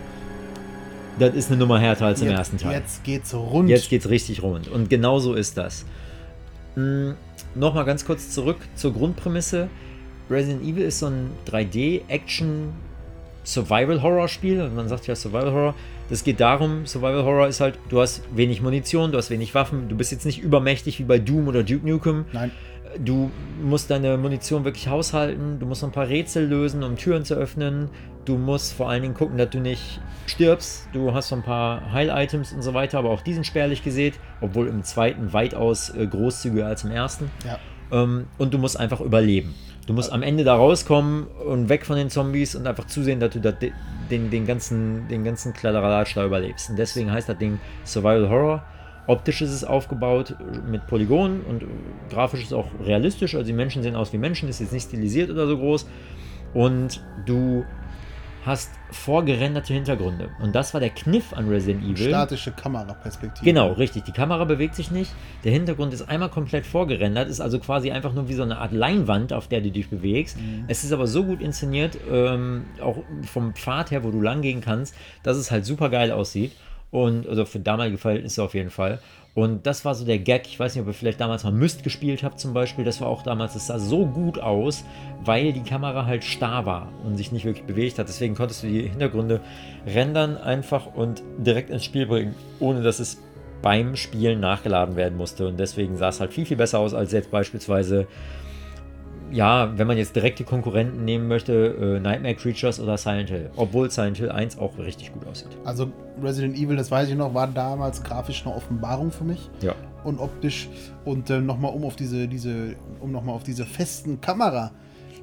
Das 1.20 1.34
ist 1.34 1.50
eine 1.50 1.58
Nummer 1.60 1.78
härter 1.78 2.06
als 2.06 2.20
im 2.20 2.28
jetzt, 2.28 2.38
ersten 2.38 2.58
Teil. 2.58 2.72
jetzt 2.80 3.04
geht's 3.04 3.32
rund. 3.32 3.68
Jetzt 3.68 3.88
geht's 3.88 4.08
richtig 4.08 4.42
rund. 4.42 4.66
Und 4.68 4.90
genau 4.90 5.20
so 5.20 5.34
ist 5.34 5.56
das. 5.56 5.84
Hm, 6.74 7.14
Nochmal 7.54 7.84
ganz 7.84 8.04
kurz 8.06 8.30
zurück 8.30 8.56
zur 8.74 8.92
Grundprämisse. 8.94 9.68
Resident 10.30 10.62
Evil 10.64 10.84
ist 10.84 11.00
so 11.00 11.06
ein 11.06 11.30
3D-Action 11.46 12.70
Survival-Horror-Spiel. 13.44 14.62
Und 14.62 14.74
man 14.74 14.88
sagt 14.88 15.06
ja 15.06 15.14
Survival-Horror. 15.14 15.74
Das 16.08 16.24
geht 16.24 16.40
darum, 16.40 16.86
Survival-Horror 16.86 17.48
ist 17.48 17.60
halt, 17.60 17.78
du 17.88 18.00
hast 18.00 18.22
wenig 18.34 18.60
Munition, 18.60 19.12
du 19.12 19.18
hast 19.18 19.30
wenig 19.30 19.54
Waffen, 19.54 19.88
du 19.88 19.96
bist 19.96 20.12
jetzt 20.12 20.26
nicht 20.26 20.42
übermächtig 20.42 20.98
wie 20.98 21.04
bei 21.04 21.18
Doom 21.18 21.48
oder 21.48 21.62
Duke 21.62 21.86
Nukem. 21.88 22.26
Nein. 22.32 22.50
Du 23.02 23.30
musst 23.62 23.90
deine 23.90 24.18
Munition 24.18 24.64
wirklich 24.64 24.88
haushalten, 24.88 25.58
du 25.58 25.64
musst 25.64 25.82
ein 25.82 25.92
paar 25.92 26.08
Rätsel 26.08 26.46
lösen, 26.46 26.82
um 26.82 26.96
Türen 26.96 27.24
zu 27.24 27.34
öffnen. 27.34 27.88
Du 28.26 28.36
musst 28.36 28.74
vor 28.74 28.88
allen 28.90 29.02
Dingen 29.02 29.14
gucken, 29.14 29.38
dass 29.38 29.50
du 29.50 29.60
nicht 29.60 30.00
stirbst. 30.26 30.88
Du 30.92 31.12
hast 31.14 31.28
so 31.28 31.36
ein 31.36 31.42
paar 31.42 31.92
Heil-Items 31.92 32.52
und 32.52 32.62
so 32.62 32.74
weiter, 32.74 32.98
aber 32.98 33.10
auch 33.10 33.22
die 33.22 33.34
sind 33.34 33.46
spärlich 33.46 33.82
gesät, 33.82 34.14
obwohl 34.40 34.68
im 34.68 34.84
zweiten 34.84 35.32
weitaus 35.32 35.90
äh, 35.90 36.06
großzügiger 36.06 36.66
als 36.66 36.84
im 36.84 36.90
ersten. 36.90 37.30
Ja. 37.46 37.58
Ähm, 37.90 38.26
und 38.38 38.54
du 38.54 38.58
musst 38.58 38.78
einfach 38.78 39.00
überleben. 39.00 39.54
Du 39.87 39.95
musst 39.95 40.12
am 40.12 40.23
Ende 40.23 40.45
da 40.45 40.55
rauskommen 40.55 41.27
und 41.27 41.68
weg 41.68 41.85
von 41.85 41.97
den 41.97 42.09
Zombies 42.09 42.55
und 42.55 42.66
einfach 42.66 42.87
zusehen, 42.87 43.18
dass 43.18 43.33
du 43.33 43.40
da 43.40 43.51
de- 43.51 43.73
den, 44.11 44.31
den 44.31 44.47
ganzen, 44.47 45.09
den 45.09 45.25
ganzen 45.25 45.53
Kladderadatsch 45.53 46.16
da 46.16 46.24
überlebst. 46.24 46.70
Und 46.70 46.78
deswegen 46.78 47.11
heißt 47.11 47.28
das 47.28 47.39
Ding 47.39 47.59
Survival 47.85 48.28
Horror. 48.28 48.64
Optisch 49.09 49.43
ist 49.43 49.51
es 49.51 49.64
aufgebaut 49.64 50.37
mit 50.70 50.87
Polygonen 50.87 51.41
und 51.43 51.64
grafisch 52.11 52.41
ist 52.43 52.47
es 52.47 52.53
auch 52.53 52.68
realistisch. 52.85 53.35
Also 53.35 53.47
die 53.47 53.53
Menschen 53.53 53.83
sehen 53.83 53.97
aus 53.97 54.12
wie 54.12 54.18
Menschen, 54.18 54.49
ist 54.49 54.61
jetzt 54.61 54.72
nicht 54.72 54.87
stilisiert 54.87 55.30
oder 55.30 55.49
so 55.49 55.59
groß. 55.59 55.89
Und 56.55 57.03
du 57.26 57.64
hast 58.45 58.70
vorgerenderte 58.90 59.72
Hintergründe. 59.72 60.30
Und 60.40 60.55
das 60.55 60.74
war 60.74 60.80
der 60.80 60.90
Kniff 60.90 61.32
an 61.32 61.49
Resident 61.49 61.84
Evil. 61.84 62.09
Statische 62.09 62.51
Kameraperspektive. 62.53 63.45
Genau, 63.45 63.72
richtig. 63.72 64.05
Die 64.05 64.12
Kamera 64.12 64.45
bewegt 64.45 64.74
sich 64.74 64.90
nicht. 64.90 65.12
Der 65.45 65.53
Hintergrund 65.53 65.95
ist 65.95 66.09
einmal 66.09 66.28
komplett 66.28 66.66
vorgerendert, 66.66 67.28
ist 67.28 67.40
also 67.40 67.59
quasi 67.59 67.93
einfach 67.93 68.12
nur 68.12 68.28
wie 68.28 68.34
so 68.34 68.43
eine 68.43 68.59
Art 68.59 68.72
Leinwand, 68.72 69.32
auf 69.32 69.49
der 69.49 69.61
du 69.61 69.70
dich 69.70 69.88
bewegst. 69.88 70.36
Es 70.66 70.82
ist 70.84 70.93
aber 70.93 71.07
so 71.07 71.24
gut 71.24 71.40
inszeniert, 71.40 71.97
ähm, 72.11 72.64
auch 72.80 72.99
vom 73.30 73.55
Pfad 73.55 73.90
her, 73.90 74.03
wo 74.05 74.11
du 74.11 74.20
lang 74.20 74.43
gehen 74.43 74.61
kannst, 74.61 74.95
dass 75.22 75.36
es 75.36 75.51
halt 75.51 75.64
super 75.64 75.88
geil 75.88 76.11
aussieht. 76.11 76.53
Und 76.90 77.26
also 77.26 77.47
für 77.47 77.59
damalige 77.59 77.97
Verhältnisse 77.97 78.43
auf 78.43 78.53
jeden 78.53 78.70
Fall. 78.70 78.99
Und 79.35 79.66
das 79.66 79.85
war 79.85 79.95
so 79.95 80.05
der 80.05 80.18
Gag. 80.18 80.47
Ich 80.47 80.61
weiß 80.61 80.74
nicht, 80.74 80.83
ob 80.83 80.89
ihr 80.89 80.95
vielleicht 80.95 81.20
damals 81.20 81.45
mal 81.45 81.53
Myst 81.53 81.83
gespielt 81.83 82.22
habt, 82.22 82.39
zum 82.39 82.53
Beispiel. 82.53 82.85
Das 82.85 83.01
war 83.01 83.09
auch 83.09 83.22
damals, 83.22 83.55
das 83.55 83.68
sah 83.68 83.78
so 83.78 84.05
gut 84.05 84.39
aus, 84.39 84.85
weil 85.24 85.55
die 85.55 85.62
Kamera 85.62 86.05
halt 86.05 86.22
starr 86.22 86.66
war 86.66 86.89
und 87.05 87.16
sich 87.16 87.33
nicht 87.33 87.47
wirklich 87.47 87.64
bewegt 87.64 87.99
hat. 87.99 88.09
Deswegen 88.09 88.35
konntest 88.35 88.62
du 88.62 88.66
die 88.66 88.83
Hintergründe 88.83 89.41
rendern 89.87 90.37
einfach 90.37 90.87
und 90.95 91.22
direkt 91.39 91.70
ins 91.70 91.85
Spiel 91.85 92.07
bringen, 92.07 92.35
ohne 92.61 92.83
dass 92.83 93.01
es 93.01 93.22
beim 93.62 93.97
Spielen 93.97 94.41
nachgeladen 94.41 94.97
werden 94.97 95.16
musste. 95.16 95.49
Und 95.49 95.59
deswegen 95.59 95.97
sah 95.97 96.09
es 96.09 96.20
halt 96.20 96.35
viel, 96.35 96.45
viel 96.45 96.59
besser 96.59 96.80
aus 96.80 96.93
als 96.93 97.12
jetzt 97.12 97.30
beispielsweise, 97.30 98.07
ja, 99.33 99.76
wenn 99.76 99.87
man 99.87 99.97
jetzt 99.97 100.14
direkte 100.14 100.45
Konkurrenten 100.45 101.05
nehmen 101.05 101.26
möchte, 101.26 101.97
äh, 101.97 102.01
Nightmare 102.01 102.35
Creatures 102.35 102.78
oder 102.80 102.99
Silent 102.99 103.30
Hill. 103.30 103.51
Obwohl 103.57 103.91
Silent 103.91 104.18
Hill 104.18 104.30
1 104.30 104.59
auch 104.59 104.78
richtig 104.78 105.12
gut 105.12 105.26
aussieht. 105.26 105.49
Also 105.64 105.91
Resident 106.22 106.57
Evil, 106.57 106.76
das 106.76 106.91
weiß 106.91 107.09
ich 107.09 107.16
noch, 107.16 107.35
war 107.35 107.47
damals 107.47 108.03
grafisch 108.03 108.45
eine 108.45 108.55
Offenbarung 108.55 109.11
für 109.11 109.24
mich. 109.24 109.51
Ja. 109.61 109.74
Und 110.05 110.18
optisch. 110.18 110.68
Und 111.05 111.30
äh, 111.30 111.41
nochmal 111.41 111.72
um 111.72 111.85
auf 111.85 111.97
diese, 111.97 112.28
diese, 112.28 112.76
um 113.01 113.11
nochmal 113.11 113.35
auf 113.35 113.45
diese 113.45 113.64
festen 113.64 114.20
Kamerawinkel 114.20 114.70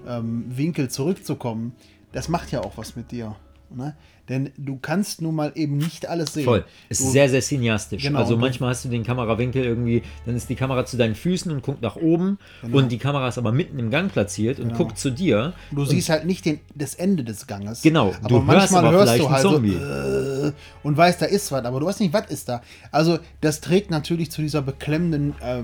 ähm, 0.08 0.46
Winkel 0.50 0.90
zurückzukommen, 0.90 1.74
das 2.12 2.30
macht 2.30 2.52
ja 2.52 2.62
auch 2.62 2.78
was 2.78 2.96
mit 2.96 3.12
dir. 3.12 3.36
Ne? 3.76 3.96
Denn 4.30 4.52
du 4.58 4.78
kannst 4.80 5.22
nun 5.24 5.34
mal 5.34 5.52
eben 5.56 5.78
nicht 5.78 6.08
alles 6.08 6.34
sehen. 6.34 6.44
Voll. 6.46 6.64
Es 6.88 7.00
du, 7.00 7.06
ist 7.06 7.12
sehr, 7.14 7.28
sehr 7.30 7.42
cineastisch. 7.42 8.04
Genau, 8.04 8.20
also 8.20 8.38
manchmal 8.38 8.70
hast 8.70 8.86
du 8.86 8.90
den 8.90 9.04
Kamerawinkel 9.04 9.64
irgendwie, 9.64 10.04
dann 10.26 10.36
ist 10.36 10.48
die 10.50 10.56
Kamera 10.56 10.86
zu 10.86 10.98
deinen 10.98 11.16
Füßen 11.16 11.52
und 11.52 11.64
guckt 11.64 11.82
nach 11.82 11.96
oben 11.96 12.38
Genau. 12.62 12.78
und 12.78 12.92
die 12.92 13.00
Kamera 13.00 13.28
ist 13.28 13.40
aber 13.40 13.52
mitten 13.52 13.80
im 13.80 13.90
Gang 13.90 14.12
platziert 14.12 14.60
und 14.60 14.68
Genau. 14.68 14.78
guckt 14.78 15.00
zu 15.00 15.10
dir. 15.10 15.54
Du 15.72 15.84
siehst 15.86 16.10
halt 16.10 16.26
nicht 16.26 16.46
den, 16.46 16.60
das 16.76 16.94
Ende 16.94 17.24
des 17.24 17.48
Ganges. 17.48 17.82
Genau, 17.82 18.14
aber 18.22 18.28
du 18.30 18.36
hörst 18.36 18.48
manchmal 18.72 18.86
aber 18.86 18.92
hörst 18.98 19.14
vielleicht 19.14 19.26
du 19.26 19.32
halt 19.32 19.42
Zombie. 19.42 19.74
so 19.74 20.48
äh, 20.48 20.52
und 20.84 20.96
weißt, 20.98 21.22
da 21.22 21.26
ist 21.26 21.52
was, 21.52 21.66
aber 21.66 21.80
du 21.80 21.88
weißt 21.88 22.00
nicht, 22.00 22.14
was 22.14 22.30
ist 22.30 22.50
da. 22.50 22.62
Also 22.92 23.18
das 23.42 23.62
trägt 23.62 23.90
natürlich 23.90 24.30
zu 24.30 24.42
dieser 24.44 24.62
beklemmenden 24.62 25.34
äh, 25.42 25.64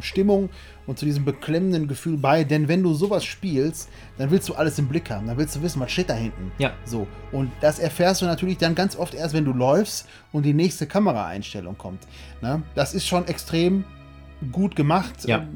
Stimmung 0.00 0.50
und 0.88 0.98
zu 0.98 1.04
diesem 1.04 1.24
beklemmenden 1.24 1.86
Gefühl 1.86 2.16
bei, 2.16 2.42
denn 2.42 2.66
wenn 2.66 2.82
du 2.82 2.94
sowas 2.94 3.24
spielst, 3.24 3.88
dann 4.16 4.32
willst 4.32 4.48
du 4.48 4.54
alles 4.54 4.76
im 4.80 4.88
Blick 4.88 5.08
haben, 5.10 5.28
dann 5.28 5.36
willst 5.38 5.54
du 5.54 5.62
wissen, 5.62 5.78
was 5.80 5.92
steht 5.92 6.10
da 6.10 6.14
hinten. 6.14 6.50
Ja. 6.58 6.72
So, 6.84 7.06
und 7.30 7.52
das 7.60 7.78
erfährst 7.78 8.22
du 8.22 8.26
natürlich 8.26 8.58
dann 8.58 8.74
ganz 8.74 8.96
oft 8.96 9.14
erst, 9.14 9.34
wenn 9.34 9.44
du 9.44 9.52
läufst 9.52 10.08
und 10.32 10.42
die 10.44 10.54
nächste 10.54 10.86
Kameraeinstellung 10.86 11.78
kommt. 11.78 12.02
Ne? 12.42 12.62
Das 12.74 12.94
ist 12.94 13.06
schon 13.06 13.28
extrem 13.28 13.84
gut 14.52 14.76
gemacht, 14.76 15.26
Ja. 15.26 15.46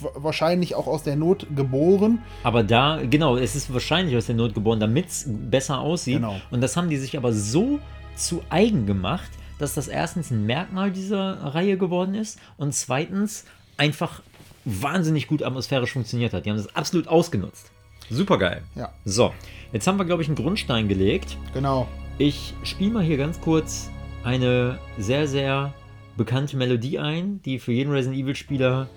wa- 0.00 0.10
wahrscheinlich 0.14 0.74
auch 0.74 0.86
aus 0.86 1.02
der 1.02 1.16
Not 1.16 1.46
geboren. 1.56 2.18
Aber 2.42 2.62
da, 2.62 3.00
genau, 3.08 3.36
es 3.36 3.56
ist 3.56 3.72
wahrscheinlich 3.72 4.16
aus 4.16 4.26
der 4.26 4.34
Not 4.34 4.54
geboren, 4.54 4.78
damit 4.80 5.08
es 5.08 5.24
besser 5.28 5.80
aussieht. 5.80 6.16
Genau. 6.16 6.36
Und 6.50 6.60
das 6.60 6.76
haben 6.76 6.88
die 6.90 6.96
sich 6.98 7.16
aber 7.16 7.32
so 7.32 7.80
zu 8.14 8.42
eigen 8.50 8.86
gemacht, 8.86 9.30
dass 9.58 9.74
das 9.74 9.88
erstens 9.88 10.30
ein 10.30 10.44
Merkmal 10.44 10.90
dieser 10.90 11.54
Reihe 11.54 11.78
geworden 11.78 12.14
ist 12.14 12.38
und 12.58 12.74
zweitens 12.74 13.46
einfach 13.78 14.22
wahnsinnig 14.66 15.28
gut 15.28 15.42
atmosphärisch 15.42 15.92
funktioniert 15.92 16.34
hat. 16.34 16.44
Die 16.44 16.50
haben 16.50 16.56
das 16.56 16.74
absolut 16.74 17.08
ausgenutzt. 17.08 17.70
Super 18.10 18.36
geil. 18.38 18.62
Ja. 18.74 18.92
So, 19.04 19.32
jetzt 19.72 19.86
haben 19.86 19.98
wir, 19.98 20.04
glaube 20.04 20.22
ich, 20.22 20.28
einen 20.28 20.36
Grundstein 20.36 20.88
gelegt. 20.88 21.38
Genau. 21.54 21.88
Ich 22.18 22.52
spiele 22.64 22.92
mal 22.92 23.02
hier 23.02 23.16
ganz 23.16 23.40
kurz 23.40 23.90
eine 24.24 24.78
sehr, 24.98 25.26
sehr 25.26 25.72
bekannte 26.16 26.56
Melodie 26.56 26.98
ein, 26.98 27.40
die 27.44 27.58
für 27.58 27.72
jeden 27.72 27.92
Resident 27.92 28.20
Evil-Spieler 28.20 28.88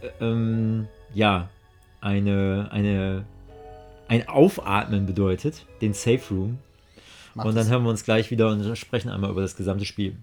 äh, 0.00 0.24
ähm, 0.24 0.88
ja 1.12 1.48
eine, 2.00 2.68
eine, 2.70 3.24
ein 4.08 4.28
Aufatmen 4.28 5.06
bedeutet, 5.06 5.66
den 5.80 5.94
Safe 5.94 6.22
Room. 6.30 6.58
Macht 7.34 7.48
und 7.48 7.56
dann 7.56 7.68
hören 7.68 7.82
wir 7.82 7.90
uns 7.90 8.04
gleich 8.04 8.30
wieder 8.30 8.48
und 8.48 8.76
sprechen 8.76 9.10
einmal 9.10 9.30
über 9.30 9.42
das 9.42 9.56
gesamte 9.56 9.84
Spiel. 9.84 10.16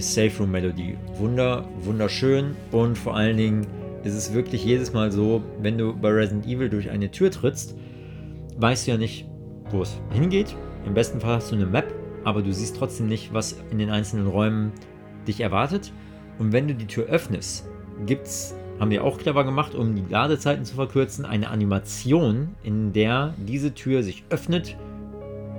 Safe 0.00 0.32
Room 0.38 0.50
Melodie. 0.50 0.96
Wunder, 1.16 1.68
wunderschön 1.80 2.54
und 2.72 2.96
vor 2.96 3.16
allen 3.16 3.36
Dingen 3.36 3.66
ist 4.04 4.14
es 4.14 4.32
wirklich 4.32 4.64
jedes 4.64 4.92
Mal 4.92 5.12
so, 5.12 5.42
wenn 5.60 5.76
du 5.78 5.94
bei 5.94 6.10
Resident 6.10 6.46
Evil 6.46 6.68
durch 6.68 6.90
eine 6.90 7.10
Tür 7.10 7.30
trittst, 7.30 7.76
weißt 8.56 8.86
du 8.86 8.92
ja 8.92 8.96
nicht, 8.96 9.26
wo 9.70 9.82
es 9.82 10.00
hingeht. 10.12 10.56
Im 10.86 10.94
besten 10.94 11.20
Fall 11.20 11.36
hast 11.36 11.50
du 11.50 11.56
eine 11.56 11.66
Map, 11.66 11.92
aber 12.24 12.42
du 12.42 12.52
siehst 12.52 12.76
trotzdem 12.76 13.08
nicht, 13.08 13.32
was 13.32 13.56
in 13.70 13.78
den 13.78 13.90
einzelnen 13.90 14.26
Räumen 14.26 14.72
dich 15.26 15.40
erwartet. 15.40 15.92
Und 16.38 16.52
wenn 16.52 16.68
du 16.68 16.74
die 16.74 16.86
Tür 16.86 17.06
öffnest, 17.06 17.68
gibt's, 18.06 18.54
haben 18.78 18.90
wir 18.90 19.04
auch 19.04 19.18
clever 19.18 19.44
gemacht, 19.44 19.74
um 19.74 19.94
die 19.94 20.04
Ladezeiten 20.08 20.64
zu 20.64 20.76
verkürzen, 20.76 21.24
eine 21.24 21.50
Animation, 21.50 22.50
in 22.62 22.92
der 22.92 23.34
diese 23.36 23.74
Tür 23.74 24.02
sich 24.02 24.24
öffnet 24.30 24.76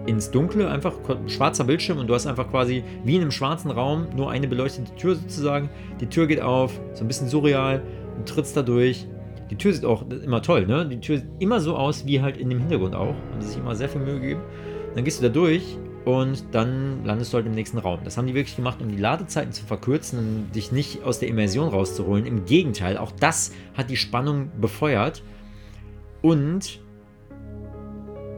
ins 0.09 0.31
Dunkle, 0.31 0.69
einfach 0.69 0.93
schwarzer 1.27 1.63
Bildschirm 1.63 1.99
und 1.99 2.07
du 2.07 2.13
hast 2.13 2.27
einfach 2.27 2.49
quasi 2.49 2.83
wie 3.03 3.15
in 3.15 3.21
einem 3.21 3.31
schwarzen 3.31 3.71
Raum 3.71 4.07
nur 4.15 4.31
eine 4.31 4.47
beleuchtete 4.47 4.93
Tür 4.95 5.15
sozusagen. 5.15 5.69
Die 6.01 6.07
Tür 6.07 6.27
geht 6.27 6.41
auf, 6.41 6.79
so 6.93 7.03
ein 7.03 7.07
bisschen 7.07 7.27
surreal, 7.27 7.81
du 8.17 8.23
trittst 8.25 8.57
da 8.57 8.61
durch. 8.61 9.07
Die 9.49 9.55
Tür 9.55 9.73
sieht 9.73 9.85
auch 9.85 10.03
immer 10.09 10.41
toll, 10.41 10.67
ne? 10.67 10.87
Die 10.87 10.99
Tür 10.99 11.17
sieht 11.17 11.29
immer 11.39 11.59
so 11.59 11.75
aus 11.75 12.05
wie 12.05 12.21
halt 12.21 12.37
in 12.37 12.49
dem 12.49 12.59
Hintergrund 12.59 12.95
auch 12.95 13.15
und 13.33 13.43
sich 13.43 13.57
immer 13.57 13.75
sehr 13.75 13.89
viel 13.89 14.01
Mühe 14.01 14.19
gegeben. 14.19 14.41
Dann 14.95 15.03
gehst 15.03 15.19
du 15.19 15.23
da 15.23 15.29
durch 15.29 15.77
und 16.05 16.43
dann 16.51 17.03
landest 17.05 17.33
du 17.33 17.37
halt 17.37 17.45
im 17.45 17.53
nächsten 17.53 17.77
Raum. 17.77 17.99
Das 18.03 18.17
haben 18.17 18.27
die 18.27 18.33
wirklich 18.33 18.55
gemacht, 18.55 18.81
um 18.81 18.89
die 18.89 18.97
Ladezeiten 18.97 19.51
zu 19.51 19.63
verkürzen 19.65 20.19
und 20.19 20.55
dich 20.55 20.71
nicht 20.71 21.03
aus 21.03 21.19
der 21.19 21.29
Immersion 21.29 21.69
rauszuholen. 21.69 22.25
Im 22.25 22.45
Gegenteil, 22.45 22.97
auch 22.97 23.11
das 23.11 23.51
hat 23.75 23.89
die 23.89 23.97
Spannung 23.97 24.49
befeuert. 24.59 25.23
Und 26.21 26.79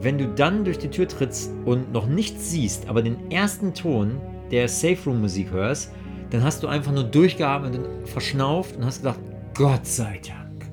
wenn 0.02 0.18
du 0.18 0.26
dann 0.26 0.64
durch 0.64 0.78
die 0.78 0.88
Tür 0.88 1.06
trittst 1.06 1.52
und 1.64 1.92
noch 1.92 2.06
nichts 2.06 2.50
siehst, 2.50 2.88
aber 2.88 3.02
den 3.02 3.30
ersten 3.30 3.72
Ton 3.72 4.20
der 4.50 4.68
Safe 4.68 4.98
Room 5.06 5.20
Musik 5.20 5.50
hörst, 5.52 5.92
dann 6.30 6.42
hast 6.42 6.62
du 6.62 6.66
einfach 6.66 6.92
nur 6.92 7.04
durchgeatmet 7.04 7.76
und 7.76 8.08
verschnauft 8.08 8.76
und 8.76 8.84
hast 8.84 9.02
gedacht, 9.02 9.20
Gott 9.54 9.86
sei 9.86 10.20
Dank. 10.26 10.70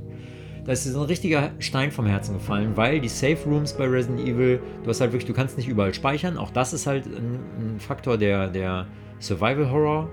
Da 0.66 0.72
ist 0.72 0.86
dir 0.86 0.92
so 0.92 1.02
ein 1.02 1.06
richtiger 1.06 1.52
Stein 1.60 1.92
vom 1.92 2.08
Herzen 2.08 2.34
gefallen, 2.34 2.76
weil 2.76 3.00
die 3.00 3.08
Safe 3.08 3.38
Rooms 3.46 3.74
bei 3.74 3.86
Resident 3.86 4.28
Evil, 4.28 4.62
du 4.84 4.90
hast 4.90 5.00
halt 5.00 5.12
wirklich, 5.12 5.28
du 5.28 5.34
kannst 5.34 5.58
nicht 5.58 5.68
überall 5.68 5.94
speichern. 5.94 6.38
Auch 6.38 6.52
das 6.52 6.74
ist 6.74 6.88
halt 6.88 7.06
ein, 7.06 7.40
ein 7.60 7.80
Faktor 7.80 8.18
der, 8.18 8.48
der 8.48 8.88
Survival 9.20 9.70
Horror 9.70 10.10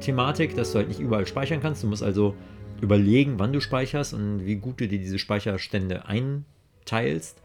Thematik, 0.00 0.54
dass 0.54 0.72
du 0.72 0.78
halt 0.78 0.88
nicht 0.88 1.00
überall 1.00 1.26
speichern 1.26 1.60
kannst. 1.60 1.82
Du 1.82 1.86
musst 1.86 2.02
also 2.02 2.34
überlegen, 2.80 3.38
wann 3.38 3.52
du 3.52 3.60
speicherst 3.60 4.12
und 4.12 4.44
wie 4.44 4.56
gut 4.56 4.80
du 4.80 4.88
dir 4.88 4.98
diese 4.98 5.18
Speicherstände 5.18 6.04
einteilst 6.06 7.39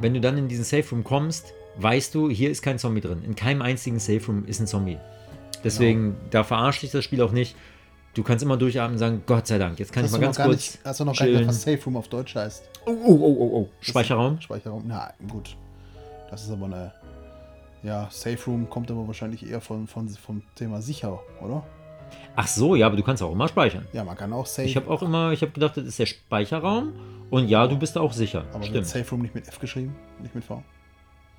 wenn 0.00 0.14
du 0.14 0.20
dann 0.20 0.38
in 0.38 0.48
diesen 0.48 0.64
Safe 0.64 0.88
Room 0.90 1.04
kommst, 1.04 1.52
weißt 1.76 2.14
du, 2.14 2.30
hier 2.30 2.50
ist 2.50 2.62
kein 2.62 2.78
Zombie 2.78 3.00
drin. 3.00 3.22
In 3.24 3.34
keinem 3.34 3.62
einzigen 3.62 3.98
Safe 3.98 4.24
Room 4.26 4.44
ist 4.46 4.60
ein 4.60 4.66
Zombie. 4.66 4.98
Deswegen, 5.62 6.16
da 6.30 6.44
verarscht 6.44 6.82
dich 6.82 6.90
das 6.90 7.04
Spiel 7.04 7.22
auch 7.22 7.32
nicht. 7.32 7.56
Du 8.12 8.22
kannst 8.22 8.44
immer 8.44 8.56
durchatmen 8.56 8.92
und 8.92 8.98
sagen, 8.98 9.22
Gott 9.26 9.46
sei 9.46 9.58
Dank, 9.58 9.78
jetzt 9.80 9.92
kann 9.92 10.04
Hast 10.04 10.10
ich 10.10 10.20
mal 10.20 10.24
ganz 10.24 10.36
gar 10.36 10.46
kurz 10.46 10.74
nicht, 10.74 10.84
hast 10.84 11.00
du 11.00 11.04
noch 11.04 11.16
gar 11.16 11.26
chillen. 11.26 11.48
was 11.48 11.62
Safe 11.62 11.80
Room 11.84 11.96
auf 11.96 12.08
Deutsch 12.08 12.34
heißt? 12.36 12.68
Oh, 12.86 12.90
oh, 12.90 13.14
oh, 13.14 13.36
oh, 13.38 13.58
oh. 13.58 13.68
Speicherraum? 13.80 14.40
Speicherraum, 14.40 14.84
na 14.86 15.12
gut. 15.28 15.56
Das 16.30 16.44
ist 16.44 16.50
aber 16.50 16.66
eine. 16.66 16.92
Ja, 17.82 18.08
Safe 18.10 18.38
Room 18.46 18.70
kommt 18.70 18.90
aber 18.90 19.06
wahrscheinlich 19.06 19.48
eher 19.48 19.60
von, 19.60 19.86
von, 19.86 20.08
vom 20.08 20.42
Thema 20.54 20.80
sicher, 20.80 21.20
oder? 21.42 21.64
Ach 22.36 22.46
so, 22.46 22.74
ja, 22.74 22.86
aber 22.86 22.96
du 22.96 23.02
kannst 23.02 23.22
auch 23.22 23.32
immer 23.32 23.48
speichern. 23.48 23.86
Ja, 23.92 24.04
man 24.04 24.16
kann 24.16 24.32
auch 24.32 24.46
Safe. 24.46 24.66
Ich 24.68 24.76
habe 24.76 24.90
auch 24.90 25.02
immer, 25.02 25.32
ich 25.32 25.42
habe 25.42 25.52
gedacht, 25.52 25.76
das 25.76 25.84
ist 25.84 25.98
der 25.98 26.06
Speicherraum 26.06 26.92
und 27.30 27.48
ja, 27.48 27.66
du 27.66 27.78
bist 27.78 27.96
da 27.96 28.00
auch 28.00 28.12
sicher. 28.12 28.44
aber 28.50 28.60
wird 28.60 28.70
Stimmt. 28.70 28.86
Safe 28.86 29.10
Room 29.10 29.22
nicht 29.22 29.34
mit 29.34 29.46
F 29.48 29.58
geschrieben, 29.58 29.94
nicht 30.20 30.34
mit 30.34 30.44
V? 30.44 30.62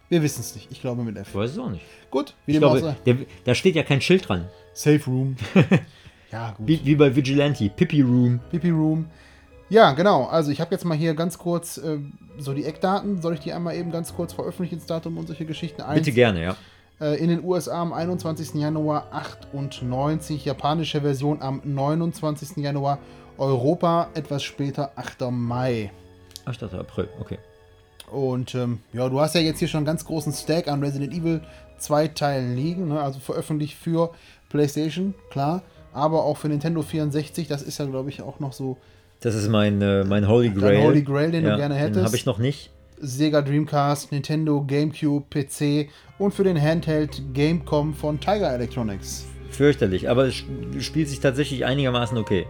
Wir 0.09 0.21
wissen 0.21 0.41
es 0.41 0.55
nicht. 0.55 0.71
Ich 0.71 0.81
glaube 0.81 1.03
mit 1.03 1.17
F. 1.17 1.29
Ich 1.29 1.35
weiß 1.35 1.51
es 1.51 1.57
auch 1.57 1.69
nicht. 1.69 1.83
Gut, 2.11 2.35
wie 2.45 2.51
Ich 2.53 2.59
dem 2.59 2.63
auch 2.63 2.77
glaube, 2.77 2.95
sei. 3.05 3.13
der, 3.13 3.25
da 3.43 3.55
steht 3.55 3.75
ja 3.75 3.83
kein 3.83 4.01
Schild 4.01 4.29
dran. 4.29 4.47
Safe 4.73 5.01
Room. 5.07 5.35
ja, 6.31 6.51
gut. 6.51 6.67
Wie, 6.67 6.85
wie 6.85 6.95
bei 6.95 7.15
Vigilante, 7.15 7.69
Pippi 7.69 8.01
Room. 8.01 8.39
Pipi 8.51 8.69
Room. 8.69 9.07
Ja, 9.69 9.93
genau. 9.93 10.25
Also 10.25 10.51
ich 10.51 10.61
habe 10.61 10.71
jetzt 10.71 10.85
mal 10.85 10.95
hier 10.95 11.15
ganz 11.15 11.39
kurz 11.39 11.77
äh, 11.77 11.97
so 12.37 12.53
die 12.53 12.65
Eckdaten. 12.65 13.21
Soll 13.21 13.33
ich 13.33 13.39
die 13.39 13.51
einmal 13.51 13.75
eben 13.75 13.91
ganz 13.91 14.13
kurz 14.13 14.33
veröffentlichen, 14.33 14.77
das 14.77 14.85
Datum 14.85 15.17
und 15.17 15.27
solche 15.27 15.45
Geschichten? 15.45 15.81
Bitte 15.93 16.11
gerne, 16.11 16.43
ja. 16.43 16.55
Äh, 16.99 17.17
in 17.19 17.29
den 17.29 17.43
USA 17.43 17.81
am 17.81 17.93
21. 17.93 18.53
Januar 18.53 19.07
98, 19.11 20.45
japanische 20.45 21.01
Version 21.01 21.41
am 21.41 21.61
29. 21.63 22.57
Januar, 22.57 22.99
Europa 23.37 24.09
etwas 24.13 24.43
später 24.43 24.91
8. 24.95 25.29
Mai. 25.31 25.91
Ach, 26.45 26.51
ich 26.53 26.57
dachte 26.57 26.79
April, 26.79 27.09
okay. 27.19 27.37
Und 28.11 28.55
ähm, 28.55 28.79
ja, 28.93 29.09
du 29.09 29.19
hast 29.19 29.35
ja 29.35 29.41
jetzt 29.41 29.59
hier 29.59 29.67
schon 29.67 29.79
einen 29.79 29.87
ganz 29.87 30.05
großen 30.05 30.31
Stack 30.31 30.67
an 30.67 30.81
Resident 30.83 31.11
Evil 31.13 31.41
2 31.79 32.09
Teilen 32.09 32.55
liegen, 32.55 32.87
ne? 32.87 33.01
also 33.01 33.19
veröffentlicht 33.19 33.75
für 33.75 34.11
PlayStation, 34.49 35.15
klar, 35.31 35.63
aber 35.91 36.23
auch 36.23 36.37
für 36.37 36.47
Nintendo 36.47 36.81
64. 36.81 37.47
Das 37.47 37.61
ist 37.61 37.77
ja, 37.79 37.85
glaube 37.85 38.09
ich, 38.09 38.21
auch 38.21 38.39
noch 38.39 38.53
so 38.53 38.77
Das 39.21 39.35
ist 39.35 39.49
mein, 39.49 39.81
äh, 39.81 40.03
mein 40.03 40.27
Holy 40.27 40.51
Grail. 40.51 40.83
Holy 40.83 41.01
Grail, 41.01 41.31
den 41.31 41.43
du 41.43 41.55
gerne 41.57 41.73
Den 41.73 41.83
hättest. 41.83 42.05
habe 42.05 42.15
ich 42.15 42.25
noch 42.25 42.37
nicht. 42.37 42.71
Sega 43.01 43.41
Dreamcast, 43.41 44.11
Nintendo, 44.13 44.63
GameCube, 44.65 45.25
PC 45.29 45.89
und 46.17 46.33
für 46.33 46.43
den 46.43 46.61
Handheld 46.61 47.21
Gamecom 47.33 47.93
von 47.93 48.19
Tiger 48.19 48.53
Electronics. 48.53 49.25
Fürchterlich, 49.49 50.09
aber 50.09 50.25
es 50.25 50.43
spielt 50.79 51.09
sich 51.09 51.19
tatsächlich 51.19 51.65
einigermaßen 51.65 52.17
okay. 52.17 52.45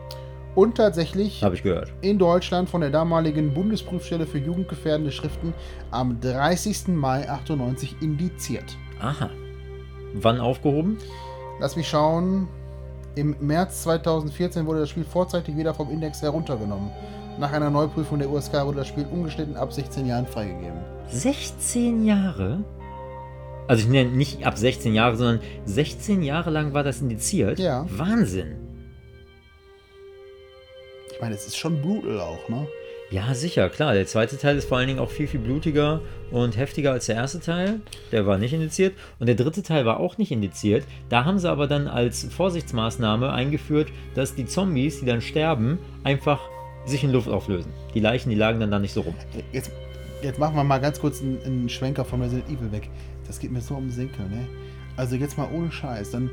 Und 0.55 0.75
tatsächlich 0.77 1.43
Habe 1.43 1.55
ich 1.55 1.63
gehört. 1.63 1.91
in 2.01 2.17
Deutschland 2.17 2.69
von 2.69 2.79
der 2.81 2.89
damaligen 2.89 3.53
Bundesprüfstelle 3.53 4.25
für 4.25 4.37
jugendgefährdende 4.37 5.11
Schriften 5.11 5.53
am 5.91 6.19
30. 6.21 6.87
Mai 6.89 7.29
98 7.29 7.97
indiziert. 8.01 8.77
Aha. 9.01 9.29
Wann 10.13 10.39
aufgehoben? 10.39 10.97
Lass 11.59 11.75
mich 11.75 11.89
schauen. 11.89 12.47
Im 13.15 13.35
März 13.41 13.83
2014 13.83 14.65
wurde 14.65 14.79
das 14.79 14.89
Spiel 14.89 15.03
vorzeitig 15.03 15.57
wieder 15.57 15.73
vom 15.73 15.89
Index 15.89 16.21
heruntergenommen. 16.21 16.89
Nach 17.37 17.51
einer 17.51 17.69
Neuprüfung 17.69 18.19
der 18.19 18.29
USK 18.29 18.65
wurde 18.65 18.77
das 18.77 18.87
Spiel 18.87 19.05
ungeschnitten 19.11 19.57
ab 19.57 19.73
16 19.73 20.05
Jahren 20.05 20.25
freigegeben. 20.25 20.79
16 21.09 22.05
Jahre? 22.05 22.63
Also 23.67 23.83
ich 23.83 23.89
nenne 23.89 24.11
nicht 24.11 24.45
ab 24.45 24.57
16 24.57 24.93
Jahre, 24.93 25.15
sondern 25.17 25.39
16 25.65 26.21
Jahre 26.21 26.51
lang 26.51 26.73
war 26.73 26.83
das 26.83 27.01
indiziert. 27.01 27.59
Ja. 27.59 27.85
Wahnsinn. 27.89 28.55
Ich 31.11 31.21
meine, 31.21 31.33
es 31.33 31.47
ist 31.47 31.57
schon 31.57 31.81
brutal 31.81 32.19
auch, 32.19 32.49
ne? 32.49 32.67
Ja, 33.09 33.33
sicher, 33.33 33.69
klar. 33.69 33.93
Der 33.93 34.05
zweite 34.07 34.37
Teil 34.37 34.57
ist 34.57 34.67
vor 34.67 34.77
allen 34.77 34.87
Dingen 34.87 34.99
auch 34.99 35.09
viel, 35.09 35.27
viel 35.27 35.39
blutiger 35.39 36.01
und 36.31 36.57
heftiger 36.57 36.91
als 36.91 37.05
der 37.05 37.15
erste 37.15 37.39
Teil. 37.39 37.79
Der 38.11 38.25
war 38.25 38.37
nicht 38.37 38.53
indiziert. 38.53 38.93
Und 39.19 39.27
der 39.27 39.35
dritte 39.35 39.63
Teil 39.63 39.85
war 39.85 39.99
auch 39.99 40.17
nicht 40.17 40.31
indiziert. 40.31 40.83
Da 41.09 41.23
haben 41.23 41.39
sie 41.39 41.49
aber 41.49 41.67
dann 41.67 41.87
als 41.87 42.25
Vorsichtsmaßnahme 42.25 43.31
eingeführt, 43.31 43.89
dass 44.15 44.35
die 44.35 44.45
Zombies, 44.45 44.99
die 44.99 45.05
dann 45.05 45.21
sterben, 45.21 45.79
einfach 46.03 46.41
sich 46.85 47.03
in 47.03 47.11
Luft 47.11 47.29
auflösen. 47.29 47.71
Die 47.93 47.99
Leichen, 47.99 48.29
die 48.29 48.35
lagen 48.35 48.59
dann 48.59 48.71
da 48.71 48.79
nicht 48.79 48.93
so 48.93 49.01
rum. 49.01 49.15
Jetzt, 49.51 49.71
jetzt 50.21 50.39
machen 50.39 50.55
wir 50.55 50.63
mal 50.63 50.79
ganz 50.79 50.99
kurz 50.99 51.21
einen, 51.21 51.39
einen 51.45 51.69
Schwenker 51.69 52.05
von 52.05 52.21
Resident 52.21 52.49
Evil 52.49 52.71
weg. 52.71 52.89
Das 53.27 53.39
geht 53.39 53.51
mir 53.51 53.61
so 53.61 53.75
um 53.75 53.89
Senkel, 53.89 54.27
ne? 54.29 54.47
Also 54.97 55.15
jetzt 55.15 55.37
mal 55.37 55.49
ohne 55.53 55.71
Scheiß. 55.71 56.11
Dann, 56.11 56.29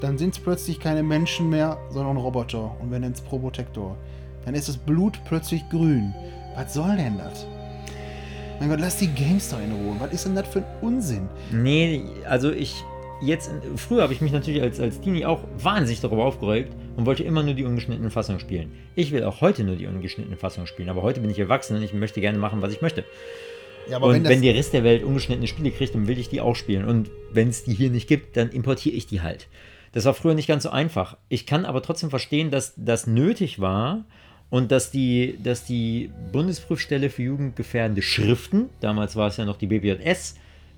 dann 0.00 0.18
sind 0.18 0.34
es 0.34 0.38
plötzlich 0.40 0.78
keine 0.78 1.02
Menschen 1.02 1.50
mehr, 1.50 1.78
sondern 1.90 2.16
Roboter. 2.16 2.76
Und 2.80 2.90
wir 2.90 2.98
nennen 2.98 3.14
es 3.14 3.20
Probotector. 3.20 3.96
Dann 4.44 4.54
ist 4.54 4.68
das 4.68 4.76
Blut 4.76 5.20
plötzlich 5.24 5.68
grün. 5.70 6.14
Was 6.54 6.74
soll 6.74 6.96
denn 6.96 7.18
das? 7.18 7.46
Mein 8.60 8.70
Gott, 8.70 8.80
lass 8.80 8.96
die 8.96 9.08
doch 9.08 9.60
in 9.60 9.72
Ruhe. 9.72 9.96
Was 9.98 10.12
ist 10.12 10.24
denn 10.24 10.34
das 10.34 10.48
für 10.48 10.60
ein 10.60 10.64
Unsinn? 10.80 11.28
Nee, 11.50 12.04
also 12.26 12.50
ich 12.50 12.84
jetzt, 13.20 13.50
früher 13.76 14.02
habe 14.02 14.12
ich 14.12 14.20
mich 14.20 14.32
natürlich 14.32 14.62
als, 14.62 14.80
als 14.80 15.00
Teenie 15.00 15.24
auch 15.24 15.40
wahnsinnig 15.58 16.00
darüber 16.00 16.24
aufgeregt 16.24 16.74
und 16.96 17.06
wollte 17.06 17.22
immer 17.22 17.42
nur 17.42 17.54
die 17.54 17.64
ungeschnittene 17.64 18.10
Fassung 18.10 18.38
spielen. 18.38 18.72
Ich 18.94 19.12
will 19.12 19.24
auch 19.24 19.40
heute 19.40 19.64
nur 19.64 19.76
die 19.76 19.86
ungeschnittene 19.86 20.36
Fassung 20.36 20.66
spielen, 20.66 20.88
aber 20.88 21.02
heute 21.02 21.20
bin 21.20 21.30
ich 21.30 21.38
erwachsen 21.38 21.76
und 21.76 21.82
ich 21.82 21.92
möchte 21.92 22.20
gerne 22.20 22.38
machen, 22.38 22.62
was 22.62 22.72
ich 22.72 22.82
möchte. 22.82 23.04
Ja, 23.88 23.98
und 23.98 24.12
wenn 24.12 24.24
wenn, 24.24 24.42
der 24.42 24.54
Rest 24.54 24.72
der 24.72 24.84
Welt 24.84 25.04
ungeschnittene 25.04 25.46
Spiele 25.46 25.70
kriegt, 25.70 25.94
dann 25.94 26.08
will 26.08 26.18
ich 26.18 26.28
die 26.28 26.40
auch 26.40 26.56
spielen. 26.56 26.84
Und 26.84 27.10
wenn 27.32 27.48
es 27.48 27.64
die 27.64 27.74
hier 27.74 27.90
nicht 27.90 28.08
gibt, 28.08 28.36
dann 28.36 28.50
importiere 28.50 28.96
ich 28.96 29.06
die 29.06 29.20
halt. 29.20 29.48
Das 29.92 30.04
war 30.04 30.14
früher 30.14 30.34
nicht 30.34 30.48
ganz 30.48 30.64
so 30.64 30.70
einfach. 30.70 31.16
Ich 31.28 31.46
kann 31.46 31.64
aber 31.64 31.82
trotzdem 31.82 32.10
verstehen, 32.10 32.50
dass 32.50 32.74
das 32.76 33.06
nötig 33.06 33.60
war 33.60 34.04
und 34.50 34.70
dass 34.70 34.90
die, 34.90 35.38
dass 35.42 35.64
die 35.64 36.10
Bundesprüfstelle 36.32 37.10
für 37.10 37.22
jugendgefährdende 37.22 38.02
Schriften, 38.02 38.68
damals 38.80 39.16
war 39.16 39.28
es 39.28 39.36
ja 39.36 39.44
noch 39.44 39.56
die 39.56 39.66
BBJS, 39.66 40.36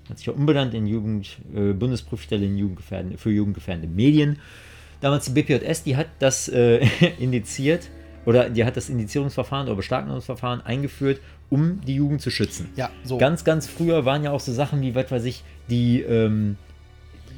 hat 0.09 0.17
sich 0.17 0.27
ja 0.27 0.33
umbenannt 0.33 0.73
in 0.73 0.87
Jugend, 0.87 1.37
äh, 1.53 1.73
Bundesprüfstelle 1.73 2.45
in 2.45 2.57
jugendgefährdende, 2.57 3.17
für 3.17 3.29
jugendgefährdende 3.29 3.87
Medien. 3.87 4.39
Damals 5.01 5.25
die 5.25 5.31
BPJS, 5.31 5.83
die 5.83 5.95
hat 5.95 6.07
das 6.19 6.47
äh, 6.47 6.85
indiziert 7.19 7.89
oder 8.25 8.49
die 8.49 8.65
hat 8.65 8.75
das 8.75 8.89
Indizierungsverfahren 8.89 9.67
oder 9.67 9.75
Beschlagnahmungsverfahren 9.75 10.61
eingeführt, 10.61 11.19
um 11.49 11.81
die 11.85 11.95
Jugend 11.95 12.21
zu 12.21 12.29
schützen. 12.29 12.69
Ja, 12.75 12.89
so. 13.03 13.17
Ganz, 13.17 13.43
ganz 13.43 13.67
früher 13.67 14.05
waren 14.05 14.23
ja 14.23 14.31
auch 14.31 14.39
so 14.39 14.51
Sachen 14.53 14.81
wie, 14.81 14.93
was 14.95 15.09
weiß 15.11 15.25
ich, 15.25 15.43
die, 15.69 16.01
ähm, 16.01 16.57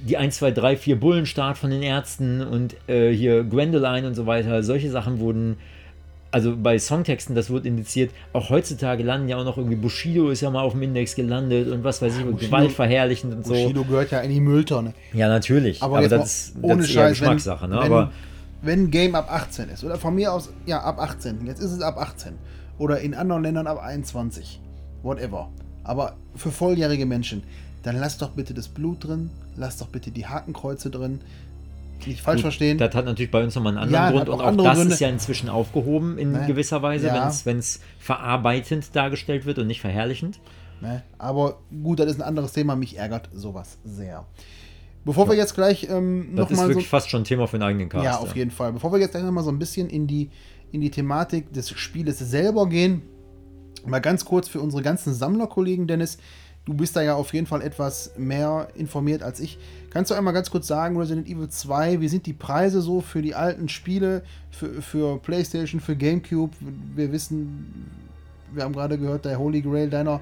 die 0.07 0.17
1, 0.17 0.37
2, 0.37 0.51
3, 0.51 0.77
4 0.77 0.99
Bullenstart 0.99 1.57
von 1.57 1.69
den 1.69 1.81
Ärzten 1.83 2.41
und 2.41 2.75
äh, 2.87 3.11
hier 3.11 3.43
Gwendoline 3.43 4.07
und 4.07 4.15
so 4.15 4.25
weiter. 4.25 4.63
Solche 4.63 4.89
Sachen 4.89 5.19
wurden, 5.19 5.57
also 6.31 6.55
bei 6.57 6.79
Songtexten, 6.79 7.35
das 7.35 7.49
wurde 7.49 7.67
indiziert. 7.67 8.11
Auch 8.33 8.49
heutzutage 8.49 9.03
landen 9.03 9.29
ja 9.29 9.37
auch 9.37 9.45
noch 9.45 9.57
irgendwie, 9.57 9.75
Bushido 9.75 10.29
ist 10.29 10.41
ja 10.41 10.49
mal 10.49 10.61
auf 10.61 10.73
dem 10.73 10.81
Index 10.81 11.15
gelandet 11.15 11.69
und 11.69 11.83
was 11.83 12.01
weiß 12.01 12.17
ich, 12.17 12.23
Bushido- 12.25 12.37
gewaltverherrlichend 12.47 13.33
und 13.33 13.45
so. 13.45 13.53
Bushido 13.53 13.83
gehört 13.83 14.11
ja 14.11 14.19
in 14.21 14.31
die 14.31 14.39
Mülltonne. 14.41 14.93
Ja, 15.13 15.27
natürlich. 15.29 15.81
Aber, 15.83 15.99
Aber, 15.99 16.07
das, 16.07 16.53
mal 16.55 16.61
das 16.61 16.71
ohne 16.71 16.83
ist 16.83 16.91
Scheiß, 16.91 17.09
Geschmackssache. 17.19 17.63
wenn, 17.63 17.69
ne? 17.69 17.75
wenn, 17.83 17.91
Aber 17.91 18.11
wenn 18.63 18.91
Game 18.91 19.15
ab 19.15 19.27
18 19.31 19.69
ist, 19.69 19.83
oder 19.83 19.97
von 19.97 20.15
mir 20.15 20.33
aus, 20.33 20.51
ja, 20.65 20.81
ab 20.81 20.99
18, 20.99 21.45
jetzt 21.47 21.59
ist 21.61 21.71
es 21.71 21.81
ab 21.81 21.97
18. 21.97 22.33
Oder 22.81 22.99
in 23.01 23.13
anderen 23.13 23.43
Ländern 23.43 23.67
ab 23.67 23.79
21. 23.81 24.59
Whatever. 25.03 25.49
Aber 25.83 26.15
für 26.35 26.51
volljährige 26.51 27.05
Menschen, 27.05 27.43
dann 27.83 27.95
lass 27.97 28.17
doch 28.17 28.29
bitte 28.31 28.53
das 28.53 28.67
Blut 28.67 29.03
drin, 29.07 29.29
lass 29.55 29.77
doch 29.77 29.87
bitte 29.87 30.09
die 30.11 30.25
Hakenkreuze 30.25 30.89
drin. 30.89 31.21
Nicht 32.07 32.21
falsch 32.21 32.37
Gut, 32.37 32.45
verstehen. 32.45 32.79
Das 32.79 32.95
hat 32.95 33.05
natürlich 33.05 33.29
bei 33.29 33.43
uns 33.43 33.53
nochmal 33.53 33.73
einen 33.77 33.83
anderen 33.83 34.03
Ja, 34.03 34.11
Grund 34.11 34.29
und 34.29 34.41
auch 34.41 34.63
das 34.65 34.77
Gründe. 34.79 34.93
ist 34.95 34.99
ja 34.99 35.09
inzwischen 35.09 35.49
aufgehoben 35.49 36.17
in 36.17 36.31
Ne? 36.31 36.45
gewisser 36.47 36.81
Weise, 36.81 37.07
Ja. 37.07 37.31
wenn 37.43 37.59
es 37.59 37.79
verarbeitend 37.99 38.95
dargestellt 38.95 39.45
wird 39.45 39.59
und 39.59 39.67
nicht 39.67 39.81
verherrlichend. 39.81 40.39
Ne? 40.81 41.03
Aber 41.19 41.59
gut, 41.83 41.99
das 41.99 42.07
ist 42.07 42.15
ein 42.19 42.27
anderes 42.27 42.53
Thema. 42.53 42.75
Mich 42.75 42.97
ärgert 42.97 43.29
sowas 43.33 43.77
sehr. 43.85 44.25
Bevor 45.05 45.27
wir 45.29 45.35
jetzt 45.35 45.53
gleich 45.53 45.87
ähm, 45.89 46.31
Das 46.35 46.45
ist 46.45 46.51
nochmal 46.51 46.65
so. 46.65 46.69
wirklich 46.69 46.87
fast 46.87 47.09
schon 47.09 47.21
ein 47.21 47.25
Thema 47.25 47.47
für 47.47 47.57
einen 47.57 47.63
eigenen 47.63 47.89
Cast. 47.89 48.03
Ja, 48.05 48.17
auf 48.17 48.35
jeden 48.35 48.51
Fall. 48.51 48.73
Bevor 48.73 48.91
wir 48.91 48.99
jetzt 48.99 49.11
gleich 49.11 49.23
nochmal 49.23 49.43
so 49.43 49.51
ein 49.51 49.59
bisschen 49.59 49.87
in 49.89 50.07
die, 50.07 50.29
in 50.71 50.81
die 50.81 50.91
Thematik 50.91 51.51
des 51.53 51.69
Spieles 51.69 52.19
selber 52.19 52.67
gehen, 52.67 53.01
mal 53.85 53.99
ganz 53.99 54.25
kurz 54.25 54.47
für 54.47 54.59
unsere 54.61 54.81
ganzen 54.81 55.13
Sammlerkollegen, 55.13 55.87
Dennis, 55.87 56.17
du 56.65 56.73
bist 56.73 56.95
da 56.95 57.01
ja 57.01 57.15
auf 57.15 57.33
jeden 57.33 57.47
Fall 57.47 57.61
etwas 57.61 58.11
mehr 58.17 58.67
informiert 58.75 59.23
als 59.23 59.39
ich. 59.39 59.57
Kannst 59.89 60.11
du 60.11 60.15
einmal 60.15 60.33
ganz 60.33 60.51
kurz 60.51 60.67
sagen, 60.67 60.97
Resident 60.97 61.27
Evil 61.27 61.49
2, 61.49 62.01
wie 62.01 62.07
sind 62.07 62.25
die 62.25 62.33
Preise 62.33 62.81
so 62.81 63.01
für 63.01 63.21
die 63.21 63.35
alten 63.35 63.67
Spiele, 63.67 64.23
für, 64.51 64.81
für 64.81 65.17
PlayStation, 65.17 65.81
für 65.81 65.95
GameCube? 65.95 66.55
Wir 66.95 67.11
wissen, 67.11 67.89
wir 68.53 68.63
haben 68.63 68.73
gerade 68.73 68.97
gehört, 68.97 69.25
der 69.25 69.39
Holy 69.39 69.61
Grail 69.61 69.89
deiner, 69.89 70.21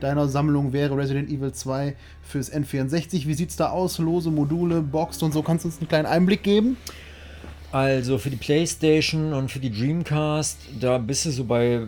deiner 0.00 0.28
Sammlung 0.28 0.72
wäre 0.72 0.96
Resident 0.96 1.30
Evil 1.30 1.52
2 1.52 1.94
fürs 2.22 2.52
N64. 2.52 3.26
Wie 3.26 3.34
sieht's 3.34 3.56
da 3.56 3.70
aus? 3.70 3.98
Lose 3.98 4.30
Module, 4.30 4.82
Boxed 4.82 5.22
und 5.22 5.32
so. 5.32 5.42
Kannst 5.42 5.64
du 5.64 5.68
uns 5.68 5.78
einen 5.78 5.88
kleinen 5.88 6.06
Einblick 6.06 6.42
geben? 6.42 6.76
Also 7.72 8.18
für 8.18 8.30
die 8.30 8.36
PlayStation 8.36 9.32
und 9.32 9.50
für 9.50 9.58
die 9.58 9.70
Dreamcast, 9.70 10.58
da 10.80 10.98
bist 10.98 11.26
du 11.26 11.30
so 11.30 11.44
bei 11.44 11.82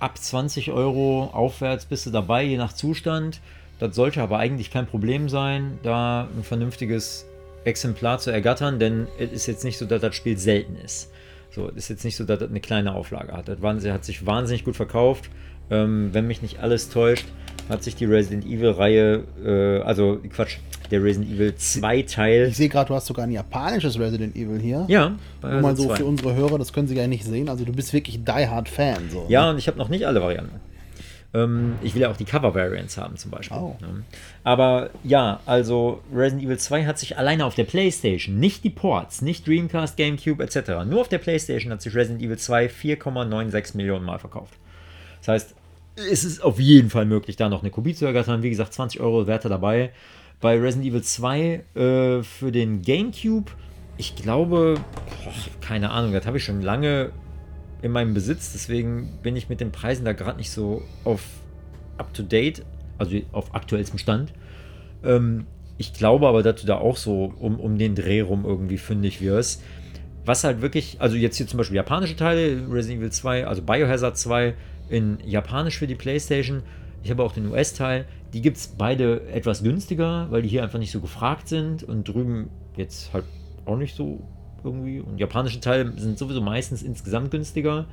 ab 0.00 0.18
20 0.18 0.72
Euro 0.72 1.30
aufwärts 1.32 1.84
bist 1.84 2.06
du 2.06 2.10
dabei, 2.10 2.42
je 2.44 2.56
nach 2.56 2.72
Zustand. 2.72 3.40
Das 3.78 3.94
sollte 3.94 4.22
aber 4.22 4.38
eigentlich 4.38 4.70
kein 4.70 4.86
Problem 4.86 5.28
sein, 5.28 5.78
da 5.82 6.28
ein 6.36 6.42
vernünftiges 6.42 7.26
Exemplar 7.64 8.18
zu 8.18 8.30
ergattern, 8.30 8.78
denn 8.78 9.06
es 9.18 9.32
ist 9.32 9.46
jetzt 9.46 9.64
nicht 9.64 9.78
so, 9.78 9.86
dass 9.86 10.00
das 10.00 10.16
Spiel 10.16 10.38
selten 10.38 10.76
ist. 10.76 11.10
So, 11.50 11.68
es 11.68 11.76
ist 11.76 11.88
jetzt 11.88 12.04
nicht 12.04 12.16
so, 12.16 12.24
dass 12.24 12.40
das 12.40 12.50
eine 12.50 12.60
kleine 12.60 12.94
Auflage 12.94 13.32
hat. 13.32 13.48
Das 13.48 13.60
hat 13.60 14.04
sich 14.04 14.26
wahnsinnig 14.26 14.64
gut 14.64 14.76
verkauft. 14.76 15.30
Ähm, 15.70 16.10
wenn 16.12 16.26
mich 16.26 16.42
nicht 16.42 16.60
alles 16.60 16.88
täuscht, 16.88 17.26
hat 17.68 17.82
sich 17.82 17.94
die 17.96 18.04
Resident 18.04 18.44
Evil-Reihe, 18.46 19.24
äh, 19.44 19.82
also 19.82 20.18
Quatsch, 20.34 20.58
der 20.90 21.02
Resident 21.02 21.32
Evil 21.32 21.54
2-Teil. 21.58 22.48
Ich 22.48 22.56
sehe 22.56 22.68
gerade, 22.68 22.88
du 22.88 22.94
hast 22.94 23.06
sogar 23.06 23.26
ein 23.26 23.30
japanisches 23.32 23.98
Resident 23.98 24.34
Evil 24.36 24.58
hier. 24.58 24.86
Ja, 24.88 25.16
Nur 25.42 25.60
mal 25.60 25.76
so 25.76 25.86
zwei. 25.86 25.96
für 25.96 26.04
unsere 26.06 26.34
Hörer, 26.34 26.58
das 26.58 26.72
können 26.72 26.88
sie 26.88 26.96
ja 26.96 27.06
nicht 27.06 27.24
sehen. 27.24 27.48
Also 27.48 27.64
du 27.64 27.72
bist 27.72 27.92
wirklich 27.92 28.24
Die 28.24 28.46
Hard 28.46 28.68
Fan. 28.68 29.10
So, 29.10 29.26
Ja, 29.28 29.44
ne? 29.46 29.50
und 29.52 29.58
ich 29.58 29.66
habe 29.68 29.78
noch 29.78 29.88
nicht 29.88 30.06
alle 30.06 30.20
Varianten. 30.20 30.60
Ähm, 31.34 31.74
ich 31.82 31.94
will 31.94 32.00
ja 32.02 32.10
auch 32.10 32.16
die 32.16 32.24
Cover-Variants 32.24 32.96
haben, 32.96 33.16
zum 33.18 33.30
Beispiel. 33.30 33.56
Oh. 33.58 33.76
ne? 33.80 34.02
Aber 34.44 34.88
ja, 35.04 35.40
also 35.44 36.00
Resident 36.14 36.46
Evil 36.46 36.58
2 36.58 36.86
hat 36.86 36.98
sich 36.98 37.18
alleine 37.18 37.44
auf 37.44 37.54
der 37.54 37.64
PlayStation, 37.64 38.38
nicht 38.38 38.64
die 38.64 38.70
Ports, 38.70 39.20
nicht 39.20 39.46
Dreamcast, 39.46 39.98
GameCube 39.98 40.42
etc., 40.42 40.86
nur 40.86 41.02
auf 41.02 41.08
der 41.08 41.18
PlayStation 41.18 41.70
hat 41.70 41.82
sich 41.82 41.94
Resident 41.94 42.22
Evil 42.22 42.38
2 42.38 42.66
4,96 42.68 43.76
Millionen 43.76 44.06
Mal 44.06 44.18
verkauft. 44.18 44.54
Das 45.20 45.28
heißt, 45.28 45.54
es 45.98 46.24
ist 46.24 46.42
auf 46.42 46.60
jeden 46.60 46.90
Fall 46.90 47.04
möglich, 47.04 47.36
da 47.36 47.48
noch 47.48 47.62
eine 47.62 47.70
Kopie 47.70 47.94
zu 47.94 48.06
ergattern. 48.06 48.42
Wie 48.42 48.50
gesagt, 48.50 48.72
20 48.74 49.00
Euro 49.00 49.26
Werte 49.26 49.48
dabei. 49.48 49.90
Bei 50.40 50.58
Resident 50.58 50.86
Evil 50.86 51.02
2 51.02 51.64
äh, 51.74 52.22
für 52.22 52.52
den 52.52 52.82
GameCube, 52.82 53.50
ich 53.96 54.14
glaube, 54.14 54.76
boah, 55.24 55.32
keine 55.60 55.90
Ahnung, 55.90 56.12
das 56.12 56.26
habe 56.26 56.36
ich 56.36 56.44
schon 56.44 56.62
lange 56.62 57.10
in 57.82 57.90
meinem 57.90 58.14
Besitz, 58.14 58.52
deswegen 58.52 59.18
bin 59.22 59.34
ich 59.36 59.48
mit 59.48 59.60
den 59.60 59.72
Preisen 59.72 60.04
da 60.04 60.12
gerade 60.12 60.38
nicht 60.38 60.50
so 60.50 60.82
auf 61.04 61.22
up 61.96 62.14
to 62.14 62.22
date, 62.22 62.64
also 62.98 63.16
auf 63.32 63.54
aktuellstem 63.54 63.98
Stand. 63.98 64.32
Ähm, 65.04 65.46
ich 65.76 65.92
glaube 65.92 66.28
aber, 66.28 66.42
dass 66.42 66.60
du 66.60 66.66
da 66.66 66.78
auch 66.78 66.96
so 66.96 67.32
um, 67.38 67.58
um 67.58 67.78
den 67.78 67.94
Dreh 67.94 68.20
rum 68.20 68.44
irgendwie 68.44 68.78
fündig 68.78 69.20
wirst. 69.20 69.62
Was 70.24 70.44
halt 70.44 70.60
wirklich, 70.60 71.00
also 71.00 71.16
jetzt 71.16 71.36
hier 71.36 71.46
zum 71.46 71.58
Beispiel 71.58 71.76
japanische 71.76 72.14
Teile, 72.16 72.66
Resident 72.70 73.00
Evil 73.00 73.12
2, 73.12 73.46
also 73.46 73.62
Biohazard 73.62 74.16
2 74.16 74.54
in 74.88 75.18
Japanisch 75.24 75.78
für 75.78 75.86
die 75.86 75.94
PlayStation. 75.94 76.62
Ich 77.02 77.10
habe 77.10 77.22
auch 77.22 77.32
den 77.32 77.48
US-Teil. 77.48 78.06
Die 78.32 78.42
gibt 78.42 78.56
es 78.56 78.68
beide 78.68 79.26
etwas 79.28 79.62
günstiger, 79.62 80.26
weil 80.30 80.42
die 80.42 80.48
hier 80.48 80.62
einfach 80.62 80.78
nicht 80.78 80.90
so 80.92 81.00
gefragt 81.00 81.48
sind 81.48 81.82
und 81.82 82.08
drüben 82.08 82.50
jetzt 82.76 83.12
halt 83.12 83.24
auch 83.64 83.76
nicht 83.76 83.94
so 83.94 84.22
irgendwie. 84.64 85.00
Und 85.00 85.18
japanische 85.18 85.60
Teile 85.60 85.92
sind 85.96 86.18
sowieso 86.18 86.40
meistens 86.40 86.82
insgesamt 86.82 87.30
günstiger. 87.30 87.86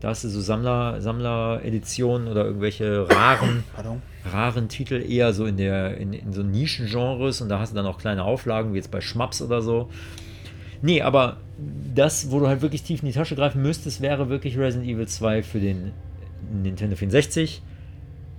Da 0.00 0.08
hast 0.08 0.24
du 0.24 0.28
so 0.28 0.40
Sammler, 0.40 1.00
Sammler-Editionen 1.00 2.26
oder 2.26 2.44
irgendwelche 2.44 3.08
raren, 3.08 3.62
Pardon. 3.72 4.02
raren 4.24 4.68
Titel 4.68 4.94
eher 4.94 5.32
so 5.32 5.46
in 5.46 5.56
der 5.56 5.96
in, 5.96 6.12
in 6.12 6.32
so 6.32 6.42
Nischengenres 6.42 7.40
und 7.40 7.48
da 7.48 7.60
hast 7.60 7.72
du 7.72 7.76
dann 7.76 7.86
auch 7.86 7.98
kleine 7.98 8.24
Auflagen, 8.24 8.72
wie 8.72 8.78
jetzt 8.78 8.90
bei 8.90 9.00
Schmaps 9.00 9.40
oder 9.40 9.62
so. 9.62 9.90
Nee, 10.80 11.02
aber 11.02 11.36
das, 11.94 12.32
wo 12.32 12.40
du 12.40 12.48
halt 12.48 12.62
wirklich 12.62 12.82
tief 12.82 13.02
in 13.02 13.06
die 13.06 13.14
Tasche 13.14 13.36
greifen 13.36 13.62
müsstest, 13.62 14.00
wäre 14.00 14.28
wirklich 14.28 14.58
Resident 14.58 14.90
Evil 14.90 15.06
2 15.06 15.44
für 15.44 15.60
den 15.60 15.92
Nintendo 16.62 16.96
64. 16.96 17.62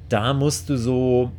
Da 0.10 0.34
musst 0.34 0.70
du 0.70 0.78
so 0.78 1.32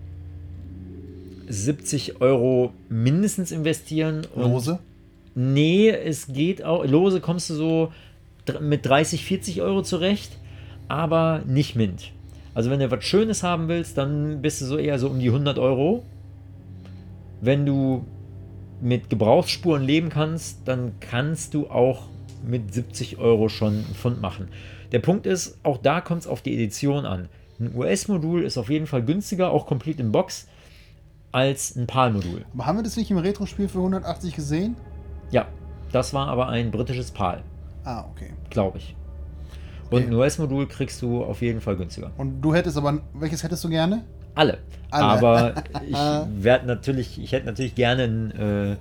70 1.48 2.20
Euro 2.20 2.72
mindestens 2.88 3.52
investieren. 3.52 4.26
und- 4.34 4.52
Lose? 4.52 4.78
Nee, 5.34 5.90
es 5.90 6.28
geht 6.28 6.64
auch. 6.64 6.84
Lose 6.86 7.20
kommst 7.20 7.50
du 7.50 7.54
so 7.54 7.92
mit 8.60 8.86
30, 8.86 9.24
40 9.24 9.62
Euro 9.62 9.82
zurecht, 9.82 10.38
aber 10.88 11.42
nicht 11.46 11.74
Mint. 11.76 12.12
Also, 12.54 12.70
wenn 12.70 12.78
du 12.78 12.90
was 12.90 13.02
Schönes 13.04 13.42
haben 13.42 13.66
willst, 13.68 13.98
dann 13.98 14.40
bist 14.42 14.60
du 14.60 14.66
so 14.66 14.76
eher 14.78 14.98
so 14.98 15.08
um 15.08 15.18
die 15.18 15.30
100 15.30 15.58
Euro. 15.58 16.04
Wenn 17.40 17.66
du 17.66 18.04
mit 18.80 19.10
Gebrauchsspuren 19.10 19.82
leben 19.82 20.08
kannst, 20.08 20.58
dann 20.66 20.92
kannst 21.00 21.54
du 21.54 21.68
auch 21.68 22.02
mit 22.46 22.72
70 22.72 23.18
Euro 23.18 23.48
schon 23.48 23.72
einen 23.74 23.94
Pfund 23.94 24.20
machen. 24.20 24.48
Der 24.94 25.00
Punkt 25.00 25.26
ist, 25.26 25.58
auch 25.64 25.78
da 25.78 26.00
kommt 26.00 26.20
es 26.20 26.28
auf 26.28 26.40
die 26.40 26.54
Edition 26.54 27.04
an. 27.04 27.28
Ein 27.58 27.74
US-Modul 27.74 28.44
ist 28.44 28.56
auf 28.56 28.70
jeden 28.70 28.86
Fall 28.86 29.02
günstiger, 29.02 29.50
auch 29.50 29.66
komplett 29.66 29.98
in 29.98 30.12
Box, 30.12 30.46
als 31.32 31.74
ein 31.74 31.88
PAL-Modul. 31.88 32.44
Aber 32.54 32.66
haben 32.66 32.78
wir 32.78 32.84
das 32.84 32.96
nicht 32.96 33.10
im 33.10 33.18
Retro-Spiel 33.18 33.68
für 33.68 33.78
180 33.78 34.36
gesehen? 34.36 34.76
Ja, 35.32 35.48
das 35.90 36.14
war 36.14 36.28
aber 36.28 36.48
ein 36.48 36.70
britisches 36.70 37.10
PAL, 37.10 37.42
Ah, 37.82 38.04
okay. 38.08 38.30
glaube 38.50 38.78
ich. 38.78 38.94
Und 39.90 39.98
Okay. 40.02 40.06
ein 40.06 40.14
US-Modul 40.14 40.68
kriegst 40.68 41.02
du 41.02 41.24
auf 41.24 41.42
jeden 41.42 41.60
Fall 41.60 41.76
günstiger. 41.76 42.12
Und 42.16 42.40
du 42.40 42.54
hättest 42.54 42.76
aber, 42.76 43.00
welches 43.14 43.42
hättest 43.42 43.64
du 43.64 43.68
gerne? 43.70 44.04
Alle. 44.36 44.58
Alle. 44.92 45.04
Aber 45.06 45.54
ich 45.88 45.96
werde 46.40 46.66
natürlich, 46.68 47.20
ich 47.20 47.32
hätte 47.32 47.46
natürlich 47.46 47.74
gerne 47.74 48.04
ein, 48.04 48.30
äh, 48.30 48.76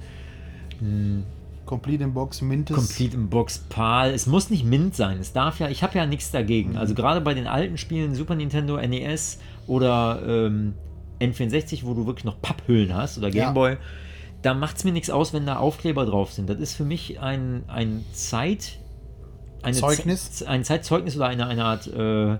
ein 0.79 1.25
Complete 1.65 2.03
in 2.03 2.13
Box, 2.13 2.41
Mintes. 2.41 2.75
Complete 2.75 3.15
in 3.15 3.29
Box 3.29 3.59
PAL. 3.69 4.11
Es 4.13 4.27
muss 4.27 4.49
nicht 4.49 4.65
Mint 4.65 4.95
sein. 4.95 5.17
Es 5.19 5.31
darf 5.33 5.59
ja, 5.59 5.69
ich 5.69 5.81
habe 5.83 5.97
ja 5.97 6.05
nichts 6.05 6.31
dagegen. 6.31 6.71
Mhm. 6.71 6.77
Also 6.77 6.93
gerade 6.93 7.21
bei 7.21 7.33
den 7.33 7.47
alten 7.47 7.77
Spielen, 7.77 8.15
Super 8.15 8.35
Nintendo, 8.35 8.77
NES 8.77 9.39
oder 9.67 10.21
ähm, 10.27 10.73
N64, 11.21 11.83
wo 11.83 11.93
du 11.93 12.05
wirklich 12.05 12.25
noch 12.25 12.41
Papphüllen 12.41 12.93
hast 12.95 13.17
oder 13.17 13.29
Ja. 13.29 13.45
Gameboy, 13.45 13.77
da 14.41 14.53
macht 14.53 14.77
es 14.77 14.83
mir 14.83 14.91
nichts 14.91 15.09
aus, 15.09 15.31
wenn 15.33 15.45
da 15.45 15.55
Aufkleber 15.57 16.05
drauf 16.05 16.33
sind. 16.33 16.49
Das 16.49 16.59
ist 16.59 16.73
für 16.75 16.83
mich 16.83 17.19
ein, 17.21 17.63
ein 17.67 18.03
Zeit. 18.13 18.79
Eine 19.61 19.77
Zeugnis? 19.77 20.31
Z 20.33 20.47
ein 20.49 20.65
Zeitzeugnis 20.65 21.15
oder 21.15 21.27
eine, 21.27 21.47
eine 21.47 21.63
Art 21.63 21.87
äh, 21.87 22.37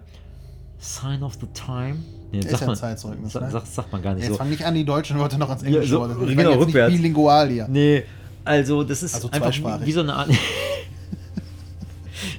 Sign 0.80 1.24
of 1.24 1.36
the 1.40 1.48
Time. 1.54 1.96
Nee, 2.34 2.40
Ist 2.40 2.60
ja 2.60 2.68
ein 2.68 2.76
Zeitzeugnis, 2.76 3.32
sa- 3.32 3.40
ne? 3.40 3.52
sagt, 3.52 3.68
sagt 3.68 3.92
man 3.94 4.02
gar 4.02 4.16
nicht 4.16 4.24
Jetzt 4.24 4.34
so. 4.34 4.38
fang 4.38 4.50
nicht 4.50 4.66
an, 4.66 4.74
die 4.74 4.84
deutschen 4.84 5.18
Wörter 5.20 5.38
noch 5.38 5.48
ans 5.50 5.62
Ja, 5.62 5.68
Englische 5.70 5.88
so, 5.92 5.98
übersetzen. 6.04 6.30
Ich 6.30 6.36
genau, 6.36 6.50
jetzt 6.52 6.60
rückwärts. 6.60 6.94
bilingual 6.94 7.50
hier. 7.50 7.68
Nee, 7.70 8.04
also 8.46 8.84
das 8.84 9.04
ist 9.04 9.16
Also 9.16 9.30
einfach 9.32 9.86
wie 9.86 9.92
so 9.92 10.02
eine 10.02 10.14
Art. 10.14 10.30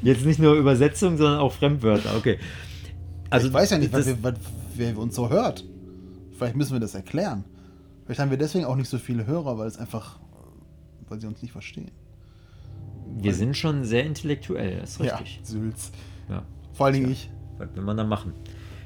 Jetzt 0.03 0.25
nicht 0.25 0.39
nur 0.39 0.55
Übersetzung, 0.55 1.17
sondern 1.17 1.41
auch 1.41 1.53
Fremdwörter. 1.53 2.17
Okay. 2.17 2.39
Also 3.31 3.49
ich 3.49 3.53
weiß 3.53 3.71
ja 3.71 3.79
nicht, 3.79 3.93
das, 3.93 4.07
wir, 4.07 4.23
was, 4.23 4.35
wer 4.77 4.97
uns 4.99 5.15
so 5.15 5.31
hört. 5.31 5.65
Vielleicht 6.37 6.57
müssen 6.57 6.73
wir 6.73 6.81
das 6.81 6.95
erklären. 6.95 7.45
Vielleicht 8.05 8.21
haben 8.21 8.31
wir 8.31 8.39
deswegen 8.39 8.65
auch 8.67 8.77
nicht 8.77 8.89
so 8.89 8.99
viele 8.99 9.27
Hörer, 9.27 9.59
weil 9.59 9.67
es 9.67 9.79
einfach, 9.79 10.19
weil 11.09 11.21
sie 11.21 11.27
uns 11.27 11.41
nicht 11.43 11.53
verstehen. 11.53 11.91
wir 13.17 13.35
sind 13.35 13.57
schon 13.57 13.85
sehr 13.85 14.05
intellektuell, 14.05 14.81
das 14.81 14.93
ist 14.93 15.01
Ja, 15.05 15.17
richtig. 15.17 15.41
Sülz. 15.43 15.91
Ja. 16.29 16.43
Vor 16.73 16.87
allen 16.87 16.95
Dingen 16.97 17.11
ich. 17.11 17.31
Was 17.59 17.75
will 17.75 17.83
man 17.83 17.97
da 17.97 18.05
machen? 18.05 18.33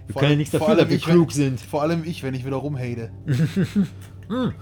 Wir 0.06 0.12
Vor 0.12 0.20
können 0.20 0.22
ja 0.22 0.28
allem- 0.30 0.38
nichts 0.38 0.52
dafür, 0.52 0.68
allem 0.68 0.78
dass 0.78 0.88
wir 0.88 0.98
klug 0.98 1.28
wenn, 1.30 1.34
sind. 1.34 1.60
Vor 1.60 1.82
allem 1.82 2.04
ich, 2.04 2.22
wenn 2.22 2.34
ich 2.34 2.44
wieder 2.46 2.56
rumhate. 2.56 3.10
Hm. 4.28 4.52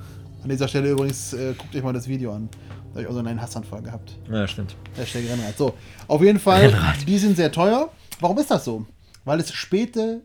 An 0.46 0.50
dieser 0.50 0.68
Stelle 0.68 0.92
übrigens, 0.92 1.32
äh, 1.32 1.54
guckt 1.58 1.74
euch 1.74 1.82
mal 1.82 1.92
das 1.92 2.06
Video 2.06 2.32
an. 2.32 2.48
Da 2.52 2.90
habe 2.90 3.02
ich 3.02 3.08
auch 3.08 3.14
so 3.14 3.18
einen 3.18 3.42
Hassanfall 3.42 3.82
gehabt. 3.82 4.16
Ja, 4.30 4.46
stimmt. 4.46 4.76
Hashtag 4.94 5.24
Rennrad. 5.28 5.58
So, 5.58 5.74
auf 6.06 6.22
jeden 6.22 6.38
Fall, 6.38 6.66
Rennrad. 6.66 6.98
die 7.04 7.18
sind 7.18 7.36
sehr 7.36 7.50
teuer. 7.50 7.90
Warum 8.20 8.38
ist 8.38 8.48
das 8.48 8.64
so? 8.64 8.86
Weil 9.24 9.40
es 9.40 9.52
späte 9.52 10.22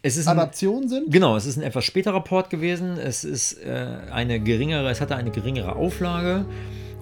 Es 0.00 0.16
ist 0.16 0.28
ein, 0.28 0.38
Adaptionen 0.38 0.88
sind? 0.88 1.12
Genau, 1.12 1.36
es 1.36 1.44
ist 1.44 1.58
ein 1.58 1.62
etwas 1.62 1.84
späterer 1.84 2.22
Port 2.22 2.48
gewesen. 2.48 2.96
Es 2.96 3.22
ist 3.22 3.62
äh, 3.62 3.98
eine 4.10 4.40
geringere, 4.40 4.88
es 4.88 5.02
hatte 5.02 5.14
eine 5.14 5.30
geringere 5.30 5.76
Auflage. 5.76 6.46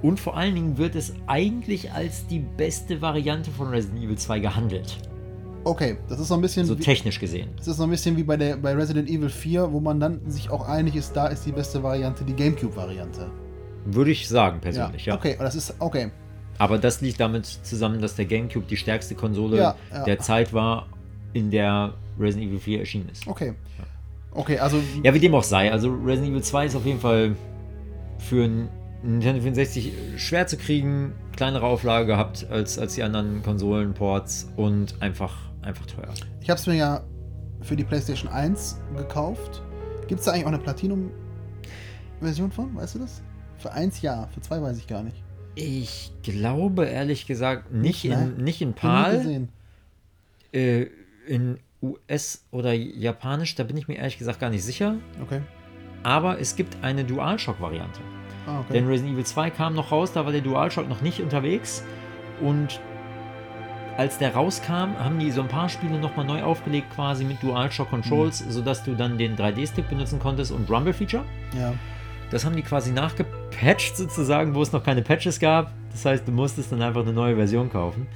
Und 0.02 0.18
vor 0.18 0.36
allen 0.36 0.56
Dingen 0.56 0.78
wird 0.78 0.96
es 0.96 1.12
eigentlich 1.28 1.92
als 1.92 2.26
die 2.26 2.40
beste 2.40 3.00
Variante 3.00 3.52
von 3.52 3.68
Resident 3.68 4.02
Evil 4.02 4.18
2 4.18 4.40
gehandelt. 4.40 4.98
Okay, 5.68 5.98
das 6.08 6.18
ist 6.18 6.28
so 6.28 6.34
ein 6.34 6.40
bisschen 6.40 6.64
So 6.66 6.78
wie, 6.78 6.82
technisch 6.82 7.20
gesehen. 7.20 7.50
das 7.56 7.68
ist 7.68 7.76
so 7.76 7.82
ein 7.84 7.90
bisschen 7.90 8.16
wie 8.16 8.22
bei, 8.22 8.36
der, 8.36 8.56
bei 8.56 8.74
Resident 8.74 9.08
Evil 9.08 9.28
4, 9.28 9.70
wo 9.72 9.80
man 9.80 10.00
dann 10.00 10.20
sich 10.30 10.48
auch 10.50 10.66
einig 10.66 10.96
ist, 10.96 11.12
da 11.14 11.26
ist 11.26 11.44
die 11.44 11.52
beste 11.52 11.82
Variante 11.82 12.24
die 12.24 12.34
Gamecube-Variante. 12.34 13.30
Würde 13.84 14.10
ich 14.10 14.28
sagen, 14.28 14.60
persönlich, 14.60 15.06
ja. 15.06 15.14
Okay, 15.14 15.36
das 15.38 15.54
ist, 15.54 15.74
okay. 15.78 16.10
Aber 16.58 16.78
das 16.78 17.00
liegt 17.00 17.20
damit 17.20 17.46
zusammen, 17.46 18.00
dass 18.00 18.16
der 18.16 18.24
GameCube 18.24 18.66
die 18.66 18.76
stärkste 18.76 19.14
Konsole 19.14 19.56
Ja, 19.58 19.74
ja. 19.92 20.04
der 20.04 20.18
Zeit 20.18 20.52
war, 20.52 20.86
in 21.32 21.50
der 21.50 21.92
Resident 22.18 22.48
Evil 22.48 22.58
4 22.60 22.80
erschienen 22.80 23.08
ist. 23.10 23.26
Okay. 23.26 23.54
Okay, 24.32 24.58
also 24.58 24.78
Ja, 25.04 25.12
wie 25.14 25.20
dem 25.20 25.34
auch 25.34 25.42
sei. 25.42 25.70
Also 25.70 25.90
Resident 25.92 26.32
Evil 26.32 26.42
2 26.42 26.66
ist 26.66 26.74
auf 26.76 26.84
jeden 26.86 27.00
Fall 27.00 27.36
für 28.18 28.44
ein 28.44 28.68
Nintendo 29.02 29.40
64 29.42 29.92
schwer 30.16 30.46
zu 30.46 30.56
kriegen, 30.56 31.12
kleinere 31.36 31.66
Auflage 31.66 32.06
gehabt 32.06 32.46
als, 32.50 32.78
als 32.78 32.94
die 32.94 33.02
anderen 33.04 33.42
Konsolenports 33.42 34.48
und 34.56 34.96
einfach, 35.00 35.36
einfach 35.68 35.86
teuer. 35.86 36.12
ich 36.40 36.50
habe 36.50 36.58
es 36.58 36.66
mir 36.66 36.74
ja 36.74 37.04
für 37.60 37.76
die 37.76 37.84
PlayStation 37.84 38.30
1 38.30 38.80
gekauft. 38.96 39.62
Gibt 40.06 40.20
es 40.20 40.26
da 40.26 40.32
eigentlich 40.32 40.44
auch 40.44 40.48
eine 40.48 40.58
Platinum-Version 40.58 42.50
von? 42.50 42.74
Weißt 42.76 42.94
du 42.94 43.00
das? 43.00 43.22
Für 43.58 43.72
1 43.72 44.00
ja, 44.02 44.28
für 44.32 44.40
2 44.40 44.62
weiß 44.62 44.78
ich 44.78 44.86
gar 44.86 45.02
nicht. 45.02 45.16
Ich 45.54 46.12
glaube 46.22 46.86
ehrlich 46.86 47.26
gesagt 47.26 47.72
nicht, 47.72 48.04
Nicht, 48.04 48.16
ne? 48.16 48.34
in, 48.36 48.44
nicht 48.44 48.62
in 48.62 48.68
nie 48.68 48.74
PAL, 48.74 49.16
gesehen. 49.18 49.48
äh, 50.52 50.86
in 51.26 51.58
US 51.82 52.44
oder 52.50 52.72
Japanisch, 52.72 53.54
da 53.56 53.64
bin 53.64 53.76
ich 53.76 53.88
mir 53.88 53.96
ehrlich 53.96 54.18
gesagt 54.18 54.40
gar 54.40 54.50
nicht 54.50 54.64
sicher. 54.64 54.96
Okay. 55.22 55.42
Aber 56.04 56.40
es 56.40 56.54
gibt 56.54 56.76
eine 56.82 57.04
DualShock-Variante. 57.04 58.00
Ah, 58.46 58.60
okay. 58.60 58.74
Denn 58.74 58.86
Resident 58.86 59.14
Evil 59.14 59.26
2 59.26 59.50
kam 59.50 59.74
noch 59.74 59.90
raus, 59.92 60.12
da 60.12 60.24
war 60.24 60.32
der 60.32 60.40
DualShock 60.40 60.88
noch 60.88 61.02
nicht 61.02 61.20
unterwegs. 61.20 61.82
Und 62.40 62.80
als 63.98 64.16
der 64.16 64.32
rauskam, 64.34 64.96
haben 64.98 65.18
die 65.18 65.30
so 65.30 65.42
ein 65.42 65.48
paar 65.48 65.68
Spiele 65.68 65.98
nochmal 65.98 66.24
neu 66.24 66.42
aufgelegt, 66.42 66.86
quasi 66.94 67.24
mit 67.24 67.42
DualShock 67.42 67.90
Controls, 67.90 68.44
Mhm. 68.46 68.50
sodass 68.52 68.82
du 68.84 68.94
dann 68.94 69.18
den 69.18 69.36
3D-Stick 69.36 69.88
benutzen 69.90 70.18
konntest 70.20 70.52
und 70.52 70.70
Rumble-Feature. 70.70 71.24
ja. 71.54 71.74
Das 72.30 72.44
haben 72.44 72.54
die 72.56 72.62
quasi 72.62 72.92
nachgepatcht 72.92 73.96
sozusagen, 73.96 74.54
wo 74.54 74.60
es 74.60 74.70
noch 74.70 74.84
keine 74.84 75.00
Patches 75.00 75.40
gab. 75.40 75.72
Das 75.92 76.04
heißt, 76.04 76.28
du 76.28 76.32
musstest 76.32 76.70
dann 76.70 76.82
einfach 76.82 77.00
eine 77.00 77.14
neue 77.14 77.34
Version 77.36 77.70
kaufen. 77.72 78.06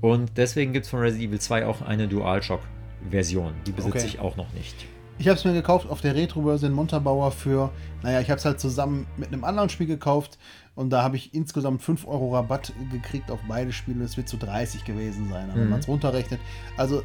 Und 0.00 0.32
deswegen 0.36 0.72
gibt 0.72 0.86
es 0.86 0.90
von 0.90 0.98
Resident 0.98 1.28
Evil 1.28 1.38
2 1.40 1.66
auch 1.66 1.80
eine 1.82 2.08
DualShock-Version. 2.08 3.52
Die 3.66 3.72
besitze 3.72 3.98
Okay. 3.98 4.06
ich 4.06 4.18
auch 4.18 4.36
noch 4.36 4.52
nicht. 4.54 4.74
Ich 5.18 5.28
habe 5.28 5.36
es 5.38 5.44
mir 5.44 5.52
gekauft 5.52 5.88
auf 5.88 6.00
der 6.00 6.14
Retro-Börse 6.14 6.66
in 6.66 6.72
Montabaur 6.72 7.30
für, 7.30 7.70
naja, 8.02 8.20
ich 8.20 8.30
habe 8.30 8.38
es 8.38 8.44
halt 8.44 8.58
zusammen 8.58 9.06
mit 9.16 9.28
einem 9.32 9.44
anderen 9.44 9.68
Spiel 9.68 9.86
gekauft 9.86 10.38
und 10.74 10.90
da 10.90 11.02
habe 11.02 11.16
ich 11.16 11.34
insgesamt 11.34 11.82
5 11.82 12.06
Euro 12.06 12.34
Rabatt 12.34 12.72
gekriegt 12.92 13.30
auf 13.30 13.40
beide 13.48 13.72
Spiele. 13.72 14.04
Es 14.04 14.16
wird 14.16 14.28
zu 14.28 14.36
30 14.36 14.84
gewesen 14.84 15.28
sein, 15.28 15.50
wenn 15.54 15.64
Mhm. 15.64 15.70
man 15.70 15.80
es 15.80 15.88
runterrechnet. 15.88 16.40
Also 16.76 17.02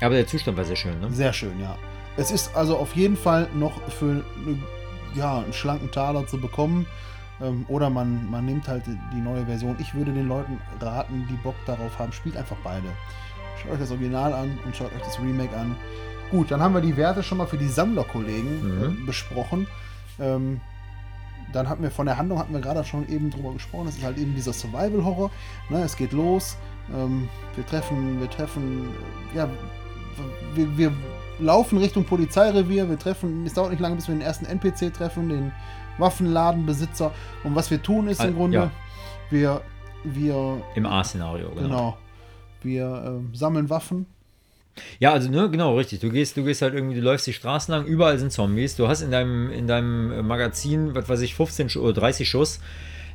Aber 0.00 0.14
der 0.14 0.26
Zustand 0.26 0.56
war 0.56 0.64
sehr 0.64 0.76
schön, 0.76 0.98
ne? 1.00 1.10
sehr 1.12 1.32
schön, 1.32 1.60
ja. 1.60 1.76
Es 2.16 2.30
ist 2.30 2.54
also 2.56 2.76
auf 2.76 2.94
jeden 2.96 3.16
Fall 3.16 3.48
noch 3.54 3.80
für 3.90 4.24
eine, 4.44 4.58
ja, 5.14 5.38
einen 5.38 5.52
schlanken 5.52 5.90
Taler 5.90 6.26
zu 6.26 6.38
bekommen. 6.40 6.86
Ähm, 7.42 7.64
oder 7.68 7.88
man, 7.90 8.30
man 8.30 8.44
nimmt 8.46 8.68
halt 8.68 8.84
die 8.86 9.20
neue 9.20 9.46
Version. 9.46 9.76
Ich 9.78 9.94
würde 9.94 10.12
den 10.12 10.28
Leuten 10.28 10.58
raten, 10.80 11.26
die 11.30 11.36
Bock 11.42 11.54
darauf 11.66 11.98
haben, 11.98 12.12
spielt 12.12 12.36
einfach 12.36 12.56
beide. 12.62 12.86
Schaut 13.62 13.72
euch 13.72 13.78
das 13.78 13.90
Original 13.90 14.32
an 14.34 14.58
und 14.64 14.76
schaut 14.76 14.92
euch 14.94 15.02
das 15.02 15.18
Remake 15.18 15.56
an. 15.56 15.74
Gut, 16.30 16.50
dann 16.50 16.60
haben 16.60 16.74
wir 16.74 16.80
die 16.80 16.96
Werte 16.96 17.22
schon 17.22 17.38
mal 17.38 17.46
für 17.46 17.56
die 17.58 17.68
Sammlerkollegen 17.68 18.78
Mhm. 18.78 18.84
äh, 19.02 19.06
besprochen. 19.06 19.66
Ähm, 20.18 20.60
dann 21.52 21.68
hatten 21.68 21.82
wir 21.82 21.90
von 21.90 22.06
der 22.06 22.16
Handlung 22.16 22.38
hatten 22.38 22.52
wir 22.52 22.60
gerade 22.60 22.84
schon 22.84 23.08
eben 23.08 23.30
drüber 23.30 23.52
gesprochen. 23.52 23.88
Es 23.88 23.96
ist 23.96 24.04
halt 24.04 24.18
eben 24.18 24.34
dieser 24.34 24.52
Survival-Horror. 24.52 25.30
Ne, 25.68 25.82
es 25.82 25.96
geht 25.96 26.12
los. 26.12 26.56
Ähm, 26.94 27.28
wir 27.54 27.66
treffen, 27.66 28.20
wir 28.20 28.30
treffen, 28.30 28.88
äh, 29.32 29.36
ja, 29.36 29.48
wir, 30.54 30.78
wir 30.78 30.92
laufen 31.38 31.78
Richtung 31.78 32.04
Polizeirevier. 32.04 32.88
Wir 32.88 32.98
treffen, 32.98 33.46
es 33.46 33.54
dauert 33.54 33.70
nicht 33.70 33.80
lange, 33.80 33.96
bis 33.96 34.08
wir 34.08 34.14
den 34.14 34.22
ersten 34.22 34.46
NPC 34.46 34.92
treffen, 34.92 35.28
den 35.28 35.52
Waffenladenbesitzer. 35.98 37.12
Und 37.44 37.54
was 37.54 37.70
wir 37.70 37.82
tun 37.82 38.08
ist 38.08 38.22
im 38.22 38.34
Grunde, 38.34 38.56
ja. 38.56 38.70
wir, 39.30 39.60
wir, 40.04 40.62
Im 40.74 40.86
A-Szenario, 40.86 41.50
genau. 41.50 41.62
genau, 41.62 41.98
wir 42.62 43.02
ähm, 43.06 43.34
sammeln 43.34 43.70
Waffen. 43.70 44.06
Ja, 44.98 45.12
also 45.12 45.30
ne, 45.30 45.48
genau, 45.50 45.76
richtig. 45.76 46.00
Du 46.00 46.10
gehst, 46.10 46.36
du 46.36 46.44
gehst 46.44 46.62
halt 46.62 46.74
irgendwie, 46.74 46.96
du 46.96 47.00
läufst 47.02 47.26
die 47.26 47.32
Straßen 47.32 47.72
lang, 47.72 47.84
überall 47.86 48.18
sind 48.18 48.32
Zombies. 48.32 48.76
Du 48.76 48.88
hast 48.88 49.02
in 49.02 49.10
deinem, 49.10 49.50
in 49.50 49.66
deinem 49.66 50.12
äh, 50.12 50.22
Magazin, 50.22 50.94
was 50.94 51.08
weiß 51.08 51.20
ich, 51.22 51.34
15 51.34 51.68
Schu- 51.70 51.80
oder 51.82 51.94
30 52.00 52.28
Schuss. 52.28 52.60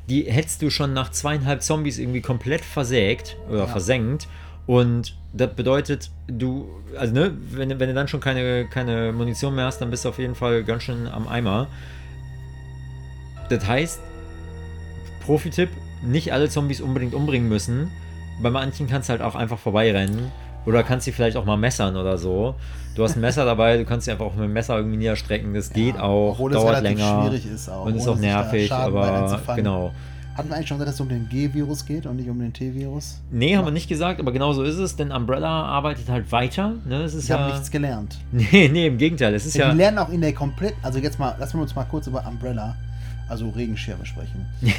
Die 0.10 0.24
hättest 0.24 0.62
du 0.62 0.70
schon 0.70 0.94
nach 0.94 1.10
zweieinhalb 1.12 1.62
Zombies 1.64 1.98
irgendwie 1.98 2.22
komplett 2.22 2.62
versägt 2.62 3.38
oder 3.50 3.60
Ja. 3.62 3.68
versenkt. 3.68 4.28
Und 4.68 5.16
das 5.34 5.54
bedeutet, 5.56 6.10
du, 6.28 6.68
also 6.98 7.14
ne, 7.14 7.36
wenn, 7.52 7.70
du- 7.70 7.80
wenn 7.80 7.90
du 7.90 7.94
dann 7.96 8.08
schon 8.08 8.20
keine, 8.20 8.66
keine 8.68 9.12
Munition 9.12 9.54
mehr 9.56 9.66
hast, 9.66 9.80
dann 9.80 9.92
bist 9.92 10.06
du 10.06 10.10
auf 10.10 10.18
jeden 10.20 10.36
Fall 10.36 10.64
ganz 10.64 10.84
schön 10.84 11.08
am 11.08 11.28
Eimer. 11.28 11.68
Das 13.50 13.68
heißt, 13.68 14.00
Profi-Tipp, 15.26 15.70
nicht 16.04 16.34
alle 16.34 16.50
Zombies 16.50 16.82
unbedingt 16.82 17.14
umbringen 17.14 17.50
müssen. 17.50 17.92
Bei 18.42 18.50
manchen 18.50 18.88
kannst 18.88 19.10
du 19.10 19.12
halt 19.12 19.22
auch 19.22 19.36
einfach 19.36 19.58
vorbeirennen. 19.60 20.32
Oder 20.66 20.84
kannst 20.84 21.06
sie 21.06 21.12
vielleicht 21.12 21.38
auch 21.38 21.46
mal 21.46 21.58
messern 21.58 21.96
oder 21.96 22.18
so. 22.18 22.56
Du 22.96 23.04
hast 23.04 23.16
ein 23.16 23.22
Messer 23.22 23.46
dabei, 23.46 23.78
du 23.78 23.86
kannst 23.86 24.06
sie 24.06 24.12
einfach 24.12 24.26
auch 24.26 24.36
mit 24.36 24.46
dem 24.46 24.54
Messer 24.54 24.78
irgendwie 24.78 24.98
niederstrecken. 24.98 25.54
Das 25.54 25.72
geht 25.72 26.00
auch, 26.00 26.32
obwohl 26.32 26.52
es 26.52 26.58
dauert 26.58 26.78
relativ 26.78 26.98
länger. 27.00 27.22
schwierig 27.22 27.46
ist 27.46 27.70
auch, 27.70 27.86
Und 27.86 27.96
ist 27.96 28.08
auch 28.08 28.18
nervig, 28.18 28.72
aber 28.72 29.42
genau. 29.56 29.92
Hatten 30.36 30.50
wir 30.50 30.56
eigentlich 30.56 30.68
schon 30.68 30.78
gesagt, 30.78 30.90
dass 30.90 30.96
es 30.96 31.02
um 31.02 31.08
den 31.08 31.30
G-Virus 31.30 31.86
geht 31.86 32.06
und 32.06 32.18
nicht 32.18 32.30
um 32.30 32.38
den 32.40 32.52
T-Virus? 32.52 33.22
Nee, 33.32 33.56
haben 33.56 33.64
wir 33.64 33.72
nicht 33.72 33.88
gesagt, 33.88 34.20
aber 34.20 34.34
genau 34.34 34.52
so 34.52 34.64
ist 34.64 34.76
es, 34.76 34.98
denn 34.98 35.14
Umbrella 35.14 35.64
arbeitet 35.64 36.10
halt 36.10 36.30
weiter. 36.34 36.74
Ne? 36.86 37.04
Es 37.04 37.14
ist 37.14 37.28
Sie 37.28 37.32
ja, 37.32 37.40
haben 37.40 37.54
nichts 37.54 37.72
gelernt. 37.72 38.18
Nee, 38.34 38.68
nee, 38.68 38.88
im 38.88 38.98
Gegenteil. 38.98 39.34
Es 39.34 39.46
ist 39.46 39.56
Ja, 39.56 39.68
ja. 39.68 39.72
die 39.72 39.78
lernen 39.78 39.98
auch 39.98 40.10
in 40.10 40.20
der 40.20 40.34
kompletten, 40.34 40.78
also 40.84 41.00
jetzt 41.00 41.20
mal, 41.20 41.36
lassen 41.40 41.58
wir 41.58 41.62
uns 41.62 41.74
mal 41.74 41.86
kurz 41.86 42.08
über 42.08 42.26
Umbrella, 42.28 42.76
also 43.30 43.48
Regenschirme 43.50 44.06
sprechen. 44.06 44.46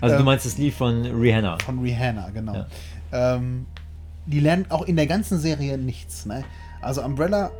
Also 0.00 0.16
du 0.16 0.20
ähm, 0.20 0.26
meinst 0.26 0.44
das 0.44 0.58
Lied 0.58 0.74
von 0.74 1.04
Rihanna. 1.06 1.56
Von 1.64 1.78
Rihanna, 1.78 2.28
genau. 2.30 2.66
Ähm, 3.12 3.64
die 4.26 4.40
lernen 4.40 4.66
auch 4.70 4.82
in 4.82 4.96
der 4.96 5.06
ganzen 5.06 5.38
Serie 5.38 5.78
nichts. 5.78 6.26
Ne? 6.26 6.44
Also 6.80 7.02
Umbrella 7.02 7.50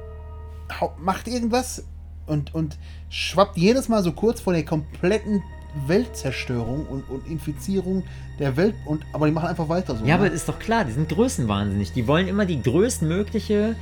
macht 0.99 1.29
irgendwas 1.29 1.85
und, 2.27 2.55
und 2.55 2.79
schwappt 3.11 3.57
jedes 3.57 3.89
Mal 3.89 4.03
so 4.03 4.12
kurz 4.12 4.41
vor 4.41 4.53
der 4.53 4.65
kompletten 4.65 5.43
Weltzerstörung 5.87 6.87
und, 6.87 7.09
und 7.11 7.27
Infizierung 7.27 8.05
der 8.39 8.57
Welt. 8.57 8.75
Und, 8.87 9.05
aber 9.12 9.27
die 9.27 9.33
machen 9.33 9.49
einfach 9.49 9.69
weiter 9.69 9.97
so. 9.97 10.05
Ja, 10.05 10.15
aber 10.15 10.29
ne? 10.29 10.31
ist 10.31 10.49
doch 10.49 10.59
klar, 10.59 10.85
die 10.85 10.93
sind 10.93 11.09
größenwahnsinnig. 11.09 11.93
Die 11.93 12.07
wollen 12.07 12.29
immer 12.29 12.47
die 12.47 12.62
größtmögliche 12.62 13.77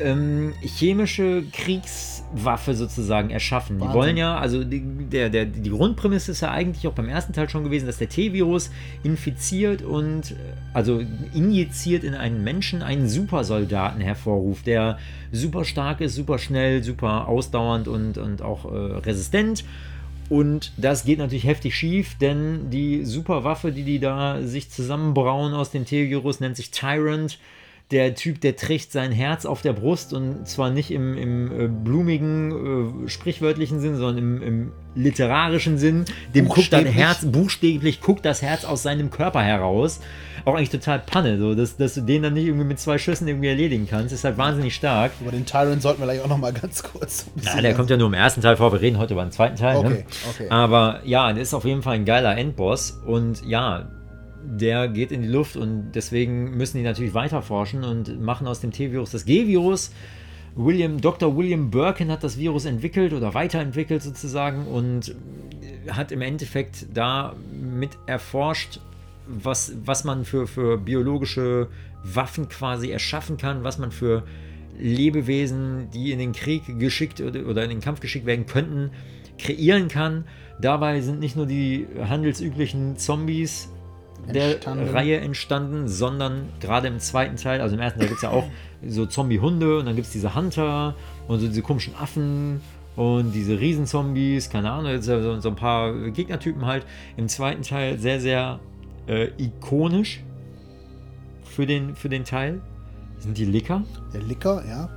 ähm, 0.00 0.54
chemische 0.60 1.44
Kriegswaffe 1.52 2.74
sozusagen 2.74 3.30
erschaffen. 3.30 3.76
Die 3.76 3.80
Wahnsinn. 3.82 3.96
wollen 3.96 4.16
ja, 4.16 4.38
also 4.38 4.64
die, 4.64 4.80
der, 4.80 5.30
der, 5.30 5.46
die 5.46 5.70
Grundprämisse 5.70 6.32
ist 6.32 6.40
ja 6.40 6.50
eigentlich 6.50 6.86
auch 6.86 6.92
beim 6.92 7.08
ersten 7.08 7.32
Teil 7.32 7.48
schon 7.48 7.64
gewesen, 7.64 7.86
dass 7.86 7.98
der 7.98 8.08
T-Virus 8.08 8.70
infiziert 9.02 9.82
und 9.82 10.32
äh, 10.32 10.34
also 10.72 11.02
injiziert 11.34 12.04
in 12.04 12.14
einen 12.14 12.44
Menschen 12.44 12.82
einen 12.82 13.08
Supersoldaten 13.08 14.00
hervorruft, 14.00 14.66
der 14.66 14.98
super 15.32 15.64
stark 15.64 16.00
ist, 16.00 16.14
super 16.14 16.38
schnell, 16.38 16.82
super 16.82 17.28
ausdauernd 17.28 17.88
und, 17.88 18.18
und 18.18 18.42
auch 18.42 18.64
äh, 18.64 18.76
resistent. 18.98 19.64
Und 20.28 20.72
das 20.76 21.04
geht 21.04 21.18
natürlich 21.18 21.44
heftig 21.44 21.74
schief, 21.74 22.16
denn 22.18 22.70
die 22.70 23.04
Superwaffe, 23.04 23.72
die 23.72 23.82
die 23.82 23.98
da 23.98 24.42
sich 24.42 24.70
zusammenbrauen 24.70 25.54
aus 25.54 25.70
dem 25.70 25.86
T-Virus, 25.86 26.40
nennt 26.40 26.56
sich 26.56 26.70
Tyrant. 26.70 27.38
Der 27.90 28.14
Typ, 28.14 28.42
der 28.42 28.54
trägt 28.54 28.92
sein 28.92 29.12
Herz 29.12 29.46
auf 29.46 29.62
der 29.62 29.72
Brust 29.72 30.12
und 30.12 30.46
zwar 30.46 30.68
nicht 30.68 30.90
im, 30.90 31.16
im 31.16 31.60
äh, 31.60 31.68
blumigen, 31.68 33.06
äh, 33.06 33.08
sprichwörtlichen 33.08 33.80
Sinn, 33.80 33.96
sondern 33.96 34.18
im, 34.18 34.42
im 34.42 34.72
literarischen 34.94 35.78
Sinn. 35.78 36.04
Dem 36.34 36.48
guckt 36.48 36.70
das. 36.70 36.84
Herz, 36.84 37.24
buchstäblich 37.24 38.02
guckt 38.02 38.26
das 38.26 38.42
Herz 38.42 38.66
aus 38.66 38.82
seinem 38.82 39.10
Körper 39.10 39.42
heraus. 39.42 40.00
Auch 40.44 40.54
eigentlich 40.54 40.70
total 40.70 40.98
Panne, 40.98 41.38
so, 41.38 41.54
dass, 41.54 41.76
dass 41.76 41.94
du 41.94 42.02
den 42.02 42.22
dann 42.22 42.34
nicht 42.34 42.46
irgendwie 42.46 42.66
mit 42.66 42.78
zwei 42.78 42.98
Schüssen 42.98 43.26
irgendwie 43.26 43.48
erledigen 43.48 43.86
kannst. 43.88 44.12
Ist 44.12 44.24
halt 44.24 44.36
wahnsinnig 44.36 44.74
stark. 44.74 45.12
Über 45.20 45.30
den 45.30 45.46
Tyrant 45.46 45.80
sollten 45.80 46.00
wir 46.00 46.06
gleich 46.06 46.20
auch 46.20 46.28
noch 46.28 46.38
mal 46.38 46.52
ganz 46.52 46.82
kurz. 46.82 47.26
Ja, 47.42 47.60
der 47.60 47.74
kommt 47.74 47.88
ja 47.90 47.96
nur 47.96 48.08
im 48.08 48.14
ersten 48.14 48.42
Teil 48.42 48.56
vor. 48.56 48.72
Wir 48.72 48.80
reden 48.82 48.98
heute 48.98 49.14
über 49.14 49.24
den 49.24 49.32
zweiten 49.32 49.56
Teil. 49.56 49.82
ne? 49.82 49.88
Okay, 49.88 50.04
okay. 50.30 50.46
Aber 50.50 51.00
ja, 51.04 51.32
der 51.32 51.42
ist 51.42 51.54
auf 51.54 51.64
jeden 51.64 51.82
Fall 51.82 51.94
ein 51.94 52.04
geiler 52.04 52.36
Endboss. 52.36 53.00
Und 53.06 53.44
ja, 53.46 53.88
der 54.42 54.88
geht 54.88 55.12
in 55.12 55.22
die 55.22 55.28
Luft 55.28 55.56
und 55.56 55.92
deswegen 55.92 56.56
müssen 56.56 56.78
die 56.78 56.84
natürlich 56.84 57.14
weiter 57.14 57.42
forschen 57.42 57.84
und 57.84 58.20
machen 58.20 58.46
aus 58.46 58.60
dem 58.60 58.70
T-Virus 58.70 59.10
das 59.10 59.24
G-Virus. 59.24 59.92
William, 60.54 61.00
Dr. 61.00 61.36
William 61.36 61.70
Birkin 61.70 62.10
hat 62.10 62.24
das 62.24 62.38
Virus 62.38 62.64
entwickelt 62.64 63.12
oder 63.12 63.34
weiterentwickelt 63.34 64.02
sozusagen 64.02 64.66
und 64.66 65.14
hat 65.90 66.10
im 66.12 66.20
Endeffekt 66.20 66.86
da 66.92 67.34
mit 67.52 67.90
erforscht, 68.06 68.80
was, 69.26 69.72
was 69.84 70.04
man 70.04 70.24
für, 70.24 70.46
für 70.46 70.78
biologische 70.78 71.68
Waffen 72.02 72.48
quasi 72.48 72.90
erschaffen 72.90 73.36
kann, 73.36 73.62
was 73.62 73.78
man 73.78 73.92
für 73.92 74.24
Lebewesen, 74.78 75.90
die 75.92 76.12
in 76.12 76.18
den 76.18 76.32
Krieg 76.32 76.78
geschickt 76.78 77.20
oder, 77.20 77.46
oder 77.46 77.64
in 77.64 77.70
den 77.70 77.80
Kampf 77.80 78.00
geschickt 78.00 78.26
werden 78.26 78.46
könnten, 78.46 78.90
kreieren 79.38 79.88
kann. 79.88 80.24
Dabei 80.60 81.00
sind 81.00 81.20
nicht 81.20 81.36
nur 81.36 81.46
die 81.46 81.86
handelsüblichen 82.00 82.96
Zombies 82.96 83.70
der 84.34 84.54
Entstanden. 84.54 84.88
Reihe 84.90 85.16
entstanden, 85.20 85.88
sondern 85.88 86.48
gerade 86.60 86.88
im 86.88 86.98
zweiten 86.98 87.36
Teil, 87.36 87.60
also 87.60 87.74
im 87.74 87.80
ersten 87.80 88.00
Teil 88.00 88.08
gibt 88.08 88.18
es 88.18 88.22
ja 88.22 88.30
auch 88.30 88.46
so 88.86 89.06
Zombie-Hunde 89.06 89.78
und 89.78 89.86
dann 89.86 89.94
gibt 89.94 90.06
es 90.06 90.12
diese 90.12 90.34
Hunter 90.34 90.94
und 91.26 91.40
so 91.40 91.46
diese 91.48 91.62
komischen 91.62 91.94
Affen 91.94 92.60
und 92.96 93.32
diese 93.32 93.60
Riesenzombies, 93.60 94.50
keine 94.50 94.70
Ahnung, 94.70 95.00
so, 95.02 95.40
so 95.40 95.48
ein 95.48 95.56
paar 95.56 95.92
Gegnertypen 96.10 96.66
halt. 96.66 96.84
Im 97.16 97.28
zweiten 97.28 97.62
Teil 97.62 97.98
sehr, 97.98 98.20
sehr 98.20 98.60
äh, 99.06 99.28
ikonisch 99.38 100.22
für 101.44 101.66
den, 101.66 101.94
für 101.96 102.08
den 102.08 102.24
Teil 102.24 102.60
sind 103.18 103.36
die 103.38 103.44
Licker. 103.44 103.82
Der 104.12 104.22
Licker, 104.22 104.64
ja. 104.68 104.88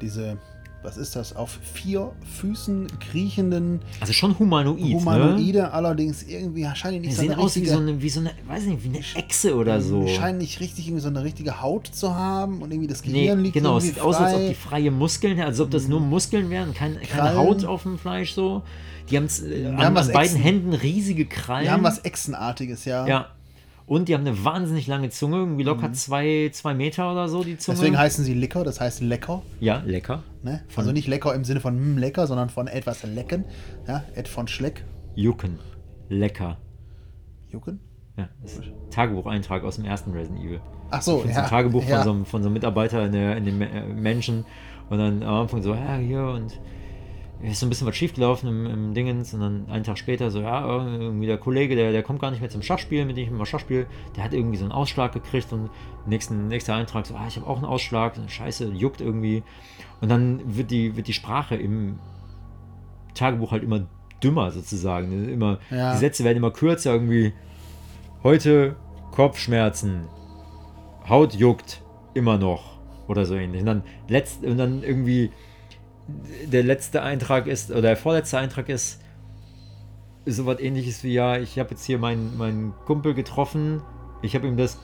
Diese, 0.00 0.38
was 0.82 0.96
ist 0.96 1.16
das, 1.16 1.34
auf 1.34 1.58
vier 1.74 2.12
Füßen 2.38 2.86
kriechenden 3.00 3.80
Also 4.00 4.12
schon 4.12 4.38
humanoid. 4.38 4.80
Ne? 4.80 4.94
Humanoide, 4.94 5.72
allerdings 5.72 6.22
irgendwie 6.22 6.66
scheinen 6.74 7.00
nicht 7.00 7.14
so 7.14 7.22
sehen 7.22 7.32
eine 7.32 7.42
aus 7.42 7.56
wie 7.56 7.60
richtige, 7.60 7.76
so 7.76 7.82
eine, 7.82 8.02
wie 8.02 8.08
so 8.08 8.20
eine, 8.20 8.30
weiß 8.46 8.64
nicht, 8.66 8.84
wie 8.84 8.88
eine 8.88 9.04
Echse 9.14 9.56
oder 9.56 9.80
so. 9.80 10.04
Die 10.04 10.14
scheinen 10.14 10.38
nicht 10.38 10.60
richtig 10.60 10.86
irgendwie 10.86 11.02
so 11.02 11.08
eine 11.08 11.24
richtige 11.24 11.60
Haut 11.60 11.88
zu 11.88 12.14
haben 12.14 12.62
und 12.62 12.70
irgendwie 12.70 12.88
das 12.88 13.04
Nee, 13.04 13.22
Gehirn 13.22 13.40
liegt 13.42 13.54
genau, 13.54 13.78
es 13.78 13.84
sieht 13.84 14.00
aus, 14.00 14.16
als 14.16 14.34
ob 14.34 14.40
frei. 14.40 14.48
die 14.48 14.54
freie 14.54 14.90
Muskeln, 14.90 15.40
als 15.40 15.60
ob 15.60 15.70
das 15.70 15.88
nur 15.88 16.00
Muskeln 16.00 16.50
wären, 16.50 16.72
kein, 16.74 17.00
keine. 17.00 17.36
Haut 17.36 17.64
auf 17.64 17.82
dem 17.82 17.98
Fleisch 17.98 18.32
so. 18.32 18.62
Die 19.10 19.16
äh, 19.16 19.20
Die 19.20 19.66
an, 19.66 19.78
haben 19.78 19.96
an 19.96 20.06
beiden 20.08 20.20
Echsen. 20.20 20.40
Händen 20.40 20.72
riesige 20.72 21.26
Krallen. 21.26 21.64
Die 21.64 21.70
haben 21.70 21.82
was 21.84 21.98
Echsenartiges, 22.00 22.84
ja. 22.84 23.06
Ja. 23.06 23.28
Und 23.86 24.08
die 24.08 24.14
haben 24.14 24.26
eine 24.26 24.44
wahnsinnig 24.44 24.88
lange 24.88 25.10
Zunge, 25.10 25.36
irgendwie 25.36 25.62
locker 25.62 25.92
zwei, 25.92 26.50
zwei 26.52 26.74
Meter 26.74 27.12
oder 27.12 27.28
so, 27.28 27.44
die 27.44 27.56
Zunge. 27.56 27.76
Mhm. 27.76 27.80
Deswegen 27.80 27.98
heißen 27.98 28.24
sie 28.24 28.34
Licker, 28.34 28.64
das 28.64 28.80
heißt 28.80 29.00
lecker. 29.00 29.42
ja, 29.60 29.80
lecker. 29.86 30.24
Ne? 30.42 30.64
Also 30.74 30.90
nicht 30.90 31.06
lecker 31.06 31.32
im 31.34 31.44
Sinne 31.44 31.60
von 31.60 31.94
mm, 31.94 31.98
lecker, 31.98 32.26
sondern 32.26 32.50
von 32.50 32.66
etwas 32.66 33.04
lecken. 33.04 33.44
Ja, 33.86 34.04
Ed 34.14 34.26
von 34.26 34.48
Schleck. 34.48 34.84
Jucken. 35.14 35.60
Lecker. 36.08 36.58
Jucken? 37.48 37.80
Ja, 38.16 38.28
das 38.42 38.54
ist 38.54 38.62
ein 38.62 38.90
Tagebucheintrag 38.90 39.62
aus 39.62 39.76
dem 39.76 39.84
ersten 39.84 40.10
Resident 40.12 40.40
Evil. 40.40 40.60
Ach 40.90 41.02
so, 41.02 41.24
ja. 41.24 41.36
einem 41.36 41.46
Tagebuch 41.46 41.84
ja. 41.84 41.96
von, 41.96 42.04
so 42.04 42.10
einem, 42.10 42.24
von 42.24 42.42
so 42.42 42.48
einem 42.48 42.54
Mitarbeiter 42.54 43.04
in, 43.06 43.12
der, 43.12 43.36
in 43.36 43.44
den 43.44 43.60
äh, 43.60 43.86
Menschen. 43.86 44.44
Und 44.88 44.98
dann 44.98 45.22
am 45.22 45.42
Anfang 45.42 45.62
so, 45.62 45.74
ja, 45.74 45.96
hier 45.96 46.22
und 46.22 46.58
ist 47.42 47.60
so 47.60 47.66
ein 47.66 47.68
bisschen 47.68 47.86
was 47.86 47.96
schiefgelaufen 47.96 48.48
im, 48.48 48.66
im 48.66 48.94
Dingens. 48.94 49.34
Und 49.34 49.40
dann 49.40 49.66
einen 49.68 49.84
Tag 49.84 49.98
später 49.98 50.30
so, 50.30 50.40
ja, 50.40 50.64
irgendwie 50.66 51.26
der 51.26 51.38
Kollege, 51.38 51.76
der, 51.76 51.92
der 51.92 52.02
kommt 52.02 52.20
gar 52.20 52.30
nicht 52.30 52.40
mehr 52.40 52.50
zum 52.50 52.62
Schachspiel, 52.62 53.04
mit 53.04 53.16
dem 53.16 53.24
ich 53.24 53.30
immer 53.30 53.46
Schach 53.46 53.60
spiele. 53.60 53.86
Der 54.16 54.24
hat 54.24 54.32
irgendwie 54.32 54.56
so 54.56 54.64
einen 54.64 54.72
Ausschlag 54.72 55.12
gekriegt 55.12 55.52
und 55.52 55.70
nächsten, 56.06 56.48
nächster 56.48 56.74
Eintrag 56.74 57.06
so, 57.06 57.14
ah, 57.14 57.26
ich 57.28 57.36
habe 57.36 57.46
auch 57.46 57.56
einen 57.56 57.66
Ausschlag. 57.66 58.14
Scheiße, 58.26 58.72
juckt 58.72 59.00
irgendwie. 59.00 59.42
Und 60.00 60.08
dann 60.10 60.40
wird 60.56 60.70
die, 60.70 60.96
wird 60.96 61.08
die 61.08 61.12
Sprache 61.12 61.56
im 61.56 61.98
Tagebuch 63.14 63.52
halt 63.52 63.62
immer 63.62 63.86
dümmer 64.22 64.50
sozusagen. 64.50 65.28
Immer, 65.28 65.58
Ja. 65.70 65.92
Die 65.92 65.98
Sätze 65.98 66.24
werden 66.24 66.38
immer 66.38 66.50
kürzer 66.50 66.92
irgendwie. 66.92 67.32
Heute 68.22 68.76
Kopfschmerzen, 69.12 70.08
Haut 71.08 71.34
juckt 71.34 71.82
immer 72.14 72.38
noch 72.38 72.78
oder 73.08 73.24
so 73.24 73.34
ähnlich. 73.34 73.60
Und 73.60 73.66
dann, 73.66 73.82
letzt, 74.08 74.44
und 74.44 74.56
dann 74.56 74.82
irgendwie 74.82 75.30
der 76.44 76.62
letzte 76.62 77.02
Eintrag 77.02 77.46
ist, 77.46 77.70
oder 77.70 77.82
der 77.82 77.96
vorletzte 77.96 78.38
Eintrag 78.38 78.68
ist, 78.68 79.00
so 80.24 80.46
was 80.46 80.60
ähnliches 80.60 81.04
wie, 81.04 81.12
ja, 81.12 81.38
ich 81.38 81.58
habe 81.58 81.70
jetzt 81.70 81.84
hier 81.84 81.98
meinen, 81.98 82.36
meinen 82.36 82.74
Kumpel 82.84 83.14
getroffen, 83.14 83.82
ich 84.22 84.34
habe 84.34 84.46
ihm 84.46 84.56
das 84.56 84.78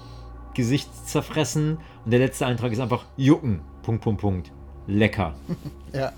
Gesicht 0.55 0.89
zerfressen 1.07 1.79
und 2.05 2.11
der 2.11 2.21
letzte 2.21 2.47
Eintrag 2.47 2.73
ist 2.73 2.81
einfach 2.81 3.07
jucken, 3.17 3.61
Punkt, 3.83 4.03
Punkt, 4.03 4.21
Punkt. 4.21 4.53
Lecker. 4.87 5.35
Ja. 5.93 6.13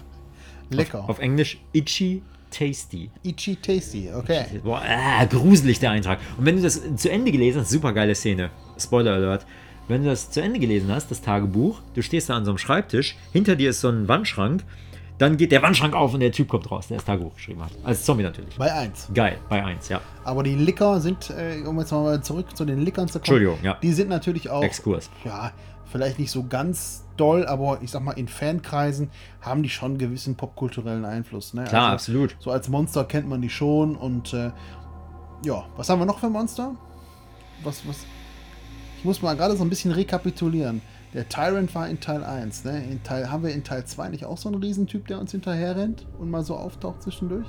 Lecker. 0.71 1.01
Auf, 1.01 1.11
auf 1.11 1.19
Englisch 1.19 1.59
itchy 1.73 2.23
tasty. 2.55 3.11
Itchy 3.25 3.57
Tasty, 3.57 4.09
okay. 4.15 4.61
Boah, 4.63 4.81
ah, 4.87 5.25
gruselig 5.25 5.81
der 5.81 5.91
Eintrag. 5.91 6.21
Und 6.39 6.47
wenn 6.47 6.57
du 6.57 6.63
das 6.63 6.81
zu 6.97 7.11
Ende 7.11 7.33
gelesen 7.33 7.61
hast, 7.61 7.71
super 7.71 7.93
geile 7.93 8.15
Szene. 8.15 8.51
Spoiler 8.79 9.15
Alert. 9.15 9.47
Wenn 9.89 10.05
du 10.05 10.11
das 10.11 10.31
zu 10.31 10.41
Ende 10.41 10.61
gelesen 10.61 10.91
hast, 10.91 11.11
das 11.11 11.21
Tagebuch, 11.21 11.83
du 11.95 12.03
stehst 12.03 12.31
da 12.31 12.37
an 12.37 12.45
so 12.45 12.53
einem 12.53 12.59
Schreibtisch, 12.59 13.17
hinter 13.33 13.57
dir 13.57 13.71
ist 13.71 13.81
so 13.81 13.89
ein 13.89 14.09
Wandschrank, 14.09 14.63
dann 15.19 15.37
geht 15.37 15.53
der 15.53 15.63
Wandschrank 15.63 15.95
auf 15.95 16.13
und 16.15 16.21
der 16.21 16.33
Typ 16.33 16.49
kommt 16.49 16.71
raus, 16.71 16.89
der 16.89 16.97
das 16.97 17.07
Tagebuch 17.07 17.35
geschrieben 17.35 17.65
hat. 17.65 17.71
Als 17.85 18.05
Zombie 18.05 18.25
natürlich. 18.25 18.57
Bei 18.57 18.73
1. 18.73 19.11
Geil, 19.15 19.39
bei 19.49 19.65
1, 19.65 19.89
ja. 19.89 20.01
Aber 20.25 20.43
die 20.43 20.55
Licker 20.55 21.01
sind, 21.01 21.31
äh, 21.31 21.65
um 21.67 21.79
jetzt 21.79 21.93
mal 21.93 22.21
zurück 22.23 22.57
zu 22.57 22.65
den 22.65 22.81
Lickern 22.81 23.07
zu 23.07 23.15
kommen. 23.15 23.23
Entschuldigung, 23.23 23.59
ja. 23.63 23.79
Die 23.83 23.93
sind 23.93 24.09
natürlich 24.09 24.51
auch. 24.51 24.63
Exkurs. 24.63 25.11
Ja, 25.25 25.53
vielleicht 25.91 26.19
nicht 26.19 26.31
so 26.31 26.45
ganz 26.45 27.05
doll, 27.17 27.47
aber 27.47 27.79
ich 27.83 27.93
sag 27.93 28.03
mal, 28.03 28.13
in 28.13 28.27
Fankreisen 28.27 29.11
haben 29.41 29.63
die 29.63 29.69
schon 29.69 29.93
einen 29.93 29.99
gewissen 29.99 30.35
popkulturellen 30.35 31.05
Einfluss. 31.05 31.55
Ne? 31.55 31.65
Klar, 31.65 31.93
absolut. 31.93 32.37
So 32.41 32.51
als 32.51 32.69
Monster 32.69 33.05
kennt 33.05 33.29
man 33.29 33.41
die 33.41 33.51
schon 33.51 33.95
und 33.95 34.33
äh, 34.35 34.51
ja, 35.45 35.65
was 35.77 35.89
haben 35.89 36.01
wir 36.01 36.07
noch 36.07 36.19
für 36.19 36.29
Monster? 36.29 36.75
Was, 37.63 37.87
was? 37.87 38.05
Ich 38.99 39.05
muss 39.05 39.23
mal 39.23 39.37
gerade 39.37 39.57
so 39.57 39.63
ein 39.63 39.69
bisschen 39.69 39.93
rekapitulieren. 39.93 40.81
Der 41.15 41.29
Tyrant 41.29 41.73
war 41.75 41.89
in 41.89 42.01
Teil 42.01 42.25
1, 42.25 42.65
ne? 42.65 42.83
In 42.91 43.03
Teil, 43.05 43.31
haben 43.31 43.45
wir 43.45 43.51
in 43.53 43.63
Teil 43.63 43.85
2 43.85 44.09
nicht 44.09 44.25
auch 44.25 44.37
so 44.37 44.49
einen 44.49 44.61
Riesentyp, 44.63 45.07
der 45.07 45.21
uns 45.21 45.31
hinterher 45.31 45.77
rennt 45.77 46.07
und 46.19 46.31
mal 46.31 46.43
so 46.43 46.57
auftaucht 46.57 47.03
zwischendurch? 47.03 47.47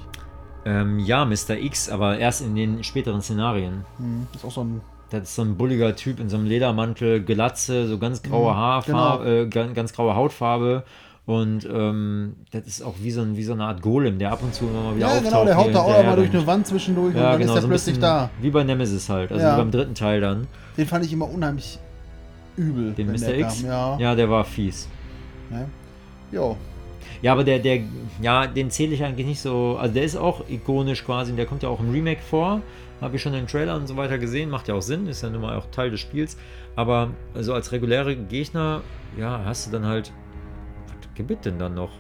Ähm, 0.66 1.00
ja, 1.00 1.26
Mr. 1.26 1.58
X, 1.60 1.90
aber 1.90 2.18
erst 2.20 2.42
in 2.42 2.56
den 2.56 2.84
späteren 2.84 3.22
Szenarien. 3.22 3.84
Hm, 3.98 4.28
ist 4.36 4.46
auch 4.46 4.52
so 4.52 4.64
ein 4.64 4.82
Das 5.10 5.24
ist 5.24 5.36
so 5.36 5.42
ein 5.44 5.58
bulliger 5.58 5.96
Typ 5.96 6.20
in 6.20 6.30
so 6.30 6.38
einem 6.38 6.46
Ledermantel, 6.46 7.24
Glatze, 7.24 7.88
so 7.88 7.98
ganz 7.98 8.22
graue 8.24 8.52
Mhm, 8.52 8.58
Haarfarbe, 8.58 9.30
äh, 9.30 9.48
ganz, 9.48 9.74
ganz 9.76 9.94
graue 9.94 10.16
Hautfarbe 10.16 10.84
Und 11.28 11.66
ähm, 11.72 12.36
das 12.52 12.68
ist 12.68 12.84
auch 12.84 12.96
wie 13.02 13.10
so, 13.10 13.22
ein, 13.22 13.36
wie 13.36 13.44
so 13.44 13.54
eine 13.54 13.66
Art 13.66 13.82
Golem, 13.82 14.20
der 14.20 14.32
ab 14.32 14.44
und 14.44 14.54
zu 14.54 14.66
immer 14.66 14.84
mal 14.84 14.96
wieder 14.96 15.08
Ja, 15.08 15.14
auftaucht. 15.14 15.26
genau, 15.32 15.46
der 15.46 15.58
haut 15.58 15.74
da 15.74 15.80
auch 15.82 16.04
mal 16.04 16.16
durch 16.16 16.30
eine 16.32 16.46
Wand 16.46 16.68
zwischendurch 16.68 17.16
Ja, 17.16 17.22
und 17.22 17.32
dann 17.32 17.40
genau, 17.40 17.54
ist 17.54 17.58
er 17.58 17.62
so 17.64 17.68
plötzlich 17.68 17.98
da. 18.00 18.30
Wie 18.42 18.52
bei 18.52 18.64
Nemesis 18.64 19.10
halt, 19.10 19.32
also 19.32 19.44
Ja. 19.44 19.54
wie 19.56 19.58
beim 19.62 19.72
dritten 19.72 19.96
Teil 19.96 20.22
dann. 20.22 20.46
Den 20.78 20.86
fand 20.88 21.04
ich 21.06 21.12
immer 21.14 21.28
unheimlich 21.30 21.80
übel. 22.58 22.94
Den 22.94 23.08
Mr. 23.08 23.34
X? 23.36 23.62
Kam. 23.62 23.70
Ja. 23.70 23.98
ja, 24.00 24.16
der 24.16 24.30
war 24.30 24.44
fies. 24.44 24.88
Ne? 25.50 25.68
Jo. 26.32 26.58
Ja, 27.22 27.32
aber 27.32 27.44
der, 27.44 27.60
der, 27.60 27.82
ja, 28.22 28.48
den 28.48 28.70
zähle 28.70 28.94
ich 28.94 29.04
eigentlich 29.04 29.28
nicht 29.28 29.42
so. 29.42 29.78
Also 29.80 29.94
der 29.94 30.04
ist 30.04 30.16
auch 30.16 30.48
ikonisch 30.50 31.04
quasi, 31.04 31.32
und 31.32 31.38
der 31.38 31.46
kommt 31.46 31.64
ja 31.64 31.70
auch 31.70 31.80
im 31.80 31.92
Remake 31.92 32.22
vor. 32.22 32.62
Habe 33.02 33.18
ich 33.18 33.22
schon 33.22 33.34
den 33.34 33.48
Trailern 33.48 33.82
und 33.82 33.88
so 33.88 33.98
weiter 33.98 34.18
gesehen, 34.18 34.50
macht 34.50 34.68
ja 34.68 34.74
auch 34.74 34.82
Sinn, 34.82 35.08
ist 35.08 35.22
ja 35.22 35.30
nun 35.30 35.42
mal 35.42 35.58
auch 35.58 35.66
Teil 35.72 35.92
des 35.92 36.00
Spiels. 36.00 36.38
Aber 36.76 37.12
so 37.36 37.54
als 37.54 37.72
reguläre 37.72 38.16
Gegner, 38.16 38.82
ja, 39.18 39.42
hast 39.46 39.68
du 39.68 39.72
dann 39.72 39.86
halt. 39.86 40.12
Was 40.88 41.28
gibt 41.28 41.46
denn 41.46 41.60
dann 41.60 41.76
noch? 41.76 41.92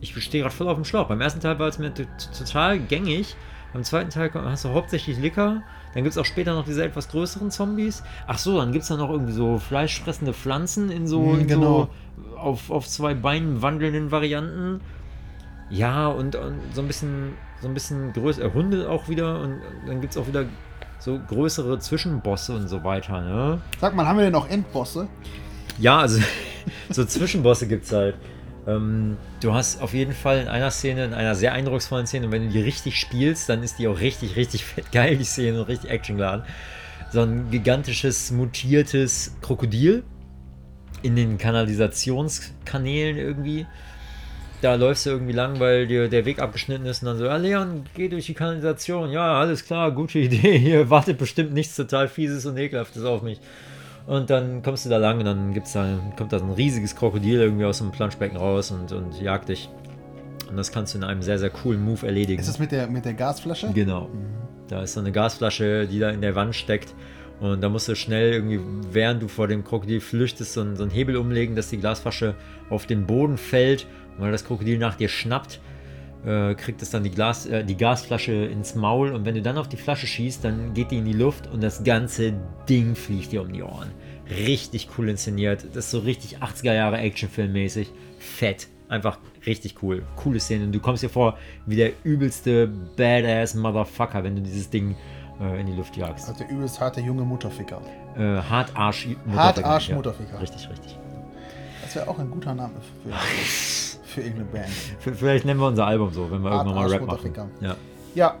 Ich 0.00 0.14
stehe 0.22 0.42
gerade 0.42 0.54
voll 0.54 0.68
auf 0.68 0.76
dem 0.76 0.84
Schlauch. 0.84 1.08
Beim 1.08 1.20
ersten 1.20 1.40
Teil 1.40 1.58
war 1.58 1.68
es 1.68 1.78
mir 1.78 1.92
total 1.94 2.78
gängig. 2.78 3.36
Beim 3.72 3.82
zweiten 3.84 4.10
Teil 4.10 4.30
hast 4.34 4.64
du 4.64 4.70
hauptsächlich 4.70 5.18
Licker. 5.18 5.62
Dann 5.94 6.02
gibt 6.02 6.12
es 6.12 6.18
auch 6.18 6.24
später 6.24 6.54
noch 6.54 6.64
diese 6.64 6.84
etwas 6.84 7.08
größeren 7.08 7.50
Zombies. 7.50 8.02
Ach 8.26 8.38
so, 8.38 8.58
dann 8.58 8.72
gibt 8.72 8.82
es 8.82 8.88
dann 8.88 8.98
noch 8.98 9.10
irgendwie 9.10 9.32
so 9.32 9.58
fleischfressende 9.58 10.32
Pflanzen 10.34 10.90
in 10.90 11.06
so, 11.06 11.20
Mhm, 11.20 11.40
in 11.40 11.46
genau. 11.46 11.88
so 12.32 12.36
auf, 12.36 12.70
auf 12.70 12.88
zwei 12.88 13.14
Beinen 13.14 13.62
wandelnden 13.62 14.10
Varianten. 14.10 14.80
Ja, 15.70 16.08
und, 16.08 16.36
und 16.36 16.58
so 16.74 16.80
ein 16.82 16.86
bisschen, 16.86 17.32
so 17.62 17.68
ein 17.68 17.74
bisschen 17.74 18.12
größere 18.12 18.52
Hunde 18.52 18.90
auch 18.90 19.08
wieder. 19.08 19.40
Und 19.40 19.60
dann 19.86 20.00
gibt 20.00 20.14
es 20.14 20.20
auch 20.20 20.26
wieder 20.26 20.44
so 20.98 21.18
größere 21.28 21.78
Zwischenbosse 21.78 22.54
und 22.54 22.68
so 22.68 22.82
weiter, 22.84 23.20
ne? 23.20 23.60
Sag 23.80 23.94
mal, 23.94 24.06
haben 24.06 24.18
wir 24.18 24.24
denn 24.24 24.34
auch 24.34 24.48
Endbosse? 24.48 25.08
Ja, 25.78 25.98
also 26.00 26.20
so 26.90 27.04
Zwischenbosse 27.04 27.66
gibt 27.66 27.84
es 27.84 27.92
halt. 27.92 28.16
Ähm, 28.66 29.16
du 29.40 29.52
hast 29.52 29.82
auf 29.82 29.92
jeden 29.92 30.14
Fall 30.14 30.40
in 30.40 30.48
einer 30.48 30.70
Szene, 30.70 31.04
in 31.04 31.14
einer 31.14 31.34
sehr 31.34 31.52
eindrucksvollen 31.52 32.06
Szene, 32.06 32.26
und 32.26 32.32
wenn 32.32 32.46
du 32.46 32.52
die 32.52 32.60
richtig 32.60 32.98
spielst, 32.98 33.48
dann 33.48 33.62
ist 33.62 33.78
die 33.78 33.88
auch 33.88 34.00
richtig, 34.00 34.36
richtig 34.36 34.64
fett 34.64 34.90
geil, 34.92 35.16
die 35.16 35.24
Szene, 35.24 35.60
und 35.60 35.68
richtig 35.68 35.90
actiongeladen. 35.90 36.44
So 37.12 37.22
ein 37.22 37.50
gigantisches, 37.50 38.30
mutiertes 38.30 39.36
Krokodil 39.40 40.02
in 41.02 41.16
den 41.16 41.38
Kanalisationskanälen 41.38 43.16
irgendwie. 43.16 43.66
Da 44.62 44.76
läufst 44.76 45.04
du 45.04 45.10
irgendwie 45.10 45.34
lang, 45.34 45.60
weil 45.60 45.86
dir 45.86 46.08
der 46.08 46.24
Weg 46.24 46.38
abgeschnitten 46.38 46.86
ist 46.86 47.02
und 47.02 47.06
dann 47.06 47.18
so, 47.18 47.26
ja, 47.26 47.36
Leon, 47.36 47.84
geh 47.94 48.08
durch 48.08 48.26
die 48.26 48.34
Kanalisation. 48.34 49.10
Ja, 49.10 49.38
alles 49.38 49.66
klar, 49.66 49.92
gute 49.92 50.18
Idee. 50.18 50.58
Hier 50.58 50.88
wartet 50.88 51.18
bestimmt 51.18 51.52
nichts 51.52 51.76
total 51.76 52.08
Fieses 52.08 52.46
und 52.46 52.56
Ekelhaftes 52.56 53.04
auf 53.04 53.20
mich. 53.20 53.40
Und 54.06 54.28
dann 54.28 54.62
kommst 54.62 54.84
du 54.84 54.90
da 54.90 54.98
lang 54.98 55.18
und 55.18 55.24
dann 55.24 55.54
gibt's 55.54 55.72
da, 55.72 55.98
kommt 56.16 56.32
da 56.32 56.38
so 56.38 56.44
ein 56.44 56.52
riesiges 56.52 56.94
Krokodil 56.94 57.40
irgendwie 57.40 57.64
aus 57.64 57.78
dem 57.78 57.90
Planschbecken 57.90 58.36
raus 58.36 58.70
und, 58.70 58.92
und 58.92 59.20
jagt 59.20 59.48
dich. 59.48 59.70
Und 60.50 60.56
das 60.56 60.72
kannst 60.72 60.94
du 60.94 60.98
in 60.98 61.04
einem 61.04 61.22
sehr, 61.22 61.38
sehr 61.38 61.50
coolen 61.50 61.82
Move 61.82 62.06
erledigen. 62.06 62.38
Ist 62.38 62.48
das 62.48 62.58
mit 62.58 62.70
der, 62.70 62.86
mit 62.86 63.06
der 63.06 63.14
Gasflasche? 63.14 63.70
Genau. 63.72 64.10
Da 64.68 64.82
ist 64.82 64.94
so 64.94 65.00
eine 65.00 65.10
Gasflasche, 65.10 65.86
die 65.86 65.98
da 65.98 66.10
in 66.10 66.20
der 66.20 66.34
Wand 66.34 66.54
steckt. 66.54 66.94
Und 67.40 67.62
da 67.62 67.68
musst 67.68 67.88
du 67.88 67.96
schnell 67.96 68.32
irgendwie, 68.32 68.60
während 68.92 69.22
du 69.22 69.28
vor 69.28 69.48
dem 69.48 69.64
Krokodil 69.64 70.00
flüchtest, 70.00 70.52
so 70.52 70.60
einen, 70.60 70.76
so 70.76 70.82
einen 70.82 70.92
Hebel 70.92 71.16
umlegen, 71.16 71.56
dass 71.56 71.70
die 71.70 71.78
Glasflasche 71.78 72.34
auf 72.70 72.86
den 72.86 73.06
Boden 73.06 73.38
fällt. 73.38 73.86
Und 74.16 74.24
weil 74.24 74.32
das 74.32 74.44
Krokodil 74.44 74.78
nach 74.78 74.94
dir 74.94 75.08
schnappt, 75.08 75.60
äh, 76.24 76.54
kriegt 76.54 76.82
es 76.82 76.90
dann 76.90 77.02
die, 77.02 77.10
Glas, 77.10 77.46
äh, 77.46 77.64
die 77.64 77.76
Gasflasche 77.76 78.32
ins 78.32 78.74
Maul. 78.74 79.12
Und 79.12 79.24
wenn 79.24 79.34
du 79.34 79.42
dann 79.42 79.58
auf 79.58 79.68
die 79.68 79.76
Flasche 79.76 80.06
schießt, 80.06 80.44
dann 80.44 80.74
geht 80.74 80.90
die 80.90 80.98
in 80.98 81.04
die 81.04 81.12
Luft 81.12 81.46
und 81.52 81.62
das 81.62 81.84
ganze 81.84 82.34
Ding 82.68 82.94
fliegt 82.94 83.32
dir 83.32 83.42
um 83.42 83.52
die 83.52 83.62
Ohren. 83.62 83.90
Richtig 84.28 84.88
cool 84.96 85.08
inszeniert. 85.08 85.64
Das 85.74 85.86
ist 85.86 85.90
so 85.90 85.98
richtig 86.00 86.38
80er 86.38 86.74
Jahre 86.74 86.98
Actionfilm-mäßig. 86.98 87.88
Fett. 88.18 88.68
Einfach 88.88 89.18
richtig 89.46 89.82
cool. 89.82 90.02
Coole 90.16 90.40
Szene. 90.40 90.64
Und 90.64 90.72
du 90.72 90.80
kommst 90.80 91.02
dir 91.02 91.08
vor 91.08 91.38
wie 91.66 91.76
der 91.76 91.92
übelste 92.04 92.68
Badass 92.96 93.54
Motherfucker, 93.54 94.24
wenn 94.24 94.36
du 94.36 94.42
dieses 94.42 94.70
Ding 94.70 94.96
äh, 95.40 95.60
in 95.60 95.66
die 95.66 95.74
Luft 95.74 95.96
jagst. 95.96 96.28
Also 96.28 96.38
der 96.38 96.50
übelst 96.50 96.80
harte 96.80 97.00
junge 97.00 97.22
Mutterficker. 97.22 97.80
Äh, 98.16 98.40
Hartarsch 98.42 99.08
Hartarsch 99.34 99.88
ja. 99.88 99.96
Mutterficker. 99.96 100.40
Richtig, 100.40 100.68
richtig. 100.70 100.96
Das 101.82 101.94
wäre 101.96 102.08
auch 102.08 102.18
ein 102.18 102.30
guter 102.30 102.54
Name 102.54 102.74
für, 103.02 103.10
für 104.14 104.22
irgendeine 104.22 104.46
Band. 104.46 104.72
Vielleicht 105.16 105.44
nennen 105.44 105.60
wir 105.60 105.66
unser 105.66 105.86
Album 105.86 106.12
so, 106.12 106.30
wenn 106.30 106.42
wir 106.42 106.50
irgendwann 106.50 106.74
mal 106.74 106.88
Rap 106.88 107.06
machen. 107.06 107.32
Ja. 107.60 107.76
Ja. 108.14 108.36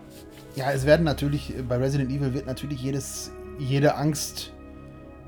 Ja, 0.56 0.70
es 0.70 0.86
werden 0.86 1.04
natürlich, 1.04 1.52
bei 1.68 1.76
Resident 1.76 2.10
Evil 2.10 2.32
wird 2.32 2.46
natürlich 2.46 2.80
jedes, 2.80 3.32
jede 3.58 3.96
Angst 3.96 4.52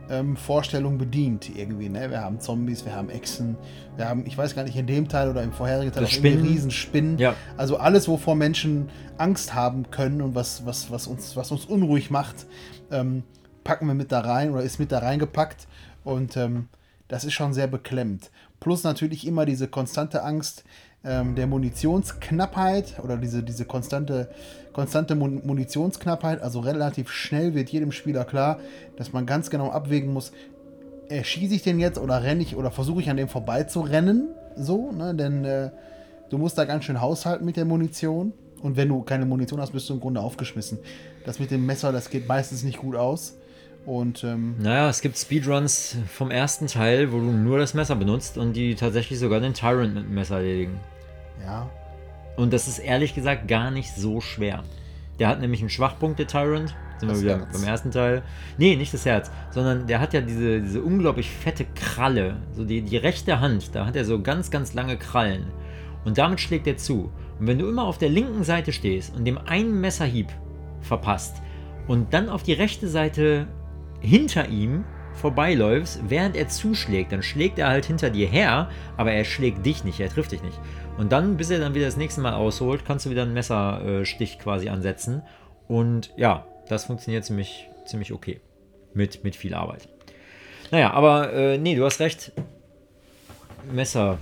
ähm, 0.08 0.36
Vorstellung 0.36 0.98
bedient 0.98 1.50
irgendwie. 1.56 1.88
Ne? 1.88 2.10
Wir 2.10 2.20
haben 2.20 2.38
Zombies, 2.38 2.84
wir 2.84 2.94
haben 2.94 3.10
Echsen, 3.10 3.56
wir 3.96 4.08
haben, 4.08 4.24
ich 4.24 4.38
weiß 4.38 4.54
gar 4.54 4.62
nicht, 4.62 4.76
in 4.76 4.86
dem 4.86 5.08
Teil 5.08 5.28
oder 5.28 5.42
im 5.42 5.52
vorherigen 5.52 5.90
Teil 5.92 6.04
auch. 6.04 6.22
Riesenspinnen. 6.22 7.18
Ja. 7.18 7.34
Also 7.56 7.76
alles, 7.76 8.06
wovor 8.06 8.36
Menschen 8.36 8.88
Angst 9.18 9.54
haben 9.54 9.90
können 9.90 10.22
und 10.22 10.36
was, 10.36 10.64
was, 10.64 10.90
was, 10.92 11.08
uns, 11.08 11.36
was 11.36 11.50
uns 11.50 11.64
unruhig 11.64 12.10
macht, 12.10 12.46
ähm, 12.90 13.24
packen 13.64 13.86
wir 13.86 13.94
mit 13.94 14.12
da 14.12 14.20
rein 14.20 14.52
oder 14.52 14.62
ist 14.62 14.78
mit 14.78 14.92
da 14.92 15.00
reingepackt. 15.00 15.66
Und 16.04 16.36
ähm, 16.36 16.68
das 17.08 17.24
ist 17.24 17.32
schon 17.34 17.52
sehr 17.52 17.66
beklemmt. 17.66 18.30
Plus 18.60 18.84
natürlich 18.84 19.26
immer 19.26 19.46
diese 19.46 19.68
konstante 19.68 20.22
Angst 20.22 20.64
ähm, 21.04 21.34
der 21.34 21.46
Munitionsknappheit 21.46 23.00
oder 23.02 23.16
diese, 23.16 23.42
diese 23.42 23.64
konstante, 23.64 24.28
konstante 24.72 25.14
Mun 25.14 25.42
Munitionsknappheit. 25.44 26.42
Also 26.42 26.60
relativ 26.60 27.10
schnell 27.10 27.54
wird 27.54 27.70
jedem 27.70 27.92
Spieler 27.92 28.24
klar, 28.24 28.58
dass 28.96 29.12
man 29.12 29.26
ganz 29.26 29.50
genau 29.50 29.70
abwägen 29.70 30.12
muss, 30.12 30.32
erschieße 31.08 31.54
ich 31.54 31.62
den 31.62 31.78
jetzt 31.78 31.98
oder 31.98 32.22
renne 32.22 32.42
ich 32.42 32.56
oder 32.56 32.70
versuche 32.70 33.00
ich 33.00 33.10
an 33.10 33.16
dem 33.16 33.28
vorbeizurennen? 33.28 34.28
So, 34.56 34.90
ne? 34.90 35.14
Denn 35.14 35.44
äh, 35.44 35.70
du 36.30 36.38
musst 36.38 36.58
da 36.58 36.64
ganz 36.64 36.84
schön 36.84 37.00
haushalten 37.00 37.44
mit 37.44 37.56
der 37.56 37.64
Munition. 37.64 38.32
Und 38.62 38.76
wenn 38.76 38.88
du 38.88 39.02
keine 39.02 39.26
Munition 39.26 39.60
hast, 39.60 39.72
bist 39.72 39.88
du 39.88 39.94
im 39.94 40.00
Grunde 40.00 40.20
aufgeschmissen. 40.20 40.78
Das 41.24 41.38
mit 41.38 41.50
dem 41.50 41.66
Messer, 41.66 41.92
das 41.92 42.10
geht 42.10 42.26
meistens 42.26 42.64
nicht 42.64 42.78
gut 42.78 42.96
aus. 42.96 43.36
Und 43.86 44.24
ähm, 44.24 44.56
Naja, 44.58 44.88
es 44.88 45.00
gibt 45.00 45.16
Speedruns 45.16 45.96
vom 46.12 46.30
ersten 46.32 46.66
Teil, 46.66 47.12
wo 47.12 47.18
du 47.18 47.30
nur 47.30 47.58
das 47.58 47.72
Messer 47.72 47.94
benutzt 47.94 48.36
und 48.36 48.52
die 48.54 48.74
tatsächlich 48.74 49.18
sogar 49.18 49.38
den 49.40 49.54
Tyrant 49.54 49.94
mit 49.94 50.04
dem 50.04 50.14
Messer 50.14 50.38
erledigen. 50.38 50.80
ja, 51.42 51.70
Und 52.36 52.52
das 52.52 52.66
ist 52.66 52.80
ehrlich 52.80 53.14
gesagt 53.14 53.46
gar 53.46 53.70
nicht 53.70 53.94
so 53.94 54.20
schwer. 54.20 54.64
Der 55.20 55.28
hat 55.28 55.40
nämlich 55.40 55.60
einen 55.60 55.70
Schwachpunkt, 55.70 56.18
der 56.18 56.26
Tyrant. 56.26 56.74
Sind 56.98 57.10
Das 57.10 57.18
wir 57.22 57.24
wieder 57.36 57.38
Herz. 57.46 57.52
beim 57.60 57.68
ersten 57.68 57.90
Teil. 57.90 58.22
Nee, 58.58 58.74
nicht 58.74 58.92
das 58.92 59.04
Herz, 59.06 59.30
sondern 59.50 59.86
der 59.86 60.00
hat 60.00 60.14
ja 60.14 60.20
diese, 60.20 60.60
diese 60.60 60.82
unglaublich 60.82 61.30
fette 61.30 61.64
Kralle. 61.74 62.38
So 62.54 62.64
die, 62.64 62.82
die 62.82 62.96
rechte 62.96 63.38
Hand, 63.38 63.74
da 63.74 63.86
hat 63.86 63.94
er 63.96 64.04
so 64.04 64.20
ganz, 64.20 64.50
ganz 64.50 64.74
lange 64.74 64.96
Krallen. 64.96 65.46
Und 66.04 66.18
damit 66.18 66.40
schlägt 66.40 66.66
er 66.66 66.76
zu. 66.76 67.12
Und 67.38 67.46
wenn 67.46 67.58
du 67.58 67.68
immer 67.68 67.84
auf 67.84 67.98
der 67.98 68.08
linken 68.08 68.42
Seite 68.44 68.72
stehst 68.72 69.14
und 69.14 69.24
dem 69.26 69.38
einen 69.38 69.80
Messerhieb 69.80 70.28
verpasst 70.80 71.36
und 71.86 72.12
dann 72.14 72.28
auf 72.30 72.42
die 72.42 72.54
rechte 72.54 72.88
Seite 72.88 73.46
hinter 74.00 74.48
ihm 74.48 74.84
vorbeiläufst, 75.14 76.00
während 76.08 76.36
er 76.36 76.48
zuschlägt, 76.48 77.12
dann 77.12 77.22
schlägt 77.22 77.58
er 77.58 77.68
halt 77.68 77.86
hinter 77.86 78.10
dir 78.10 78.28
her, 78.28 78.70
aber 78.96 79.12
er 79.12 79.24
schlägt 79.24 79.64
dich 79.64 79.82
nicht, 79.82 79.98
er 79.98 80.10
trifft 80.10 80.32
dich 80.32 80.42
nicht. 80.42 80.58
Und 80.98 81.12
dann, 81.12 81.36
bis 81.36 81.50
er 81.50 81.58
dann 81.58 81.74
wieder 81.74 81.86
das 81.86 81.96
nächste 81.96 82.20
Mal 82.20 82.34
ausholt, 82.34 82.84
kannst 82.84 83.06
du 83.06 83.10
wieder 83.10 83.22
einen 83.22 83.34
Messerstich 83.34 84.38
quasi 84.38 84.68
ansetzen. 84.68 85.22
Und 85.68 86.12
ja, 86.16 86.46
das 86.68 86.84
funktioniert 86.84 87.24
ziemlich, 87.24 87.68
ziemlich 87.86 88.12
okay. 88.12 88.40
Mit, 88.94 89.24
mit 89.24 89.36
viel 89.36 89.54
Arbeit. 89.54 89.88
Naja, 90.70 90.92
aber 90.92 91.32
äh, 91.32 91.58
nee, 91.58 91.74
du 91.74 91.84
hast 91.84 92.00
recht. 92.00 92.32
Messer. 93.70 94.18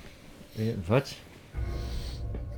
Äh, 0.59 0.75
Was? 0.89 1.15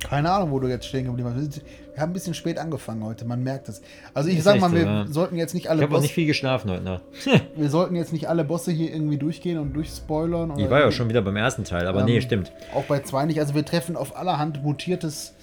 Keine 0.07 0.31
Ahnung, 0.31 0.51
wo 0.51 0.59
du 0.59 0.67
jetzt 0.67 0.85
stehen 0.85 1.05
geblieben 1.05 1.33
bist. 1.35 1.61
Wir 1.93 2.01
haben 2.01 2.11
ein 2.11 2.13
bisschen 2.13 2.33
spät 2.33 2.59
angefangen 2.59 3.03
heute, 3.03 3.25
man 3.25 3.43
merkt 3.43 3.67
es. 3.69 3.81
Also 4.13 4.29
ich 4.29 4.37
Ist 4.37 4.43
sag 4.45 4.59
mal, 4.59 4.69
so, 4.69 4.75
wir 4.75 4.83
ja. 4.83 5.05
sollten 5.07 5.35
jetzt 5.35 5.53
nicht 5.53 5.65
Ich 5.65 5.69
alle 5.69 5.81
habe 5.81 5.97
auch 5.97 6.01
nicht 6.01 6.13
viel 6.13 6.27
geschlafen 6.27 6.71
heute 6.71 6.83
Nacht. 6.83 7.03
wir 7.55 7.69
sollten 7.69 7.95
jetzt 7.95 8.13
nicht 8.13 8.29
alle 8.29 8.43
Bosse 8.45 8.71
hier 8.71 8.91
irgendwie 8.93 9.17
durchgehen 9.17 9.57
und 9.57 9.73
durchspoilern. 9.73 10.57
Ich 10.57 10.69
war 10.69 10.79
ja 10.79 10.91
schon 10.91 11.09
wieder 11.09 11.21
beim 11.21 11.35
ersten 11.35 11.63
Teil, 11.63 11.87
aber 11.87 12.03
nee, 12.03 12.17
Ähm, 12.17 12.21
stimmt. 12.21 12.51
Auch 12.73 12.83
bei 12.83 13.01
zwei 13.01 13.25
nicht. 13.25 13.39
Also 13.39 13.53
wir 13.53 13.65
treffen 13.65 13.95
auf 13.95 14.15
allerhand 14.15 14.63
mutiertes, 14.63 15.33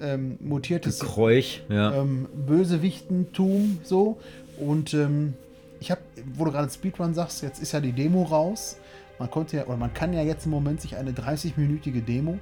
ähm, 0.00 0.38
mutiertes 0.40 1.00
Kräuch, 1.00 1.62
ja. 1.68 1.92
ähm, 1.94 2.28
Bösewichtentum 2.46 3.78
so. 3.82 4.20
Und 4.58 4.94
ähm, 4.94 5.34
ich 5.80 5.90
habe, 5.90 6.00
wo 6.34 6.44
du 6.44 6.52
gerade 6.52 6.70
Speedrun 6.70 7.14
sagst, 7.14 7.42
jetzt 7.42 7.60
ist 7.60 7.72
ja 7.72 7.80
die 7.80 7.92
Demo 7.92 8.22
raus. 8.22 8.76
Man 9.18 9.30
konnte 9.30 9.56
ja, 9.56 9.64
oder 9.66 9.76
man 9.76 9.92
kann 9.92 10.12
ja 10.12 10.22
jetzt 10.22 10.44
im 10.44 10.52
Moment 10.52 10.80
sich 10.80 10.96
eine 10.96 11.12
30-minütige 11.12 12.04
Demo 12.04 12.38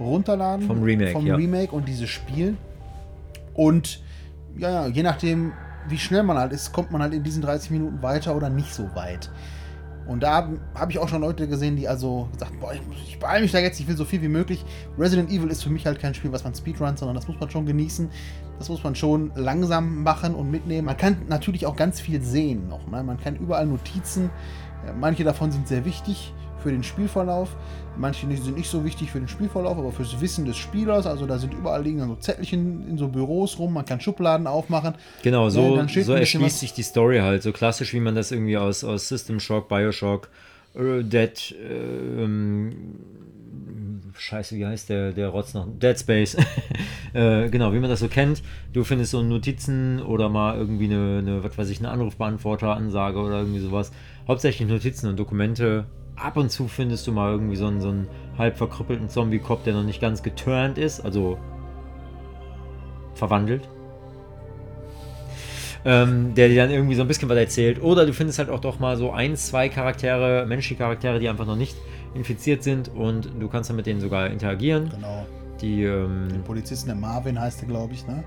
runterladen. 0.00 0.66
Vom 0.66 0.82
Remake, 0.82 1.12
Vom 1.12 1.26
ja. 1.26 1.36
Remake 1.36 1.72
und 1.72 1.88
diese 1.88 2.06
spielen. 2.06 2.58
Und 3.54 4.02
ja, 4.56 4.86
je 4.86 5.02
nachdem, 5.02 5.52
wie 5.88 5.98
schnell 5.98 6.22
man 6.22 6.38
halt 6.38 6.52
ist, 6.52 6.72
kommt 6.72 6.90
man 6.90 7.02
halt 7.02 7.14
in 7.14 7.22
diesen 7.22 7.42
30 7.42 7.70
Minuten 7.70 8.02
weiter 8.02 8.36
oder 8.36 8.50
nicht 8.50 8.74
so 8.74 8.94
weit. 8.94 9.30
Und 10.06 10.22
da 10.22 10.34
habe 10.34 10.60
hab 10.74 10.90
ich 10.90 10.98
auch 10.98 11.08
schon 11.08 11.20
Leute 11.20 11.48
gesehen, 11.48 11.74
die 11.74 11.88
also 11.88 12.28
gesagt, 12.32 12.60
boah, 12.60 12.72
ich, 12.72 13.18
beeile 13.18 13.42
mich 13.42 13.50
da 13.50 13.58
jetzt, 13.58 13.80
ich 13.80 13.88
will 13.88 13.96
so 13.96 14.04
viel 14.04 14.22
wie 14.22 14.28
möglich. 14.28 14.64
Resident 14.96 15.30
Evil 15.30 15.50
ist 15.50 15.64
für 15.64 15.70
mich 15.70 15.84
halt 15.84 15.98
kein 15.98 16.14
Spiel, 16.14 16.30
was 16.30 16.44
man 16.44 16.54
speedrunnt, 16.54 16.98
sondern 16.98 17.16
das 17.16 17.26
muss 17.26 17.40
man 17.40 17.50
schon 17.50 17.66
genießen. 17.66 18.08
Das 18.58 18.68
muss 18.68 18.84
man 18.84 18.94
schon 18.94 19.32
langsam 19.34 20.04
machen 20.04 20.34
und 20.34 20.50
mitnehmen. 20.50 20.86
Man 20.86 20.96
kann 20.96 21.22
natürlich 21.28 21.66
auch 21.66 21.76
ganz 21.76 22.00
viel 22.00 22.22
sehen 22.22 22.68
noch. 22.68 22.86
Ne? 22.86 23.02
Man 23.02 23.18
kann 23.18 23.36
überall 23.36 23.66
Notizen 23.66 24.30
Ja, 24.86 24.92
manche 24.92 25.24
davon 25.24 25.50
sind 25.50 25.66
sehr 25.66 25.84
wichtig 25.84 26.32
für 26.62 26.70
den 26.70 26.82
Spielverlauf. 26.82 27.48
Manche 27.98 28.26
sind 28.26 28.56
nicht 28.56 28.68
so 28.68 28.84
wichtig 28.84 29.10
für 29.10 29.18
den 29.18 29.28
Spielverlauf, 29.28 29.78
aber 29.78 29.90
fürs 29.90 30.20
Wissen 30.20 30.44
des 30.44 30.56
Spielers. 30.56 31.06
Also 31.06 31.26
da 31.26 31.38
sind 31.38 31.54
überall 31.54 31.82
liegen 31.82 31.98
dann 31.98 32.08
so 32.08 32.16
Zettelchen 32.16 32.86
in 32.88 32.98
so 32.98 33.08
Büros 33.08 33.58
rum. 33.58 33.72
Man 33.72 33.84
kann 33.84 34.00
Schubladen 34.00 34.46
aufmachen. 34.46 34.94
Genau, 35.22 35.44
Ja, 35.44 35.50
so, 35.50 35.76
dann 35.76 35.88
steht 35.88 36.04
so 36.04 36.12
erschließt 36.12 36.58
sich 36.58 36.74
die 36.74 36.82
Story 36.82 37.18
halt. 37.18 37.42
So 37.42 37.52
klassisch, 37.52 37.94
wie 37.94 38.00
man 38.00 38.14
das 38.14 38.32
irgendwie 38.32 38.58
aus, 38.58 38.84
aus 38.84 39.08
System 39.08 39.40
Shock, 39.40 39.68
Bioshock, 39.68 40.28
äh, 40.74 41.02
Dead, 41.02 41.54
äh, 41.58 42.22
ähm, 42.22 42.72
Scheiße, 44.18 44.56
wie 44.56 44.66
heißt 44.66 44.88
der, 44.88 45.12
der 45.12 45.28
Rotz 45.28 45.54
noch? 45.54 45.66
Dead 45.78 45.98
Space. 45.98 46.36
äh, 47.12 47.48
genau, 47.48 47.72
wie 47.72 47.78
man 47.78 47.90
das 47.90 48.00
so 48.00 48.08
kennt. 48.08 48.42
Du 48.72 48.84
findest 48.84 49.10
so 49.10 49.22
Notizen 49.22 50.02
oder 50.02 50.28
mal 50.28 50.56
irgendwie 50.56 50.86
eine, 50.86 51.18
eine 51.18 51.44
was 51.44 51.56
weiß 51.56 51.70
ich, 51.70 51.78
eine 51.78 51.90
Anrufbeantworter-Ansage 51.90 53.18
oder 53.18 53.40
irgendwie 53.40 53.60
sowas. 53.60 53.92
Hauptsächlich 54.26 54.68
Notizen 54.68 55.08
und 55.08 55.18
Dokumente. 55.18 55.86
Ab 56.16 56.36
und 56.36 56.50
zu 56.50 56.66
findest 56.68 57.06
du 57.06 57.12
mal 57.12 57.30
irgendwie 57.30 57.56
so 57.56 57.66
einen, 57.66 57.80
so 57.80 57.88
einen 57.88 58.08
halb 58.38 58.56
verkrüppelten 58.56 59.08
Zombie-Cop, 59.08 59.64
der 59.64 59.74
noch 59.74 59.84
nicht 59.84 60.00
ganz 60.00 60.22
geturnt 60.22 60.78
ist, 60.78 61.00
also 61.00 61.38
verwandelt 63.14 63.68
ähm, 65.86 66.34
der 66.34 66.48
dir 66.48 66.56
dann 66.56 66.70
irgendwie 66.70 66.96
so 66.96 67.02
ein 67.02 67.08
bisschen 67.08 67.28
was 67.28 67.38
erzählt. 67.38 67.80
Oder 67.80 68.04
du 68.04 68.12
findest 68.12 68.40
halt 68.40 68.50
auch 68.50 68.58
doch 68.58 68.80
mal 68.80 68.96
so 68.96 69.12
ein, 69.12 69.36
zwei 69.36 69.68
Charaktere, 69.68 70.44
menschliche 70.44 70.74
Charaktere, 70.74 71.20
die 71.20 71.28
einfach 71.28 71.46
noch 71.46 71.56
nicht 71.56 71.76
infiziert 72.12 72.64
sind 72.64 72.88
und 72.88 73.30
du 73.38 73.48
kannst 73.48 73.70
dann 73.70 73.76
mit 73.76 73.86
denen 73.86 74.00
sogar 74.00 74.28
interagieren. 74.28 74.90
Genau. 74.90 75.24
Die 75.60 75.84
ähm, 75.84 76.28
Den 76.28 76.42
Polizisten, 76.42 76.88
der 76.88 76.96
Marvin 76.96 77.40
heißt 77.40 77.60
der, 77.60 77.68
glaube 77.68 77.94
ich, 77.94 78.04
ne? 78.06 78.24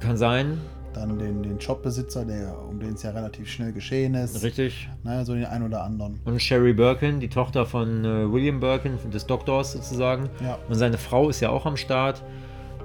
kann 0.00 0.16
sein, 0.16 0.60
Dann 0.96 1.18
den, 1.18 1.42
den 1.42 1.60
Shopbesitzer, 1.60 2.24
der, 2.24 2.58
um 2.58 2.80
den 2.80 2.94
es 2.94 3.02
ja 3.02 3.10
relativ 3.10 3.48
schnell 3.50 3.70
geschehen 3.72 4.14
ist. 4.14 4.42
richtig. 4.42 4.88
Naja, 5.04 5.26
so 5.26 5.34
den 5.34 5.44
einen 5.44 5.66
oder 5.66 5.84
anderen. 5.84 6.18
Und 6.24 6.40
Sherry 6.40 6.72
Birkin, 6.72 7.20
die 7.20 7.28
Tochter 7.28 7.66
von 7.66 8.02
äh, 8.04 8.32
William 8.32 8.60
Birkin, 8.60 8.98
des 9.12 9.26
Doktors 9.26 9.72
sozusagen. 9.72 10.30
Ja. 10.42 10.58
Und 10.68 10.76
seine 10.76 10.96
Frau 10.96 11.28
ist 11.28 11.40
ja 11.40 11.50
auch 11.50 11.66
am 11.66 11.76
Start. 11.76 12.22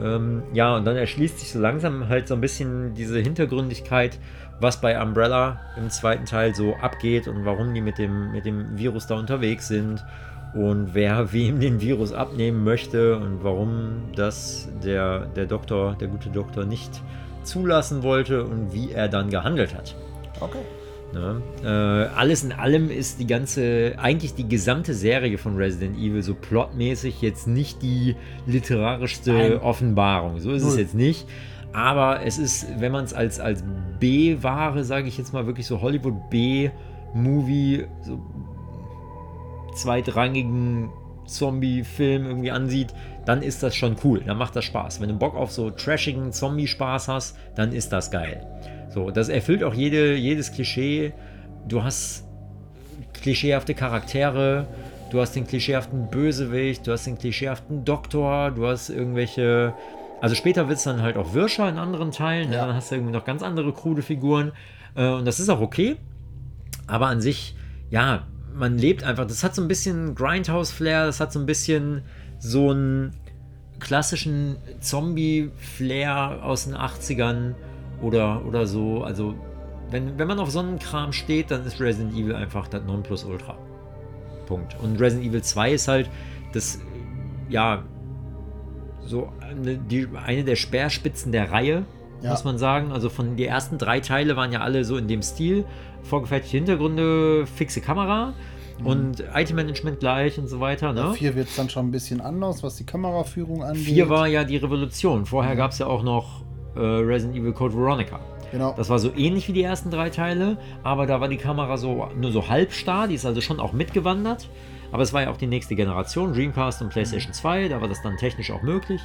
Ähm, 0.01 0.43
ja, 0.53 0.75
und 0.75 0.83
dann 0.85 0.97
erschließt 0.97 1.39
sich 1.39 1.51
so 1.51 1.59
langsam 1.59 2.09
halt 2.09 2.27
so 2.27 2.33
ein 2.33 2.41
bisschen 2.41 2.93
diese 2.95 3.19
Hintergründigkeit, 3.19 4.19
was 4.59 4.81
bei 4.81 5.01
Umbrella 5.01 5.61
im 5.77 5.89
zweiten 5.89 6.25
Teil 6.25 6.53
so 6.53 6.75
abgeht 6.75 7.29
und 7.29 7.45
warum 7.45 7.73
die 7.73 7.81
mit 7.81 7.97
dem, 7.97 8.33
mit 8.33 8.45
dem 8.45 8.77
Virus 8.77 9.07
da 9.07 9.15
unterwegs 9.15 9.69
sind 9.69 10.03
und 10.53 10.93
wer 10.93 11.31
wem 11.31 11.59
den 11.59 11.79
Virus 11.79 12.11
abnehmen 12.11 12.63
möchte 12.63 13.15
und 13.17 13.43
warum 13.43 14.03
das 14.15 14.69
der, 14.83 15.27
der 15.27 15.45
Doktor, 15.45 15.95
der 15.95 16.09
gute 16.09 16.29
Doktor 16.29 16.65
nicht 16.65 17.01
zulassen 17.43 18.03
wollte 18.03 18.43
und 18.43 18.73
wie 18.73 18.91
er 18.91 19.07
dann 19.07 19.29
gehandelt 19.29 19.75
hat. 19.75 19.95
Okay. 20.39 20.59
Ne? 21.13 21.41
Äh, 21.63 21.67
alles 22.15 22.43
in 22.43 22.51
allem 22.53 22.89
ist 22.89 23.19
die 23.19 23.27
ganze, 23.27 23.95
eigentlich 23.97 24.33
die 24.33 24.47
gesamte 24.47 24.93
Serie 24.93 25.37
von 25.37 25.57
Resident 25.57 25.97
Evil 25.97 26.23
so 26.23 26.33
plotmäßig 26.33 27.21
jetzt 27.21 27.47
nicht 27.47 27.81
die 27.81 28.15
literarischste 28.45 29.33
Nein. 29.33 29.57
Offenbarung. 29.57 30.39
So 30.39 30.51
ist 30.51 30.63
es 30.63 30.69
Null. 30.69 30.79
jetzt 30.79 30.95
nicht. 30.95 31.27
Aber 31.73 32.25
es 32.25 32.37
ist, 32.37 32.67
wenn 32.79 32.91
man 32.91 33.05
es 33.05 33.13
als, 33.13 33.39
als 33.39 33.63
B-Ware, 33.99 34.83
sage 34.83 35.07
ich 35.07 35.17
jetzt 35.17 35.33
mal, 35.33 35.47
wirklich 35.47 35.65
so 35.67 35.81
Hollywood-B-Movie, 35.81 37.85
so 38.01 38.19
zweitrangigen 39.75 40.89
Zombie-Film 41.25 42.25
irgendwie 42.25 42.51
ansieht, 42.51 42.93
dann 43.25 43.41
ist 43.41 43.61
das 43.63 43.75
schon 43.75 43.95
cool. 44.03 44.21
Dann 44.25 44.37
macht 44.37 44.55
das 44.55 44.65
Spaß. 44.65 45.01
Wenn 45.01 45.09
du 45.09 45.15
Bock 45.15 45.35
auf 45.35 45.51
so 45.51 45.69
trashigen 45.69 46.31
Zombie-Spaß 46.31 47.07
hast, 47.07 47.37
dann 47.55 47.71
ist 47.71 47.91
das 47.91 48.11
geil. 48.11 48.45
So, 48.89 49.11
das 49.11 49.29
erfüllt 49.29 49.63
auch 49.63 49.73
jede, 49.73 50.15
jedes 50.15 50.51
Klischee. 50.51 51.13
Du 51.67 51.83
hast 51.83 52.25
klischeehafte 53.13 53.73
Charaktere, 53.73 54.67
du 55.11 55.21
hast 55.21 55.35
den 55.35 55.45
klischeehaften 55.45 56.09
Bösewicht, 56.09 56.87
du 56.87 56.91
hast 56.91 57.05
den 57.05 57.17
klischeehaften 57.17 57.85
Doktor, 57.85 58.51
du 58.51 58.67
hast 58.67 58.89
irgendwelche. 58.89 59.73
Also 60.19 60.35
später 60.35 60.67
wird 60.67 60.77
es 60.77 60.83
dann 60.83 61.01
halt 61.01 61.17
auch 61.17 61.33
Wirscher 61.33 61.69
in 61.69 61.77
anderen 61.77 62.11
Teilen, 62.11 62.49
ne? 62.49 62.57
Ja. 62.57 62.67
dann 62.67 62.75
hast 62.75 62.91
du 62.91 62.95
irgendwie 62.95 63.13
noch 63.13 63.25
ganz 63.25 63.43
andere 63.43 63.71
krude 63.73 64.01
Figuren. 64.01 64.51
Äh, 64.95 65.07
und 65.07 65.25
das 65.25 65.39
ist 65.39 65.49
auch 65.49 65.61
okay. 65.61 65.97
Aber 66.87 67.07
an 67.07 67.21
sich, 67.21 67.55
ja, 67.89 68.27
man 68.53 68.77
lebt 68.77 69.03
einfach. 69.03 69.25
Das 69.25 69.43
hat 69.43 69.55
so 69.55 69.61
ein 69.61 69.67
bisschen 69.67 70.15
Grindhouse-Flair, 70.15 71.05
das 71.05 71.19
hat 71.19 71.31
so 71.31 71.39
ein 71.39 71.45
bisschen 71.45 72.03
so 72.41 72.71
einen 72.71 73.13
klassischen 73.79 74.57
Zombie-Flair 74.79 76.39
aus 76.43 76.65
den 76.65 76.75
80ern 76.75 77.53
oder, 78.01 78.45
oder 78.45 78.65
so. 78.65 79.03
Also, 79.03 79.35
wenn, 79.89 80.17
wenn 80.17 80.27
man 80.27 80.39
auf 80.39 80.51
so 80.51 80.59
einen 80.59 80.79
Kram 80.79 81.13
steht, 81.13 81.51
dann 81.51 81.65
ist 81.65 81.79
Resident 81.79 82.13
Evil 82.13 82.35
einfach 82.35 82.67
das 82.67 82.83
Nonplusultra. 82.83 83.57
Punkt. 84.47 84.75
Und 84.81 84.99
Resident 84.99 85.29
Evil 85.29 85.41
2 85.43 85.71
ist 85.73 85.87
halt 85.87 86.09
das, 86.53 86.79
ja, 87.49 87.83
so 89.05 89.31
eine, 89.41 89.77
die, 89.77 90.07
eine 90.25 90.43
der 90.43 90.55
Speerspitzen 90.55 91.31
der 91.31 91.51
Reihe, 91.51 91.85
Ja. 92.21 92.31
muss 92.31 92.43
man 92.43 92.57
sagen. 92.57 92.91
Also 92.91 93.09
von 93.09 93.35
die 93.35 93.45
ersten 93.45 93.77
drei 93.77 93.99
Teile 93.99 94.35
waren 94.35 94.51
ja 94.51 94.61
alle 94.61 94.83
so 94.83 94.97
in 94.97 95.07
dem 95.07 95.21
Stil. 95.21 95.65
Vorgefertigte 96.03 96.57
Hintergründe, 96.57 97.45
fixe 97.47 97.81
Kamera 97.81 98.33
und 98.83 99.23
Item-Management 99.33 99.99
gleich 99.99 100.37
und 100.39 100.47
so 100.47 100.59
weiter. 100.59 100.93
Ne? 100.93 101.03
Bei 101.03 101.13
vier 101.13 101.35
wird 101.35 101.49
es 101.49 101.55
dann 101.55 101.69
schon 101.69 101.87
ein 101.87 101.91
bisschen 101.91 102.21
anders, 102.21 102.63
was 102.63 102.75
die 102.75 102.85
Kameraführung 102.85 103.63
angeht. 103.63 103.83
Vier 103.83 104.09
war 104.09 104.27
ja 104.27 104.43
die 104.43 104.57
Revolution. 104.57 105.25
Vorher 105.25 105.55
gab 105.55 105.71
es 105.71 105.79
ja 105.79 105.87
auch 105.87 106.03
noch 106.03 106.43
äh, 106.75 106.79
Resident 106.79 107.37
Evil 107.37 107.53
Code 107.53 107.75
Veronica. 107.75 108.19
Genau. 108.51 108.73
Das 108.75 108.89
war 108.89 108.99
so 108.99 109.13
ähnlich 109.15 109.47
wie 109.47 109.53
die 109.53 109.63
ersten 109.63 109.91
drei 109.91 110.09
Teile, 110.09 110.57
aber 110.83 111.05
da 111.05 111.21
war 111.21 111.29
die 111.29 111.37
Kamera 111.37 111.77
so 111.77 112.09
nur 112.17 112.31
so 112.31 112.49
halb 112.49 112.73
starr, 112.73 113.07
die 113.07 113.15
ist 113.15 113.25
also 113.25 113.39
schon 113.39 113.59
auch 113.59 113.71
mitgewandert. 113.71 114.49
Aber 114.91 115.03
es 115.03 115.13
war 115.13 115.21
ja 115.21 115.31
auch 115.31 115.37
die 115.37 115.47
nächste 115.47 115.75
Generation, 115.75 116.33
Dreamcast 116.33 116.81
und 116.81 116.89
PlayStation 116.89 117.33
2, 117.33 117.69
da 117.69 117.79
war 117.79 117.87
das 117.87 118.01
dann 118.01 118.17
technisch 118.17 118.51
auch 118.51 118.61
möglich. 118.61 119.01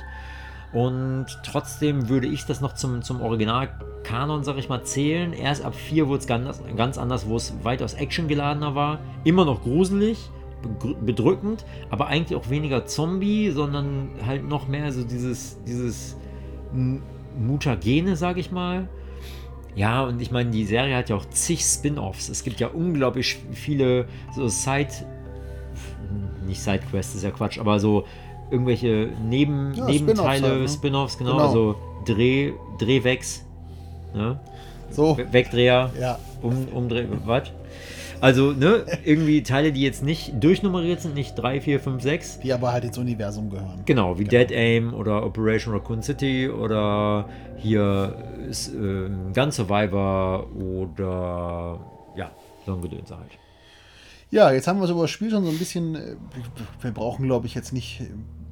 Und 0.73 1.27
trotzdem 1.45 2.09
würde 2.09 2.27
ich 2.27 2.45
das 2.45 2.61
noch 2.61 2.75
zum, 2.75 3.03
zum 3.03 3.21
Original-Kanon, 3.21 4.45
sag 4.45 4.59
ich 4.59 4.69
mal, 4.69 4.83
zählen. 4.83 5.33
Erst 5.33 5.65
ab 5.65 5.75
4 5.75 6.09
wurde 6.09 6.21
es 6.21 6.27
ganz, 6.27 6.61
ganz 6.77 6.99
anders, 6.99 7.29
wo 7.29 7.37
es 7.37 7.55
weitaus 7.63 7.95
actiongeladener 7.95 8.75
war. 8.75 8.99
Immer 9.25 9.45
noch 9.45 9.63
gruselig, 9.63 10.31
bedrückend, 11.05 11.65
aber 11.91 12.09
eigentlich 12.09 12.37
auch 12.37 12.51
weniger 12.51 12.87
Zombie, 12.87 13.51
sondern 13.51 14.11
halt 14.27 14.47
noch 14.49 14.69
mehr 14.69 14.93
so 14.93 15.05
dieses, 15.05 15.63
dieses 15.65 16.17
Mutagene, 17.39 18.17
sag 18.17 18.37
ich 18.37 18.51
mal. 18.51 18.89
Ja, 19.75 20.05
und 20.05 20.21
ich 20.23 20.31
meine, 20.31 20.51
die 20.51 20.65
Serie 20.65 20.97
hat 20.97 21.11
ja 21.11 21.17
auch 21.17 21.27
zig 21.27 21.61
Spin-offs. 21.61 22.29
Es 22.29 22.43
gibt 22.43 22.61
ja 22.61 22.69
unglaublich 22.69 23.37
viele 23.53 24.07
so 24.35 24.49
Side, 24.49 24.89
nicht 26.47 26.63
Sidequests, 26.63 27.15
ist 27.15 27.25
ja 27.25 27.31
Quatsch, 27.31 27.59
aber 27.59 27.79
so 27.79 28.07
irgendwelche 28.51 29.09
Neben, 29.29 29.75
Ja, 29.75 29.87
Nebenteile, 29.87 29.97
Spin-offs 29.97 30.43
halt, 30.43 30.61
ne? 30.63 30.69
Spin-offs, 30.69 31.19
genau, 31.19 31.33
Genau. 31.33 31.43
also 31.45 31.75
Dreh, 32.05 32.53
Drehwegs, 32.79 33.45
ne? 34.15 34.39
So, 34.91 35.17
We- 35.19 35.33
Wegdreher, 35.33 35.91
ja. 36.01 36.19
um, 36.43 36.69
Umdreh, 36.69 37.07
was? 37.25 37.51
Also, 38.21 38.53
ne, 38.53 38.87
irgendwie 39.05 39.43
Teile, 39.43 39.73
die 39.73 39.83
jetzt 39.83 40.03
nicht 40.03 40.33
durchnummeriert 40.43 41.03
sind, 41.03 41.15
nicht 41.15 41.35
3, 41.35 41.61
4, 41.61 41.81
5, 41.81 42.03
6. 42.03 42.41
Die 42.41 42.51
aber 42.53 42.73
halt 42.73 42.85
ins 42.85 42.97
Universum 42.97 43.51
gehören. 43.51 43.83
Genau, 43.85 44.19
wie 44.19 44.25
Dead 44.25 44.51
Aim 44.53 44.95
oder 44.95 45.23
Operation 45.27 45.75
Raccoon 45.75 46.03
City 46.03 46.49
oder 46.49 47.29
hier 47.59 48.17
ähm, 48.75 49.33
Gun 49.35 49.51
Survivor 49.53 50.47
oder 50.57 51.79
ja, 52.17 52.31
so 52.65 52.75
ein 52.75 52.81
Gedöns 52.81 53.11
halt. 53.11 53.33
Ja, 54.31 54.51
jetzt 54.51 54.67
haben 54.67 54.81
wir 54.81 54.87
so 54.87 54.95
über 54.95 55.03
das 55.03 55.11
Spiel 55.11 55.31
schon 55.31 55.45
so 55.45 55.51
ein 55.51 55.59
bisschen. 55.59 55.95
äh, 55.95 56.17
Wir 56.81 56.91
brauchen, 56.93 57.27
glaube 57.27 57.47
ich, 57.47 57.55
jetzt 57.55 57.73
nicht. 57.75 58.01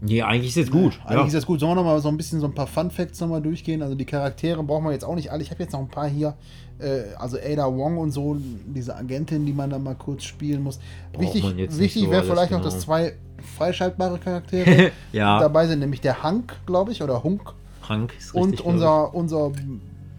Nee, 0.05 0.23
eigentlich 0.23 0.51
ist 0.51 0.57
jetzt 0.57 0.71
gut. 0.71 1.01
Eigentlich 1.05 1.19
ja. 1.19 1.27
ist 1.27 1.35
das 1.35 1.47
gut. 1.47 1.61
Sollen 1.61 1.73
wir 1.73 1.77
noch 1.77 1.85
mal 1.85 2.01
so 2.01 2.09
ein 2.09 2.17
bisschen 2.17 2.41
so 2.41 2.47
ein 2.47 2.55
paar 2.55 2.67
Fun 2.67 2.91
Facts 2.91 3.21
noch 3.21 3.29
mal 3.29 3.41
durchgehen? 3.41 3.83
Also 3.83 3.95
die 3.95 4.05
Charaktere 4.05 4.63
brauchen 4.63 4.85
wir 4.85 4.93
jetzt 4.93 5.05
auch 5.05 5.15
nicht 5.15 5.33
alle. 5.33 5.43
Ich 5.43 5.51
habe 5.51 5.63
jetzt 5.63 5.73
noch 5.73 5.81
ein 5.81 5.89
paar 5.89 6.09
hier. 6.09 6.35
Äh, 6.79 7.15
also 7.19 7.39
Ada 7.39 7.67
Wong 7.67 7.97
und 7.99 8.11
so, 8.11 8.37
diese 8.67 8.97
Agentin, 8.97 9.47
die 9.47 9.53
man 9.53 9.71
da 9.71 9.79
mal 9.79 9.95
kurz 9.95 10.25
spielen 10.25 10.63
muss. 10.63 10.79
Braucht 11.13 11.35
wichtig 11.35 11.45
jetzt 11.57 11.79
wichtig 11.79 12.05
so 12.05 12.11
wäre 12.11 12.25
vielleicht 12.25 12.51
noch, 12.51 12.59
genau. 12.59 12.71
dass 12.71 12.81
zwei 12.81 13.15
freischaltbare 13.57 14.19
Charaktere 14.19 14.91
Ja. 15.13 15.41
dabei 15.41 15.67
sind, 15.67 15.79
nämlich 15.81 16.01
der 16.01 16.23
Hank, 16.23 16.55
glaube 16.67 16.93
ich, 16.93 17.03
oder 17.03 17.23
Hunk. 17.23 17.53
Hank 17.89 18.13
ist 18.19 18.35
richtig. 18.35 18.43
und 18.43 18.61
unser, 18.61 19.15
unser, 19.15 19.53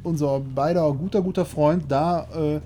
unser 0.03 0.39
beider 0.39 0.91
guter, 0.93 1.21
guter 1.21 1.45
Freund 1.45 1.83
da 1.89 2.27
äh, 2.35 2.59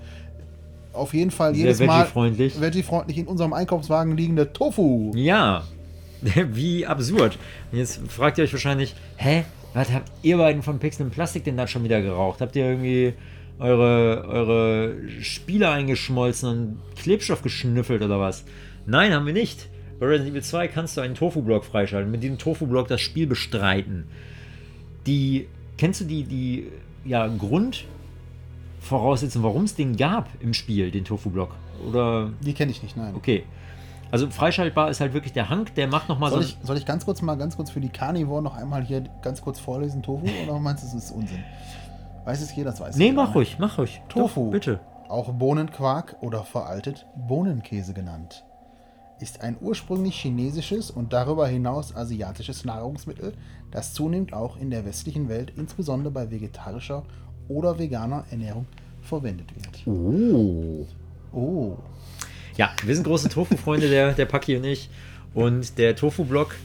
auf 0.92 1.14
jeden 1.14 1.30
Fall 1.30 1.54
Sehr 1.54 1.64
jedes 1.64 1.80
Mal 1.80 2.00
veggie-freundlich. 2.00 2.60
veggie-freundlich 2.60 3.18
in 3.18 3.26
unserem 3.26 3.52
Einkaufswagen 3.52 4.16
liegende 4.16 4.52
Tofu. 4.52 5.12
Ja, 5.14 5.64
wie 6.52 6.86
absurd. 6.86 7.38
Und 7.72 7.78
jetzt 7.78 8.00
fragt 8.08 8.38
ihr 8.38 8.44
euch 8.44 8.52
wahrscheinlich, 8.52 8.94
hä, 9.16 9.44
was 9.74 9.92
habt 9.92 10.10
ihr 10.22 10.36
beiden 10.36 10.62
von 10.62 10.78
Pixel 10.78 11.06
und 11.06 11.12
Plastik 11.12 11.44
denn 11.44 11.56
da 11.56 11.66
schon 11.66 11.84
wieder 11.84 12.02
geraucht? 12.02 12.40
Habt 12.40 12.56
ihr 12.56 12.64
irgendwie 12.64 13.14
eure, 13.58 14.24
eure 14.26 14.94
Spiele 15.20 15.70
eingeschmolzen 15.70 16.48
und 16.48 16.78
Klebstoff 16.96 17.42
geschnüffelt 17.42 18.02
oder 18.02 18.18
was? 18.18 18.44
Nein, 18.86 19.12
haben 19.12 19.26
wir 19.26 19.32
nicht. 19.32 19.68
Bei 20.00 20.06
Resident 20.06 20.30
Evil 20.32 20.42
2 20.42 20.68
kannst 20.68 20.96
du 20.96 21.02
einen 21.02 21.14
Tofu-Block 21.14 21.64
freischalten, 21.64 22.10
mit 22.10 22.22
diesem 22.22 22.38
Tofu-Block 22.38 22.88
das 22.88 23.00
Spiel 23.00 23.26
bestreiten. 23.26 24.06
Die, 25.06 25.46
kennst 25.76 26.00
du 26.00 26.04
die, 26.06 26.24
die, 26.24 26.68
ja, 27.04 27.26
Grund, 27.28 27.84
Voraussetzungen, 28.80 29.44
warum 29.44 29.64
es 29.64 29.74
den 29.74 29.96
gab 29.96 30.28
im 30.40 30.54
Spiel, 30.54 30.90
den 30.90 31.04
Tofu-Block? 31.04 31.54
Oder. 31.86 32.30
Die 32.40 32.54
kenne 32.54 32.70
ich 32.70 32.82
nicht, 32.82 32.96
nein. 32.96 33.14
Okay. 33.14 33.44
Also 34.10 34.28
freischaltbar 34.30 34.90
ist 34.90 35.00
halt 35.00 35.12
wirklich 35.14 35.32
der 35.32 35.48
Hank, 35.50 35.74
der 35.74 35.86
macht 35.86 36.08
nochmal 36.08 36.30
so. 36.30 36.36
Soll 36.36 36.44
ein- 36.44 36.48
ich, 36.48 36.66
soll 36.66 36.76
ich 36.76 36.86
ganz 36.86 37.04
kurz 37.04 37.22
mal, 37.22 37.36
ganz 37.36 37.56
kurz 37.56 37.70
für 37.70 37.80
die 37.80 37.88
Carnivore 37.90 38.42
noch 38.42 38.56
einmal 38.56 38.82
hier 38.82 39.02
ganz 39.22 39.40
kurz 39.40 39.58
vorlesen, 39.60 40.02
Tofu? 40.02 40.26
Oder 40.44 40.58
meinst 40.58 40.82
du, 40.82 40.86
das 40.88 41.04
ist 41.04 41.10
Unsinn? 41.12 41.44
Weiß 42.24 42.40
es 42.42 42.54
jeder, 42.54 42.70
das 42.70 42.80
weiß 42.80 42.96
Nee, 42.96 43.12
mach 43.12 43.34
ruhig, 43.34 43.56
mach 43.58 43.78
ruhig. 43.78 44.02
Tofu. 44.08 44.44
Doch, 44.46 44.50
bitte. 44.50 44.80
Auch 45.08 45.32
Bohnenquark 45.32 46.16
oder 46.20 46.44
veraltet 46.44 47.06
Bohnenkäse 47.16 47.94
genannt, 47.94 48.44
ist 49.20 49.42
ein 49.42 49.56
ursprünglich 49.60 50.16
chinesisches 50.20 50.90
und 50.90 51.12
darüber 51.12 51.46
hinaus 51.48 51.94
asiatisches 51.96 52.64
Nahrungsmittel, 52.64 53.34
das 53.70 53.92
zunehmend 53.92 54.32
auch 54.32 54.56
in 54.56 54.70
der 54.70 54.84
westlichen 54.84 55.28
Welt, 55.28 55.52
insbesondere 55.56 56.12
bei 56.12 56.30
vegetarischer 56.30 57.02
oder 57.48 57.78
veganer 57.78 58.24
Ernährung, 58.30 58.66
verwendet 59.02 59.48
wird. 59.56 59.86
Oh. 59.86 60.86
Oh. 61.32 61.76
Ja, 62.56 62.70
wir 62.84 62.94
sind 62.94 63.04
große 63.04 63.28
Tofu-Freunde, 63.28 63.88
der, 63.88 64.12
der 64.12 64.26
Paki 64.26 64.56
und 64.56 64.64
ich. 64.64 64.88
Und 65.34 65.78
der 65.78 65.94
Tofu-Block. 65.96 66.56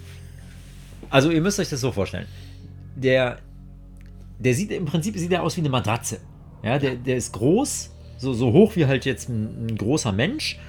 Also, 1.09 1.29
ihr 1.29 1.41
müsst 1.41 1.59
euch 1.59 1.69
das 1.69 1.81
so 1.81 1.91
vorstellen. 1.91 2.27
Der, 2.95 3.37
der 4.39 4.53
sieht 4.53 4.71
im 4.71 4.85
Prinzip 4.85 5.17
sieht 5.17 5.31
er 5.31 5.43
aus 5.43 5.55
wie 5.57 5.61
eine 5.61 5.69
Matratze. 5.69 6.19
Ja, 6.63 6.79
der, 6.79 6.95
der 6.95 7.17
ist 7.17 7.31
groß, 7.33 7.91
so, 8.17 8.33
so 8.33 8.51
hoch 8.51 8.75
wie 8.75 8.85
halt 8.85 9.05
jetzt 9.05 9.29
ein, 9.29 9.67
ein 9.67 9.77
großer 9.77 10.11
Mensch. 10.11 10.59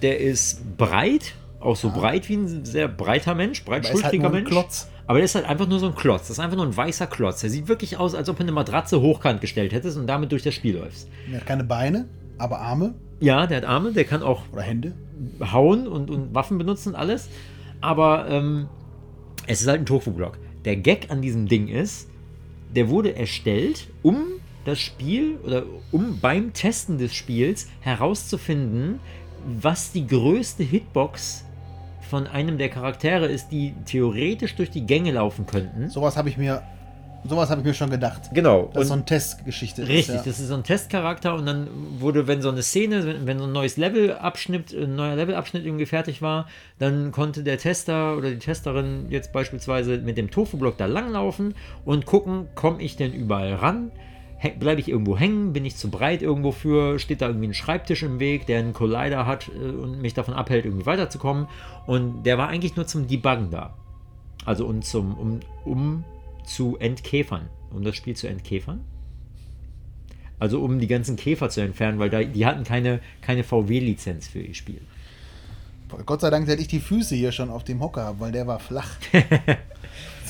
Der 0.00 0.18
ist 0.18 0.76
breit, 0.78 1.34
auch 1.60 1.76
so 1.76 1.90
breit 1.90 2.28
wie 2.28 2.36
ein 2.36 2.64
sehr 2.64 2.88
breiter 2.88 3.34
Mensch, 3.34 3.60
halt 3.60 3.82
breitschultriger 3.82 4.26
ein 4.26 4.32
Mensch. 4.32 4.48
Klotz. 4.48 4.88
Aber 5.06 5.18
der 5.18 5.24
ist 5.24 5.34
halt 5.34 5.46
einfach 5.46 5.68
nur 5.68 5.78
so 5.78 5.86
ein 5.86 5.94
Klotz. 5.94 6.22
Das 6.22 6.30
ist 6.30 6.38
einfach 6.38 6.56
nur 6.56 6.66
ein 6.66 6.76
weißer 6.76 7.06
Klotz. 7.06 7.40
Der 7.40 7.50
sieht 7.50 7.68
wirklich 7.68 7.98
aus, 7.98 8.14
als 8.14 8.28
ob 8.28 8.36
du 8.36 8.42
eine 8.42 8.52
Matratze 8.52 9.00
hochkant 9.00 9.40
gestellt 9.40 9.72
hättest 9.72 9.98
und 9.98 10.06
damit 10.06 10.32
durch 10.32 10.42
das 10.42 10.54
Spiel 10.54 10.76
läufst. 10.76 11.08
Er 11.30 11.40
hat 11.40 11.46
keine 11.46 11.64
Beine, 11.64 12.06
aber 12.42 12.60
Arme 12.60 12.94
Ja, 13.20 13.46
der 13.46 13.58
hat 13.58 13.64
Arme, 13.64 13.92
der 13.92 14.04
kann 14.04 14.22
auch 14.22 14.42
oder 14.52 14.62
Hände. 14.62 14.94
hauen 15.52 15.86
und, 15.86 16.10
und 16.10 16.34
Waffen 16.34 16.58
benutzen 16.58 16.90
und 16.90 16.94
alles. 16.96 17.28
Aber 17.80 18.28
ähm, 18.28 18.68
es 19.46 19.60
ist 19.60 19.68
halt 19.68 19.80
ein 19.80 19.86
Tofu-Block. 19.86 20.38
Der 20.64 20.76
Gag 20.76 21.10
an 21.10 21.22
diesem 21.22 21.46
Ding 21.46 21.68
ist, 21.68 22.08
der 22.74 22.88
wurde 22.88 23.14
erstellt, 23.14 23.88
um 24.02 24.24
das 24.64 24.80
Spiel 24.80 25.36
oder 25.44 25.64
um 25.90 26.18
beim 26.20 26.52
Testen 26.52 26.98
des 26.98 27.14
Spiels 27.14 27.68
herauszufinden, 27.80 29.00
was 29.46 29.92
die 29.92 30.06
größte 30.06 30.62
Hitbox 30.62 31.44
von 32.08 32.26
einem 32.26 32.58
der 32.58 32.68
Charaktere 32.68 33.26
ist, 33.26 33.48
die 33.48 33.74
theoretisch 33.86 34.54
durch 34.54 34.70
die 34.70 34.86
Gänge 34.86 35.12
laufen 35.12 35.46
könnten. 35.46 35.88
Sowas 35.90 36.16
habe 36.16 36.28
ich 36.28 36.36
mir, 36.36 36.62
sowas 37.24 37.50
habe 37.50 37.60
ich 37.60 37.66
mir 37.66 37.74
schon 37.74 37.90
gedacht. 37.90 38.30
Genau. 38.32 38.70
Das 38.72 38.82
ist 38.82 38.88
so 38.88 38.94
eine 38.94 39.04
Testgeschichte. 39.04 39.82
ist, 39.82 39.88
Richtig, 39.88 40.14
ja. 40.16 40.22
das 40.24 40.40
ist 40.40 40.48
so 40.48 40.54
ein 40.54 40.64
Testcharakter 40.64 41.34
und 41.34 41.46
dann 41.46 41.68
wurde, 41.98 42.26
wenn 42.26 42.42
so 42.42 42.48
eine 42.48 42.62
Szene, 42.62 43.06
wenn, 43.06 43.26
wenn 43.26 43.38
so 43.38 43.44
ein 43.44 43.52
neues 43.52 43.76
Levelabschnitt, 43.76 44.72
ein 44.72 44.96
neuer 44.96 45.16
Levelabschnitt 45.16 45.64
irgendwie 45.64 45.86
fertig 45.86 46.22
war, 46.22 46.46
dann 46.78 47.12
konnte 47.12 47.42
der 47.42 47.58
Tester 47.58 48.16
oder 48.16 48.30
die 48.30 48.38
Testerin 48.38 49.06
jetzt 49.10 49.32
beispielsweise 49.32 49.98
mit 49.98 50.16
dem 50.16 50.30
Tofu-Block 50.30 50.76
da 50.78 50.86
langlaufen 50.86 51.54
und 51.84 52.06
gucken, 52.06 52.48
komme 52.54 52.82
ich 52.82 52.96
denn 52.96 53.12
überall 53.12 53.54
ran? 53.54 53.92
Bleibe 54.58 54.80
ich 54.80 54.88
irgendwo 54.88 55.16
hängen? 55.16 55.52
Bin 55.52 55.64
ich 55.64 55.76
zu 55.76 55.88
breit 55.88 56.20
irgendwo 56.20 56.50
für? 56.50 56.98
Steht 56.98 57.22
da 57.22 57.28
irgendwie 57.28 57.46
ein 57.46 57.54
Schreibtisch 57.54 58.02
im 58.02 58.18
Weg, 58.18 58.46
der 58.46 58.58
einen 58.58 58.72
Collider 58.72 59.24
hat 59.24 59.48
äh, 59.48 59.70
und 59.70 60.02
mich 60.02 60.14
davon 60.14 60.34
abhält, 60.34 60.64
irgendwie 60.64 60.86
weiterzukommen? 60.86 61.46
Und 61.86 62.24
der 62.24 62.38
war 62.38 62.48
eigentlich 62.48 62.74
nur 62.74 62.86
zum 62.86 63.06
Debuggen 63.06 63.50
da. 63.52 63.74
Also 64.44 64.66
und 64.66 64.84
zum, 64.84 65.14
um, 65.16 65.40
um 65.64 66.04
zu 66.44 66.78
entkäfern, 66.78 67.48
um 67.70 67.82
das 67.82 67.96
Spiel 67.96 68.16
zu 68.16 68.26
entkäfern. 68.26 68.80
Also 70.38 70.60
um 70.60 70.80
die 70.80 70.88
ganzen 70.88 71.16
Käfer 71.16 71.50
zu 71.50 71.60
entfernen, 71.60 71.98
weil 71.98 72.10
da, 72.10 72.22
die 72.22 72.44
hatten 72.46 72.64
keine, 72.64 73.00
keine 73.20 73.44
VW-Lizenz 73.44 74.26
für 74.28 74.40
ihr 74.40 74.54
Spiel. 74.54 74.80
Gott 76.06 76.20
sei 76.22 76.30
Dank 76.30 76.48
hätte 76.48 76.62
ich 76.62 76.68
die 76.68 76.80
Füße 76.80 77.14
hier 77.14 77.32
schon 77.32 77.50
auf 77.50 77.64
dem 77.64 77.80
Hocker, 77.80 78.16
weil 78.18 78.32
der 78.32 78.46
war 78.46 78.58
flach. 78.58 78.88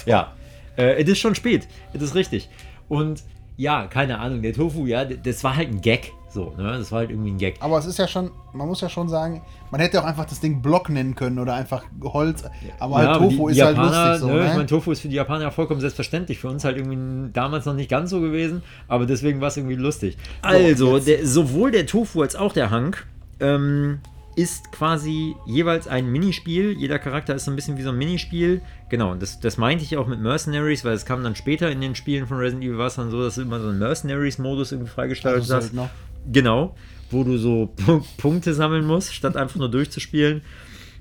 Ja, 0.07 0.35
äh, 0.77 1.01
es 1.03 1.09
ist 1.09 1.19
schon 1.19 1.35
spät, 1.35 1.69
es 1.93 2.03
ist 2.03 2.15
richtig. 2.15 2.49
Und 2.89 3.23
ja, 3.57 3.87
keine 3.87 4.19
Ahnung, 4.19 4.43
der 4.43 4.53
Tofu, 4.53 4.87
ja, 4.87 5.05
das 5.05 5.45
war 5.45 5.57
halt 5.57 5.69
ein 5.69 5.81
Gag. 5.81 6.13
So, 6.33 6.55
ne? 6.57 6.79
Das 6.79 6.91
war 6.91 7.01
halt 7.01 7.11
irgendwie 7.11 7.31
ein 7.33 7.37
Gag. 7.39 7.57
Aber 7.61 7.77
es 7.79 7.85
ist 7.85 7.99
ja 7.99 8.09
schon, 8.09 8.31
man 8.55 8.67
muss 8.67 8.81
ja 8.81 8.89
schon 8.89 9.09
sagen, 9.09 9.43
man 9.71 9.81
hätte 9.83 10.01
auch 10.01 10.07
einfach 10.07 10.25
das 10.25 10.41
Ding 10.41 10.63
Block 10.63 10.89
nennen 10.89 11.15
können 11.15 11.39
oder 11.39 11.55
einfach 11.55 11.85
Holz. 12.03 12.45
Aber 12.79 12.97
halt 12.97 13.09
Ja, 13.09 13.19
Tofu 13.19 13.29
die- 13.49 13.51
ist 13.53 13.57
die 13.59 13.63
halt 13.65 13.77
Japaner, 13.77 14.07
lustig 14.13 14.21
so, 14.21 14.27
ne? 14.29 14.39
Ich 14.41 14.49
ne? 14.49 14.55
meine, 14.55 14.67
Tofu 14.67 14.93
ist 14.93 15.01
für 15.03 15.09
die 15.09 15.17
Japaner 15.17 15.43
ja 15.45 15.51
vollkommen 15.51 15.81
selbstverständlich. 15.81 16.39
Für 16.39 16.49
uns 16.49 16.65
halt 16.65 16.79
irgendwie 16.79 17.31
damals 17.33 17.67
noch 17.67 17.75
nicht 17.75 17.91
ganz 17.91 18.09
so 18.11 18.21
gewesen, 18.23 18.63
aber 18.89 19.05
deswegen 19.05 19.41
war 19.43 19.49
es 19.49 19.57
irgendwie 19.59 19.75
lustig. 19.77 20.17
Also, 20.41 20.99
der, 20.99 21.27
sowohl 21.27 21.71
der 21.71 21.87
Tofu 21.87 22.23
als 22.23 22.35
auch 22.35 22.55
der 22.55 22.71
Hank 22.71 23.07
ähm, 23.41 23.99
ist 24.37 24.73
quasi 24.73 25.35
jeweils 25.47 25.87
ein 25.89 26.11
Minispiel. 26.11 26.73
Jeder 26.73 26.99
Charakter 26.99 27.35
ist 27.35 27.45
so 27.45 27.51
ein 27.51 27.57
bisschen 27.57 27.77
wie 27.77 27.83
so 27.83 27.91
ein 27.91 27.99
Minispiel. 27.99 28.63
Genau, 28.89 29.13
und 29.13 29.23
das, 29.23 29.41
das 29.41 29.59
meinte 29.59 29.85
ich 29.85 29.97
auch 29.97 30.07
mit 30.07 30.21
Mercenaries, 30.21 30.85
weil 30.85 30.95
es 30.95 31.05
kam 31.05 31.23
dann 31.23 31.37
später 31.37 31.71
in 31.71 31.81
den 31.81 31.95
Spielen 31.95 32.27
von 32.27 32.39
Resident 32.39 32.65
Evil, 32.65 32.79
war 32.79 32.87
es 32.87 32.95
dann 32.97 33.11
so, 33.11 33.23
dass 33.23 33.35
du 33.35 33.43
immer 33.43 33.61
so 33.61 33.69
einen 33.69 33.79
Mercenaries-Modus 33.79 34.73
irgendwie 34.73 34.91
freigeschaltet 34.91 35.43
Also 35.43 35.55
hast. 35.57 35.63
Söldner. 35.65 35.91
Genau, 36.33 36.75
wo 37.11 37.25
du 37.25 37.37
so 37.37 37.75
Pu- 37.77 38.03
Punkte 38.17 38.55
sammeln 38.55 38.87
musst, 38.87 39.15
statt 39.15 39.37
einfach 39.37 39.57
nur 39.57 39.71
durchzuspielen. 39.71 40.41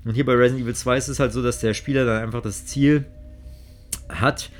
Und 0.04 0.14
hier 0.14 0.26
bei 0.26 0.34
Resident 0.34 0.64
Evil 0.64 0.74
2 0.74 0.96
ist 0.98 1.08
es 1.08 1.20
halt 1.20 1.32
so, 1.32 1.42
dass 1.42 1.60
der 1.60 1.74
Spieler 1.74 2.04
dann 2.04 2.22
einfach 2.22 2.42
das 2.42 2.66
Ziel 2.66 3.06
hat, 4.08 4.50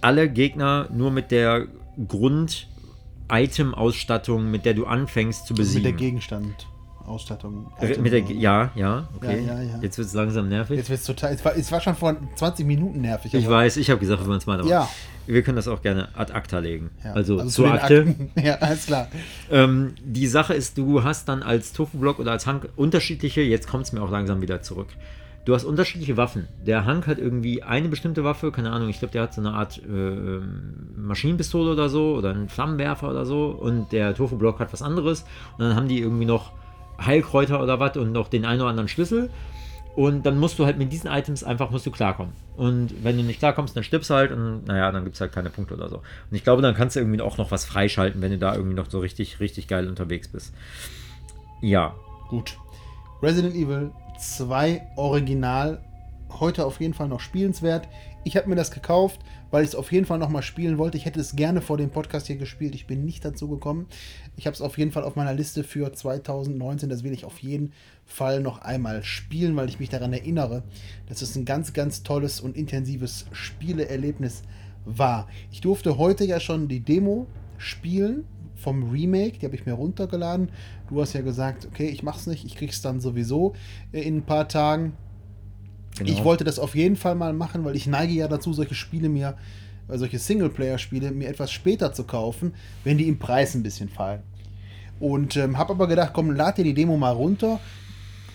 alle 0.00 0.28
Gegner 0.30 0.88
nur 0.92 1.10
mit 1.10 1.30
der 1.30 1.66
Grund-Item-Ausstattung, 2.08 4.50
mit 4.50 4.64
der 4.64 4.74
du 4.74 4.86
anfängst 4.86 5.46
zu 5.46 5.52
mit 5.52 5.58
der 5.58 5.64
besiegen. 5.64 5.96
Gegenstand, 5.96 6.66
Ausstattung. 7.10 7.70
Äh, 7.80 7.98
mit 7.98 8.12
der, 8.12 8.20
ja, 8.20 8.70
ja, 8.74 9.08
okay. 9.16 9.44
Ja, 9.44 9.54
ja, 9.54 9.62
ja. 9.62 9.78
Jetzt 9.82 9.98
wird 9.98 10.08
es 10.08 10.14
langsam 10.14 10.48
nervig. 10.48 10.76
Jetzt 10.76 10.90
wird's 10.90 11.04
total. 11.04 11.34
Es 11.34 11.44
war, 11.44 11.56
es 11.56 11.70
war 11.70 11.80
schon 11.80 11.94
vor 11.94 12.16
20 12.36 12.66
Minuten 12.66 13.00
nervig. 13.00 13.34
ich 13.34 13.48
weiß, 13.48 13.76
ich 13.76 13.90
habe 13.90 14.00
gesagt, 14.00 14.22
wir 14.22 14.28
wollen 14.28 14.38
es 14.38 14.46
mal 14.46 14.58
machen. 14.58 14.68
Ja. 14.68 14.88
Wir 15.26 15.42
können 15.42 15.56
das 15.56 15.68
auch 15.68 15.82
gerne 15.82 16.08
ad 16.16 16.32
acta 16.32 16.58
legen. 16.58 16.90
Also, 17.02 17.38
zu 17.42 17.48
zur 17.48 17.72
Akte. 17.72 18.06
Akten. 18.08 18.30
Ja, 18.42 18.54
alles 18.56 18.86
klar. 18.86 19.08
Ähm, 19.50 19.94
die 20.02 20.26
Sache 20.26 20.54
ist, 20.54 20.78
du 20.78 21.04
hast 21.04 21.28
dann 21.28 21.42
als 21.42 21.72
Tofu-Block 21.72 22.18
oder 22.18 22.32
als 22.32 22.46
Hank 22.46 22.68
unterschiedliche, 22.76 23.42
jetzt 23.42 23.68
kommt 23.68 23.84
es 23.84 23.92
mir 23.92 24.02
auch 24.02 24.10
langsam 24.10 24.40
wieder 24.40 24.62
zurück. 24.62 24.88
Du 25.46 25.54
hast 25.54 25.64
unterschiedliche 25.64 26.16
Waffen. 26.16 26.48
Der 26.66 26.84
Hank 26.84 27.06
hat 27.06 27.18
irgendwie 27.18 27.62
eine 27.62 27.88
bestimmte 27.88 28.24
Waffe, 28.24 28.52
keine 28.52 28.70
Ahnung, 28.72 28.90
ich 28.90 28.98
glaube, 28.98 29.12
der 29.12 29.22
hat 29.22 29.34
so 29.34 29.40
eine 29.40 29.52
Art 29.52 29.78
äh, 29.78 30.40
Maschinenpistole 30.96 31.72
oder 31.72 31.88
so 31.88 32.14
oder 32.14 32.30
einen 32.30 32.48
Flammenwerfer 32.48 33.08
oder 33.08 33.24
so 33.24 33.46
und 33.46 33.90
der 33.92 34.14
Tofu-Block 34.14 34.58
hat 34.60 34.72
was 34.72 34.82
anderes 34.82 35.24
und 35.56 35.64
dann 35.64 35.76
haben 35.76 35.88
die 35.88 36.00
irgendwie 36.00 36.26
noch 36.26 36.52
Heilkräuter 37.00 37.62
oder 37.62 37.80
was 37.80 37.96
und 37.96 38.12
noch 38.12 38.28
den 38.28 38.44
einen 38.44 38.60
oder 38.60 38.70
anderen 38.70 38.88
Schlüssel 38.88 39.30
und 39.96 40.24
dann 40.24 40.38
musst 40.38 40.58
du 40.58 40.64
halt 40.64 40.78
mit 40.78 40.92
diesen 40.92 41.10
Items 41.10 41.42
einfach 41.42 41.70
musst 41.70 41.86
du 41.86 41.90
klarkommen. 41.90 42.32
Und 42.56 43.02
wenn 43.02 43.16
du 43.16 43.22
nicht 43.22 43.38
klarkommst, 43.38 43.76
dann 43.76 43.82
stirbst 43.82 44.10
du 44.10 44.14
halt 44.14 44.32
und 44.32 44.66
naja, 44.66 44.92
dann 44.92 45.04
gibt 45.04 45.16
es 45.16 45.20
halt 45.20 45.32
keine 45.32 45.50
Punkte 45.50 45.74
oder 45.74 45.88
so. 45.88 45.96
Und 45.96 46.36
ich 46.36 46.44
glaube, 46.44 46.62
dann 46.62 46.74
kannst 46.74 46.96
du 46.96 47.00
irgendwie 47.00 47.20
auch 47.20 47.38
noch 47.38 47.50
was 47.50 47.64
freischalten, 47.64 48.22
wenn 48.22 48.30
du 48.30 48.38
da 48.38 48.54
irgendwie 48.54 48.76
noch 48.76 48.88
so 48.88 49.00
richtig, 49.00 49.40
richtig 49.40 49.66
geil 49.66 49.88
unterwegs 49.88 50.28
bist. 50.28 50.54
Ja. 51.60 51.94
Gut. 52.28 52.56
Resident 53.22 53.54
Evil 53.54 53.90
2 54.18 54.82
Original. 54.96 55.82
Heute 56.38 56.64
auf 56.64 56.80
jeden 56.80 56.94
Fall 56.94 57.08
noch 57.08 57.20
spielenswert. 57.20 57.88
Ich 58.22 58.36
habe 58.36 58.50
mir 58.50 58.54
das 58.54 58.70
gekauft, 58.70 59.20
weil 59.50 59.62
ich 59.62 59.70
es 59.70 59.74
auf 59.74 59.90
jeden 59.92 60.04
Fall 60.04 60.18
noch 60.18 60.28
mal 60.28 60.42
spielen 60.42 60.76
wollte. 60.76 60.98
Ich 60.98 61.06
hätte 61.06 61.20
es 61.20 61.36
gerne 61.36 61.62
vor 61.62 61.78
dem 61.78 61.88
Podcast 61.88 62.26
hier 62.26 62.36
gespielt. 62.36 62.74
Ich 62.74 62.86
bin 62.86 63.06
nicht 63.06 63.24
dazu 63.24 63.48
gekommen. 63.48 63.86
Ich 64.36 64.46
habe 64.46 64.54
es 64.54 64.60
auf 64.60 64.76
jeden 64.76 64.92
Fall 64.92 65.04
auf 65.04 65.16
meiner 65.16 65.32
Liste 65.32 65.64
für 65.64 65.90
2019. 65.90 66.90
Das 66.90 67.02
will 67.02 67.12
ich 67.12 67.24
auf 67.24 67.38
jeden 67.38 67.72
Fall 68.04 68.40
noch 68.40 68.58
einmal 68.58 69.02
spielen, 69.04 69.56
weil 69.56 69.70
ich 69.70 69.80
mich 69.80 69.88
daran 69.88 70.12
erinnere, 70.12 70.64
dass 71.08 71.22
es 71.22 71.34
ein 71.34 71.46
ganz, 71.46 71.72
ganz 71.72 72.02
tolles 72.02 72.40
und 72.40 72.58
intensives 72.58 73.24
Spieleerlebnis 73.32 74.42
war. 74.84 75.26
Ich 75.50 75.62
durfte 75.62 75.96
heute 75.96 76.24
ja 76.24 76.40
schon 76.40 76.68
die 76.68 76.80
Demo 76.80 77.26
spielen 77.56 78.24
vom 78.54 78.90
Remake, 78.90 79.38
die 79.38 79.46
habe 79.46 79.54
ich 79.54 79.64
mir 79.64 79.72
runtergeladen. 79.72 80.50
Du 80.90 81.00
hast 81.00 81.14
ja 81.14 81.22
gesagt, 81.22 81.66
okay, 81.66 81.88
ich 81.88 82.02
mach's 82.02 82.26
nicht, 82.26 82.44
ich 82.44 82.56
krieg's 82.56 82.82
dann 82.82 83.00
sowieso 83.00 83.54
in 83.92 84.18
ein 84.18 84.22
paar 84.26 84.46
Tagen. 84.46 84.92
Genau. 86.00 86.18
Ich 86.18 86.24
wollte 86.24 86.44
das 86.44 86.58
auf 86.58 86.74
jeden 86.74 86.96
Fall 86.96 87.14
mal 87.14 87.32
machen, 87.32 87.64
weil 87.64 87.76
ich 87.76 87.86
neige 87.86 88.12
ja 88.12 88.26
dazu, 88.26 88.52
solche 88.52 88.74
Spiele 88.74 89.08
mir, 89.08 89.36
äh, 89.88 89.98
solche 89.98 90.18
Singleplayer-Spiele 90.18 91.10
mir 91.10 91.28
etwas 91.28 91.52
später 91.52 91.92
zu 91.92 92.04
kaufen, 92.04 92.54
wenn 92.84 92.98
die 92.98 93.08
im 93.08 93.18
Preis 93.18 93.54
ein 93.54 93.62
bisschen 93.62 93.88
fallen. 93.88 94.22
Und 94.98 95.36
ähm, 95.36 95.58
habe 95.58 95.72
aber 95.72 95.86
gedacht, 95.86 96.12
komm, 96.14 96.30
lad 96.30 96.58
dir 96.58 96.64
die 96.64 96.74
Demo 96.74 96.96
mal 96.96 97.12
runter 97.12 97.60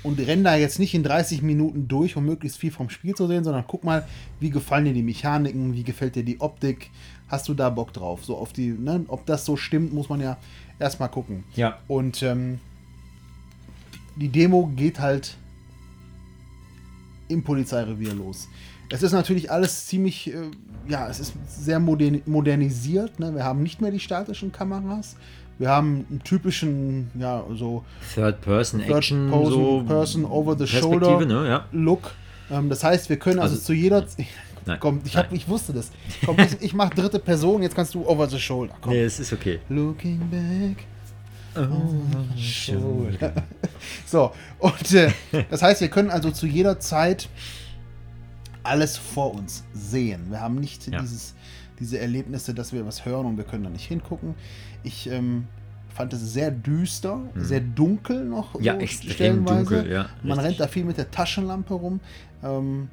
und 0.04 0.20
renn 0.20 0.44
da 0.44 0.56
jetzt 0.56 0.78
nicht 0.78 0.94
in 0.94 1.04
30 1.04 1.42
Minuten 1.42 1.88
durch, 1.88 2.16
um 2.16 2.26
möglichst 2.26 2.60
viel 2.60 2.72
vom 2.72 2.90
Spiel 2.90 3.16
zu 3.16 3.28
sehen, 3.28 3.44
sondern 3.44 3.66
guck 3.68 3.84
mal, 3.84 4.08
wie 4.40 4.52
gefallen 4.52 4.86
dir 4.86 4.94
die 4.94 5.04
Mechaniken, 5.04 5.74
wie 5.74 5.84
gefällt 5.84 6.16
dir 6.16 6.24
die 6.24 6.40
Optik, 6.42 6.92
hast 7.28 7.48
du 7.50 7.56
da 7.56 7.70
Bock 7.72 7.92
drauf? 7.92 8.24
So 8.24 8.38
auf 8.38 8.54
die, 8.54 8.70
ne, 8.70 9.04
ob 9.08 9.26
das 9.26 9.46
so 9.46 9.58
stimmt, 9.58 9.94
muss 9.94 10.08
man 10.08 10.22
ja 10.22 10.38
erstmal 10.80 11.10
gucken. 11.10 11.44
Ja. 11.56 11.80
Und 11.88 12.22
ähm, 12.22 12.60
die 14.16 14.30
Demo 14.30 14.72
geht 14.76 15.00
halt 15.00 15.38
im 17.27 17.43
Polizeirevier 17.43 18.14
los. 18.14 18.47
Es 18.89 19.02
ist 19.02 19.14
natürlich 19.14 19.52
alles 19.52 19.88
ziemlich, 19.88 20.31
äh, 20.34 20.52
ja, 20.88 21.07
es 21.10 21.19
ist 21.19 21.34
sehr 21.47 21.80
modern, 21.80 22.22
modernisiert. 22.26 23.19
Ne? 23.19 23.34
Wir 23.34 23.43
haben 23.43 23.64
nicht 23.64 23.81
mehr 23.81 23.91
die 23.91 23.99
statischen 23.99 24.52
Kameras. 24.52 25.15
Wir 25.57 25.69
haben 25.69 26.06
einen 26.10 26.22
typischen, 26.23 27.10
ja, 27.18 27.43
so 27.56 27.84
Third 28.14 28.41
Person 28.41 28.81
Action, 28.81 29.31
Third 29.31 29.47
so 29.47 29.84
Person 29.88 30.26
over 30.26 30.52
the 30.53 30.65
Perspektive, 30.65 31.06
shoulder 31.10 31.26
ne? 31.26 31.47
Ja. 31.47 31.65
Look. 31.72 32.11
Ähm, 32.52 32.69
das 32.69 32.84
heißt, 32.84 33.10
wir 33.10 33.18
können 33.18 33.39
also, 33.39 33.53
Also- 33.56 33.65
zu 33.65 33.73
jeder. 33.73 34.06
Nein, 34.65 34.77
Komm, 34.81 35.02
ich, 35.06 35.15
hab, 35.15 35.31
ich 35.31 35.47
wusste 35.47 35.73
das. 35.73 35.91
Komm, 36.26 36.38
ich, 36.39 36.61
ich 36.61 36.73
mach 36.73 36.89
dritte 36.89 37.19
Person, 37.19 37.64
jetzt 37.64 37.76
kannst 37.76 37.95
du 37.95 38.06
over 38.06 38.27
the 38.27 38.39
shoulder. 38.39 38.76
Komm. 38.81 38.93
Nee, 38.93 39.03
es 39.03 39.19
ist 39.19 39.31
okay. 39.31 39.60
Looking 39.69 40.19
back. 40.30 40.85
Shoulder. 42.38 43.34
So, 44.06 44.32
und 44.60 44.94
äh, 44.94 45.11
das 45.49 45.61
heißt, 45.61 45.82
wir 45.82 45.90
können 45.90 46.10
also 46.10 46.32
zu 46.32 46.48
jeder 46.48 46.80
Zeit 46.80 47.30
alles 48.64 48.98
vor 48.98 49.34
uns 49.36 49.64
sehen. 49.73 50.32
Wir 50.32 50.41
haben 50.41 50.56
nicht 50.56 50.88
Ja. 50.88 50.99
dieses, 50.99 51.36
diese 51.80 51.99
Erlebnisse, 51.99 52.53
dass 52.53 52.73
wir 52.73 52.86
was 52.86 53.06
hören 53.06 53.26
und 53.26 53.38
wir 53.38 53.44
können 53.44 53.64
da 53.64 53.69
nicht 53.69 53.86
hingucken. 53.86 54.36
Ich 54.84 55.07
ähm, 55.10 55.48
fand 55.94 56.14
es 56.14 56.22
sehr 56.34 56.52
düster, 56.52 57.22
sehr 57.36 57.61
dunkel 57.61 58.26
noch. 58.26 58.56
Mhm. 58.56 58.64
Ja, 58.64 58.73
so 58.73 58.80
extrem 58.80 59.11
stellenweise. 59.11 59.56
dunkel, 59.76 59.91
ja, 59.91 60.10
Man 60.23 60.32
richtig. 60.40 60.45
rennt 60.45 60.60
da 60.60 60.68
viel 60.68 60.84
mit 60.86 60.98
der 60.98 61.11
Taschenlampe 61.11 61.73
rum. 61.73 61.99
Ähm, 62.44 62.90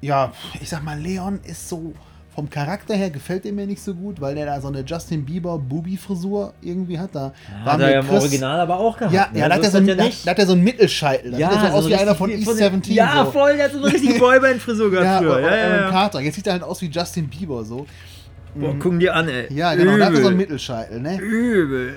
ja, 0.00 0.32
ich 0.60 0.68
sag 0.68 0.82
mal, 0.82 0.98
Leon 0.98 1.38
ist 1.44 1.68
so 1.68 1.94
vom 2.34 2.48
Charakter 2.48 2.94
her 2.94 3.10
gefällt 3.10 3.44
er 3.44 3.52
mir 3.52 3.66
nicht 3.66 3.82
so 3.82 3.94
gut, 3.94 4.20
weil 4.20 4.34
der 4.34 4.46
da 4.46 4.60
so 4.60 4.68
eine 4.68 4.80
Justin 4.80 5.24
Bieber 5.24 5.58
Bubi-Frisur 5.58 6.54
irgendwie 6.62 6.98
hat. 6.98 7.10
Da 7.14 7.32
war 7.64 7.74
Hat 7.74 7.80
er 7.80 7.90
ja 7.92 8.00
im 8.00 8.08
Original 8.10 8.60
aber 8.60 8.78
auch 8.78 8.96
gehabt. 8.96 9.12
Ja, 9.14 9.28
ne? 9.32 9.38
ja, 9.40 9.48
da 9.48 9.54
hat 9.56 9.60
So 9.62 9.66
er 9.66 9.70
so, 9.72 9.78
ein, 9.78 9.86
ja 9.88 9.94
da, 9.94 10.04
nicht. 10.04 10.26
da 10.26 10.30
hat 10.30 10.38
er 10.38 10.46
so 10.46 10.52
einen 10.54 10.64
Mittelscheitel. 10.64 11.30
Da 11.32 11.36
sieht 11.36 11.46
er 11.46 11.70
so 11.70 11.76
aus 11.78 11.88
wie 11.88 11.94
einer 11.94 12.14
von 12.14 12.30
East 12.30 12.48
den- 12.48 12.56
17. 12.56 12.94
Ja, 12.94 13.24
so. 13.26 13.32
voll, 13.32 13.56
der 13.56 13.66
hat 13.66 13.72
so 13.72 13.78
eine 13.78 13.86
richtige 13.92 14.14
Boyband-Frisur 14.18 14.90
gehabt 14.90 15.24
Ja, 15.24 15.38
Ja, 15.40 15.56
ja, 15.56 15.76
ja. 15.82 15.90
Carter. 15.90 16.20
Jetzt 16.20 16.36
sieht 16.36 16.46
er 16.46 16.54
halt 16.54 16.62
aus 16.62 16.80
wie 16.80 16.86
Justin 16.86 17.28
Bieber 17.28 17.64
so. 17.64 17.86
Boah, 18.54 18.78
gucken 18.78 18.98
die 19.00 19.10
an, 19.10 19.28
ey. 19.28 19.52
Ja, 19.52 19.74
genau, 19.74 19.96
da 19.98 20.06
hat 20.06 20.14
er 20.14 20.20
so 20.22 20.28
einen. 20.28 20.36
Mittelscheitel, 20.38 21.00
ne? 21.00 21.18
Übel. 21.18 21.94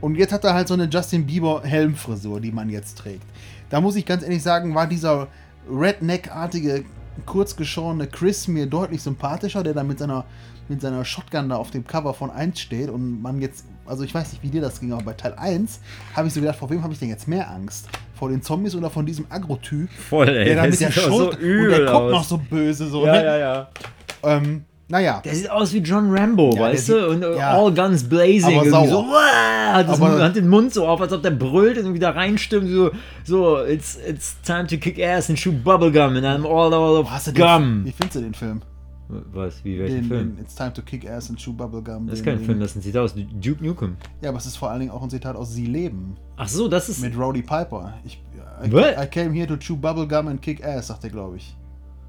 Und 0.00 0.16
jetzt 0.16 0.32
hat 0.32 0.44
er 0.44 0.54
halt 0.54 0.68
so 0.68 0.74
eine 0.74 0.84
Justin 0.84 1.26
Bieber 1.26 1.62
Helmfrisur, 1.64 2.40
die 2.40 2.52
man 2.52 2.68
jetzt 2.70 2.98
trägt. 2.98 3.22
Da 3.70 3.80
muss 3.80 3.96
ich 3.96 4.04
ganz 4.06 4.22
ehrlich 4.22 4.42
sagen, 4.42 4.74
war 4.74 4.86
dieser 4.86 5.26
Redneck-artige, 5.68 6.84
kurzgeschorene 7.24 8.06
Chris 8.06 8.48
mir 8.48 8.66
deutlich 8.66 9.02
sympathischer, 9.02 9.62
der 9.62 9.74
da 9.74 9.82
mit 9.82 9.98
seiner, 9.98 10.24
mit 10.68 10.80
seiner 10.80 11.04
Shotgun 11.04 11.48
da 11.48 11.56
auf 11.56 11.70
dem 11.70 11.86
Cover 11.86 12.12
von 12.14 12.30
1 12.30 12.60
steht 12.60 12.90
und 12.90 13.22
man 13.22 13.40
jetzt, 13.40 13.64
also 13.86 14.04
ich 14.04 14.14
weiß 14.14 14.32
nicht, 14.32 14.42
wie 14.42 14.50
dir 14.50 14.60
das 14.60 14.80
ging, 14.80 14.92
aber 14.92 15.02
bei 15.02 15.12
Teil 15.14 15.34
1 15.34 15.80
habe 16.14 16.28
ich 16.28 16.34
so 16.34 16.40
gedacht, 16.40 16.58
vor 16.58 16.70
wem 16.70 16.82
habe 16.82 16.92
ich 16.92 16.98
denn 16.98 17.08
jetzt 17.08 17.28
mehr 17.28 17.50
Angst? 17.50 17.88
Vor 18.14 18.30
den 18.30 18.42
Zombies 18.42 18.74
oder 18.74 18.90
von 18.90 19.04
diesem 19.04 19.26
Agro-Typ? 19.28 19.90
Voll, 19.90 20.28
ey. 20.28 20.46
Der 20.46 20.56
da 20.56 20.66
mit 20.66 20.80
der 20.80 20.90
Schulter 20.90 21.38
so 21.38 21.46
und 21.46 21.68
der 21.68 21.80
guckt 21.80 21.90
aus. 21.90 22.12
noch 22.12 22.24
so 22.24 22.38
böse 22.38 22.88
so. 22.88 23.06
Ja, 23.06 23.12
ne? 23.12 23.24
ja, 23.24 23.36
ja. 23.36 23.68
Ähm, 24.22 24.64
naja. 24.88 25.20
Der 25.24 25.34
sieht 25.34 25.50
aus 25.50 25.72
wie 25.72 25.78
John 25.78 26.16
Rambo, 26.16 26.54
Ja, 26.54 26.62
weißt 26.62 26.86
sieht- 26.86 26.94
du? 26.94 27.08
Und 27.10 27.22
äh, 27.22 27.36
ja. 27.36 27.58
all 27.58 27.72
guns 27.74 28.04
blazing. 28.08 28.58
Aber 28.60 28.70
sauer. 28.70 28.86
so, 28.88 29.06
hat, 29.08 29.88
das, 29.88 30.00
Aber- 30.00 30.22
hat 30.22 30.36
den 30.36 30.48
Mund 30.48 30.72
so 30.72 30.86
auf, 30.86 31.00
als 31.00 31.12
ob 31.12 31.22
der 31.22 31.30
brüllt 31.32 31.78
und 31.78 31.94
wieder 31.94 32.14
reinstimmt. 32.14 32.68
So, 32.70 32.90
so 33.24 33.64
it's, 33.64 33.98
it's 34.06 34.36
time 34.42 34.66
to 34.66 34.76
kick 34.76 34.98
ass 35.02 35.28
and 35.28 35.38
shoot 35.38 35.62
bubblegum 35.64 36.16
and 36.16 36.24
I'm 36.24 36.44
all 36.46 36.72
out 36.72 37.00
of 37.04 37.10
Hast 37.10 37.26
du 37.28 37.32
den, 37.32 37.44
gum. 37.44 37.84
wie 37.84 37.92
findest 37.92 38.16
du 38.16 38.20
den 38.20 38.34
Film? 38.34 38.62
Was, 39.32 39.64
wie, 39.64 39.78
welchen 39.78 39.94
Den, 40.00 40.04
Film? 40.08 40.34
den 40.36 40.44
It's 40.44 40.56
Time 40.56 40.72
to 40.72 40.82
Kick 40.82 41.08
Ass 41.08 41.30
and 41.30 41.38
Chew 41.38 41.52
Bubblegum. 41.52 42.08
Das 42.08 42.18
ist 42.18 42.24
kein 42.24 42.40
Film, 42.40 42.58
das 42.58 42.70
ist 42.72 42.76
ein 42.78 42.82
Zitat 42.82 43.02
aus 43.02 43.14
Duke 43.14 43.64
Nukem. 43.64 43.96
Ja, 44.20 44.30
aber 44.30 44.38
es 44.38 44.46
ist 44.46 44.56
vor 44.56 44.68
allen 44.68 44.80
Dingen 44.80 44.90
auch 44.90 45.00
ein 45.00 45.10
Zitat 45.10 45.36
aus 45.36 45.52
Sie 45.52 45.66
leben. 45.66 46.16
Ach 46.36 46.48
so, 46.48 46.66
das 46.66 46.88
ist... 46.88 47.02
Mit 47.02 47.16
Roddy 47.16 47.42
Piper. 47.42 47.94
Ich, 48.04 48.20
I? 48.64 48.66
I 48.68 49.06
came 49.06 49.32
here 49.32 49.46
to 49.46 49.56
chew 49.58 49.76
bubblegum 49.76 50.26
and 50.26 50.42
kick 50.42 50.64
ass, 50.66 50.88
sagt 50.88 51.04
er, 51.04 51.10
glaube 51.10 51.36
ich. 51.36 51.56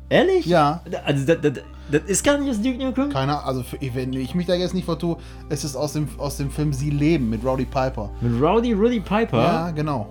Ehrlich? 0.10 0.46
Ja. 0.46 0.82
Also, 1.06 1.26
das, 1.26 1.38
das, 1.42 1.64
das 1.92 2.02
ist 2.04 2.24
gar 2.24 2.38
nicht 2.38 2.50
aus 2.50 2.62
Duke 2.62 2.78
Nukem? 2.78 3.10
Keiner, 3.10 3.46
also 3.46 3.64
für, 3.64 3.78
wenn 3.94 4.14
ich 4.14 4.36
mich 4.36 4.46
da 4.48 4.54
jetzt 4.56 4.74
nicht 4.74 4.86
vertue, 4.86 5.18
es 5.50 5.64
ist 5.64 5.76
aus 5.76 5.94
dem, 5.94 6.08
aus 6.18 6.38
dem 6.38 6.50
Film 6.50 6.74
Sie 6.74 6.90
leben 6.90 7.30
mit 7.30 7.44
Roddy 7.46 7.66
Piper. 7.66 8.10
Mit 8.22 8.42
Rowdy 8.42 8.74
Roddy 8.74 9.00
Piper? 9.00 9.38
Ja, 9.38 9.72
genau. 9.72 10.08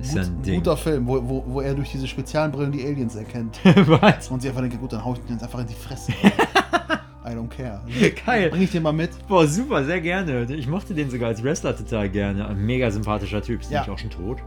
Ist 0.00 0.14
ja 0.14 0.22
ein 0.22 0.42
Ding. 0.42 0.56
Guter 0.60 0.76
Film, 0.76 1.06
wo, 1.06 1.20
wo, 1.28 1.44
wo 1.46 1.60
er 1.60 1.74
durch 1.74 1.90
diese 1.90 2.06
Spezialbrillen 2.08 2.72
die 2.72 2.84
Aliens 2.86 3.14
erkennt. 3.16 3.58
Was? 3.64 4.28
Und 4.30 4.40
sie 4.40 4.48
einfach 4.48 4.62
denkt, 4.62 4.80
gut, 4.80 4.92
dann 4.92 5.04
hau 5.04 5.12
ich 5.12 5.20
den 5.20 5.32
jetzt 5.34 5.42
einfach 5.42 5.60
in 5.60 5.66
die 5.66 5.74
Fresse. 5.74 6.12
I 7.22 7.32
don't 7.34 7.48
care. 7.48 7.82
Geil. 8.26 8.48
Bring 8.50 8.62
ich 8.62 8.70
den 8.70 8.82
mal 8.82 8.92
mit. 8.92 9.10
Boah, 9.28 9.46
super, 9.46 9.84
sehr 9.84 10.00
gerne. 10.00 10.44
Ich 10.54 10.66
mochte 10.66 10.94
den 10.94 11.10
sogar 11.10 11.28
als 11.28 11.44
Wrestler 11.44 11.76
total 11.76 12.08
gerne. 12.08 12.48
Ein 12.48 12.64
mega 12.64 12.90
sympathischer 12.90 13.42
Typ. 13.42 13.60
Ist 13.60 13.70
Ja. 13.70 13.80
nämlich 13.82 13.94
auch 13.94 13.98
schon 14.00 14.10
tot. 14.10 14.38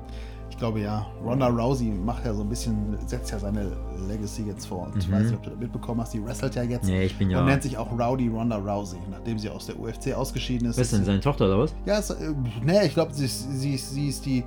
Ich 0.63 0.65
glaube 0.65 0.79
ja. 0.79 1.05
Ronda 1.21 1.47
Rousey 1.49 1.87
macht 1.89 2.23
ja 2.23 2.33
so 2.33 2.39
ein 2.41 2.47
bisschen, 2.47 2.97
setzt 3.05 3.29
ja 3.33 3.37
seine 3.37 3.73
Legacy 4.07 4.43
jetzt 4.43 4.65
fort. 4.67 4.93
Ich 4.97 5.09
Mhm. 5.09 5.11
weiß 5.11 5.23
nicht, 5.23 5.33
ob 5.33 5.43
du 5.43 5.49
das 5.49 5.59
mitbekommen 5.59 5.99
hast. 5.99 6.13
Die 6.13 6.23
wrestelt 6.25 6.55
ja 6.55 6.63
jetzt. 6.63 6.85
Nee, 6.85 7.03
ich 7.03 7.17
bin 7.17 7.29
ja- 7.29 7.41
Und 7.41 7.47
nennt 7.47 7.63
sich 7.63 7.77
auch 7.77 7.91
Rowdy 7.91 8.29
Ronda 8.29 8.55
Rousey, 8.55 8.97
nachdem 9.11 9.37
sie 9.37 9.49
aus 9.49 9.65
der 9.65 9.77
UFC 9.77 10.13
ausgeschieden 10.13 10.69
ist. 10.69 10.77
Was 10.77 10.83
ist 10.85 10.93
denn, 10.93 11.03
seine 11.03 11.19
Tochter 11.19 11.47
oder 11.47 11.59
was? 11.59 11.75
Ja, 11.85 11.97
ist, 11.97 12.11
äh, 12.11 12.33
nee, 12.63 12.85
ich 12.85 12.93
glaube, 12.93 13.13
sie, 13.13 13.25
ist- 13.25 13.59
sie, 13.59 13.75
sie 13.75 14.07
ist 14.07 14.25
die, 14.25 14.41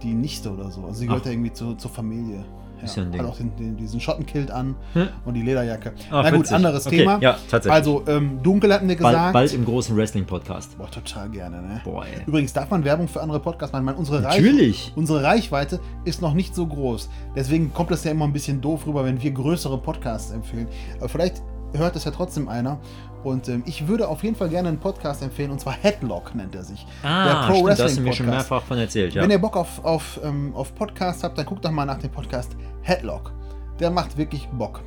die 0.00 0.14
Nichte 0.14 0.48
oder 0.52 0.70
so. 0.70 0.82
Also 0.82 1.00
sie 1.00 1.06
gehört 1.06 1.22
Ach. 1.22 1.26
ja 1.26 1.32
irgendwie 1.32 1.52
zu, 1.52 1.74
zur 1.74 1.90
Familie. 1.90 2.44
Ist 2.82 2.96
ja 2.96 3.02
ein 3.02 3.12
Ding. 3.12 3.20
Hat 3.20 3.28
auch 3.28 3.36
den, 3.36 3.54
den, 3.56 3.76
diesen 3.76 4.00
Schottenkilt 4.00 4.50
an 4.50 4.74
Hm. 4.94 5.08
und 5.24 5.34
die 5.34 5.42
Lederjacke. 5.42 5.92
Ach, 6.10 6.22
Na 6.24 6.30
gut, 6.30 6.40
witzig. 6.40 6.56
anderes 6.56 6.86
Okay, 6.86 6.98
Thema. 6.98 7.18
ja, 7.20 7.36
tatsächlich. 7.50 7.72
Also, 7.72 8.04
ähm, 8.06 8.40
dunkel 8.42 8.72
hatten 8.72 8.88
wir 8.88 8.96
gesagt. 8.96 9.14
Bald, 9.16 9.32
bald 9.32 9.54
im 9.54 9.64
großen 9.64 9.96
Wrestling-Podcast. 9.96 10.78
Boah, 10.78 10.90
total 10.90 11.28
gerne, 11.30 11.60
ne? 11.62 11.80
Boah, 11.84 12.04
ey. 12.06 12.22
Übrigens, 12.26 12.52
darf 12.52 12.70
man 12.70 12.84
Werbung 12.84 13.08
für 13.08 13.20
andere 13.20 13.40
Podcasts 13.40 13.72
machen? 13.72 13.82
Ich 13.82 13.86
meine, 13.86 13.98
unsere, 13.98 14.20
Natürlich. 14.20 14.88
Reich, 14.88 14.92
unsere 14.96 15.22
Reichweite 15.22 15.80
ist 16.04 16.22
noch 16.22 16.34
nicht 16.34 16.54
so 16.54 16.66
groß. 16.66 17.08
Deswegen 17.36 17.72
kommt 17.72 17.90
es 17.90 18.04
ja 18.04 18.10
immer 18.10 18.24
ein 18.26 18.32
bisschen 18.32 18.60
doof 18.60 18.86
rüber, 18.86 19.04
wenn 19.04 19.20
wir 19.22 19.30
größere 19.30 19.78
Podcasts 19.78 20.30
empfehlen. 20.32 20.68
Aber 20.98 21.08
vielleicht 21.08 21.42
hört 21.74 21.96
es 21.96 22.04
ja 22.04 22.10
trotzdem 22.10 22.48
einer. 22.48 22.78
Und 23.24 23.48
ähm, 23.48 23.62
ich 23.66 23.88
würde 23.88 24.08
auf 24.08 24.22
jeden 24.22 24.36
Fall 24.36 24.48
gerne 24.48 24.68
einen 24.68 24.78
Podcast 24.78 25.22
empfehlen, 25.22 25.50
und 25.50 25.60
zwar 25.60 25.74
Headlock 25.74 26.34
nennt 26.34 26.54
er 26.54 26.62
sich. 26.62 26.86
Ah, 27.02 27.50
stimmt, 27.50 27.78
da 27.78 27.84
hast 27.84 27.96
du 27.96 28.00
mir 28.02 28.12
schon 28.12 28.26
mehrfach 28.26 28.62
von 28.62 28.78
erzählt, 28.78 29.14
ja. 29.14 29.22
Wenn 29.22 29.30
ihr 29.30 29.38
Bock 29.38 29.56
auf, 29.56 29.84
auf, 29.84 30.20
ähm, 30.22 30.54
auf 30.54 30.74
Podcast 30.74 31.24
habt, 31.24 31.36
dann 31.36 31.46
guckt 31.46 31.64
doch 31.64 31.70
mal 31.70 31.84
nach 31.84 31.98
dem 31.98 32.10
Podcast 32.10 32.56
Headlock. 32.82 33.32
Der 33.80 33.90
macht 33.90 34.16
wirklich 34.16 34.48
Bock. 34.48 34.80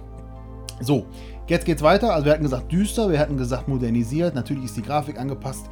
So, 0.81 1.05
jetzt 1.47 1.65
geht's 1.65 1.81
weiter. 1.81 2.13
Also 2.13 2.25
wir 2.25 2.33
hatten 2.33 2.43
gesagt 2.43 2.71
düster, 2.71 3.09
wir 3.09 3.19
hatten 3.19 3.37
gesagt 3.37 3.67
modernisiert. 3.67 4.33
Natürlich 4.33 4.65
ist 4.65 4.77
die 4.77 4.81
Grafik 4.81 5.19
angepasst. 5.19 5.67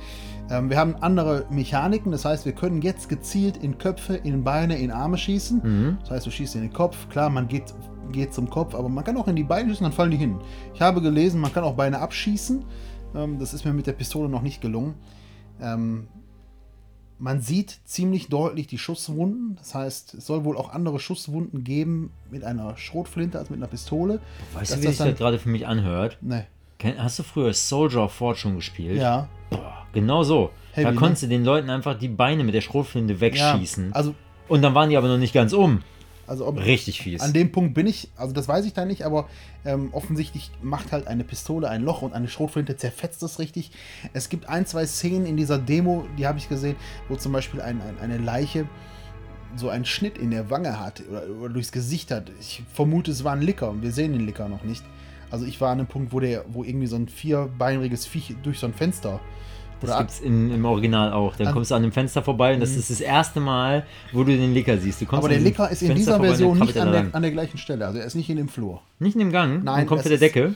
Ähm, 0.50 0.70
wir 0.70 0.78
haben 0.78 0.96
andere 1.02 1.46
Mechaniken. 1.50 2.12
Das 2.12 2.26
heißt, 2.26 2.46
wir 2.46 2.54
können 2.54 2.82
jetzt 2.82 3.10
gezielt 3.10 3.58
in 3.58 3.78
Köpfe, 3.78 4.16
in 4.16 4.44
Beine, 4.44 4.78
in 4.78 4.92
Arme 4.92 5.18
schießen. 5.18 5.62
Mhm. 5.64 5.98
Das 6.02 6.12
heißt, 6.12 6.26
du 6.28 6.32
schießt 6.32 6.56
in 6.56 6.62
den 6.62 6.74
Kopf. 6.74 7.10
Klar, 7.10 7.30
man 7.30 7.48
geht, 7.48 7.74
geht 8.12 8.34
zum 8.34 8.50
Kopf, 8.50 8.76
aber 8.76 8.90
man 8.90 9.04
kann 9.04 9.18
auch 9.18 9.28
in 9.28 9.36
die 9.36 9.44
Beine 9.44 9.70
schießen, 9.70 9.84
dann 9.84 9.94
fallen 9.94 10.12
die 10.12 10.18
hin. 10.18 10.40
Ich 10.74 10.82
habe 10.82 11.02
gelesen, 11.02 11.40
man 11.42 11.54
kann 11.54 11.64
auch 11.64 11.76
Beine 11.76 12.00
abschießen. 12.00 12.64
Ähm, 13.16 13.40
das 13.40 13.54
ist 13.54 13.66
mir 13.66 13.74
mit 13.74 13.88
der 13.88 13.94
Pistole 13.94 14.30
noch 14.30 14.42
nicht 14.42 14.62
gelungen. 14.62 14.96
Ähm, 15.62 16.08
man 17.18 17.42
sieht 17.42 17.80
ziemlich 17.84 18.30
deutlich 18.30 18.68
die 18.68 18.78
Schusswunden. 18.78 19.56
Das 19.58 19.76
heißt, 19.76 20.14
es 20.16 20.26
soll 20.26 20.46
wohl 20.46 20.58
auch 20.58 20.72
andere 20.72 21.00
Schusswunden 21.00 21.64
geben 21.64 22.12
mit 22.32 22.44
einer 22.44 22.78
Schrotflinte 22.78 23.38
als 23.38 23.50
mit 23.50 23.60
einer 23.60 23.68
Pistole. 23.68 24.22
Weißt 24.54 24.72
du, 24.72 24.82
wie 24.82 24.86
das 24.86 24.98
sich 24.98 25.06
das 25.08 25.18
gerade 25.18 25.38
für 25.38 25.50
mich 25.50 25.68
anhört? 25.68 26.18
Nee. 26.22 26.44
Hast 26.98 27.20
du 27.20 27.24
früher 27.24 27.52
Soldier 27.54 28.04
of 28.06 28.14
Fortune 28.14 28.56
gespielt? 28.56 29.02
Ja. 29.02 29.28
Boah, 29.50 29.86
genau 29.92 30.24
so. 30.24 30.52
Heavy, 30.72 30.86
da 30.86 30.92
ne? 30.92 30.98
konntest 30.98 31.24
du 31.24 31.28
den 31.28 31.44
Leuten 31.44 31.70
einfach 31.70 32.00
die 32.00 32.08
Beine 32.08 32.46
mit 32.46 32.56
der 32.56 32.62
Schrotflinte 32.62 33.20
wegschießen. 33.20 33.90
Ja, 33.90 33.96
also- 33.96 34.16
Und 34.48 34.62
dann 34.62 34.74
waren 34.74 34.90
die 34.90 34.96
aber 34.96 35.10
noch 35.10 35.18
nicht 35.18 35.34
ganz 35.34 35.52
um. 35.52 35.82
Also 36.30 36.46
ob, 36.46 36.64
Richtig 36.64 37.02
fies. 37.02 37.22
An 37.22 37.34
dem 37.34 37.52
Punkt 37.52 37.74
bin 37.74 37.88
ich, 37.88 38.12
also 38.16 38.36
das 38.36 38.48
weiß 38.48 38.64
ich 38.66 38.74
da 38.74 38.86
nicht, 38.86 39.04
aber 39.04 39.28
ähm, 39.66 39.90
offensichtlich 39.94 40.52
macht 40.62 40.92
halt 40.92 41.08
eine 41.08 41.24
Pistole 41.24 41.68
ein 41.68 41.82
Loch 41.82 42.04
und 42.04 42.14
eine 42.14 42.28
Schrotflinte 42.28 42.78
zerfetzt 42.78 43.24
das 43.24 43.40
richtig. 43.40 43.72
Es 44.14 44.30
gibt 44.30 44.48
ein, 44.48 44.68
zwei 44.68 44.86
Szenen 44.86 45.26
in 45.26 45.38
dieser 45.38 45.58
Demo, 45.58 46.06
die 46.20 46.28
habe 46.28 46.38
ich 46.38 46.48
gesehen, 46.48 46.76
wo 47.08 47.16
zum 47.16 47.32
Beispiel 47.32 47.62
ein, 47.62 47.82
ein, 47.82 47.98
eine 48.00 48.20
Leiche 48.20 48.70
so 49.56 49.70
einen 49.70 49.86
Schnitt 49.86 50.20
in 50.20 50.30
der 50.30 50.52
Wange 50.52 50.80
hat 50.80 51.02
oder, 51.10 51.24
oder 51.42 51.54
durchs 51.54 51.72
Gesicht 51.72 52.12
hat. 52.12 52.32
Ich 52.40 52.62
vermute, 52.76 53.10
es 53.10 53.24
war 53.24 53.34
ein 53.34 53.42
Licker 53.42 53.72
und 53.72 53.82
wir 53.82 53.92
sehen 53.92 54.14
den 54.14 54.28
Licker 54.28 54.48
noch 54.50 54.64
nicht. 54.64 54.84
Also 55.32 55.48
ich 55.48 55.60
war 55.60 55.72
an 55.72 55.80
einem 55.80 55.88
Punkt, 55.88 56.14
wo 56.14 56.20
der, 56.20 56.46
wo 56.48 56.64
irgendwie 56.64 56.86
so 56.86 56.96
ein 56.96 57.08
vierbeinriges 57.08 58.06
Viech 58.06 58.36
durch 58.44 58.60
so 58.60 58.68
ein 58.68 58.76
Fenster 58.76 59.20
Das 59.82 59.90
oder 59.92 60.00
gibt's 60.00 60.20
in, 60.20 60.52
im 60.54 60.66
Original 60.66 61.14
auch. 61.14 61.36
Dann 61.36 61.48
An- 61.48 61.54
kommst 61.54 61.72
du 61.72 61.76
an 61.76 61.82
dem 61.84 61.92
Fenster 61.92 62.22
vorbei 62.24 62.54
und 62.54 62.60
das 62.60 62.72
Mhm. 62.74 62.80
ist 62.80 62.90
das 62.90 63.02
erste 63.02 63.40
Mal, 63.40 63.86
wo 64.12 64.24
du 64.24 64.36
den 64.36 64.54
Licker 64.54 64.78
siehst. 64.78 65.02
Du 65.02 65.06
kommst 65.06 65.20
aber 65.26 65.30
der 65.34 65.40
Licker 65.40 65.70
ist 65.70 65.82
in 65.82 65.90
Fenster 65.90 66.18
dieser 66.18 66.24
Version 66.28 66.60
nicht 66.60 66.78
an 66.78 66.92
der, 66.92 67.06
an 67.14 67.22
der 67.22 67.32
gleichen 67.32 67.58
Stelle. 67.58 67.86
Also 67.86 68.00
er 68.00 68.06
ist 68.06 68.16
nicht 68.16 68.30
in 68.30 68.38
dem 68.38 68.48
Flur. 68.50 68.82
Nicht 69.00 69.16
in 69.16 69.20
dem 69.20 69.32
Gang? 69.32 69.64
Nein, 69.64 69.82
und 69.82 69.88
kommt 69.88 70.02
es 70.02 70.08
von 70.08 70.10
der 70.20 70.28
ist- 70.28 70.36
Decke? 70.36 70.54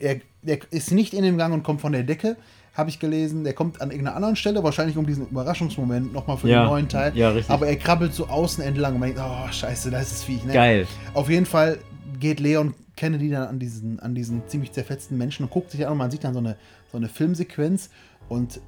Er, 0.00 0.16
der 0.42 0.58
ist 0.72 0.90
nicht 0.90 1.14
in 1.14 1.22
dem 1.22 1.38
Gang 1.38 1.54
und 1.54 1.62
kommt 1.62 1.80
von 1.80 1.92
der 1.92 2.02
Decke, 2.02 2.36
habe 2.74 2.90
ich 2.90 2.98
gelesen. 2.98 3.44
Der 3.44 3.52
kommt 3.52 3.80
an 3.80 3.90
irgendeiner 3.90 4.16
anderen 4.16 4.34
Stelle, 4.36 4.62
wahrscheinlich 4.64 4.96
um 4.96 5.06
diesen 5.06 5.28
Überraschungsmoment 5.28 6.12
nochmal 6.12 6.36
für 6.36 6.48
Ja, 6.48 6.64
den 6.64 6.68
neuen 6.70 6.88
Teil. 6.88 7.12
ja, 7.16 7.28
richtig. 7.30 7.48
Aber 7.54 7.68
er 7.68 7.76
krabbelt 7.76 8.12
so 8.12 8.26
außen 8.26 8.62
entlang 8.64 8.94
und 8.94 9.00
man 9.00 9.14
denkt, 9.14 9.22
oh, 9.24 9.52
scheiße, 9.52 9.90
da 9.92 10.00
ist 10.00 10.10
das 10.10 10.24
Viech. 10.24 10.44
Ne? 10.44 10.52
Geil. 10.52 10.86
Auf 11.14 11.30
jeden 11.30 11.46
Fall 11.46 11.78
geht 12.18 12.40
Leon 12.40 12.74
Kennedy 12.96 13.30
dann 13.30 13.46
an 13.48 13.58
diesen, 13.60 14.00
an 14.00 14.14
diesen 14.14 14.42
ziemlich 14.48 14.72
zerfetzten 14.72 15.16
Menschen 15.16 15.44
und 15.44 15.50
guckt 15.50 15.70
sich 15.70 15.86
an 15.86 15.92
und 15.92 15.98
man 15.98 16.10
sieht 16.10 16.24
dann 16.24 16.32
so 16.32 16.40
eine, 16.40 16.56
so 16.90 16.96
eine 16.98 17.08
Filmsequenz 17.08 17.90
und 18.28 18.60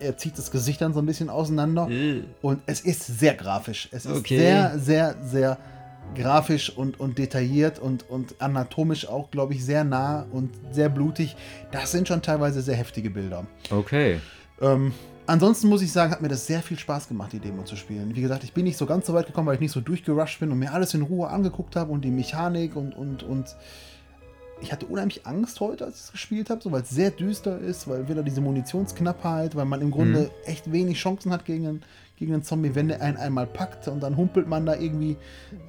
er 0.00 0.16
zieht 0.16 0.38
das 0.38 0.50
Gesicht 0.50 0.80
dann 0.80 0.92
so 0.94 1.00
ein 1.00 1.06
bisschen 1.06 1.28
auseinander 1.28 1.88
Äh. 1.90 2.22
und 2.42 2.60
es 2.66 2.80
ist 2.80 3.04
sehr 3.18 3.34
grafisch. 3.34 3.88
Es 3.90 4.06
ist 4.06 4.18
Okay. 4.18 4.38
sehr, 4.38 4.78
sehr, 4.78 5.14
sehr 5.24 5.58
grafisch 6.14 6.70
und, 6.70 7.00
und 7.00 7.18
detailliert 7.18 7.78
und, 7.80 8.08
und 8.08 8.40
anatomisch 8.40 9.08
auch, 9.08 9.30
glaube 9.30 9.54
ich, 9.54 9.64
sehr 9.64 9.84
nah 9.84 10.24
und 10.32 10.50
sehr 10.72 10.88
blutig. 10.88 11.36
Das 11.72 11.90
sind 11.92 12.08
schon 12.08 12.22
teilweise 12.22 12.62
sehr 12.62 12.76
heftige 12.76 13.10
Bilder. 13.10 13.44
Okay. 13.70 14.20
Ähm, 14.60 14.92
ansonsten 15.26 15.68
muss 15.68 15.82
ich 15.82 15.92
sagen, 15.92 16.12
hat 16.12 16.22
mir 16.22 16.28
das 16.28 16.46
sehr 16.46 16.62
viel 16.62 16.78
Spaß 16.78 17.08
gemacht, 17.08 17.32
die 17.32 17.40
Demo 17.40 17.64
zu 17.64 17.76
spielen. 17.76 18.14
Wie 18.14 18.22
gesagt, 18.22 18.44
ich 18.44 18.52
bin 18.54 18.64
nicht 18.64 18.78
so 18.78 18.86
ganz 18.86 19.06
so 19.06 19.12
weit 19.14 19.26
gekommen, 19.26 19.48
weil 19.48 19.54
ich 19.56 19.60
nicht 19.60 19.72
so 19.72 19.80
durchgerusht 19.80 20.40
bin 20.40 20.50
und 20.52 20.58
mir 20.60 20.72
alles 20.72 20.94
in 20.94 21.02
Ruhe 21.02 21.28
angeguckt 21.28 21.76
habe 21.76 21.92
und 21.92 22.02
die 22.04 22.10
Mechanik 22.10 22.74
und, 22.76 22.96
und, 22.96 23.22
und 23.24 23.54
ich 24.60 24.72
hatte 24.72 24.86
unheimlich 24.86 25.26
Angst 25.26 25.60
heute, 25.60 25.84
als 25.84 25.96
ich 25.96 26.04
es 26.06 26.12
gespielt 26.12 26.50
habe, 26.50 26.60
so, 26.62 26.72
weil 26.72 26.82
es 26.82 26.90
sehr 26.90 27.10
düster 27.10 27.58
ist, 27.58 27.88
weil 27.88 28.08
wieder 28.08 28.22
diese 28.22 28.40
Munitionsknappheit, 28.40 29.54
weil 29.56 29.64
man 29.64 29.80
im 29.80 29.90
Grunde 29.90 30.22
Mhm. 30.22 30.30
echt 30.50 30.72
wenig 30.72 30.98
Chancen 30.98 31.32
hat 31.32 31.44
gegen 31.44 31.66
einen, 31.66 31.82
gegen 32.18 32.32
einen 32.34 32.42
Zombie, 32.42 32.74
wenn 32.74 32.88
der 32.88 33.00
einen 33.00 33.16
einmal 33.16 33.46
packt 33.46 33.86
und 33.86 34.00
dann 34.02 34.16
humpelt 34.16 34.48
man 34.48 34.66
da 34.66 34.74
irgendwie 34.74 35.16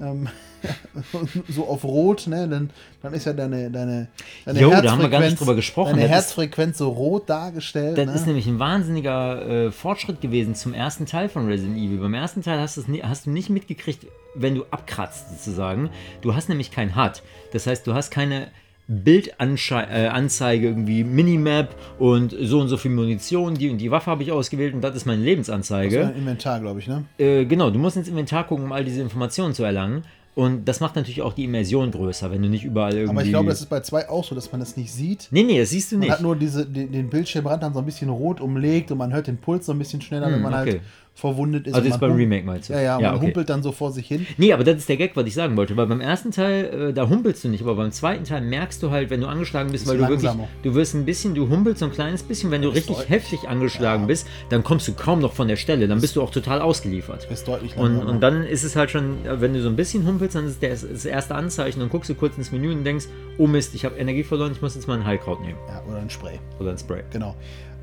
ähm, 0.02 0.28
so 1.48 1.68
auf 1.68 1.84
Rot, 1.84 2.26
ne? 2.26 2.48
Dann, 2.48 2.72
dann 3.04 3.14
ist 3.14 3.26
ja 3.26 3.34
deine, 3.34 3.70
deine, 3.70 4.08
deine 4.46 4.60
Jo, 4.60 4.70
da 4.72 4.92
haben 4.92 5.02
wir 5.02 5.10
gar 5.10 5.20
nicht 5.20 5.34
Herzfrequenz- 5.34 5.38
drüber 5.38 5.56
gesprochen. 5.56 5.90
Deine 5.92 6.02
Das 6.02 6.10
ist- 6.10 6.16
Herzfrequenz 6.16 6.78
so 6.80 6.90
rot 6.90 7.30
dargestellt. 7.30 7.98
Das 8.00 8.08
ne? 8.08 8.14
ist 8.16 8.26
nämlich 8.26 8.48
ein 8.48 8.58
wahnsinniger 8.58 9.48
äh, 9.68 9.72
Fortschritt 9.72 10.22
gewesen 10.22 10.56
zum 10.56 10.74
ersten 10.74 11.06
Teil 11.06 11.30
von 11.30 11.46
Resident 11.48 11.78
Evil. 11.78 12.00
Beim 12.00 12.16
ersten 12.16 12.42
Teil 12.42 12.60
hast, 12.60 12.78
hast 13.04 13.26
du 13.26 13.30
nicht 13.30 13.50
mitgekriegt, 13.52 14.08
wenn 14.34 14.56
du 14.56 14.66
abkratzt 14.72 15.30
sozusagen. 15.30 15.92
Du 16.22 16.34
hast 16.34 16.50
nämlich 16.50 16.72
kein 16.72 16.96
HUD. 16.96 17.22
Das 17.54 17.68
heißt, 17.68 17.86
du 17.86 17.94
hast 17.94 18.10
keine 18.10 18.48
Bildanzeige, 18.90 20.68
äh, 20.68 20.70
irgendwie 20.70 21.04
Minimap 21.04 21.76
und 22.00 22.36
so 22.42 22.60
und 22.60 22.68
so 22.68 22.78
viel 22.78 22.92
Munition, 22.92 23.54
die 23.56 23.70
und 23.70 23.78
die 23.78 23.92
Waffe 23.92 24.12
habe 24.12 24.24
ich 24.24 24.32
ausgewählt 24.32 24.74
und 24.74 24.82
das 24.82 24.96
ist 24.96 25.06
meine 25.06 25.20
Das 25.20 25.26
Lebensanzeige. 25.26 26.00
war 26.02 26.08
ein 26.10 26.16
Inventar, 26.16 26.60
glaube 26.60 26.80
ich, 26.80 26.88
ne? 26.88 27.06
Äh, 27.18 27.46
genau, 27.46 27.70
du 27.70 27.80
musst 27.80 27.98
ins 27.98 28.08
Inventar 28.08 28.46
gucken, 28.48 28.66
um 28.66 28.72
all 28.72 28.84
diese 28.84 29.02
Informationen 29.02 29.54
zu 29.54 29.64
erlangen. 29.64 30.04
Und 30.36 30.66
das 30.70 30.80
macht 30.80 30.96
natürlich 30.96 31.22
auch 31.22 31.34
die 31.34 31.44
Immersion 31.46 31.92
größer, 31.92 32.32
wenn 32.32 32.42
du 32.42 32.48
nicht 32.48 32.64
überall 32.64 32.94
irgendwie. 32.94 33.10
Aber 33.12 33.24
ich 33.24 33.30
glaube, 33.30 33.50
das 33.50 33.60
ist 33.60 33.66
bei 33.70 33.82
zwei 33.82 34.08
auch 34.08 34.24
so, 34.24 34.36
dass 34.36 34.50
man 34.52 34.62
das 34.62 34.78
nicht 34.78 34.92
sieht. 34.94 35.28
Nee, 35.32 35.44
nee, 35.44 35.60
das 35.60 35.72
siehst 35.72 35.92
du 35.92 35.96
Man 35.98 36.02
nicht. 36.06 36.12
hat 36.12 36.22
nur 36.22 36.36
diese, 36.38 36.66
den, 36.66 36.92
den 36.94 37.10
Bildschirmrand 37.10 37.62
dann 37.62 37.74
so 37.74 37.80
ein 37.80 37.86
bisschen 37.86 38.10
rot 38.10 38.40
umlegt 38.40 38.90
und 38.92 39.00
man 39.00 39.12
hört 39.12 39.28
den 39.28 39.38
Puls 39.38 39.66
so 39.66 39.74
ein 39.74 39.80
bisschen 39.80 40.02
schneller, 40.02 40.28
wenn 40.28 40.36
Hm, 40.36 40.42
man 40.44 40.54
okay. 40.54 40.72
halt 40.74 40.82
verwundet 41.20 41.68
ist. 41.68 41.74
Also 41.74 41.86
und 41.86 41.92
jetzt 41.92 42.02
man 42.02 42.10
beim 42.12 42.18
Remake 42.18 42.46
meinst 42.46 42.70
du? 42.70 42.74
Ja, 42.74 42.80
ja, 42.82 43.00
Ja, 43.00 43.08
man 43.10 43.18
okay. 43.18 43.26
humpelt 43.28 43.50
dann 43.50 43.62
so 43.62 43.72
vor 43.72 43.92
sich 43.92 44.08
hin. 44.08 44.26
Nee, 44.38 44.54
aber 44.54 44.64
das 44.64 44.78
ist 44.78 44.90
der 44.90 44.98
Gag, 44.98 45.16
was 45.16 45.26
ich 45.28 45.34
sagen 45.34 45.56
wollte. 45.58 45.78
Weil 45.78 45.88
beim 45.88 46.02
ersten 46.02 46.32
Teil, 46.32 46.90
äh, 46.90 46.94
da 46.94 47.08
humpelst 47.10 47.44
du 47.44 47.50
nicht, 47.50 47.62
aber 47.62 47.76
beim 47.76 47.92
zweiten 47.92 48.24
Teil 48.24 48.42
merkst 48.42 48.82
du 48.82 48.90
halt, 48.92 49.10
wenn 49.10 49.22
du 49.22 49.28
angeschlagen 49.28 49.72
bist, 49.72 49.84
Ist 49.84 49.90
weil 49.90 49.98
du 49.98 50.04
wirklich, 50.04 50.24
langsamer. 50.24 50.48
du 50.64 50.74
wirst 50.76 50.96
ein 50.96 51.06
bisschen, 51.06 51.36
du 51.36 51.50
humpelst 51.50 51.80
so 51.80 51.86
ein 51.86 51.92
kleines 51.92 52.24
bisschen, 52.24 52.50
wenn 52.52 52.62
du 52.62 52.70
richtig 52.70 52.96
deutlich. 52.96 53.10
heftig 53.10 53.48
angeschlagen 53.50 54.08
bist, 54.08 54.28
dann 54.50 54.64
kommst 54.64 54.88
du 54.88 54.94
kaum 54.94 55.20
noch 55.20 55.34
von 55.34 55.48
der 55.48 55.56
Stelle, 55.58 55.88
dann 55.88 56.02
bist 56.02 56.16
du 56.16 56.22
auch 56.22 56.32
total 56.32 56.62
ausgeliefert. 56.62 57.28
Ist 57.30 57.48
deutlich 57.48 57.76
Und, 57.78 57.92
langsamer. 57.92 58.10
und 58.12 58.22
dann 58.22 58.44
ist 58.44 58.64
es 58.64 58.76
halt 58.76 58.90
schon, 58.92 59.18
wenn 59.26 59.54
du 59.54 59.62
so 59.62 59.70
ein 59.70 59.76
bisschen 59.76 60.06
humpelst, 60.08 60.36
dann 60.36 60.46
ist 60.48 60.64
das, 60.64 60.86
das 60.90 61.06
erste 61.06 61.36
Anzeichen 61.36 61.82
und 61.82 61.90
guckst 61.90 62.10
du 62.10 62.16
kurz 62.16 62.38
ins 62.38 62.52
Menü 62.52 62.72
und 62.72 62.84
denkst, 62.84 63.06
oh 63.38 63.48
Mist, 63.48 63.76
ich 63.76 63.86
habe 63.86 63.98
Energie 63.98 64.24
verloren, 64.24 64.52
ich 64.54 64.62
muss 64.62 64.76
jetzt 64.76 64.88
mal 64.88 64.98
ein 64.98 65.06
Heilkraut 65.06 65.42
nehmen. 65.42 65.58
Ja, 65.68 65.82
oder 65.90 65.98
ein 66.02 66.10
Spray. 66.10 66.40
Oder 66.60 66.72
ein 66.72 66.78
Spray. 66.78 67.04
Genau. 67.12 67.36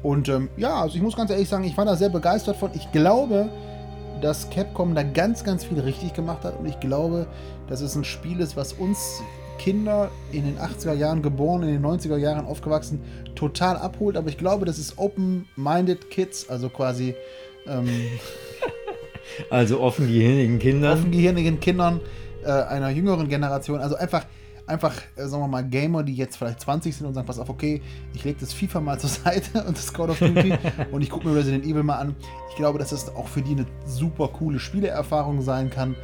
Und 0.03 0.29
ähm, 0.29 0.49
ja, 0.57 0.83
also 0.83 0.97
ich 0.97 1.03
muss 1.03 1.17
ganz 1.17 1.31
ehrlich 1.31 1.49
sagen, 1.49 1.65
ich 1.65 1.77
war 1.77 1.85
da 1.85 1.97
sehr 1.97 2.09
begeistert 2.09 2.57
von. 2.57 2.71
Ich 2.75 2.93
glaube, 2.93 3.49
dass 4.21 4.51
Capcom 4.51 4.95
da 4.95 5.03
ganz, 5.03 5.45
ganz 5.45 5.65
viel 5.65 5.81
richtig 5.81 6.15
gemacht 6.15 6.45
hat. 6.45 6.59
Und 6.59 6.67
ich 6.67 6.79
glaube, 6.81 7.27
dass 7.69 7.81
es 7.81 7.95
ein 7.97 8.05
Spiel 8.05 8.41
ist, 8.41 8.57
was 8.57 8.73
uns 8.73 9.23
Kinder 9.59 10.11
in 10.33 10.45
den 10.45 10.59
80er 10.59 10.93
Jahren 10.93 11.23
geboren, 11.23 11.63
in 11.63 11.69
den 11.69 11.85
90er 11.85 12.17
Jahren 12.17 12.47
aufgewachsen, 12.47 13.01
total 13.35 13.77
abholt. 13.77 14.17
Aber 14.17 14.29
ich 14.29 14.39
glaube, 14.39 14.65
das 14.65 14.79
ist 14.79 14.99
Open-Minded 14.99 16.11
Kids, 16.11 16.49
also 16.49 16.69
quasi 16.69 17.15
ähm, 17.67 17.89
Also 19.51 19.81
offengehirnigen 19.81 20.59
Kindern. 20.59 20.99
offengehirnigen 20.99 21.61
Kindern 21.61 22.01
äh, 22.45 22.51
einer 22.51 22.91
jüngeren 22.91 23.29
Generation. 23.29 23.81
Also 23.81 23.97
einfach, 23.97 24.25
einfach, 24.67 24.95
äh, 25.17 25.27
sagen 25.27 25.43
wir 25.43 25.49
mal, 25.49 25.65
Gamer, 25.65 26.03
die 26.03 26.15
jetzt 26.15 26.37
vielleicht 26.37 26.61
20 26.61 26.97
sind 26.97 27.07
und 27.07 27.15
sagen, 27.15 27.27
pass 27.27 27.39
auf, 27.39 27.49
okay, 27.49 27.81
ich 28.15 28.25
lege 28.25 28.39
das 28.41 28.53
FIFA 28.53 28.81
mal 28.81 28.99
zur 29.01 29.11
Seite 29.11 29.63
und 29.65 29.77
das 29.77 29.93
Call 29.93 30.11
of 30.11 30.19
Duty 30.19 30.55
und 30.93 31.03
ich 31.03 31.11
gucke 31.11 31.29
mir 31.29 31.37
Resident 31.37 31.65
Evil 31.65 31.83
mal 31.83 31.97
an. 31.99 32.17
Ich 32.51 32.57
glaube, 32.57 32.79
dass 32.79 32.91
das 32.91 33.15
auch 33.15 33.29
für 33.29 33.43
die 33.43 33.53
eine 33.53 33.67
super 33.87 34.29
coole 34.29 34.59
Spieleerfahrung 34.59 35.43
sein 35.43 35.71
kann. 35.71 35.95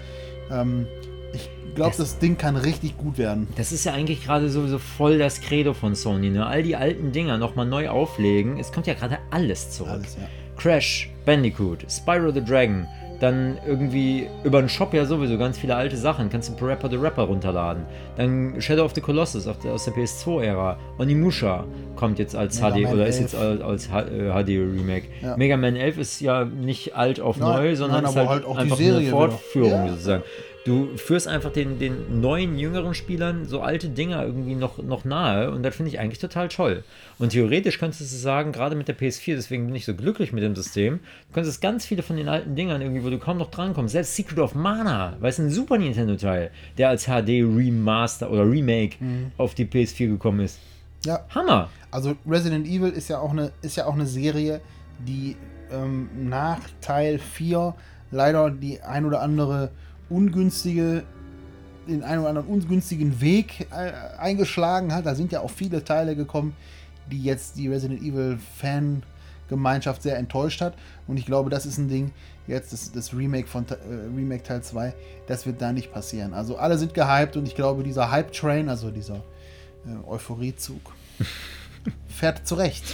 Ähm, 0.51 0.87
ich 1.33 1.49
glaube, 1.75 1.91
Das- 1.91 1.97
das 1.97 2.19
Ding 2.19 2.37
kann 2.37 2.57
richtig 2.57 2.99
gut 2.99 3.17
werden. 3.19 3.49
Das 3.57 3.73
ist 3.73 3.85
ja 3.85 3.93
eigentlich 3.95 4.25
gerade 4.25 4.51
sowieso 4.51 4.79
voll 4.79 5.19
das 5.19 5.41
Credo 5.41 5.73
von 5.73 5.95
Sony, 5.95 6.29
ne? 6.31 6.45
All 6.47 6.63
die 6.63 6.77
alten 6.77 7.11
Dinger 7.13 7.39
nochmal 7.39 7.65
neu 7.67 7.89
auflegen. 7.89 8.59
Es 8.59 8.71
kommt 8.71 8.87
ja 8.87 8.93
gerade 8.95 9.19
alles 9.31 9.71
zurück. 9.71 9.93
Alles, 9.93 10.17
ja. 10.17 10.29
Crash, 10.59 11.11
Bandicoot, 11.25 11.87
Spyro 11.91 12.31
the 12.31 12.45
Dragon, 12.45 12.87
dann 13.23 13.57
irgendwie 13.65 14.27
über 14.43 14.61
den 14.61 14.69
Shop 14.69 14.93
ja 14.93 15.05
sowieso 15.05 15.39
ganz 15.39 15.57
viele 15.57 15.77
alte 15.77 15.97
Sachen. 15.97 16.29
Kannst 16.29 16.61
du 16.61 16.65
Rapper 16.65 16.91
the 16.91 16.97
Rapper 16.97 17.23
runterladen. 17.23 17.85
Dann 18.17 18.61
Shadow 18.61 18.85
of 18.85 18.95
the 18.95 19.01
Colossus 19.01 19.47
auf 19.47 19.59
der, 19.61 19.73
aus 19.73 19.85
der 19.85 19.95
PS2-Ära. 19.95 20.77
Onimusha 20.99 21.65
kommt 21.95 22.19
jetzt 22.19 22.35
als 22.35 22.61
Mega 22.61 22.75
HD 22.75 22.83
Man 22.83 22.93
oder 22.95 23.07
ist 23.07 23.21
11. 23.21 23.33
jetzt 23.33 23.41
als, 23.41 23.61
als 23.63 23.89
HD-Remake. 23.89 25.07
Ja. 25.23 25.37
Mega 25.37 25.57
Man 25.57 25.77
11 25.77 25.99
ist 25.99 26.21
ja 26.21 26.45
nicht 26.45 26.97
alt 26.97 27.21
auf 27.21 27.37
Nein, 27.37 27.57
neu, 27.57 27.77
sondern 27.77 28.03
nein, 28.03 28.11
ist 28.11 28.17
halt, 28.17 28.29
halt 28.29 28.47
einfach 28.59 28.79
eine. 28.79 29.11
Fortführung 29.11 29.71
Ja. 29.71 29.89
sozusagen. 29.89 30.23
Du 30.65 30.97
führst 30.97 31.27
einfach 31.27 31.53
den, 31.53 31.81
den 31.81 32.21
neuen, 32.21 32.57
jüngeren 32.57 32.95
Spielern 32.95 33.47
so 33.47 33.63
alte 33.63 33.89
Dinger 33.89 34.25
irgendwie 34.25 34.55
noch, 34.55 34.79
noch 34.79 35.05
nahe 35.05 35.51
und 35.51 35.65
das 35.65 35.75
finde 35.75 35.91
ich 35.91 35.99
eigentlich 35.99 36.21
total 36.21 36.49
toll. 36.49 36.85
Und 37.19 37.31
theoretisch 37.31 37.81
könntest 37.81 38.01
du 38.01 38.17
sagen, 38.17 38.53
gerade 38.53 38.77
mit 38.77 38.87
der 38.87 38.97
PS4, 38.97 39.35
deswegen 39.35 39.67
bin 39.67 39.75
ich 39.75 39.85
so 39.85 39.95
glücklich 39.95 40.33
mit 40.33 40.45
dem 40.45 40.55
System, 40.55 41.01
du 41.29 41.35
könntest 41.35 41.61
ganz 41.61 41.85
viele 41.85 42.05
von 42.05 42.17
den 42.17 42.29
alten 42.29 42.55
Dingern 42.55 42.81
irgendwie, 42.81 43.05
wo 43.05 43.11
du 43.11 43.19
kaum 43.19 43.39
noch 43.39 43.51
drankommst, 43.51 43.91
selbst 43.91 44.15
Secret 44.15 44.39
of 44.39 44.55
Mana, 44.55 45.17
weil 45.19 45.31
es 45.31 45.39
ein 45.41 45.51
Super 45.51 45.79
Nintendo-Teil, 45.79 46.53
der 46.79 46.91
als 46.91 47.07
HD 47.07 47.43
Remaster 47.43 48.31
oder 48.31 48.49
Remake 48.49 48.99
auf 49.39 49.57
die 49.57 49.65
PS4 49.65 50.07
gekommen 50.07 50.41
ist. 50.41 50.61
Ja, 51.05 51.25
Hammer! 51.31 51.71
Also 51.91 52.15
Resident 52.25 52.69
Evil 52.69 52.91
ist 52.91 53.09
ja 53.09 53.19
auch 53.19 53.33
eine, 53.33 53.51
ist 53.63 53.77
ja 53.77 53.87
auch 53.87 53.95
eine 53.95 54.07
Serie, 54.07 54.61
die 55.01 55.37
ähm, 55.73 56.09
nach 56.29 56.61
Teil 56.81 57.19
4 57.19 57.75
leider 58.13 58.51
die 58.51 58.81
ein 58.81 59.05
oder 59.05 59.21
andere 59.21 59.71
ungünstige, 60.13 61.05
den 61.89 62.03
einen 62.03 62.21
oder 62.21 62.31
anderen 62.31 62.49
ungünstigen 62.49 63.21
Weg 63.21 63.67
äh, 63.71 63.93
eingeschlagen 64.19 64.93
hat. 64.93 65.07
Da 65.07 65.15
sind 65.15 65.33
ja 65.33 65.41
auch 65.41 65.51
viele 65.51 65.85
Teile 65.85 66.15
gekommen, 66.15 66.55
die 67.11 67.23
jetzt 67.23 67.57
die 67.57 67.69
Resident 67.69 68.03
Evil 68.03 68.39
Fan-Gemeinschaft 68.59 70.03
sehr 70.03 70.17
enttäuscht 70.17 70.61
hat. 70.61 70.75
Und 71.07 71.17
ich 71.17 71.27
glaube, 71.27 71.51
das 71.51 71.67
ist 71.67 71.79
ein 71.79 71.89
Ding, 71.89 72.13
jetzt 72.47 72.73
das, 72.73 72.93
das 72.93 73.15
Remake 73.15 73.49
von 73.49 73.65
äh, 73.69 73.75
Remake 74.17 74.43
Teil 74.43 74.63
2, 74.63 74.95
das 75.27 75.47
wird 75.47 75.61
da 75.61 75.73
nicht 75.73 75.93
passieren. 75.93 76.35
Also 76.35 76.57
alle 76.57 76.79
sind 76.79 76.95
gehypt 76.95 77.37
und 77.37 77.47
ich 77.47 77.55
glaube, 77.55 77.83
dieser 77.83 78.11
Hype-Train, 78.11 78.69
also 78.69 78.91
dieser 78.91 79.23
äh, 79.87 80.09
Euphoriezug, 80.09 80.93
fährt 82.09 82.47
zurecht. 82.47 82.85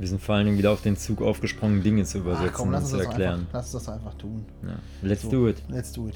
Wir 0.00 0.08
sind 0.08 0.20
vor 0.20 0.34
allen 0.34 0.46
Dingen 0.46 0.56
wieder 0.58 0.70
auf 0.72 0.80
den 0.80 0.96
Zug 0.96 1.20
aufgesprungen, 1.20 1.82
Dinge 1.82 2.04
zu 2.04 2.18
übersetzen 2.18 2.48
Ach 2.50 2.54
komm, 2.54 2.68
und 2.68 2.72
lass 2.74 2.88
zu 2.90 2.96
das 2.96 3.06
erklären. 3.06 3.40
einfach, 3.40 3.52
lass 3.52 3.72
das 3.72 3.88
einfach 3.88 4.14
tun. 4.14 4.46
Ja. 4.66 4.76
Let's 5.02 5.22
So, 5.22 5.30
do 5.30 5.48
it. 5.48 5.62
Let's 5.68 5.92
do 5.92 6.08
it. 6.08 6.14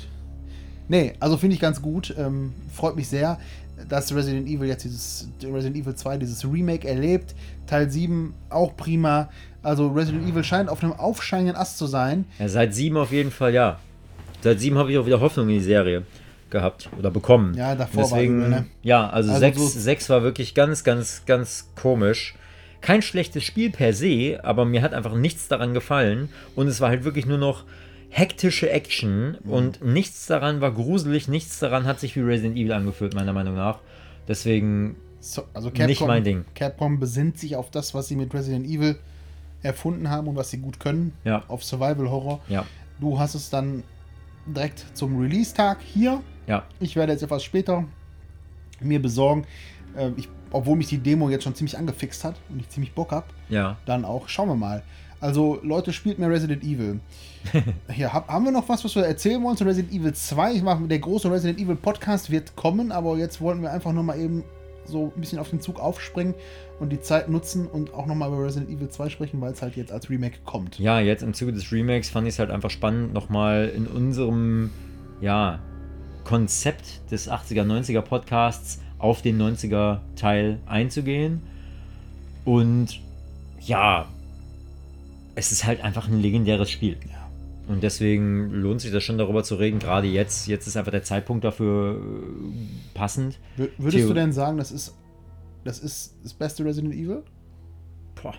Nee, 0.89 1.13
also 1.21 1.37
finde 1.37 1.55
ich 1.55 1.61
ganz 1.61 1.81
gut. 1.83 2.15
Ähm, 2.19 2.53
freut 2.73 2.97
mich 2.97 3.09
sehr, 3.09 3.39
dass 3.89 4.15
Resident 4.15 4.49
Evil 4.49 4.69
jetzt 4.69 4.85
dieses 4.85 5.29
Resident 5.43 5.77
Evil 5.77 5.95
2 5.95 6.17
dieses 6.17 6.45
Remake 6.51 6.89
erlebt. 6.89 7.35
Teil 7.67 7.91
7 7.91 8.33
auch 8.49 8.75
prima. 8.77 9.29
Also 9.63 9.89
Resident 9.89 10.27
Evil 10.29 10.45
scheint 10.45 10.69
auf 10.71 10.83
einem 10.83 10.93
aufsteigenden 10.93 11.57
Ast 11.57 11.77
zu 11.79 11.87
sein. 11.87 12.25
Ja, 12.39 12.49
seit 12.49 12.75
sieben 12.75 12.97
auf 12.97 13.13
jeden 13.13 13.31
Fall, 13.31 13.53
ja. 13.55 13.79
Seit 14.43 14.61
sieben 14.61 14.79
habe 14.79 14.93
ich 14.93 14.99
auch 14.99 15.07
wieder 15.07 15.21
Hoffnung 15.21 15.49
in 15.49 15.57
die 15.57 15.65
Serie 15.65 16.05
gehabt 16.51 16.89
oder 16.99 17.11
bekommen. 17.11 17.55
Ja, 17.55 17.75
davor 17.75 18.03
war 18.11 18.19
Deswegen, 18.19 18.37
übel, 18.39 18.49
ne? 18.49 18.67
Ja, 18.83 19.09
also, 19.11 19.31
Also 19.31 19.41
sechs, 19.41 19.59
so- 19.59 19.67
sechs 19.69 20.09
war 20.09 20.23
wirklich 20.23 20.55
ganz, 20.55 20.85
ganz, 20.85 21.23
ganz 21.27 21.69
komisch. 21.81 22.35
Kein 22.85 23.01
schlechtes 23.01 23.43
Spiel 23.45 23.71
per 23.71 23.95
se, 23.95 24.41
aber 24.43 24.67
mir 24.67 24.83
hat 24.83 24.93
einfach 24.93 25.15
nichts 25.15 25.49
daran 25.49 25.73
gefallen. 25.73 26.29
Und 26.55 26.67
es 26.69 26.81
war 26.83 26.91
halt 26.91 27.05
wirklich 27.05 27.25
nur 27.25 27.39
noch 27.39 27.65
hektische 28.11 28.69
Action 28.71 29.39
Mhm. 29.43 29.51
und 29.51 29.83
nichts 29.85 30.27
daran 30.27 30.61
war 30.61 30.71
gruselig, 30.71 31.27
nichts 31.27 31.59
daran 31.59 31.85
hat 31.87 31.99
sich 31.99 32.15
wie 32.15 32.21
Resident 32.21 32.57
Evil 32.59 32.73
angefühlt, 32.73 33.15
meiner 33.15 33.33
Meinung 33.33 33.55
nach. 33.55 33.79
Deswegen 34.29 34.97
So, 35.21 35.45
also 35.55 35.71
Nicht 35.71 36.03
mein 36.03 36.23
Ding. 36.25 36.45
Capcom 36.55 37.01
besinnt 37.01 37.39
sich 37.39 37.57
auf 37.57 37.71
das, 37.71 37.95
was 37.95 38.09
sie 38.09 38.17
mit 38.17 38.35
Resident 38.35 38.67
Evil 38.67 38.97
erfunden 39.63 40.11
haben 40.11 40.29
und 40.29 40.37
was 40.37 40.51
sie 40.51 40.59
gut 40.59 40.79
können. 40.79 41.15
Ja. 41.25 41.43
Auf 41.49 41.65
Survival 41.65 42.11
Horror. 42.11 42.41
Ja. 42.51 42.67
Du 43.01 43.19
hast 43.19 43.35
es 43.35 43.49
dann 43.49 43.83
direkt 44.47 44.85
zum 44.93 45.19
Release-Tag 45.19 45.79
hier. 45.81 46.21
Ja. 46.47 46.65
Ich 46.79 46.95
werde 46.95 47.13
jetzt 47.13 47.23
etwas 47.23 47.43
später 47.43 47.85
mir 48.81 49.01
besorgen. 49.01 49.47
Äh, 49.97 50.11
ich, 50.17 50.29
obwohl 50.55 50.77
mich 50.77 50.87
die 50.89 50.99
Demo 50.99 51.29
jetzt 51.29 51.45
schon 51.45 51.55
ziemlich 51.55 51.77
angefixt 51.77 52.25
hat 52.25 52.37
und 52.49 52.61
ich 52.61 52.69
ziemlich 52.69 52.93
Bock 52.93 53.11
habe, 53.13 53.27
Ja. 53.49 53.77
dann 53.87 54.05
auch. 54.05 54.29
Schauen 54.29 54.49
wir 54.49 54.57
mal. 54.57 54.83
Also, 55.21 55.59
Leute, 55.63 55.93
spielt 55.93 56.19
mehr 56.19 56.29
Resident 56.31 56.63
Evil. 56.63 57.01
Hier, 57.91 58.13
hab, 58.13 58.29
haben 58.29 58.45
wir 58.45 58.53
noch 58.53 58.69
was, 58.69 58.85
was 58.85 58.95
wir 58.95 59.05
erzählen 59.05 59.43
wollen 59.43 59.57
zu 59.57 59.65
Resident 59.65 59.93
Evil 59.93 60.13
2? 60.13 60.53
Ich 60.55 60.63
mache, 60.63 60.85
der 60.87 60.99
große 60.99 61.31
Resident 61.31 61.59
Evil 61.61 61.77
Podcast 61.77 62.31
wird 62.31 62.57
kommen, 62.57 62.93
aber 62.93 63.17
jetzt 63.17 63.41
wollten 63.41 63.63
wir 63.63 63.73
einfach 63.73 63.93
nur 63.93 64.03
mal 64.03 64.19
eben 64.19 64.45
so 64.87 65.13
ein 65.17 65.21
bisschen 65.21 65.39
auf 65.39 65.49
den 65.49 65.61
Zug 65.63 65.81
aufspringen 65.81 66.35
und 66.79 66.91
die 66.91 67.01
Zeit 67.01 67.31
nutzen 67.31 67.67
und 67.67 67.95
auch 67.95 68.05
nochmal 68.07 68.29
über 68.29 68.45
Resident 68.45 68.71
Evil 68.71 68.91
2 68.91 69.09
sprechen, 69.09 69.41
weil 69.41 69.53
es 69.53 69.63
halt 69.63 69.77
jetzt 69.77 69.93
als 69.93 70.11
Remake 70.11 70.39
kommt. 70.45 70.79
Ja, 70.79 71.01
jetzt 71.01 71.23
im 71.23 71.33
Zuge 71.33 71.53
des 71.55 71.73
Remakes 71.73 72.11
fand 72.11 72.27
ich 72.29 72.35
es 72.35 72.39
halt 72.39 72.51
einfach 72.51 72.71
spannend, 72.71 73.15
nochmal 73.15 73.73
in 73.75 73.87
unserem 73.87 74.71
ja, 75.23 75.61
Konzept 76.25 77.11
des 77.11 77.31
80er, 77.31 77.65
90er 77.65 78.03
Podcasts 78.03 78.81
auf 79.05 79.21
den 79.21 79.39
90er 79.41 79.99
Teil 80.17 80.59
einzugehen. 80.65 81.43
Und 82.47 83.01
ja, 83.61 84.09
es 85.35 85.53
ist 85.53 85.67
halt 85.67 85.83
einfach 85.85 86.09
ein 86.09 86.21
legendäres 86.21 86.71
Spiel. 86.71 86.97
Und 87.69 87.83
deswegen 87.83 88.51
lohnt 88.51 88.81
sich 88.81 88.93
das 88.93 89.03
schon 89.05 89.19
darüber 89.19 89.43
zu 89.45 89.57
reden, 89.57 89.79
gerade 89.79 90.07
jetzt. 90.07 90.47
Jetzt 90.49 90.67
ist 90.67 90.77
einfach 90.77 90.91
der 90.91 91.03
Zeitpunkt 91.03 91.45
dafür 91.45 91.99
äh, 92.01 92.97
passend. 92.97 93.39
Wür- 93.59 93.69
Würdest 93.79 93.99
Theo- 94.05 94.09
du 94.09 94.15
denn 94.15 94.33
sagen, 94.33 94.57
das 94.57 94.73
ist 94.73 94.95
das 95.65 95.79
ist 95.79 96.15
das 96.23 96.35
beste 96.35 96.65
Resident 96.65 96.95
Evil? 96.95 97.23
Boah, 98.23 98.35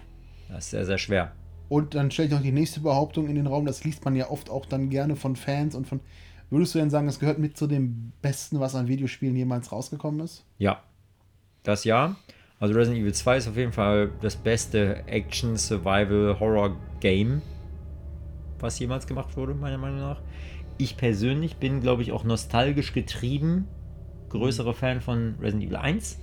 das 0.49 0.65
ist 0.65 0.71
sehr, 0.71 0.85
sehr 0.85 0.97
schwer. 0.97 1.31
Und 1.69 1.93
dann 1.95 2.09
stelle 2.11 2.27
ich 2.27 2.33
noch 2.35 2.41
die 2.41 2.51
nächste 2.51 2.79
Behauptung 2.81 3.27
in 3.27 3.35
den 3.35 3.47
Raum, 3.47 3.65
das 3.65 3.83
liest 3.83 4.05
man 4.05 4.15
ja 4.15 4.29
oft 4.29 4.49
auch 4.51 4.65
dann 4.67 4.89
gerne 4.89 5.15
von 5.15 5.35
Fans 5.35 5.73
und 5.75 5.87
von. 5.87 5.99
Würdest 6.49 6.75
du 6.75 6.79
denn 6.79 6.89
sagen, 6.89 7.07
das 7.07 7.19
gehört 7.19 7.39
mit 7.39 7.57
zu 7.57 7.67
dem 7.67 8.11
Besten, 8.21 8.59
was 8.59 8.75
an 8.75 8.87
Videospielen 8.87 9.35
jemals 9.35 9.71
rausgekommen 9.71 10.19
ist? 10.19 10.45
Ja, 10.57 10.83
das 11.63 11.83
ja. 11.83 12.15
Also 12.59 12.73
Resident 12.73 13.01
Evil 13.01 13.13
2 13.13 13.37
ist 13.37 13.47
auf 13.47 13.57
jeden 13.57 13.73
Fall 13.73 14.11
das 14.21 14.35
beste 14.35 15.05
Action, 15.07 15.57
Survival, 15.57 16.39
Horror 16.39 16.77
Game, 16.99 17.41
was 18.59 18.79
jemals 18.79 19.07
gemacht 19.07 19.35
wurde, 19.35 19.53
meiner 19.53 19.77
Meinung 19.77 19.99
nach. 19.99 20.21
Ich 20.77 20.97
persönlich 20.97 21.57
bin, 21.57 21.81
glaube 21.81 22.01
ich, 22.01 22.11
auch 22.11 22.23
nostalgisch 22.23 22.93
getrieben, 22.93 23.67
größerer 24.29 24.73
Fan 24.73 25.01
von 25.01 25.35
Resident 25.39 25.65
Evil 25.65 25.77
1, 25.77 26.19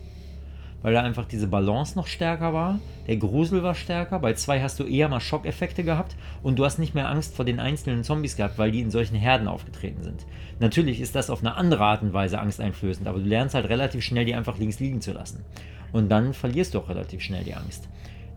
weil 0.83 0.93
da 0.93 1.03
einfach 1.03 1.27
diese 1.27 1.47
Balance 1.47 1.97
noch 1.97 2.07
stärker 2.07 2.53
war. 2.53 2.79
Der 3.07 3.17
Grusel 3.17 3.63
war 3.63 3.75
stärker. 3.75 4.19
Bei 4.19 4.35
2 4.35 4.61
hast 4.61 4.79
du 4.79 4.85
eher 4.85 5.09
mal 5.09 5.21
Schockeffekte 5.21 5.85
gehabt 5.85 6.17
und 6.43 6.59
du 6.59 6.65
hast 6.65 6.79
nicht 6.79 6.95
mehr 6.95 7.09
Angst 7.09 7.35
vor 7.35 7.45
den 7.45 7.61
einzelnen 7.61 8.05
Zombies 8.05 8.37
gehabt, 8.37 8.59
weil 8.59 8.71
die 8.71 8.81
in 8.81 8.91
solchen 8.91 9.17
Herden 9.17 9.49
aufgetreten 9.49 10.03
sind. 10.03 10.27
Natürlich 10.61 11.01
ist 11.01 11.15
das 11.15 11.31
auf 11.31 11.41
eine 11.41 11.55
andere 11.57 11.85
Art 11.85 12.03
und 12.03 12.13
Weise 12.13 12.39
angsteinflößend, 12.39 13.09
aber 13.09 13.19
du 13.19 13.27
lernst 13.27 13.55
halt 13.55 13.69
relativ 13.69 14.05
schnell, 14.05 14.25
die 14.25 14.35
einfach 14.35 14.59
links 14.59 14.81
liegen 14.81 15.01
zu 15.01 15.13
lassen. 15.13 15.45
Und 15.93 16.09
dann 16.09 16.35
verlierst 16.35 16.75
du 16.75 16.79
auch 16.79 16.89
relativ 16.89 17.21
schnell 17.21 17.45
die 17.45 17.55
Angst. 17.55 17.89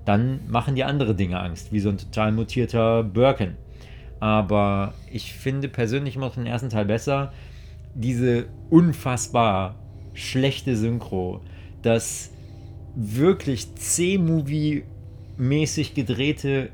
Dann 0.05 0.41
machen 0.47 0.75
dir 0.75 0.87
andere 0.87 1.15
Dinge 1.15 1.39
Angst, 1.39 1.71
wie 1.71 1.79
so 1.79 1.89
ein 1.89 1.97
total 1.97 2.31
mutierter 2.31 3.03
Birkin. 3.03 3.55
Aber 4.19 4.93
ich 5.11 5.33
finde 5.33 5.67
persönlich 5.67 6.15
immer 6.15 6.27
noch 6.27 6.35
den 6.35 6.45
ersten 6.45 6.69
Teil 6.69 6.85
besser. 6.85 7.33
Diese 7.95 8.45
unfassbar 8.69 9.75
schlechte 10.13 10.75
Synchro, 10.75 11.41
das 11.81 12.31
wirklich 12.95 13.75
C-Movie-mäßig 13.75 15.93
gedrehte 15.93 16.69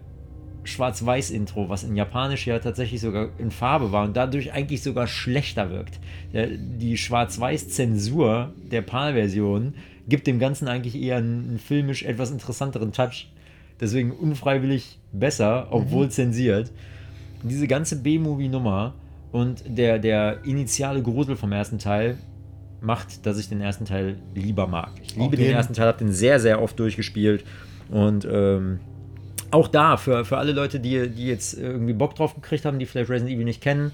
Schwarz-Weiß-Intro, 0.64 1.70
was 1.70 1.84
in 1.84 1.96
Japanisch 1.96 2.46
ja 2.46 2.60
tatsächlich 2.60 3.02
sogar 3.02 3.30
in 3.40 3.50
Farbe 3.50 3.92
war 3.92 4.06
und 4.06 4.16
dadurch 4.16 4.54
eigentlich 4.54 4.84
sogar 4.84 5.08
schlechter 5.08 5.72
wirkt. 5.72 6.00
Die 6.34 6.98
Schwarz-Weiß-Zensur 6.98 8.54
der 8.72 8.84
PAL-Version 8.84 9.74
gibt 10.08 10.28
dem 10.28 10.38
Ganzen 10.40 10.68
eigentlich 10.68 11.02
eher 11.02 11.18
einen, 11.18 11.58
filmisch 11.58 12.04
etwas 12.04 12.30
interessanteren 12.32 12.92
Touch. 12.92 13.32
Deswegen 13.80 14.12
unfreiwillig 14.12 15.00
besser, 15.12 15.70
obwohl 15.72 16.10
zensiert. 16.10 16.72
Diese 17.42 17.68
ganze 17.68 17.96
B-Movie-Nummer 17.96 18.94
und 19.32 19.64
der, 19.66 19.98
der 19.98 20.44
initiale 20.44 21.02
Grusel 21.02 21.36
vom 21.36 21.52
ersten 21.52 21.80
Teil 21.80 22.20
macht, 22.82 23.26
dass 23.26 23.38
ich 23.38 23.48
den 23.48 23.62
ersten 23.62 23.86
Teil 23.86 24.18
lieber 24.36 24.68
mag. 24.68 24.92
Ich 25.04 25.16
liebe 25.16 25.38
den 25.38 25.52
ersten 25.52 25.74
Teil, 25.74 25.88
habe 25.88 26.00
den 26.00 26.12
sehr, 26.12 26.40
sehr 26.40 26.62
oft 26.62 26.78
durchgespielt 26.80 27.46
und 27.90 28.28
ähm, 28.30 28.80
auch 29.52 29.68
da, 29.68 29.98
für, 29.98 30.26
für 30.26 30.38
alle 30.38 30.54
Leute, 30.54 30.80
die, 30.80 31.10
die 31.10 31.28
jetzt 31.28 31.54
irgendwie 31.58 31.94
Bock 31.94 32.16
drauf 32.16 32.36
gekriegt 32.36 32.66
haben, 32.66 32.80
die 32.80 32.86
vielleicht 32.86 33.10
Resident 33.10 33.36
Evil 33.36 33.46
nicht 33.46 33.62
kennen, 33.62 33.92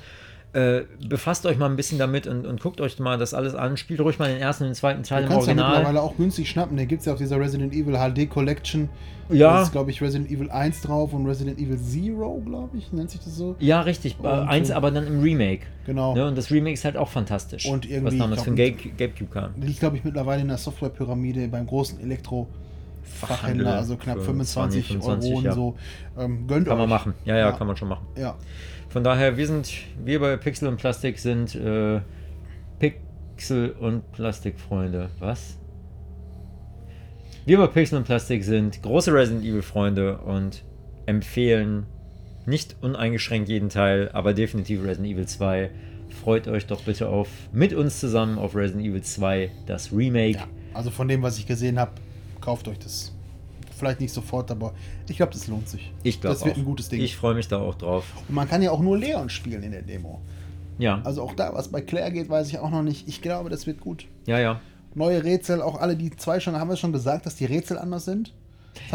äh, 0.53 0.81
befasst 1.07 1.45
euch 1.45 1.57
mal 1.57 1.69
ein 1.69 1.75
bisschen 1.75 1.97
damit 1.99 2.25
und, 2.27 2.45
und 2.45 2.61
guckt 2.61 2.79
euch 2.79 2.99
mal 2.99 3.17
das 3.17 3.33
alles 3.33 3.53
an. 3.55 3.75
Spielt 3.75 3.99
ruhig 3.99 4.17
mal 4.19 4.29
den 4.29 4.39
ersten 4.39 4.63
und 4.63 4.69
den 4.69 4.75
zweiten 4.75 5.03
Teil 5.03 5.23
Du 5.23 5.27
im 5.27 5.33
kannst 5.33 5.47
ja 5.47 5.53
Original. 5.53 5.77
mittlerweile 5.79 6.01
auch 6.01 6.15
günstig 6.15 6.49
schnappen. 6.49 6.77
Den 6.77 6.87
gibt 6.87 7.01
es 7.01 7.05
ja 7.05 7.13
auf 7.13 7.19
dieser 7.19 7.39
Resident 7.39 7.73
Evil 7.73 7.95
HD 7.95 8.29
Collection. 8.29 8.89
Ja. 9.29 9.53
Da 9.55 9.61
ist, 9.63 9.71
glaube 9.71 9.91
ich, 9.91 10.01
Resident 10.01 10.29
Evil 10.31 10.49
1 10.49 10.81
drauf 10.81 11.13
und 11.13 11.25
Resident 11.25 11.59
Evil 11.59 11.77
Zero, 11.77 12.41
glaube 12.45 12.77
ich, 12.77 12.91
nennt 12.93 13.09
sich 13.11 13.19
das 13.21 13.35
so. 13.35 13.55
ja, 13.59 13.81
richtig. 13.81 14.15
Äh, 14.21 14.27
Und, 14.27 14.27
eins 14.47 14.69
äh, 14.69 14.73
aber 14.73 14.91
dann 14.91 15.05
im 15.07 15.21
Remake. 15.21 15.65
Genau. 15.85 16.13
Ne? 16.15 16.27
Und 16.27 16.37
das 16.37 16.49
Remake 16.51 16.73
ist 16.73 16.85
halt 16.85 16.95
auch 16.97 17.09
fantastisch. 17.09 17.65
Und 17.65 17.85
irgendwie, 17.89 18.13
was 18.13 18.17
damals 18.17 18.43
für 18.43 18.53
glaub, 18.53 18.67
den 18.67 18.77
Ga- 18.77 19.05
Gamecube 19.07 19.31
kam. 19.31 19.51
Liegt, 19.61 19.79
glaube 19.79 19.97
ich, 19.97 20.03
mittlerweile 20.03 20.41
in 20.41 20.47
der 20.47 20.57
Softwarepyramide 20.57 21.47
beim 21.49 21.65
großen 21.67 21.99
Elektro-Fachhändler, 21.99 23.27
Fachhandel 23.27 23.67
also 23.67 23.97
knapp 23.97 24.17
für 24.19 24.25
25, 24.25 24.87
20, 24.87 24.91
Euro 24.95 25.01
25, 25.21 25.35
und 25.37 25.43
ja. 25.43 25.51
so. 25.53 25.75
Ähm, 26.17 26.47
gönnt 26.47 26.67
Kann 26.67 26.77
man 26.77 26.85
euch. 26.85 26.89
machen. 26.89 27.13
Ja, 27.25 27.37
ja, 27.37 27.51
kann 27.51 27.67
man 27.67 27.75
schon 27.77 27.89
machen. 27.89 28.05
Ja. 28.17 28.35
Von 28.89 29.03
daher, 29.03 29.35
wir 29.37 29.47
sind, 29.47 29.69
wir 30.03 30.19
bei 30.19 30.37
Pixel 30.37 30.67
und 30.69 30.77
Plastik 30.77 31.19
sind 31.19 31.53
äh, 31.55 31.99
Pixel 32.79 33.71
und 33.79 34.09
Plastikfreunde. 34.13 35.09
Was? 35.19 35.57
Wir 37.47 37.57
bei 37.59 37.67
Pixel 37.67 37.97
und 37.97 38.03
Plastik 38.03 38.43
sind 38.43 38.83
große 38.83 39.13
Resident 39.13 39.45
Evil 39.45 39.61
Freunde 39.61 40.17
und 40.17 40.65
empfehlen 41.05 41.85
nicht 42.45 42.75
uneingeschränkt 42.81 43.47
jeden 43.47 43.69
Teil, 43.69 44.09
aber 44.11 44.33
definitiv 44.33 44.83
Resident 44.83 45.13
Evil 45.13 45.25
2. 45.25 45.71
Freut 46.21 46.49
euch 46.49 46.65
doch 46.65 46.81
bitte 46.81 47.07
auf 47.07 47.29
mit 47.53 47.71
uns 47.73 48.01
zusammen 48.01 48.37
auf 48.37 48.53
Resident 48.53 48.85
Evil 48.85 49.01
2, 49.01 49.49
das 49.65 49.93
Remake. 49.93 50.39
ja. 50.39 50.47
Also 50.73 50.91
von 50.91 51.07
dem, 51.07 51.21
was 51.21 51.37
ich 51.37 51.47
gesehen 51.47 51.79
habe, 51.79 51.91
kauft 52.41 52.67
euch 52.67 52.79
das. 52.79 53.13
Vielleicht 53.77 54.01
nicht 54.01 54.11
sofort, 54.11 54.51
aber 54.51 54.73
ich 55.07 55.15
glaube, 55.15 55.31
das 55.31 55.47
lohnt 55.47 55.69
sich. 55.69 55.93
Ich 56.03 56.19
glaube 56.19 56.33
Das 56.33 56.43
wird 56.43 56.55
auch. 56.55 56.59
ein 56.59 56.65
gutes 56.65 56.89
Ding. 56.89 56.99
Ich 56.99 57.15
freue 57.15 57.33
mich 57.33 57.47
da 57.47 57.59
auch 57.59 57.75
drauf. 57.75 58.03
Und 58.27 58.35
man 58.35 58.49
kann 58.49 58.61
ja 58.61 58.71
auch 58.71 58.81
nur 58.81 58.97
Leon 58.97 59.29
spielen 59.29 59.63
in 59.63 59.71
der 59.71 59.83
Demo. 59.83 60.19
Ja, 60.79 61.01
Also 61.05 61.21
auch 61.21 61.33
da, 61.33 61.53
was 61.53 61.69
bei 61.69 61.79
Claire 61.79 62.11
geht, 62.11 62.27
weiß 62.27 62.49
ich 62.49 62.59
auch 62.59 62.71
noch 62.71 62.83
nicht. 62.83 63.07
Ich 63.07 63.21
glaube, 63.21 63.49
das 63.49 63.67
wird 63.67 63.79
gut. 63.79 64.05
ja, 64.25 64.37
ja. 64.37 64.59
Neue 64.97 65.23
Rätsel, 65.23 65.61
auch 65.61 65.79
alle 65.79 65.95
die 65.95 66.09
zwei 66.11 66.39
schon, 66.39 66.55
haben 66.55 66.69
wir 66.69 66.75
schon 66.75 66.91
gesagt, 66.91 67.25
dass 67.25 67.35
die 67.35 67.45
Rätsel 67.45 67.77
anders 67.77 68.05
sind? 68.05 68.33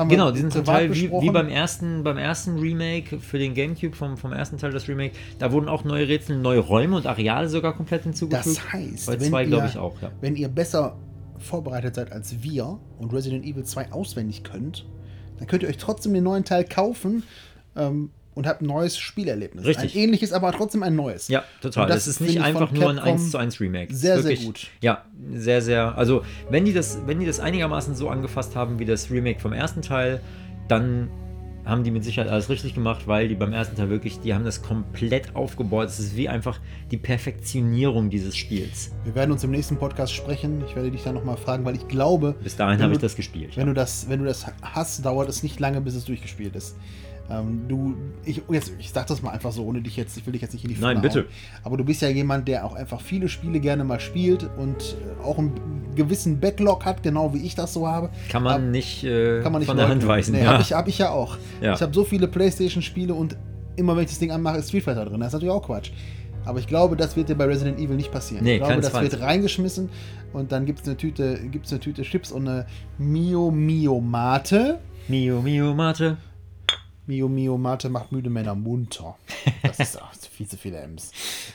Genau, 0.09 0.31
die 0.31 0.39
sind 0.41 0.53
total 0.53 0.93
wie, 0.95 1.11
wie 1.11 1.31
beim 1.31 1.49
ersten, 1.49 2.03
beim 2.05 2.17
ersten 2.19 2.59
Remake 2.59 3.19
für 3.21 3.39
den 3.39 3.53
Gamecube 3.55 3.97
vom, 3.97 4.17
vom 4.17 4.33
ersten 4.33 4.57
Teil 4.59 4.71
das 4.73 4.89
Remake. 4.89 5.15
Da 5.39 5.51
wurden 5.53 5.69
auch 5.69 5.85
neue 5.85 6.07
Rätsel, 6.09 6.39
neue 6.39 6.61
Räume 6.61 6.97
und 6.97 7.07
Areale 7.07 7.49
sogar 7.49 7.75
komplett 7.77 8.05
hinzugefügt. 8.05 8.59
Das 8.59 8.73
heißt, 8.73 9.07
bei 9.07 9.17
zwei 9.17 9.43
ihr- 9.43 9.49
glaube 9.49 9.67
ich 9.67 9.79
auch, 9.79 10.01
ja. 10.01 10.11
Wenn 10.21 10.37
ihr 10.37 10.49
besser 10.49 10.97
vorbereitet 11.39 11.97
seid 11.97 12.13
als 12.13 12.43
wir 12.43 12.79
und 12.99 13.13
Resident 13.13 13.45
Evil 13.45 13.65
2 13.65 13.91
auswendig 13.93 14.45
könnt, 14.45 14.87
dann 15.39 15.49
könnt 15.49 15.63
ihr 15.65 15.69
euch 15.69 15.79
trotzdem 15.79 16.15
den 16.15 16.23
neuen 16.25 16.45
Teil 16.45 16.65
kaufen 16.65 17.25
ähm, 17.77 18.11
und 18.35 18.47
habt 18.47 18.63
ein 18.63 18.67
neues 18.67 18.99
Spielerlebnis. 18.99 19.65
Richtig. 19.65 19.95
Ein 19.95 20.03
ähnliches, 20.03 20.33
aber 20.33 20.53
trotzdem 20.53 20.83
ein 20.83 20.97
neues. 20.97 21.29
Ja, 21.29 21.45
total. 21.61 21.85
Und 21.85 21.91
Das, 21.91 22.07
ist 22.07 22.21
nicht 22.21 22.41
einfach 22.41 22.73
nur 22.73 22.91
ein 22.91 22.97
Capcom 22.97 23.15
1 23.15 23.31
zu 23.31 23.39
1 23.39 23.61
Remake. 23.61 23.95
Sehr, 23.95 24.17
Wirklich, 24.17 24.41
sehr 24.41 24.47
gut. 24.47 24.67
Ja, 24.81 25.05
sehr, 25.33 25.63
sehr. 25.63 25.97
Also, 25.97 26.23
wenn 26.51 26.65
die, 26.65 26.73
das, 26.73 26.99
wenn 27.07 27.21
die 27.21 27.27
das 27.27 27.41
einigermaßen 27.41 27.95
so 27.95 28.09
angefasst 28.09 28.57
haben 28.57 28.79
wie 28.79 28.85
das 28.85 29.11
Remake 29.11 29.41
vom 29.41 29.53
ersten 29.53 29.83
Teil, 29.83 30.21
dann 30.69 31.11
haben 31.65 31.85
die 31.85 31.91
mit 31.91 32.03
Sicherheit 32.03 32.31
alles 32.31 32.49
richtig 32.49 32.75
gemacht, 32.75 33.07
weil 33.07 33.29
die 33.29 33.35
beim 33.35 33.53
ersten 33.53 33.77
Teil 33.77 33.89
wirklich, 33.89 34.19
die 34.21 34.35
haben 34.35 34.45
das 34.45 34.63
komplett 34.63 35.37
aufgebaut. 35.37 35.87
Es 35.87 36.01
ist 36.01 36.17
wie 36.17 36.29
einfach 36.29 36.59
die 36.91 36.97
Perfektionierung 36.97 38.11
dieses 38.11 38.37
Spiels. 38.37 38.91
Wir 39.05 39.15
werden 39.15 39.31
uns 39.31 39.45
im 39.45 39.53
nächsten 39.53 39.77
Podcast 39.77 40.13
sprechen. 40.13 40.65
Ich 40.67 40.75
werde 40.75 40.91
dich 40.91 41.05
dann 41.05 41.15
nochmal 41.15 41.37
fragen, 41.37 41.65
weil 41.65 41.77
ich 41.77 41.87
glaube. 41.87 42.35
Bis 42.43 42.57
dahin 42.57 42.83
habe 42.83 42.95
ich 42.95 42.99
das 42.99 43.15
gespielt. 43.15 43.57
Wenn 43.57 43.69
du 43.69 43.75
das, 43.75 44.09
wenn 44.09 44.19
du 44.19 44.25
das 44.25 44.47
hast, 44.63 45.05
dauert 45.05 45.29
es 45.29 45.43
nicht 45.43 45.61
lange, 45.61 45.81
bis 45.81 45.95
es 45.95 46.05
durchgespielt 46.05 46.57
ist. 46.57 46.77
Ähm, 47.31 47.63
du, 47.69 47.95
ich, 48.25 48.43
jetzt, 48.51 48.73
ich 48.79 48.91
sag 48.91 49.07
das 49.07 49.23
mal 49.23 49.31
einfach 49.31 49.53
so, 49.53 49.65
ohne 49.65 49.81
dich 49.81 49.97
jetzt, 49.97 50.17
ich 50.17 50.27
will 50.27 50.33
dich 50.33 50.43
jetzt 50.43 50.53
nicht 50.53 50.65
in 50.65 50.71
die 50.75 50.81
Nein, 50.81 50.97
Pfanne 50.97 51.01
bitte. 51.09 51.19
hauen. 51.21 51.29
Aber 51.65 51.77
du 51.77 51.85
bist 51.85 52.03
ja 52.03 52.09
jemand, 52.09 52.49
der 52.49 52.67
auch 52.67 52.75
einfach 52.75 53.01
viele 53.01 53.29
Spiele 53.29 53.61
gerne 53.61 53.85
mal 53.85 54.01
spielt 54.01 54.49
und 54.59 54.97
äh, 55.21 55.25
auch 55.25 55.39
einen 55.39 55.53
gewissen 55.95 56.41
Backlog 56.41 56.85
hat, 56.85 57.03
genau 57.03 57.33
wie 57.33 57.39
ich 57.47 57.55
das 57.55 57.73
so 57.73 57.87
habe. 57.87 58.11
Kann 58.29 58.43
man 58.43 58.55
Aber- 58.55 58.63
nicht, 58.65 59.05
äh, 59.05 59.41
kann 59.41 59.53
man 59.53 59.61
nicht 59.61 59.69
von 59.69 59.77
der 59.77 59.89
Hand 59.89 60.07
weisen. 60.07 60.35
Nee, 60.35 60.43
ja. 60.45 60.53
habe 60.53 60.63
ich, 60.63 60.73
hab 60.73 60.89
ich 60.89 60.99
ja 60.99 61.11
auch. 61.11 61.39
Ja. 61.61 61.75
Ich 61.75 61.81
habe 61.81 61.95
so 61.95 62.05
viele 62.05 62.29
Playstation-Spiele 62.29 63.15
und 63.15 63.37
immer 63.77 63.97
wenn 63.97 64.05
ich 64.05 64.11
das 64.11 64.19
Ding 64.19 64.31
anmache, 64.31 64.59
ist 64.59 64.69
Street 64.69 64.83
Fighter 64.85 65.05
drin. 65.05 65.21
Das 65.21 65.29
ist 65.29 65.33
natürlich 65.35 65.55
auch 65.55 65.65
Quatsch. 65.65 65.91
Aber 66.45 66.59
ich 66.59 66.67
glaube, 66.67 66.97
das 66.97 67.17
wird 67.17 67.29
dir 67.29 67.37
bei 67.37 67.45
Resident 67.45 67.79
Evil 67.79 67.95
nicht 67.97 68.11
passieren. 68.11 68.43
Nee, 68.45 68.57
ich 68.57 68.63
glaube, 68.65 68.81
das 68.81 69.01
wird 69.01 69.21
reingeschmissen 69.21 69.89
und 70.33 70.51
dann 70.51 70.67
gibt 70.67 70.81
es 70.81 70.87
eine 70.87 70.97
Tüte, 70.97 71.39
gibt's 71.51 71.71
eine 71.71 71.79
Tüte 71.81 72.03
Chips 72.03 72.33
und 72.33 72.49
eine 72.49 72.67
Mio 72.99 73.51
Mio 73.53 74.01
Mate. 74.01 74.81
Mio, 75.09 75.41
Mio, 75.41 75.73
Mate. 75.73 76.17
Mio 77.07 77.29
Mio 77.29 77.59
Mate 77.59 77.89
macht 77.89 78.13
müde 78.13 78.31
Männer 78.31 78.55
munter. 78.55 79.17
Das 79.63 79.79
ist 79.79 80.01
ach, 80.01 80.15
viel 80.31 80.47
zu 80.47 80.57
viele 80.57 80.79
M's. 80.79 81.11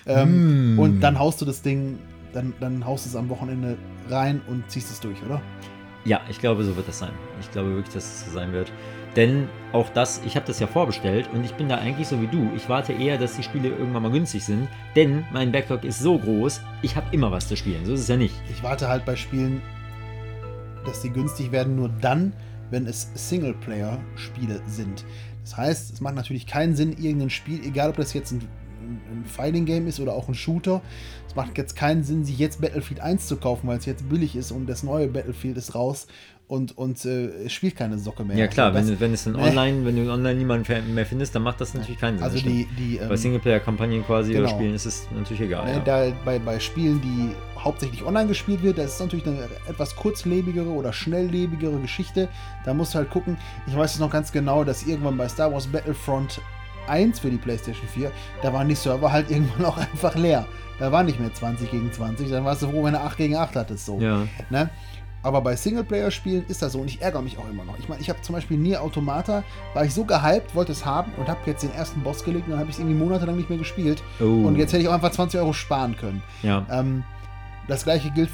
Ähm, 0.06 0.76
Mm. 0.76 0.80
Und 0.80 1.00
dann 1.02 1.18
haust 1.20 1.42
du 1.42 1.46
das 1.46 1.62
Ding, 1.62 2.00
dann, 2.34 2.54
dann 2.60 2.86
haust 2.86 3.06
du 3.06 3.10
es 3.10 3.16
am 3.16 3.30
Wochenende 3.30 3.78
rein 4.10 4.42
und 4.48 4.70
ziehst 4.70 4.92
es 4.92 5.00
durch, 5.00 5.22
oder? 5.24 5.42
Ja, 6.06 6.22
ich 6.30 6.40
glaube, 6.40 6.64
so 6.64 6.76
wird 6.76 6.88
das 6.88 7.00
sein. 7.00 7.12
Ich 7.42 7.52
glaube 7.52 7.70
wirklich, 7.76 7.94
dass 7.94 8.06
es 8.06 8.26
so 8.26 8.32
sein 8.32 8.54
wird. 8.54 8.72
Denn 9.16 9.50
auch 9.74 9.90
das, 9.90 10.22
ich 10.26 10.36
habe 10.36 10.46
das 10.46 10.60
ja 10.60 10.68
vorbestellt 10.68 11.28
und 11.34 11.44
ich 11.44 11.54
bin 11.56 11.68
da 11.68 11.78
eigentlich 11.78 12.08
so 12.08 12.22
wie 12.22 12.28
du. 12.28 12.50
Ich 12.56 12.70
warte 12.70 12.94
eher, 12.94 13.18
dass 13.18 13.36
die 13.36 13.44
Spiele 13.44 13.70
irgendwann 13.70 14.04
mal 14.04 14.12
günstig 14.12 14.44
sind, 14.46 14.68
denn 14.96 15.26
mein 15.34 15.52
Backlog 15.52 15.84
ist 15.84 16.00
so 16.00 16.18
groß, 16.18 16.62
ich 16.82 16.96
habe 16.96 17.08
immer 17.14 17.32
was 17.32 17.48
zu 17.48 17.58
spielen. 17.58 17.84
So 17.86 17.94
ist 17.94 18.02
es 18.02 18.08
ja 18.08 18.16
nicht. 18.16 18.36
Ich 18.52 18.64
warte 18.64 18.88
halt 18.88 19.06
bei 19.06 19.16
Spielen, 19.16 19.62
dass 20.86 21.02
die 21.02 21.10
günstig 21.10 21.52
werden, 21.52 21.76
nur 21.76 21.90
dann, 21.90 22.32
wenn 22.70 22.86
es 22.86 23.10
Singleplayer-Spiele 23.16 24.62
sind. 24.68 25.04
Das 25.48 25.58
heißt, 25.58 25.94
es 25.94 26.02
macht 26.02 26.16
natürlich 26.16 26.46
keinen 26.46 26.76
Sinn, 26.76 26.92
irgendein 26.92 27.30
Spiel, 27.30 27.66
egal 27.66 27.90
ob 27.90 27.96
das 27.96 28.14
jetzt 28.14 28.32
ein 28.32 28.42
ein, 28.88 29.02
ein 29.12 29.26
Fighting-Game 29.26 29.88
ist 29.88 30.00
oder 30.00 30.14
auch 30.14 30.28
ein 30.28 30.36
Shooter. 30.36 30.82
Es 31.28 31.36
macht 31.36 31.58
jetzt 31.58 31.76
keinen 31.76 32.04
Sinn, 32.04 32.26
sich 32.26 32.38
jetzt 32.38 32.62
Battlefield 32.62 33.02
1 33.02 33.28
zu 33.28 33.38
kaufen, 33.38 33.68
weil 33.68 33.78
es 33.78 33.86
jetzt 33.86 34.08
billig 34.10 34.36
ist 34.36 34.52
und 34.52 34.68
das 34.68 34.84
neue 34.84 35.08
Battlefield 35.08 35.58
ist 35.58 35.76
raus 35.76 36.08
und, 36.48 36.78
und 36.78 37.04
äh, 37.04 37.26
es 37.46 37.52
spielt 37.52 37.76
keine 37.76 37.98
Socke 37.98 38.24
mehr. 38.24 38.38
Ja 38.38 38.48
klar, 38.48 38.74
Also 38.74 38.90
wenn, 38.90 38.96
du- 38.96 39.00
wenn 39.02 39.14
es 39.14 39.28
online, 39.50 39.86
wenn 39.86 39.96
du 39.98 40.12
online 40.12 40.36
niemanden 40.36 40.94
mehr 40.94 41.06
findest, 41.06 41.36
dann 41.36 41.44
macht 41.44 41.60
das 41.60 41.74
natürlich 41.74 42.00
keinen 42.00 42.18
Sinn. 42.18 42.24
Also 42.24 42.38
die, 42.40 42.68
die 42.78 42.98
ähm, 42.98 43.10
Bei 43.10 43.18
Singleplayer-Kampagnen 43.18 44.06
quasi 44.06 44.32
oder 44.32 44.42
genau. 44.44 44.56
Spielen 44.56 44.74
ist 44.74 44.86
es 44.86 45.08
natürlich 45.14 45.42
egal. 45.42 45.66
Ne, 45.66 45.74
ja. 45.74 45.80
da, 45.80 46.12
bei, 46.24 46.40
bei 46.40 46.60
Spielen, 46.60 47.02
die 47.02 47.36
hauptsächlich 47.60 48.04
online 48.06 48.28
gespielt 48.28 48.64
wird, 48.64 48.78
das 48.78 48.94
ist 48.94 49.00
natürlich 49.02 49.28
eine 49.28 49.50
etwas 49.68 49.96
kurzlebigere 49.96 50.70
oder 50.70 50.94
schnelllebigere 50.94 51.80
Geschichte. 51.80 52.30
Da 52.64 52.74
musst 52.74 52.94
du 52.94 53.00
halt 53.00 53.10
gucken. 53.10 53.38
Ich 53.68 53.76
weiß 53.76 53.96
es 53.96 54.00
noch 54.00 54.12
ganz 54.12 54.32
genau, 54.32 54.64
dass 54.64 54.86
irgendwann 54.88 55.18
bei 55.18 55.28
Star 55.28 55.52
Wars 55.52 55.68
Battlefront 55.68 56.40
1 56.88 57.20
für 57.20 57.30
die 57.30 57.38
PlayStation 57.38 57.86
4, 57.90 58.12
da 58.42 58.54
waren 58.54 58.70
die 58.70 58.76
Server 58.76 59.12
halt 59.12 59.30
irgendwann 59.32 59.66
auch 59.66 59.78
einfach 59.78 60.16
leer. 60.16 60.46
Da 60.80 60.92
war 60.92 61.04
nicht 61.04 61.20
mehr 61.20 61.34
20 61.34 61.72
gegen 61.72 61.92
20, 61.92 62.30
dann 62.30 62.46
warst 62.46 62.62
du 62.62 62.68
froh, 62.70 62.84
wenn 62.84 62.94
du 62.94 63.00
8 63.02 63.18
gegen 63.18 63.36
8 63.36 63.56
hattest. 63.56 63.86
So. 63.88 64.00
Ja. 64.00 64.28
Ne? 64.50 64.70
Aber 65.24 65.42
bei 65.42 65.56
Singleplayer-Spielen 65.56 66.46
ist 66.48 66.62
das 66.62 66.74
so 66.74 66.80
und 66.80 66.88
ich 66.88 67.02
ärgere 67.02 67.22
mich 67.22 67.38
auch 67.38 67.50
immer 67.50 67.66
noch. 67.66 67.78
Ich 67.80 67.90
meine, 67.90 68.02
ich 68.02 68.10
habe 68.10 68.22
zum 68.22 68.36
Beispiel 68.36 68.58
Nier 68.58 68.82
Automata, 68.82 69.44
war 69.74 69.84
ich 69.84 69.94
so 69.94 70.06
gehypt, 70.06 70.56
wollte 70.56 70.72
es 70.72 70.86
haben 70.86 71.12
und 71.18 71.28
habe 71.28 71.40
jetzt 71.46 71.64
den 71.64 71.74
ersten 71.74 72.02
Boss 72.02 72.24
gelegt 72.24 72.46
und 72.46 72.52
dann 72.52 72.60
habe 72.60 72.70
ich 72.70 72.76
es 72.76 72.80
irgendwie 72.80 72.98
monatelang 72.98 73.36
nicht 73.36 73.50
mehr 73.50 73.60
gespielt. 73.60 74.04
Oh. 74.20 74.24
Und 74.24 74.58
jetzt 74.58 74.74
hätte 74.74 74.84
ich 74.84 74.90
auch 74.90 74.94
einfach 74.94 75.12
20 75.12 75.40
Euro 75.40 75.54
sparen 75.54 75.98
können. 75.98 76.22
Ja. 76.44 76.66
Ähm, 76.72 77.04
das 77.68 77.84
gleiche 77.84 78.12
gilt 78.12 78.30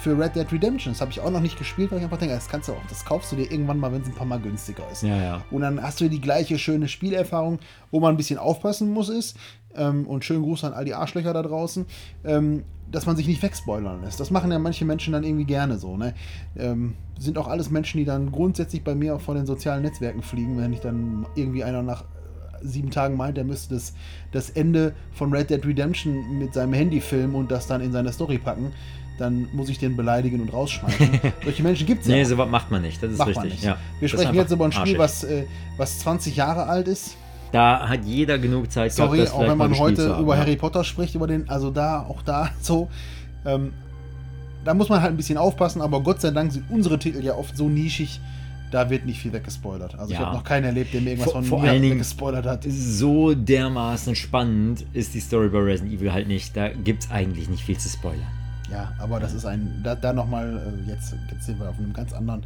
für 0.00 0.18
Red 0.18 0.36
Dead 0.36 0.50
Redemption. 0.52 0.92
Das 0.92 1.00
habe 1.00 1.10
ich 1.10 1.20
auch 1.20 1.30
noch 1.30 1.40
nicht 1.40 1.58
gespielt, 1.58 1.90
weil 1.90 1.98
ich 1.98 2.04
einfach 2.04 2.18
denke, 2.18 2.34
das 2.34 2.48
kannst 2.48 2.68
du 2.68 2.72
auch, 2.72 2.86
das 2.88 3.04
kaufst 3.04 3.32
du 3.32 3.36
dir 3.36 3.50
irgendwann 3.50 3.78
mal, 3.78 3.92
wenn 3.92 4.02
es 4.02 4.08
ein 4.08 4.14
paar 4.14 4.26
Mal 4.26 4.40
günstiger 4.40 4.84
ist. 4.90 5.02
Ja, 5.02 5.16
ja. 5.16 5.44
Und 5.50 5.62
dann 5.62 5.82
hast 5.82 6.00
du 6.00 6.08
die 6.08 6.20
gleiche 6.20 6.58
schöne 6.58 6.88
Spielerfahrung, 6.88 7.58
wo 7.90 8.00
man 8.00 8.14
ein 8.14 8.16
bisschen 8.16 8.38
aufpassen 8.38 8.90
muss, 8.92 9.08
ist, 9.08 9.36
ähm, 9.74 10.06
und 10.06 10.24
schönen 10.24 10.42
Gruß 10.42 10.64
an 10.64 10.72
all 10.72 10.84
die 10.84 10.94
Arschlöcher 10.94 11.32
da 11.32 11.42
draußen, 11.42 11.86
ähm, 12.24 12.64
dass 12.90 13.06
man 13.06 13.16
sich 13.16 13.26
nicht 13.26 13.42
wegspoilern 13.42 14.02
lässt. 14.02 14.18
Das 14.18 14.30
machen 14.30 14.50
ja 14.50 14.58
manche 14.58 14.84
Menschen 14.84 15.12
dann 15.12 15.24
irgendwie 15.24 15.44
gerne 15.44 15.78
so. 15.78 15.96
Ne? 15.96 16.14
Ähm, 16.56 16.94
sind 17.18 17.36
auch 17.38 17.48
alles 17.48 17.70
Menschen, 17.70 17.98
die 17.98 18.04
dann 18.04 18.32
grundsätzlich 18.32 18.82
bei 18.82 18.94
mir 18.94 19.14
auch 19.14 19.20
von 19.20 19.36
den 19.36 19.46
sozialen 19.46 19.82
Netzwerken 19.82 20.22
fliegen, 20.22 20.58
wenn 20.58 20.72
ich 20.72 20.80
dann 20.80 21.26
irgendwie 21.34 21.64
einer 21.64 21.82
nach 21.82 22.02
äh, 22.02 22.04
sieben 22.62 22.90
Tagen 22.90 23.16
meint, 23.16 23.36
er 23.36 23.44
müsste 23.44 23.74
das, 23.74 23.94
das 24.32 24.50
Ende 24.50 24.94
von 25.12 25.32
Red 25.32 25.50
Dead 25.50 25.64
Redemption 25.64 26.38
mit 26.38 26.54
seinem 26.54 26.72
Handy 26.72 27.00
filmen 27.00 27.34
und 27.34 27.50
das 27.50 27.66
dann 27.66 27.80
in 27.80 27.92
seine 27.92 28.12
Story 28.12 28.38
packen, 28.38 28.72
dann 29.18 29.48
muss 29.52 29.68
ich 29.68 29.78
den 29.78 29.96
beleidigen 29.96 30.40
und 30.40 30.52
rausschmeißen. 30.52 31.08
Solche 31.44 31.62
Menschen 31.62 31.86
gibt 31.86 32.02
es 32.02 32.08
ja. 32.08 32.14
Nee, 32.16 32.24
sowas 32.24 32.48
macht 32.48 32.70
man 32.70 32.82
nicht. 32.82 33.02
Das 33.02 33.10
ist 33.12 33.18
Macht 33.18 33.28
richtig. 33.30 33.62
Ja. 33.62 33.76
Wir 34.00 34.08
Das 34.08 34.10
sprechen 34.20 34.34
jetzt 34.36 34.52
über 34.52 34.64
ein 34.64 34.72
Spiel, 34.72 34.98
arschig. 34.98 34.98
was, 34.98 35.24
äh, 35.24 35.44
was 35.76 35.98
20 36.00 36.36
Jahre 36.36 36.66
alt 36.66 36.88
ist. 36.88 37.16
Da 37.52 37.88
hat 37.88 38.04
jeder 38.04 38.38
genug 38.38 38.70
Zeit 38.70 38.92
Sorry, 38.92 39.18
gehabt, 39.18 39.32
das 39.32 39.34
auch 39.38 39.48
wenn 39.48 39.56
man 39.58 39.78
heute 39.78 40.14
haben, 40.14 40.22
über 40.22 40.34
ja. 40.34 40.40
Harry 40.42 40.56
Potter 40.56 40.84
spricht, 40.84 41.14
über 41.14 41.26
den, 41.26 41.48
also 41.48 41.70
da, 41.70 42.02
auch 42.02 42.22
da 42.22 42.50
so. 42.60 42.88
Ähm, 43.46 43.72
da 44.64 44.74
muss 44.74 44.88
man 44.90 45.00
halt 45.00 45.12
ein 45.12 45.16
bisschen 45.16 45.38
aufpassen, 45.38 45.80
aber 45.80 46.02
Gott 46.02 46.20
sei 46.20 46.30
Dank 46.30 46.52
sind 46.52 46.64
unsere 46.70 46.98
Titel 46.98 47.24
ja 47.24 47.34
oft 47.34 47.56
so 47.56 47.68
nischig, 47.70 48.20
da 48.70 48.90
wird 48.90 49.06
nicht 49.06 49.18
viel 49.20 49.32
weggespoilert. 49.32 49.94
Also 49.98 50.12
ich 50.12 50.18
Ja. 50.18 50.26
habe 50.26 50.36
noch 50.36 50.44
keinen 50.44 50.64
erlebt, 50.64 50.92
der 50.92 51.00
mir 51.00 51.10
irgendwas 51.10 51.32
Vor, 51.32 51.40
von 51.40 51.48
vor 51.48 51.62
mir 51.62 51.70
allen 51.70 51.80
Dingen 51.80 51.94
weggespoilert 51.94 52.44
hat. 52.44 52.64
so 52.68 53.32
dermaßen 53.34 54.14
spannend 54.14 54.84
ist 54.92 55.14
die 55.14 55.20
Story 55.20 55.48
bei 55.48 55.58
Resident 55.60 55.94
Evil 55.94 56.12
halt 56.12 56.28
nicht. 56.28 56.54
Da 56.54 56.68
gibt 56.68 57.04
es 57.04 57.10
eigentlich 57.10 57.48
nicht 57.48 57.64
viel 57.64 57.78
zu 57.78 57.88
spoilern. 57.88 58.26
Ja, 58.70 58.92
aber 58.98 59.18
das 59.20 59.32
ist 59.32 59.46
ein, 59.46 59.80
da, 59.82 59.94
da 59.94 60.12
nochmal, 60.12 60.82
äh, 60.86 60.90
jetzt, 60.90 61.14
jetzt 61.30 61.46
sind 61.46 61.58
wir 61.60 61.70
auf 61.70 61.78
einem 61.78 61.92
ganz 61.92 62.12
anderen 62.12 62.44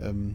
ähm, 0.00 0.34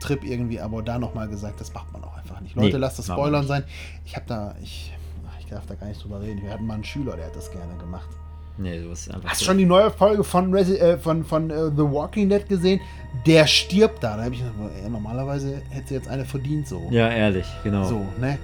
Trip 0.00 0.24
irgendwie, 0.24 0.60
aber 0.60 0.82
da 0.82 0.98
nochmal 0.98 1.28
gesagt, 1.28 1.60
das 1.60 1.72
macht 1.74 1.92
man 1.92 2.02
auch 2.04 2.16
einfach 2.16 2.40
nicht. 2.40 2.54
Leute, 2.54 2.76
Nee, 2.76 2.80
lasst 2.80 2.98
das 2.98 3.06
Spoilern 3.06 3.46
sein. 3.46 3.64
Ich 4.04 4.16
habe 4.16 4.24
da, 4.26 4.54
ich, 4.62 4.92
ich 5.38 5.46
darf 5.46 5.66
da 5.66 5.74
gar 5.74 5.86
nicht 5.86 6.02
drüber 6.02 6.20
reden. 6.20 6.42
Wir 6.42 6.50
hatten 6.52 6.66
mal 6.66 6.74
einen 6.74 6.84
Schüler, 6.84 7.16
der 7.16 7.26
hat 7.26 7.36
das 7.36 7.50
gerne 7.50 7.76
gemacht. 7.78 8.08
Nee, 8.56 8.80
du 8.82 8.90
ist 8.90 9.10
einfach 9.10 9.30
Hast 9.30 9.40
du 9.40 9.44
so. 9.44 9.50
schon 9.50 9.58
die 9.58 9.64
neue 9.64 9.90
Folge 9.90 10.22
von, 10.22 10.52
Resi 10.52 10.76
äh, 10.76 10.98
von, 10.98 11.24
von 11.24 11.50
äh, 11.50 11.70
The 11.70 11.82
Walking 11.82 12.28
Dead 12.28 12.46
gesehen? 12.46 12.80
Der 13.26 13.46
stirbt 13.46 14.02
da. 14.02 14.16
Da 14.16 14.24
habe 14.24 14.34
ich 14.34 14.40
gedacht, 14.40 14.56
ey, 14.82 14.88
normalerweise 14.90 15.62
hätte 15.70 15.88
sie 15.88 15.94
jetzt 15.94 16.08
eine 16.08 16.24
verdient 16.24 16.68
so. 16.68 16.86
Ja, 16.90 17.08
ehrlich, 17.08 17.46
genau. 17.64 17.84
So, 17.84 18.06
ne? 18.20 18.38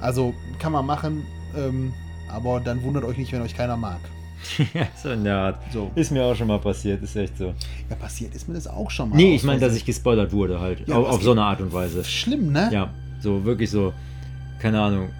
Also 0.00 0.34
kann 0.58 0.72
man 0.72 0.86
machen, 0.86 1.24
ähm, 1.56 1.92
aber 2.28 2.60
dann 2.60 2.82
wundert 2.82 3.04
euch 3.04 3.16
nicht, 3.16 3.32
wenn 3.32 3.42
euch 3.42 3.56
keiner 3.56 3.76
mag. 3.76 4.00
Ja, 4.74 4.86
so 5.02 5.10
in 5.10 5.24
der 5.24 5.36
Art. 5.36 5.58
So. 5.72 5.90
Ist 5.94 6.10
mir 6.10 6.24
auch 6.24 6.34
schon 6.34 6.46
mal 6.48 6.58
passiert, 6.58 7.02
ist 7.02 7.16
echt 7.16 7.36
so. 7.38 7.54
Ja, 7.88 7.96
passiert 7.96 8.34
ist 8.34 8.48
mir 8.48 8.54
das 8.54 8.66
auch 8.66 8.90
schon 8.90 9.10
mal. 9.10 9.16
Nee, 9.16 9.34
ich 9.34 9.44
meine, 9.44 9.60
dass 9.60 9.74
ich 9.74 9.84
gespoilert 9.84 10.32
wurde 10.32 10.60
halt. 10.60 10.86
Ja, 10.86 10.96
auf 10.96 11.08
auf 11.08 11.22
so 11.22 11.32
eine 11.32 11.42
Art 11.42 11.60
und 11.60 11.72
Weise. 11.72 12.04
Schlimm, 12.04 12.52
ne? 12.52 12.68
Ja, 12.72 12.90
so 13.20 13.44
wirklich 13.44 13.70
so, 13.70 13.92
keine 14.60 14.80
Ahnung. 14.80 15.10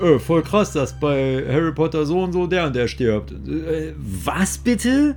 Äh, 0.00 0.18
voll 0.18 0.42
krass, 0.42 0.72
dass 0.72 0.92
bei 0.98 1.44
Harry 1.48 1.72
Potter 1.72 2.06
so 2.06 2.22
und 2.22 2.32
so 2.32 2.46
der 2.46 2.66
und 2.66 2.76
der 2.76 2.86
stirbt. 2.86 3.32
Äh, 3.32 3.94
was 3.96 4.58
bitte? 4.58 5.16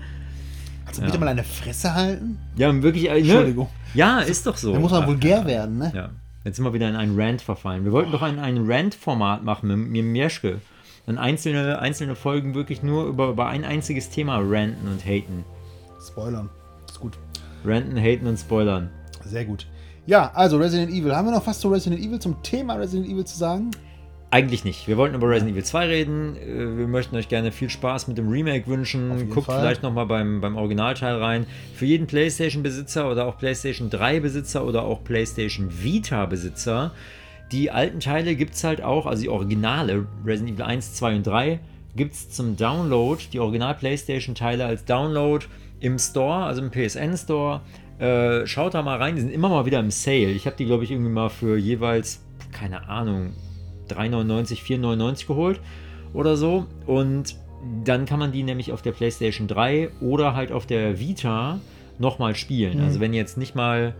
Also 0.88 1.02
bitte 1.04 1.14
Ja. 1.14 1.20
mal 1.20 1.28
eine 1.30 1.44
Fresse 1.44 1.94
halten. 1.94 2.40
Ja, 2.56 2.74
wirklich. 2.82 3.06
Äh, 3.08 3.14
ne? 3.14 3.18
Entschuldigung. 3.20 3.68
Ja, 3.94 4.20
ist 4.22 4.48
doch 4.48 4.58
so. 4.58 4.74
Da 4.74 4.80
muss 4.80 4.92
man 4.92 5.06
vulgär 5.06 5.46
werden, 5.46 5.78
ne? 5.78 5.92
Ja. 5.96 6.10
Jetzt 6.44 6.56
sind 6.56 6.66
wir 6.66 6.74
wieder 6.74 6.90
in 6.90 6.96
einen 6.96 7.20
Rant 7.20 7.42
verfallen. 7.44 7.86
Wir 7.86 7.92
wollten 7.92 8.12
doch 8.12 8.24
ein, 8.24 8.40
ein 8.40 8.66
Rant-Format 8.66 9.44
machen 9.44 9.68
mit, 9.68 9.92
mit 9.92 10.04
Mieschke. 10.06 10.60
Dann 11.06 11.18
einzelne, 11.18 11.80
einzelne 11.80 12.16
Folgen 12.16 12.54
wirklich 12.54 12.84
nur 12.84 13.06
über, 13.06 13.30
über 13.30 13.48
ein 13.48 13.66
einziges 13.66 14.10
Thema 14.10 14.38
ranten 14.38 14.88
und 14.88 15.06
haten. 15.06 15.44
Spoilern. 16.06 16.50
Ist 16.88 17.00
gut. 17.00 17.18
Ranten, 17.66 17.98
haten 17.98 18.28
und 18.28 18.38
spoilern. 18.38 18.90
Sehr 19.24 19.46
gut. 19.46 19.68
Ja, 20.06 20.32
also 20.34 20.58
Resident 20.58 20.92
Evil. 20.92 21.16
Haben 21.16 21.28
wir 21.28 21.32
noch 21.34 21.46
was 21.46 21.60
zu 21.60 21.70
Resident 21.70 22.02
Evil, 22.02 22.20
zum 22.20 22.42
Thema 22.44 22.76
Resident 22.76 23.08
Evil 23.08 23.26
zu 23.26 23.38
sagen? 23.38 23.72
Eigentlich 24.34 24.64
nicht. 24.64 24.88
Wir 24.88 24.96
wollten 24.96 25.14
über 25.14 25.28
Resident 25.30 25.52
Evil 25.52 25.66
2 25.66 25.88
reden. 25.88 26.36
Äh, 26.38 26.78
Wir 26.78 26.88
möchten 26.88 27.16
euch 27.18 27.28
gerne 27.28 27.52
viel 27.52 27.70
Spaß 27.70 28.08
mit 28.08 28.18
dem 28.18 28.30
Remake 28.30 28.66
wünschen. 28.68 29.30
Guckt 29.30 29.48
Fall. 29.48 29.60
vielleicht 29.60 29.84
nochmal 29.84 30.06
beim, 30.06 30.40
beim 30.40 30.56
Originalteil 30.56 31.16
rein. 31.16 31.46
Für 31.76 31.86
jeden 31.86 32.08
PlayStation-Besitzer 32.08 33.12
oder 33.12 33.26
auch 33.26 33.38
PlayStation 33.38 33.90
3-Besitzer 33.90 34.66
oder 34.66 34.84
auch 34.84 35.04
PlayStation 35.04 35.70
Vita-Besitzer. 35.84 36.94
Die 37.52 37.70
alten 37.72 38.00
Teile 38.00 38.36
gibt 38.36 38.54
es 38.54 38.64
halt 38.64 38.82
auch, 38.82 39.06
also 39.06 39.24
die 39.24 39.30
Originale, 39.30 40.08
Resident 40.26 40.56
Evil 40.56 40.66
1, 40.66 40.94
2 40.94 41.16
und 41.18 41.28
3, 41.28 41.60
gibt 41.96 42.14
es 42.14 42.30
zum 42.30 42.56
Download, 42.56 43.22
die 43.34 43.40
Original-PlayStation-Teile 43.40 44.66
als 44.66 44.86
Download 44.86 45.46
im 45.82 46.00
Store, 46.00 46.46
also 46.46 46.62
im 46.62 46.72
PSN-Store. 46.72 47.62
Äh, 48.00 48.48
schaut 48.48 48.74
da 48.74 48.82
mal 48.82 48.98
rein, 48.98 49.16
die 49.16 49.22
sind 49.22 49.32
immer 49.32 49.50
mal 49.50 49.66
wieder 49.66 49.80
im 49.80 49.92
Sale. 49.92 50.32
Ich 50.32 50.46
habe 50.46 50.56
die, 50.56 50.66
glaube 50.66 50.86
ich, 50.86 50.92
irgendwie 50.92 51.12
mal 51.12 51.30
für 51.30 51.58
jeweils, 51.58 52.24
keine 52.52 52.88
Ahnung, 52.88 53.34
3,99, 53.90 54.64
4,99 54.64 55.28
geholt 55.28 55.60
oder 56.14 56.38
so. 56.38 56.66
Und 56.86 57.36
dann 57.84 58.06
kann 58.06 58.20
man 58.20 58.32
die 58.32 58.44
nämlich 58.44 58.72
auf 58.72 58.82
der 58.82 58.92
PlayStation 58.92 59.48
3 59.48 59.90
oder 60.00 60.34
halt 60.36 60.52
auf 60.52 60.66
der 60.66 61.00
Vita 61.00 61.60
nochmal 62.00 62.36
spielen. 62.36 62.80
Mhm. 62.80 62.86
Also 62.86 63.00
wenn 63.00 63.14
jetzt 63.14 63.38
nicht 63.38 63.56
mal, 63.56 63.94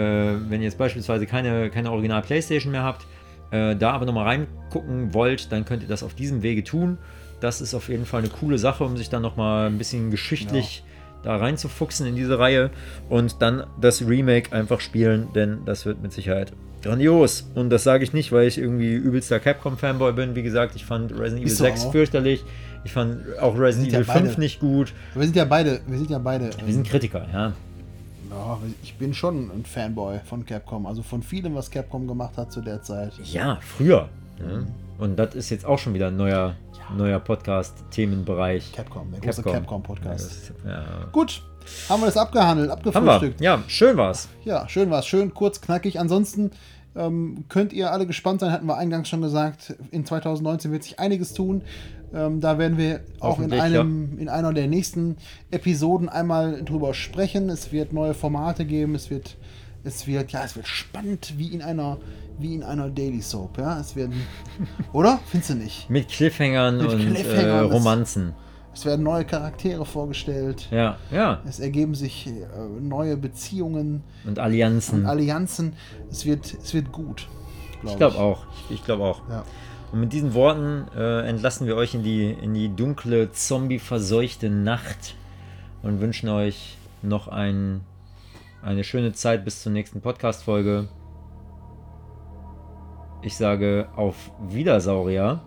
wenn 0.00 0.60
ihr 0.60 0.64
jetzt 0.66 0.78
beispielsweise 0.78 1.26
keine, 1.26 1.70
keine 1.70 1.90
Original 1.92 2.22
PlayStation 2.22 2.72
mehr 2.72 2.82
habt, 2.82 3.06
äh, 3.50 3.76
da 3.76 3.92
aber 3.92 4.06
nochmal 4.06 4.24
reingucken 4.26 5.14
wollt, 5.14 5.50
dann 5.52 5.64
könnt 5.64 5.82
ihr 5.82 5.88
das 5.88 6.02
auf 6.02 6.14
diesem 6.14 6.42
Wege 6.42 6.64
tun. 6.64 6.98
Das 7.40 7.60
ist 7.60 7.74
auf 7.74 7.88
jeden 7.88 8.06
Fall 8.06 8.20
eine 8.20 8.30
coole 8.30 8.58
Sache, 8.58 8.82
um 8.84 8.96
sich 8.96 9.08
dann 9.10 9.22
nochmal 9.22 9.68
ein 9.68 9.78
bisschen 9.78 10.10
geschichtlich 10.10 10.82
da 11.22 11.36
reinzufuchsen 11.36 12.06
in 12.06 12.14
diese 12.16 12.38
Reihe 12.38 12.70
und 13.08 13.42
dann 13.42 13.64
das 13.80 14.06
Remake 14.06 14.52
einfach 14.52 14.80
spielen, 14.80 15.28
denn 15.34 15.58
das 15.66 15.84
wird 15.86 16.00
mit 16.02 16.12
Sicherheit 16.12 16.52
grandios. 16.82 17.50
Und 17.54 17.70
das 17.70 17.82
sage 17.84 18.04
ich 18.04 18.12
nicht, 18.12 18.32
weil 18.32 18.46
ich 18.46 18.58
irgendwie 18.58 18.94
übelster 18.94 19.38
Capcom-Fanboy 19.40 20.12
bin. 20.12 20.34
Wie 20.36 20.42
gesagt, 20.42 20.76
ich 20.76 20.84
fand 20.84 21.10
Resident 21.12 21.38
Evil 21.38 21.44
Bist 21.44 21.60
du 21.60 21.64
6 21.64 21.84
auch? 21.86 21.92
fürchterlich. 21.92 22.44
Ich 22.84 22.92
fand 22.92 23.18
auch 23.40 23.58
Resident 23.58 23.90
sind 23.90 23.92
ja 23.92 23.98
Evil 24.00 24.12
5 24.14 24.28
beide- 24.30 24.40
nicht 24.40 24.60
gut. 24.60 24.92
Wir 25.14 25.22
sind 25.24 25.36
ja 25.36 25.44
beide, 25.44 25.80
wir 25.86 25.98
sind 25.98 26.10
ja 26.10 26.18
beide. 26.18 26.50
Wir 26.64 26.72
sind 26.74 26.86
Kritiker, 26.88 27.26
ja. 27.32 27.52
Ja, 28.36 28.58
ich 28.82 28.94
bin 28.96 29.14
schon 29.14 29.50
ein 29.50 29.64
Fanboy 29.64 30.18
von 30.24 30.44
Capcom. 30.44 30.84
Also 30.86 31.02
von 31.02 31.22
vielem, 31.22 31.54
was 31.54 31.70
Capcom 31.70 32.06
gemacht 32.06 32.36
hat 32.36 32.52
zu 32.52 32.60
der 32.60 32.82
Zeit. 32.82 33.12
Ja, 33.24 33.58
früher. 33.62 34.10
Ne? 34.38 34.66
Und 34.98 35.16
das 35.16 35.34
ist 35.34 35.48
jetzt 35.48 35.64
auch 35.64 35.78
schon 35.78 35.94
wieder 35.94 36.08
ein 36.08 36.16
neuer, 36.16 36.54
neuer 36.94 37.18
Podcast-Themenbereich. 37.18 38.72
Capcom, 38.72 39.10
der 39.10 39.20
große 39.20 39.42
Capcom-Podcast. 39.42 40.52
Ja, 40.64 40.70
ja. 40.70 40.84
Gut, 41.12 41.42
haben 41.88 42.02
wir 42.02 42.06
das 42.06 42.18
abgehandelt, 42.18 42.70
abgefrühstückt. 42.70 43.40
Ja, 43.40 43.62
schön 43.68 43.96
war's. 43.96 44.28
Ja, 44.44 44.68
schön 44.68 44.90
war's. 44.90 45.06
Schön, 45.06 45.32
kurz, 45.32 45.62
knackig. 45.62 45.98
Ansonsten 45.98 46.50
ähm, 46.94 47.44
könnt 47.48 47.72
ihr 47.72 47.90
alle 47.90 48.06
gespannt 48.06 48.40
sein, 48.40 48.52
hatten 48.52 48.66
wir 48.66 48.76
eingangs 48.76 49.08
schon 49.08 49.22
gesagt. 49.22 49.74
In 49.90 50.04
2019 50.04 50.72
wird 50.72 50.82
sich 50.82 50.98
einiges 50.98 51.32
tun. 51.32 51.62
Ähm, 52.14 52.40
da 52.40 52.58
werden 52.58 52.78
wir 52.78 53.00
auch 53.20 53.40
in, 53.40 53.52
einem, 53.52 54.18
in 54.18 54.28
einer 54.28 54.52
der 54.52 54.68
nächsten 54.68 55.16
Episoden 55.50 56.08
einmal 56.08 56.62
drüber 56.62 56.94
sprechen. 56.94 57.50
Es 57.50 57.72
wird 57.72 57.92
neue 57.92 58.14
Formate 58.14 58.64
geben. 58.64 58.94
Es 58.94 59.10
wird, 59.10 59.36
es 59.84 60.06
wird, 60.06 60.32
ja, 60.32 60.44
es 60.44 60.56
wird 60.56 60.66
spannend 60.68 61.34
wie 61.36 61.48
in 61.48 61.62
einer, 61.62 61.98
wie 62.38 62.54
in 62.54 62.62
einer 62.62 62.88
Daily 62.90 63.20
Soap. 63.20 63.58
Ja, 63.58 63.80
es 63.80 63.96
werden, 63.96 64.14
oder? 64.92 65.20
Findest 65.26 65.50
du 65.50 65.54
nicht? 65.56 65.90
Mit 65.90 66.08
Cliffhangern 66.08 66.78
Mit 66.78 66.92
und 66.92 67.00
Cliffhangern, 67.00 67.70
äh, 67.70 67.72
Romanzen. 67.72 68.34
Es 68.72 68.84
werden 68.84 69.04
neue 69.04 69.24
Charaktere 69.24 69.86
vorgestellt. 69.86 70.68
Ja, 70.70 70.98
ja. 71.10 71.40
Es 71.48 71.60
ergeben 71.60 71.94
sich 71.94 72.26
äh, 72.26 72.32
neue 72.78 73.16
Beziehungen 73.16 74.04
Und 74.26 74.38
Allianzen. 74.38 75.00
und 75.00 75.06
Allianzen. 75.06 75.72
Es 76.10 76.26
wird, 76.26 76.52
es 76.62 76.74
wird 76.74 76.92
gut. 76.92 77.26
glaub 77.80 77.92
ich 77.92 77.96
glaube 77.98 78.18
auch. 78.18 78.46
Ich, 78.68 78.74
ich 78.76 78.84
glaube 78.84 79.04
auch. 79.04 79.22
Ja. 79.30 79.44
Und 79.96 80.00
mit 80.00 80.12
diesen 80.12 80.34
Worten 80.34 80.88
äh, 80.94 81.26
entlassen 81.26 81.66
wir 81.66 81.74
euch 81.74 81.94
in 81.94 82.02
die, 82.02 82.30
in 82.30 82.52
die 82.52 82.68
dunkle, 82.68 83.32
zombie-verseuchte 83.32 84.50
Nacht 84.50 85.14
und 85.82 86.02
wünschen 86.02 86.28
euch 86.28 86.76
noch 87.00 87.28
ein, 87.28 87.80
eine 88.60 88.84
schöne 88.84 89.14
Zeit 89.14 89.42
bis 89.42 89.62
zur 89.62 89.72
nächsten 89.72 90.02
Podcast-Folge. 90.02 90.88
Ich 93.22 93.38
sage 93.38 93.88
auf 93.96 94.16
Wiedersaurier. 94.50 95.40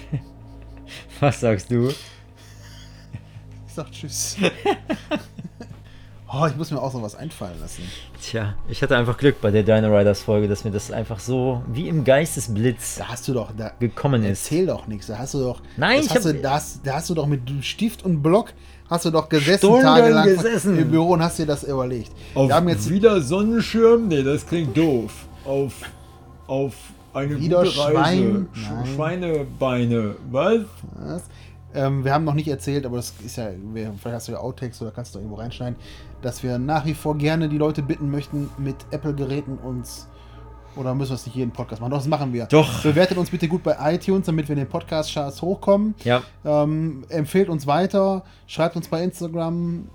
Was 1.20 1.40
sagst 1.40 1.70
du? 1.70 1.88
Ich 1.88 3.74
sag 3.74 3.92
Tschüss. 3.92 4.38
oh, 6.32 6.46
ich 6.46 6.56
muss 6.56 6.70
mir 6.70 6.80
auch 6.82 6.92
so 6.92 7.02
was 7.02 7.14
einfallen 7.14 7.58
lassen. 7.60 7.82
Tja, 8.20 8.54
ich 8.68 8.82
hatte 8.82 8.96
einfach 8.96 9.16
Glück 9.16 9.40
bei 9.40 9.50
der 9.50 9.62
Dino 9.62 9.96
Riders 9.96 10.22
Folge, 10.22 10.48
dass 10.48 10.64
mir 10.64 10.70
das 10.70 10.90
einfach 10.90 11.18
so 11.20 11.62
wie 11.68 11.88
im 11.88 12.04
Geistesblitz 12.04 12.96
Da 12.96 13.08
hast 13.08 13.26
du 13.28 13.32
doch, 13.34 13.50
da 13.56 13.72
gekommen 13.78 14.22
ist. 14.24 14.44
erzähl 14.50 14.66
doch 14.66 14.86
nichts. 14.86 15.06
Da 15.06 15.18
hast 15.18 15.34
du 15.34 15.40
doch, 15.40 15.60
Nein, 15.76 16.00
ich 16.00 16.10
hast 16.10 16.24
hab- 16.26 16.32
du, 16.32 16.34
da, 16.34 16.50
hast, 16.54 16.80
da 16.86 16.94
hast 16.94 17.10
du 17.10 17.14
doch 17.14 17.26
mit 17.26 17.42
Stift 17.62 18.04
und 18.04 18.22
Block 18.22 18.52
hast 18.90 19.04
du 19.04 19.10
doch 19.10 19.28
gesessen 19.28 19.58
Stunden 19.66 19.82
tagelang 19.82 20.24
gesessen. 20.26 20.78
im 20.78 20.90
Büro 20.90 21.12
und 21.14 21.22
hast 21.22 21.38
dir 21.38 21.46
das 21.46 21.64
überlegt. 21.64 22.12
Wir 22.34 22.54
haben 22.54 22.68
jetzt 22.68 22.88
wieder 22.90 23.20
Sonnenschirm? 23.20 24.08
Nee, 24.08 24.22
das 24.22 24.46
klingt 24.46 24.76
doof. 24.76 25.12
Auf, 25.44 25.72
auf 26.46 26.74
eine 27.14 27.38
Wieder 27.40 27.64
gute 27.64 27.78
Reise. 27.78 27.90
Schwein? 27.92 28.48
Sch 28.52 28.68
Nein. 28.70 28.86
Schweinebeine. 28.94 30.14
Was? 30.30 30.60
Was? 30.98 31.22
Ähm, 31.74 32.04
wir 32.04 32.14
haben 32.14 32.24
noch 32.24 32.34
nicht 32.34 32.48
erzählt, 32.48 32.86
aber 32.86 32.96
das 32.96 33.14
ist 33.24 33.36
ja, 33.36 33.50
vielleicht 33.72 34.04
hast 34.04 34.28
du 34.28 34.32
ja 34.32 34.38
Outtakes 34.38 34.80
oder 34.80 34.90
kannst 34.90 35.14
du 35.14 35.18
irgendwo 35.18 35.36
reinschneiden, 35.36 35.76
dass 36.22 36.42
wir 36.42 36.58
nach 36.58 36.86
wie 36.86 36.94
vor 36.94 37.16
gerne 37.16 37.48
die 37.48 37.58
Leute 37.58 37.82
bitten 37.82 38.10
möchten, 38.10 38.50
mit 38.58 38.76
Apple-Geräten 38.90 39.58
uns 39.58 40.08
oder 40.76 40.94
müssen 40.94 41.10
wir 41.10 41.14
es 41.14 41.26
nicht 41.26 41.34
jeden 41.34 41.52
Podcast 41.52 41.80
machen? 41.80 41.90
Doch, 41.90 41.98
das 41.98 42.06
machen 42.06 42.32
wir. 42.32 42.46
Doch. 42.46 42.82
Bewertet 42.82 43.16
uns 43.16 43.30
bitte 43.30 43.48
gut 43.48 43.62
bei 43.62 43.76
iTunes, 43.94 44.26
damit 44.26 44.48
wir 44.48 44.52
in 44.52 44.60
den 44.60 44.68
Podcast-Charts 44.68 45.40
hochkommen. 45.40 45.94
Ja. 46.04 46.22
Ähm, 46.44 47.04
empfehlt 47.08 47.48
uns 47.48 47.66
weiter, 47.66 48.24
schreibt 48.46 48.76
uns 48.76 48.86
bei 48.88 49.02
Instagram, 49.02 49.88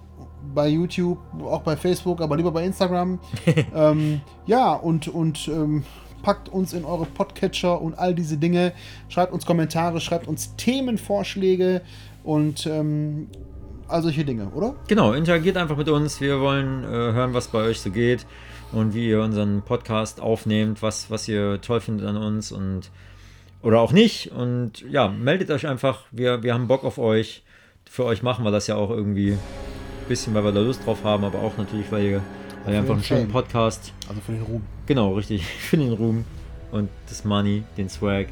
bei 0.54 0.68
YouTube, 0.68 1.20
auch 1.44 1.62
bei 1.62 1.78
Facebook, 1.78 2.20
aber 2.22 2.36
lieber 2.36 2.52
bei 2.52 2.66
Instagram. 2.66 3.20
ähm, 3.76 4.22
ja, 4.48 4.74
und, 4.74 5.08
und 5.08 5.48
ähm, 5.48 5.84
packt 6.22 6.50
uns 6.50 6.74
in 6.74 6.86
eure 6.86 7.06
Podcatcher 7.06 7.82
und 7.82 7.98
all 7.98 8.14
diese 8.14 8.38
Dinge. 8.38 8.74
Schreibt 9.10 9.34
uns 9.34 9.46
Kommentare, 9.46 10.00
schreibt 10.02 10.28
uns 10.28 10.56
Themenvorschläge 10.56 11.82
und 12.24 12.66
ähm, 12.66 13.28
all 13.88 14.02
solche 14.02 14.24
Dinge, 14.24 14.48
oder? 14.50 14.76
Genau, 14.88 15.14
interagiert 15.14 15.58
einfach 15.58 15.78
mit 15.78 15.90
uns. 15.90 16.22
Wir 16.22 16.40
wollen 16.40 16.84
äh, 16.84 16.88
hören, 16.88 17.34
was 17.34 17.48
bei 17.48 17.60
euch 17.64 17.82
so 17.82 17.92
geht 17.92 18.26
und 18.72 18.94
wie 18.94 19.10
ihr 19.10 19.22
unseren 19.22 19.62
Podcast 19.62 20.22
aufnehmt, 20.22 20.82
was, 20.82 21.12
was 21.12 21.28
ihr 21.28 21.60
toll 21.62 21.82
findet 21.82 22.08
an 22.08 22.18
uns 22.18 22.52
und 22.52 22.90
oder 23.62 23.80
auch 23.80 23.92
nicht. 23.92 24.32
Und 24.32 24.82
ja, 24.90 25.10
meldet 25.10 25.52
euch 25.52 25.68
einfach. 25.68 26.06
Wir, 26.12 26.44
wir 26.44 26.54
haben 26.54 26.68
Bock 26.68 26.84
auf 26.84 26.98
euch. 26.98 27.44
Für 27.90 28.06
euch 28.06 28.24
machen 28.24 28.46
wir 28.46 28.52
das 28.52 28.68
ja 28.68 28.76
auch 28.76 28.90
irgendwie 28.90 29.34
ein 29.34 30.08
bisschen, 30.08 30.34
weil 30.34 30.44
wir 30.44 30.52
da 30.52 30.62
Lust 30.62 30.86
drauf 30.86 31.04
haben, 31.04 31.24
aber 31.24 31.40
auch 31.40 31.58
natürlich, 31.58 31.92
weil 31.92 32.04
ihr, 32.04 32.22
weil 32.66 32.74
ihr 32.74 32.80
einfach 32.80 32.94
einen 32.96 33.04
schönen 33.04 33.22
Fame. 33.24 33.32
Podcast. 33.32 33.94
Also 34.08 34.22
für 34.22 34.32
den 34.34 34.44
Ruhm. 34.44 34.64
Genau, 34.86 35.14
richtig. 35.14 35.46
Für 35.60 35.78
den 35.78 35.94
Ruhm 35.94 36.26
und 36.72 36.90
das 37.08 37.24
Money, 37.24 37.64
den 37.78 37.90
Swag. 37.90 38.28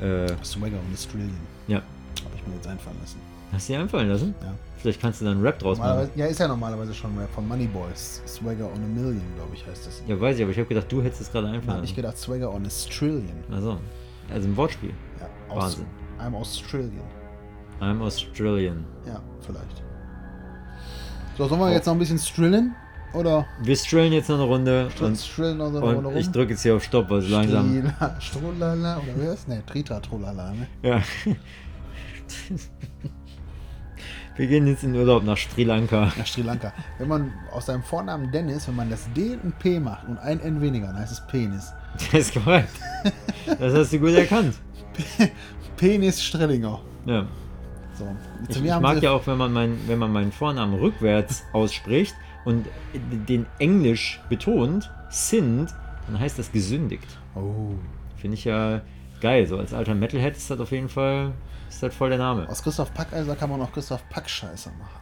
Äh, 0.00 0.28
Swagger 0.44 0.76
und 0.78 0.94
Australian. 0.94 1.30
ja. 1.68 1.76
Habe 2.24 2.34
ich 2.36 2.46
mir 2.46 2.54
jetzt 2.54 2.66
einfallen 2.66 2.96
lassen. 3.00 3.18
Hast 3.52 3.68
du 3.68 3.72
dir 3.72 3.80
einfallen 3.80 4.08
lassen? 4.08 4.34
Ja. 4.42 4.54
Vielleicht 4.78 5.00
kannst 5.00 5.20
du 5.20 5.24
dann 5.26 5.34
einen 5.34 5.42
Rap 5.44 5.58
draus 5.58 5.78
machen. 5.78 6.08
Ja, 6.14 6.26
ist 6.26 6.38
ja 6.40 6.48
normalerweise 6.48 6.94
schon 6.94 7.16
Rap 7.18 7.28
von 7.34 7.46
Money 7.46 7.66
Boys. 7.66 8.22
Swagger 8.26 8.66
on 8.66 8.76
a 8.82 8.86
Million, 8.86 9.22
glaube 9.36 9.54
ich, 9.54 9.66
heißt 9.66 9.86
das. 9.86 10.02
Ja, 10.06 10.18
weiß 10.18 10.36
ich, 10.36 10.42
aber 10.42 10.52
ich 10.52 10.58
habe 10.58 10.68
gedacht, 10.68 10.90
du 10.90 11.02
hättest 11.02 11.20
es 11.22 11.32
gerade 11.32 11.48
einfallen 11.48 11.76
habe 11.76 11.84
ich 11.84 11.90
lassen. 11.90 11.96
gedacht, 11.96 12.18
Swagger 12.18 12.52
on 12.52 12.64
a 12.64 12.68
Trillion. 12.90 13.44
Also, 13.50 13.78
also 14.32 14.48
ein 14.48 14.56
Wortspiel. 14.56 14.92
Ja, 15.20 15.54
aus, 15.54 15.62
Wahnsinn. 15.62 15.86
I'm 16.18 16.34
Australian. 16.36 17.02
I'm 17.80 18.00
Australian. 18.02 18.84
Ja, 19.06 19.20
vielleicht. 19.40 19.82
So, 21.36 21.48
sollen 21.48 21.60
wir 21.60 21.72
jetzt 21.72 21.86
noch 21.86 21.94
ein 21.94 21.98
bisschen 21.98 22.18
strillen? 22.18 22.74
Oder 23.12 23.46
Wir 23.62 23.76
strillen 23.76 24.12
jetzt 24.12 24.28
noch 24.28 24.36
eine 24.36 24.44
Runde 24.44 24.88
Str- 24.96 25.06
und, 25.06 25.18
strillen 25.18 25.58
noch 25.58 25.70
so 25.70 25.78
eine 25.78 25.86
Runde 25.86 25.98
und 25.98 26.06
rum? 26.06 26.16
ich 26.16 26.30
drücke 26.30 26.52
jetzt 26.52 26.62
hier 26.62 26.76
auf 26.76 26.84
Stopp, 26.84 27.10
weil 27.10 27.18
es 27.18 27.28
langsam. 27.28 27.68
Strila, 27.68 28.16
Strulala, 28.20 28.96
oder 28.98 29.12
wer 29.16 29.32
ist? 29.32 29.48
Ne, 29.48 29.62
Tritra 29.66 30.00
Trulala, 30.00 30.52
ne? 30.52 30.66
Ja. 30.82 31.02
Wir 34.36 34.46
gehen 34.46 34.66
jetzt 34.68 34.84
in 34.84 34.94
Urlaub 34.94 35.24
nach 35.24 35.36
Sri 35.36 35.64
Lanka. 35.64 36.12
Nach 36.16 36.26
Sri 36.26 36.42
Lanka. 36.42 36.72
Wenn 36.98 37.08
man 37.08 37.32
aus 37.52 37.66
seinem 37.66 37.82
Vornamen 37.82 38.30
Dennis, 38.30 38.68
wenn 38.68 38.76
man 38.76 38.88
das 38.88 39.12
D 39.12 39.36
und 39.42 39.58
P 39.58 39.80
macht 39.80 40.06
und 40.08 40.18
ein 40.18 40.40
N 40.40 40.60
weniger, 40.60 40.86
dann 40.86 40.98
heißt 40.98 41.12
es 41.12 41.26
Penis. 41.26 41.72
Das 42.12 42.20
ist 42.20 42.34
korrekt. 42.34 42.70
Das 43.58 43.74
hast 43.74 43.92
du 43.92 43.98
gut 43.98 44.12
erkannt. 44.12 44.54
Penis 45.76 46.22
Strillinger. 46.22 46.80
Ja. 47.04 47.26
So. 47.94 48.06
Ich, 48.48 48.64
ich 48.64 48.80
mag 48.80 49.02
ja 49.02 49.10
auch, 49.10 49.26
wenn 49.26 49.36
man, 49.36 49.52
mein, 49.52 49.76
wenn 49.86 49.98
man 49.98 50.12
meinen 50.12 50.32
Vornamen 50.32 50.78
rückwärts 50.78 51.42
ausspricht 51.52 52.14
und 52.44 52.66
den 53.28 53.46
Englisch 53.58 54.20
betont, 54.28 54.90
sind, 55.10 55.74
dann 56.06 56.18
heißt 56.18 56.38
das 56.38 56.52
gesündigt. 56.52 57.18
Oh. 57.34 57.74
Finde 58.16 58.36
ich 58.36 58.44
ja 58.44 58.82
geil. 59.20 59.46
So 59.46 59.58
als 59.58 59.72
alter 59.74 59.94
Metalhead 59.94 60.36
ist 60.36 60.50
das 60.50 60.60
auf 60.60 60.72
jeden 60.72 60.88
Fall 60.88 61.32
ist 61.68 61.82
das 61.82 61.94
voll 61.94 62.10
der 62.10 62.18
Name. 62.18 62.48
Aus 62.48 62.62
Christoph 62.62 62.92
Packeiser 62.92 63.36
kann 63.36 63.48
man 63.48 63.60
auch 63.62 63.72
Christoph 63.72 64.06
Packscheißer 64.10 64.72
machen. 64.72 65.00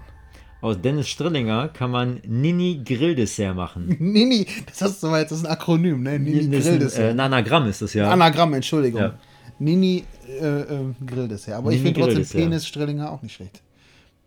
Aus 0.61 0.81
Dennis 0.81 1.09
Strillinger 1.09 1.69
kann 1.69 1.91
man 1.91 2.21
Nini 2.27 2.83
Grilldessert 2.85 3.55
machen. 3.55 3.87
Nini, 3.99 4.47
das 4.67 4.83
hast 4.83 5.03
du 5.03 5.07
mal 5.07 5.21
jetzt, 5.21 5.31
das 5.31 5.39
ist 5.39 5.47
ein 5.47 5.53
Akronym, 5.53 6.03
ne? 6.03 6.19
Nini 6.19 6.35
Das 6.35 6.43
ist 6.43 6.67
ein, 6.67 6.79
Grilldessert. 6.79 7.05
äh, 7.05 7.11
ein 7.11 7.21
Anagramm 7.21 7.69
ist 7.69 7.81
das 7.81 7.95
ja. 7.95 8.11
Anagramm, 8.11 8.55
Entschuldigung. 8.55 9.01
Ja. 9.01 9.15
Nini 9.61 10.05
äh, 10.29 10.45
äh, 10.47 10.95
Grilldessert. 11.07 11.55
Aber 11.55 11.71
ich 11.71 11.79
Nini 11.79 11.87
finde 11.87 12.01
trotzdem 12.01 12.15
Grilldessert. 12.17 12.41
Penis 12.41 12.67
Strillinger 12.67 13.13
auch 13.13 13.23
nicht 13.23 13.35
schlecht. 13.35 13.63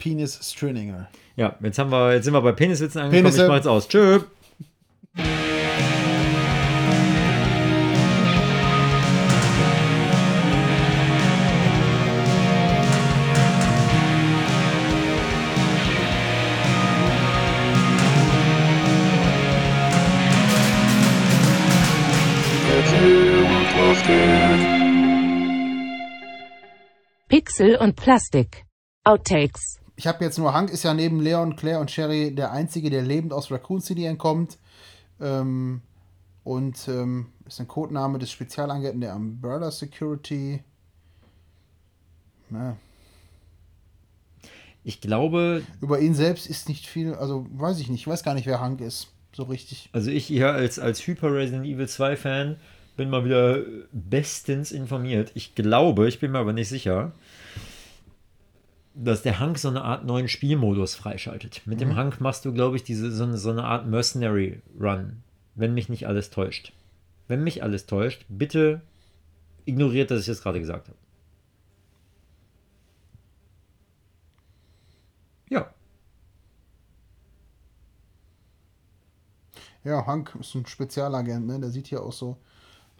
Penis 0.01 0.39
Strillinger. 0.41 1.09
Ja, 1.35 1.55
jetzt, 1.61 1.77
haben 1.77 1.91
wir, 1.91 2.13
jetzt 2.15 2.25
sind 2.25 2.33
wir 2.33 2.41
bei 2.41 2.53
Peniswitzen 2.53 3.01
angekommen. 3.01 3.23
Penisse. 3.23 3.43
Ich 3.43 3.47
mach 3.47 3.55
jetzt 3.55 3.67
aus. 3.67 3.87
Tschö. 3.87 4.21
Pixel 27.29 27.75
und 27.77 27.95
Plastik. 27.95 28.65
Outtakes. 29.03 29.80
Ich 30.01 30.07
habe 30.07 30.25
jetzt 30.25 30.39
nur 30.39 30.51
Hank, 30.51 30.71
ist 30.71 30.81
ja 30.81 30.95
neben 30.95 31.19
Leon, 31.19 31.55
Claire 31.55 31.79
und 31.79 31.91
Sherry 31.91 32.33
der 32.33 32.51
Einzige, 32.51 32.89
der 32.89 33.03
lebend 33.03 33.33
aus 33.33 33.51
Raccoon 33.51 33.81
City 33.81 34.05
entkommt. 34.05 34.57
Ähm, 35.19 35.81
und 36.43 36.87
ähm, 36.87 37.27
ist 37.45 37.59
ein 37.59 37.67
Codename 37.67 38.17
des 38.17 38.31
Spezialagenten 38.31 39.01
der 39.01 39.15
Umbrella 39.15 39.69
Security. 39.69 40.63
Na, 42.49 42.77
Ich 44.83 45.01
glaube, 45.01 45.61
über 45.81 45.99
ihn 45.99 46.15
selbst 46.15 46.47
ist 46.47 46.67
nicht 46.67 46.87
viel, 46.87 47.13
also 47.13 47.45
weiß 47.51 47.79
ich 47.79 47.87
nicht, 47.87 47.99
ich 48.01 48.07
weiß 48.07 48.23
gar 48.23 48.33
nicht, 48.33 48.47
wer 48.47 48.59
Hank 48.59 48.81
ist, 48.81 49.09
so 49.33 49.43
richtig. 49.43 49.91
also 49.93 50.09
ich 50.09 50.25
hier 50.25 50.51
als, 50.51 50.79
als 50.79 51.05
Hyper 51.05 51.31
Resident 51.31 51.67
Evil 51.67 51.87
2 51.87 52.17
Fan 52.17 52.55
bin 52.97 53.11
mal 53.11 53.23
wieder 53.23 53.59
bestens 53.91 54.71
informiert. 54.71 55.29
Ich 55.35 55.53
glaube, 55.53 56.07
ich 56.07 56.19
bin 56.19 56.31
mir 56.31 56.39
aber 56.39 56.53
nicht 56.53 56.69
sicher, 56.69 57.11
dass 58.93 59.21
der 59.21 59.39
Hank 59.39 59.57
so 59.57 59.69
eine 59.69 59.83
Art 59.83 60.05
neuen 60.05 60.27
Spielmodus 60.27 60.95
freischaltet. 60.95 61.61
Mit 61.65 61.79
dem 61.81 61.89
Mhm. 61.89 61.95
Hank 61.95 62.21
machst 62.21 62.45
du, 62.45 62.53
glaube 62.53 62.75
ich, 62.75 62.83
diese, 62.83 63.11
so, 63.11 63.23
eine, 63.23 63.37
so 63.37 63.49
eine 63.51 63.63
Art 63.63 63.87
Mercenary 63.87 64.61
Run, 64.79 65.23
wenn 65.55 65.73
mich 65.73 65.89
nicht 65.89 66.07
alles 66.07 66.29
täuscht. 66.29 66.73
Wenn 67.27 67.43
mich 67.43 67.63
alles 67.63 67.85
täuscht, 67.85 68.25
bitte 68.27 68.81
ignoriert, 69.65 70.11
dass 70.11 70.21
ich 70.21 70.25
das 70.25 70.41
gerade 70.41 70.59
gesagt 70.59 70.87
habe. 70.89 70.97
Ja, 75.49 75.73
Ja, 79.83 80.05
Hank 80.05 80.35
ist 80.39 80.53
ein 80.55 80.65
Spezialagent, 80.65 81.47
ne? 81.47 81.59
Der 81.59 81.69
sieht 81.71 81.87
hier 81.87 82.03
auch 82.03 82.13
so, 82.13 82.37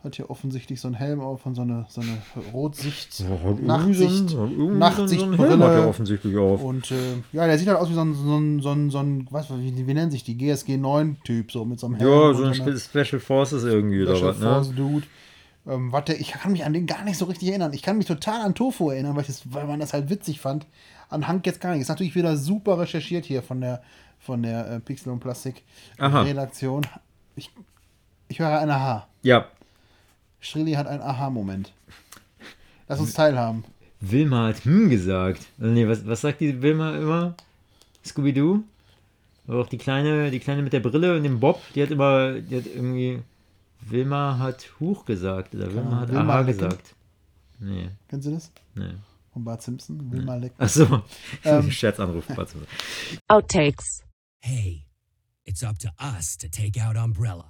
hat 0.04 0.16
hier 0.16 0.30
offensichtlich 0.30 0.82
so 0.82 0.88
einen 0.88 0.96
Helm 0.96 1.20
auf 1.20 1.46
und 1.46 1.56
so 1.56 1.62
eine, 1.62 1.86
so 1.90 2.02
eine 2.02 2.18
Rotsicht, 2.54 3.20
Ja, 3.20 3.28
Nachtsicht, 3.62 4.30
so 4.30 4.38
so 4.38 4.44
einen 4.44 4.80
Nachtsichtbrille. 4.80 5.50
Helm 5.50 5.64
hat 5.64 5.72
er 5.72 5.88
offensichtlich 5.88 6.38
auf. 6.38 6.64
Und 6.64 6.92
äh, 6.92 6.96
ja, 7.32 7.46
der 7.46 7.58
sieht 7.58 7.68
halt 7.68 7.78
aus 7.78 7.90
wie 7.90 7.94
so 7.94 8.02
ein, 8.02 8.16
so 8.16 8.38
ein, 8.38 8.60
so 8.62 8.70
ein, 8.72 8.90
so 8.90 8.98
ein 9.00 9.28
was, 9.30 9.50
wie, 9.50 9.88
wie 9.88 9.94
nennen 9.94 10.12
sich 10.12 10.24
die, 10.24 10.38
GSG 10.38 10.76
9-Typ, 10.76 11.52
so 11.52 11.66
mit 11.66 11.80
so 11.80 11.88
einem 11.88 11.96
Helm. 11.96 12.10
Ja, 12.10 12.34
so 12.34 12.44
ein 12.44 12.54
Spe 12.54 12.78
Special 12.78 13.20
Forces 13.20 13.64
irgendwie 13.64 14.02
oder 14.02 14.16
Special 14.16 14.30
was, 14.30 14.40
ne? 14.40 14.46
Force 14.46 14.76
Dude. 14.76 15.08
Ähm, 15.68 15.92
warte, 15.92 16.14
ich 16.14 16.32
kann 16.32 16.52
mich 16.52 16.66
an 16.66 16.74
den 16.74 16.88
gar 16.88 17.04
nicht 17.04 17.18
so 17.18 17.26
richtig 17.26 17.50
erinnern. 17.50 17.74
Ich 17.74 17.84
kann 17.84 17.98
mich 17.98 18.08
total 18.08 18.42
an 18.42 18.56
Tofu 18.56 18.90
erinnern, 18.90 19.16
weil, 19.16 19.24
das, 19.24 19.44
weil 19.54 19.68
man 19.68 19.80
das 19.80 19.94
halt 19.94 20.10
witzig 20.10 20.40
fand. 20.42 20.66
An 21.10 21.28
Hank 21.28 21.46
jetzt 21.46 21.62
gar 21.62 21.72
nicht. 21.72 21.82
Ist 21.82 21.90
natürlich 21.90 22.16
wieder 22.16 22.36
super 22.38 22.80
recherchiert 22.80 23.26
hier 23.26 23.44
von 23.44 23.62
der, 23.62 23.84
von 24.20 24.42
der 24.42 24.68
äh, 24.72 24.80
Pixel 24.80 25.12
und 25.12 25.20
Plastik 25.20 25.64
Aha. 26.00 26.24
Redaktion. 26.24 26.88
Ich, 27.36 27.52
ich 28.28 28.40
höre 28.40 28.60
eine 28.60 28.80
H. 28.80 29.08
Ja. 29.22 29.46
Shrilly 30.42 30.74
hat 30.74 30.88
einen 30.88 31.02
Aha-Moment. 31.02 31.72
Lass 32.90 33.00
uns 33.00 33.14
teilhaben. 33.14 33.64
Wilma 34.02 34.48
hat 34.48 34.66
hm 34.66 34.90
gesagt. 34.90 35.46
Also 35.60 35.72
nee, 35.72 35.88
was, 35.88 36.06
was 36.06 36.22
sagt 36.22 36.42
die 36.42 36.62
Wilma 36.62 36.96
immer? 36.98 37.36
Scooby-Doo? 38.06 38.64
Aber 39.48 39.62
auch 39.62 39.68
die 39.70 39.78
kleine, 39.78 40.30
die 40.32 40.40
kleine 40.40 40.62
mit 40.62 40.74
der 40.74 40.80
Brille 40.82 41.16
und 41.16 41.24
dem 41.24 41.40
Bob, 41.40 41.62
die 41.76 41.84
hat 41.84 41.92
immer, 41.92 42.34
die 42.42 42.58
hat 42.58 42.66
irgendwie. 42.66 43.22
Wilma 43.84 44.38
hat 44.38 44.70
Huch 44.80 45.06
gesagt 45.06 45.56
oder 45.56 45.74
Wilma 45.74 46.02
hat 46.02 46.10
Wilma 46.10 46.34
Aha 46.34 46.42
Lecke? 46.42 46.54
gesagt. 46.60 46.96
Nee, 47.60 47.90
Kennst 48.10 48.28
du 48.28 48.32
das? 48.32 48.52
nee. 48.76 48.94
Von 49.34 49.44
Bart 49.46 49.62
Simpson? 49.62 50.12
Wilma 50.12 50.36
Leck. 50.36 50.52
Achso. 50.58 51.02
Ähm. 51.46 51.72
Scherzanruf. 51.72 52.26
Warte. 52.36 52.58
Outtakes. 53.30 54.04
Hey, 54.42 54.84
it's 55.46 55.64
up 55.64 55.78
to 55.80 55.90
us 56.00 56.38
to 56.38 56.48
take 56.50 56.78
out 56.80 56.98
Umbrella. 56.98 57.46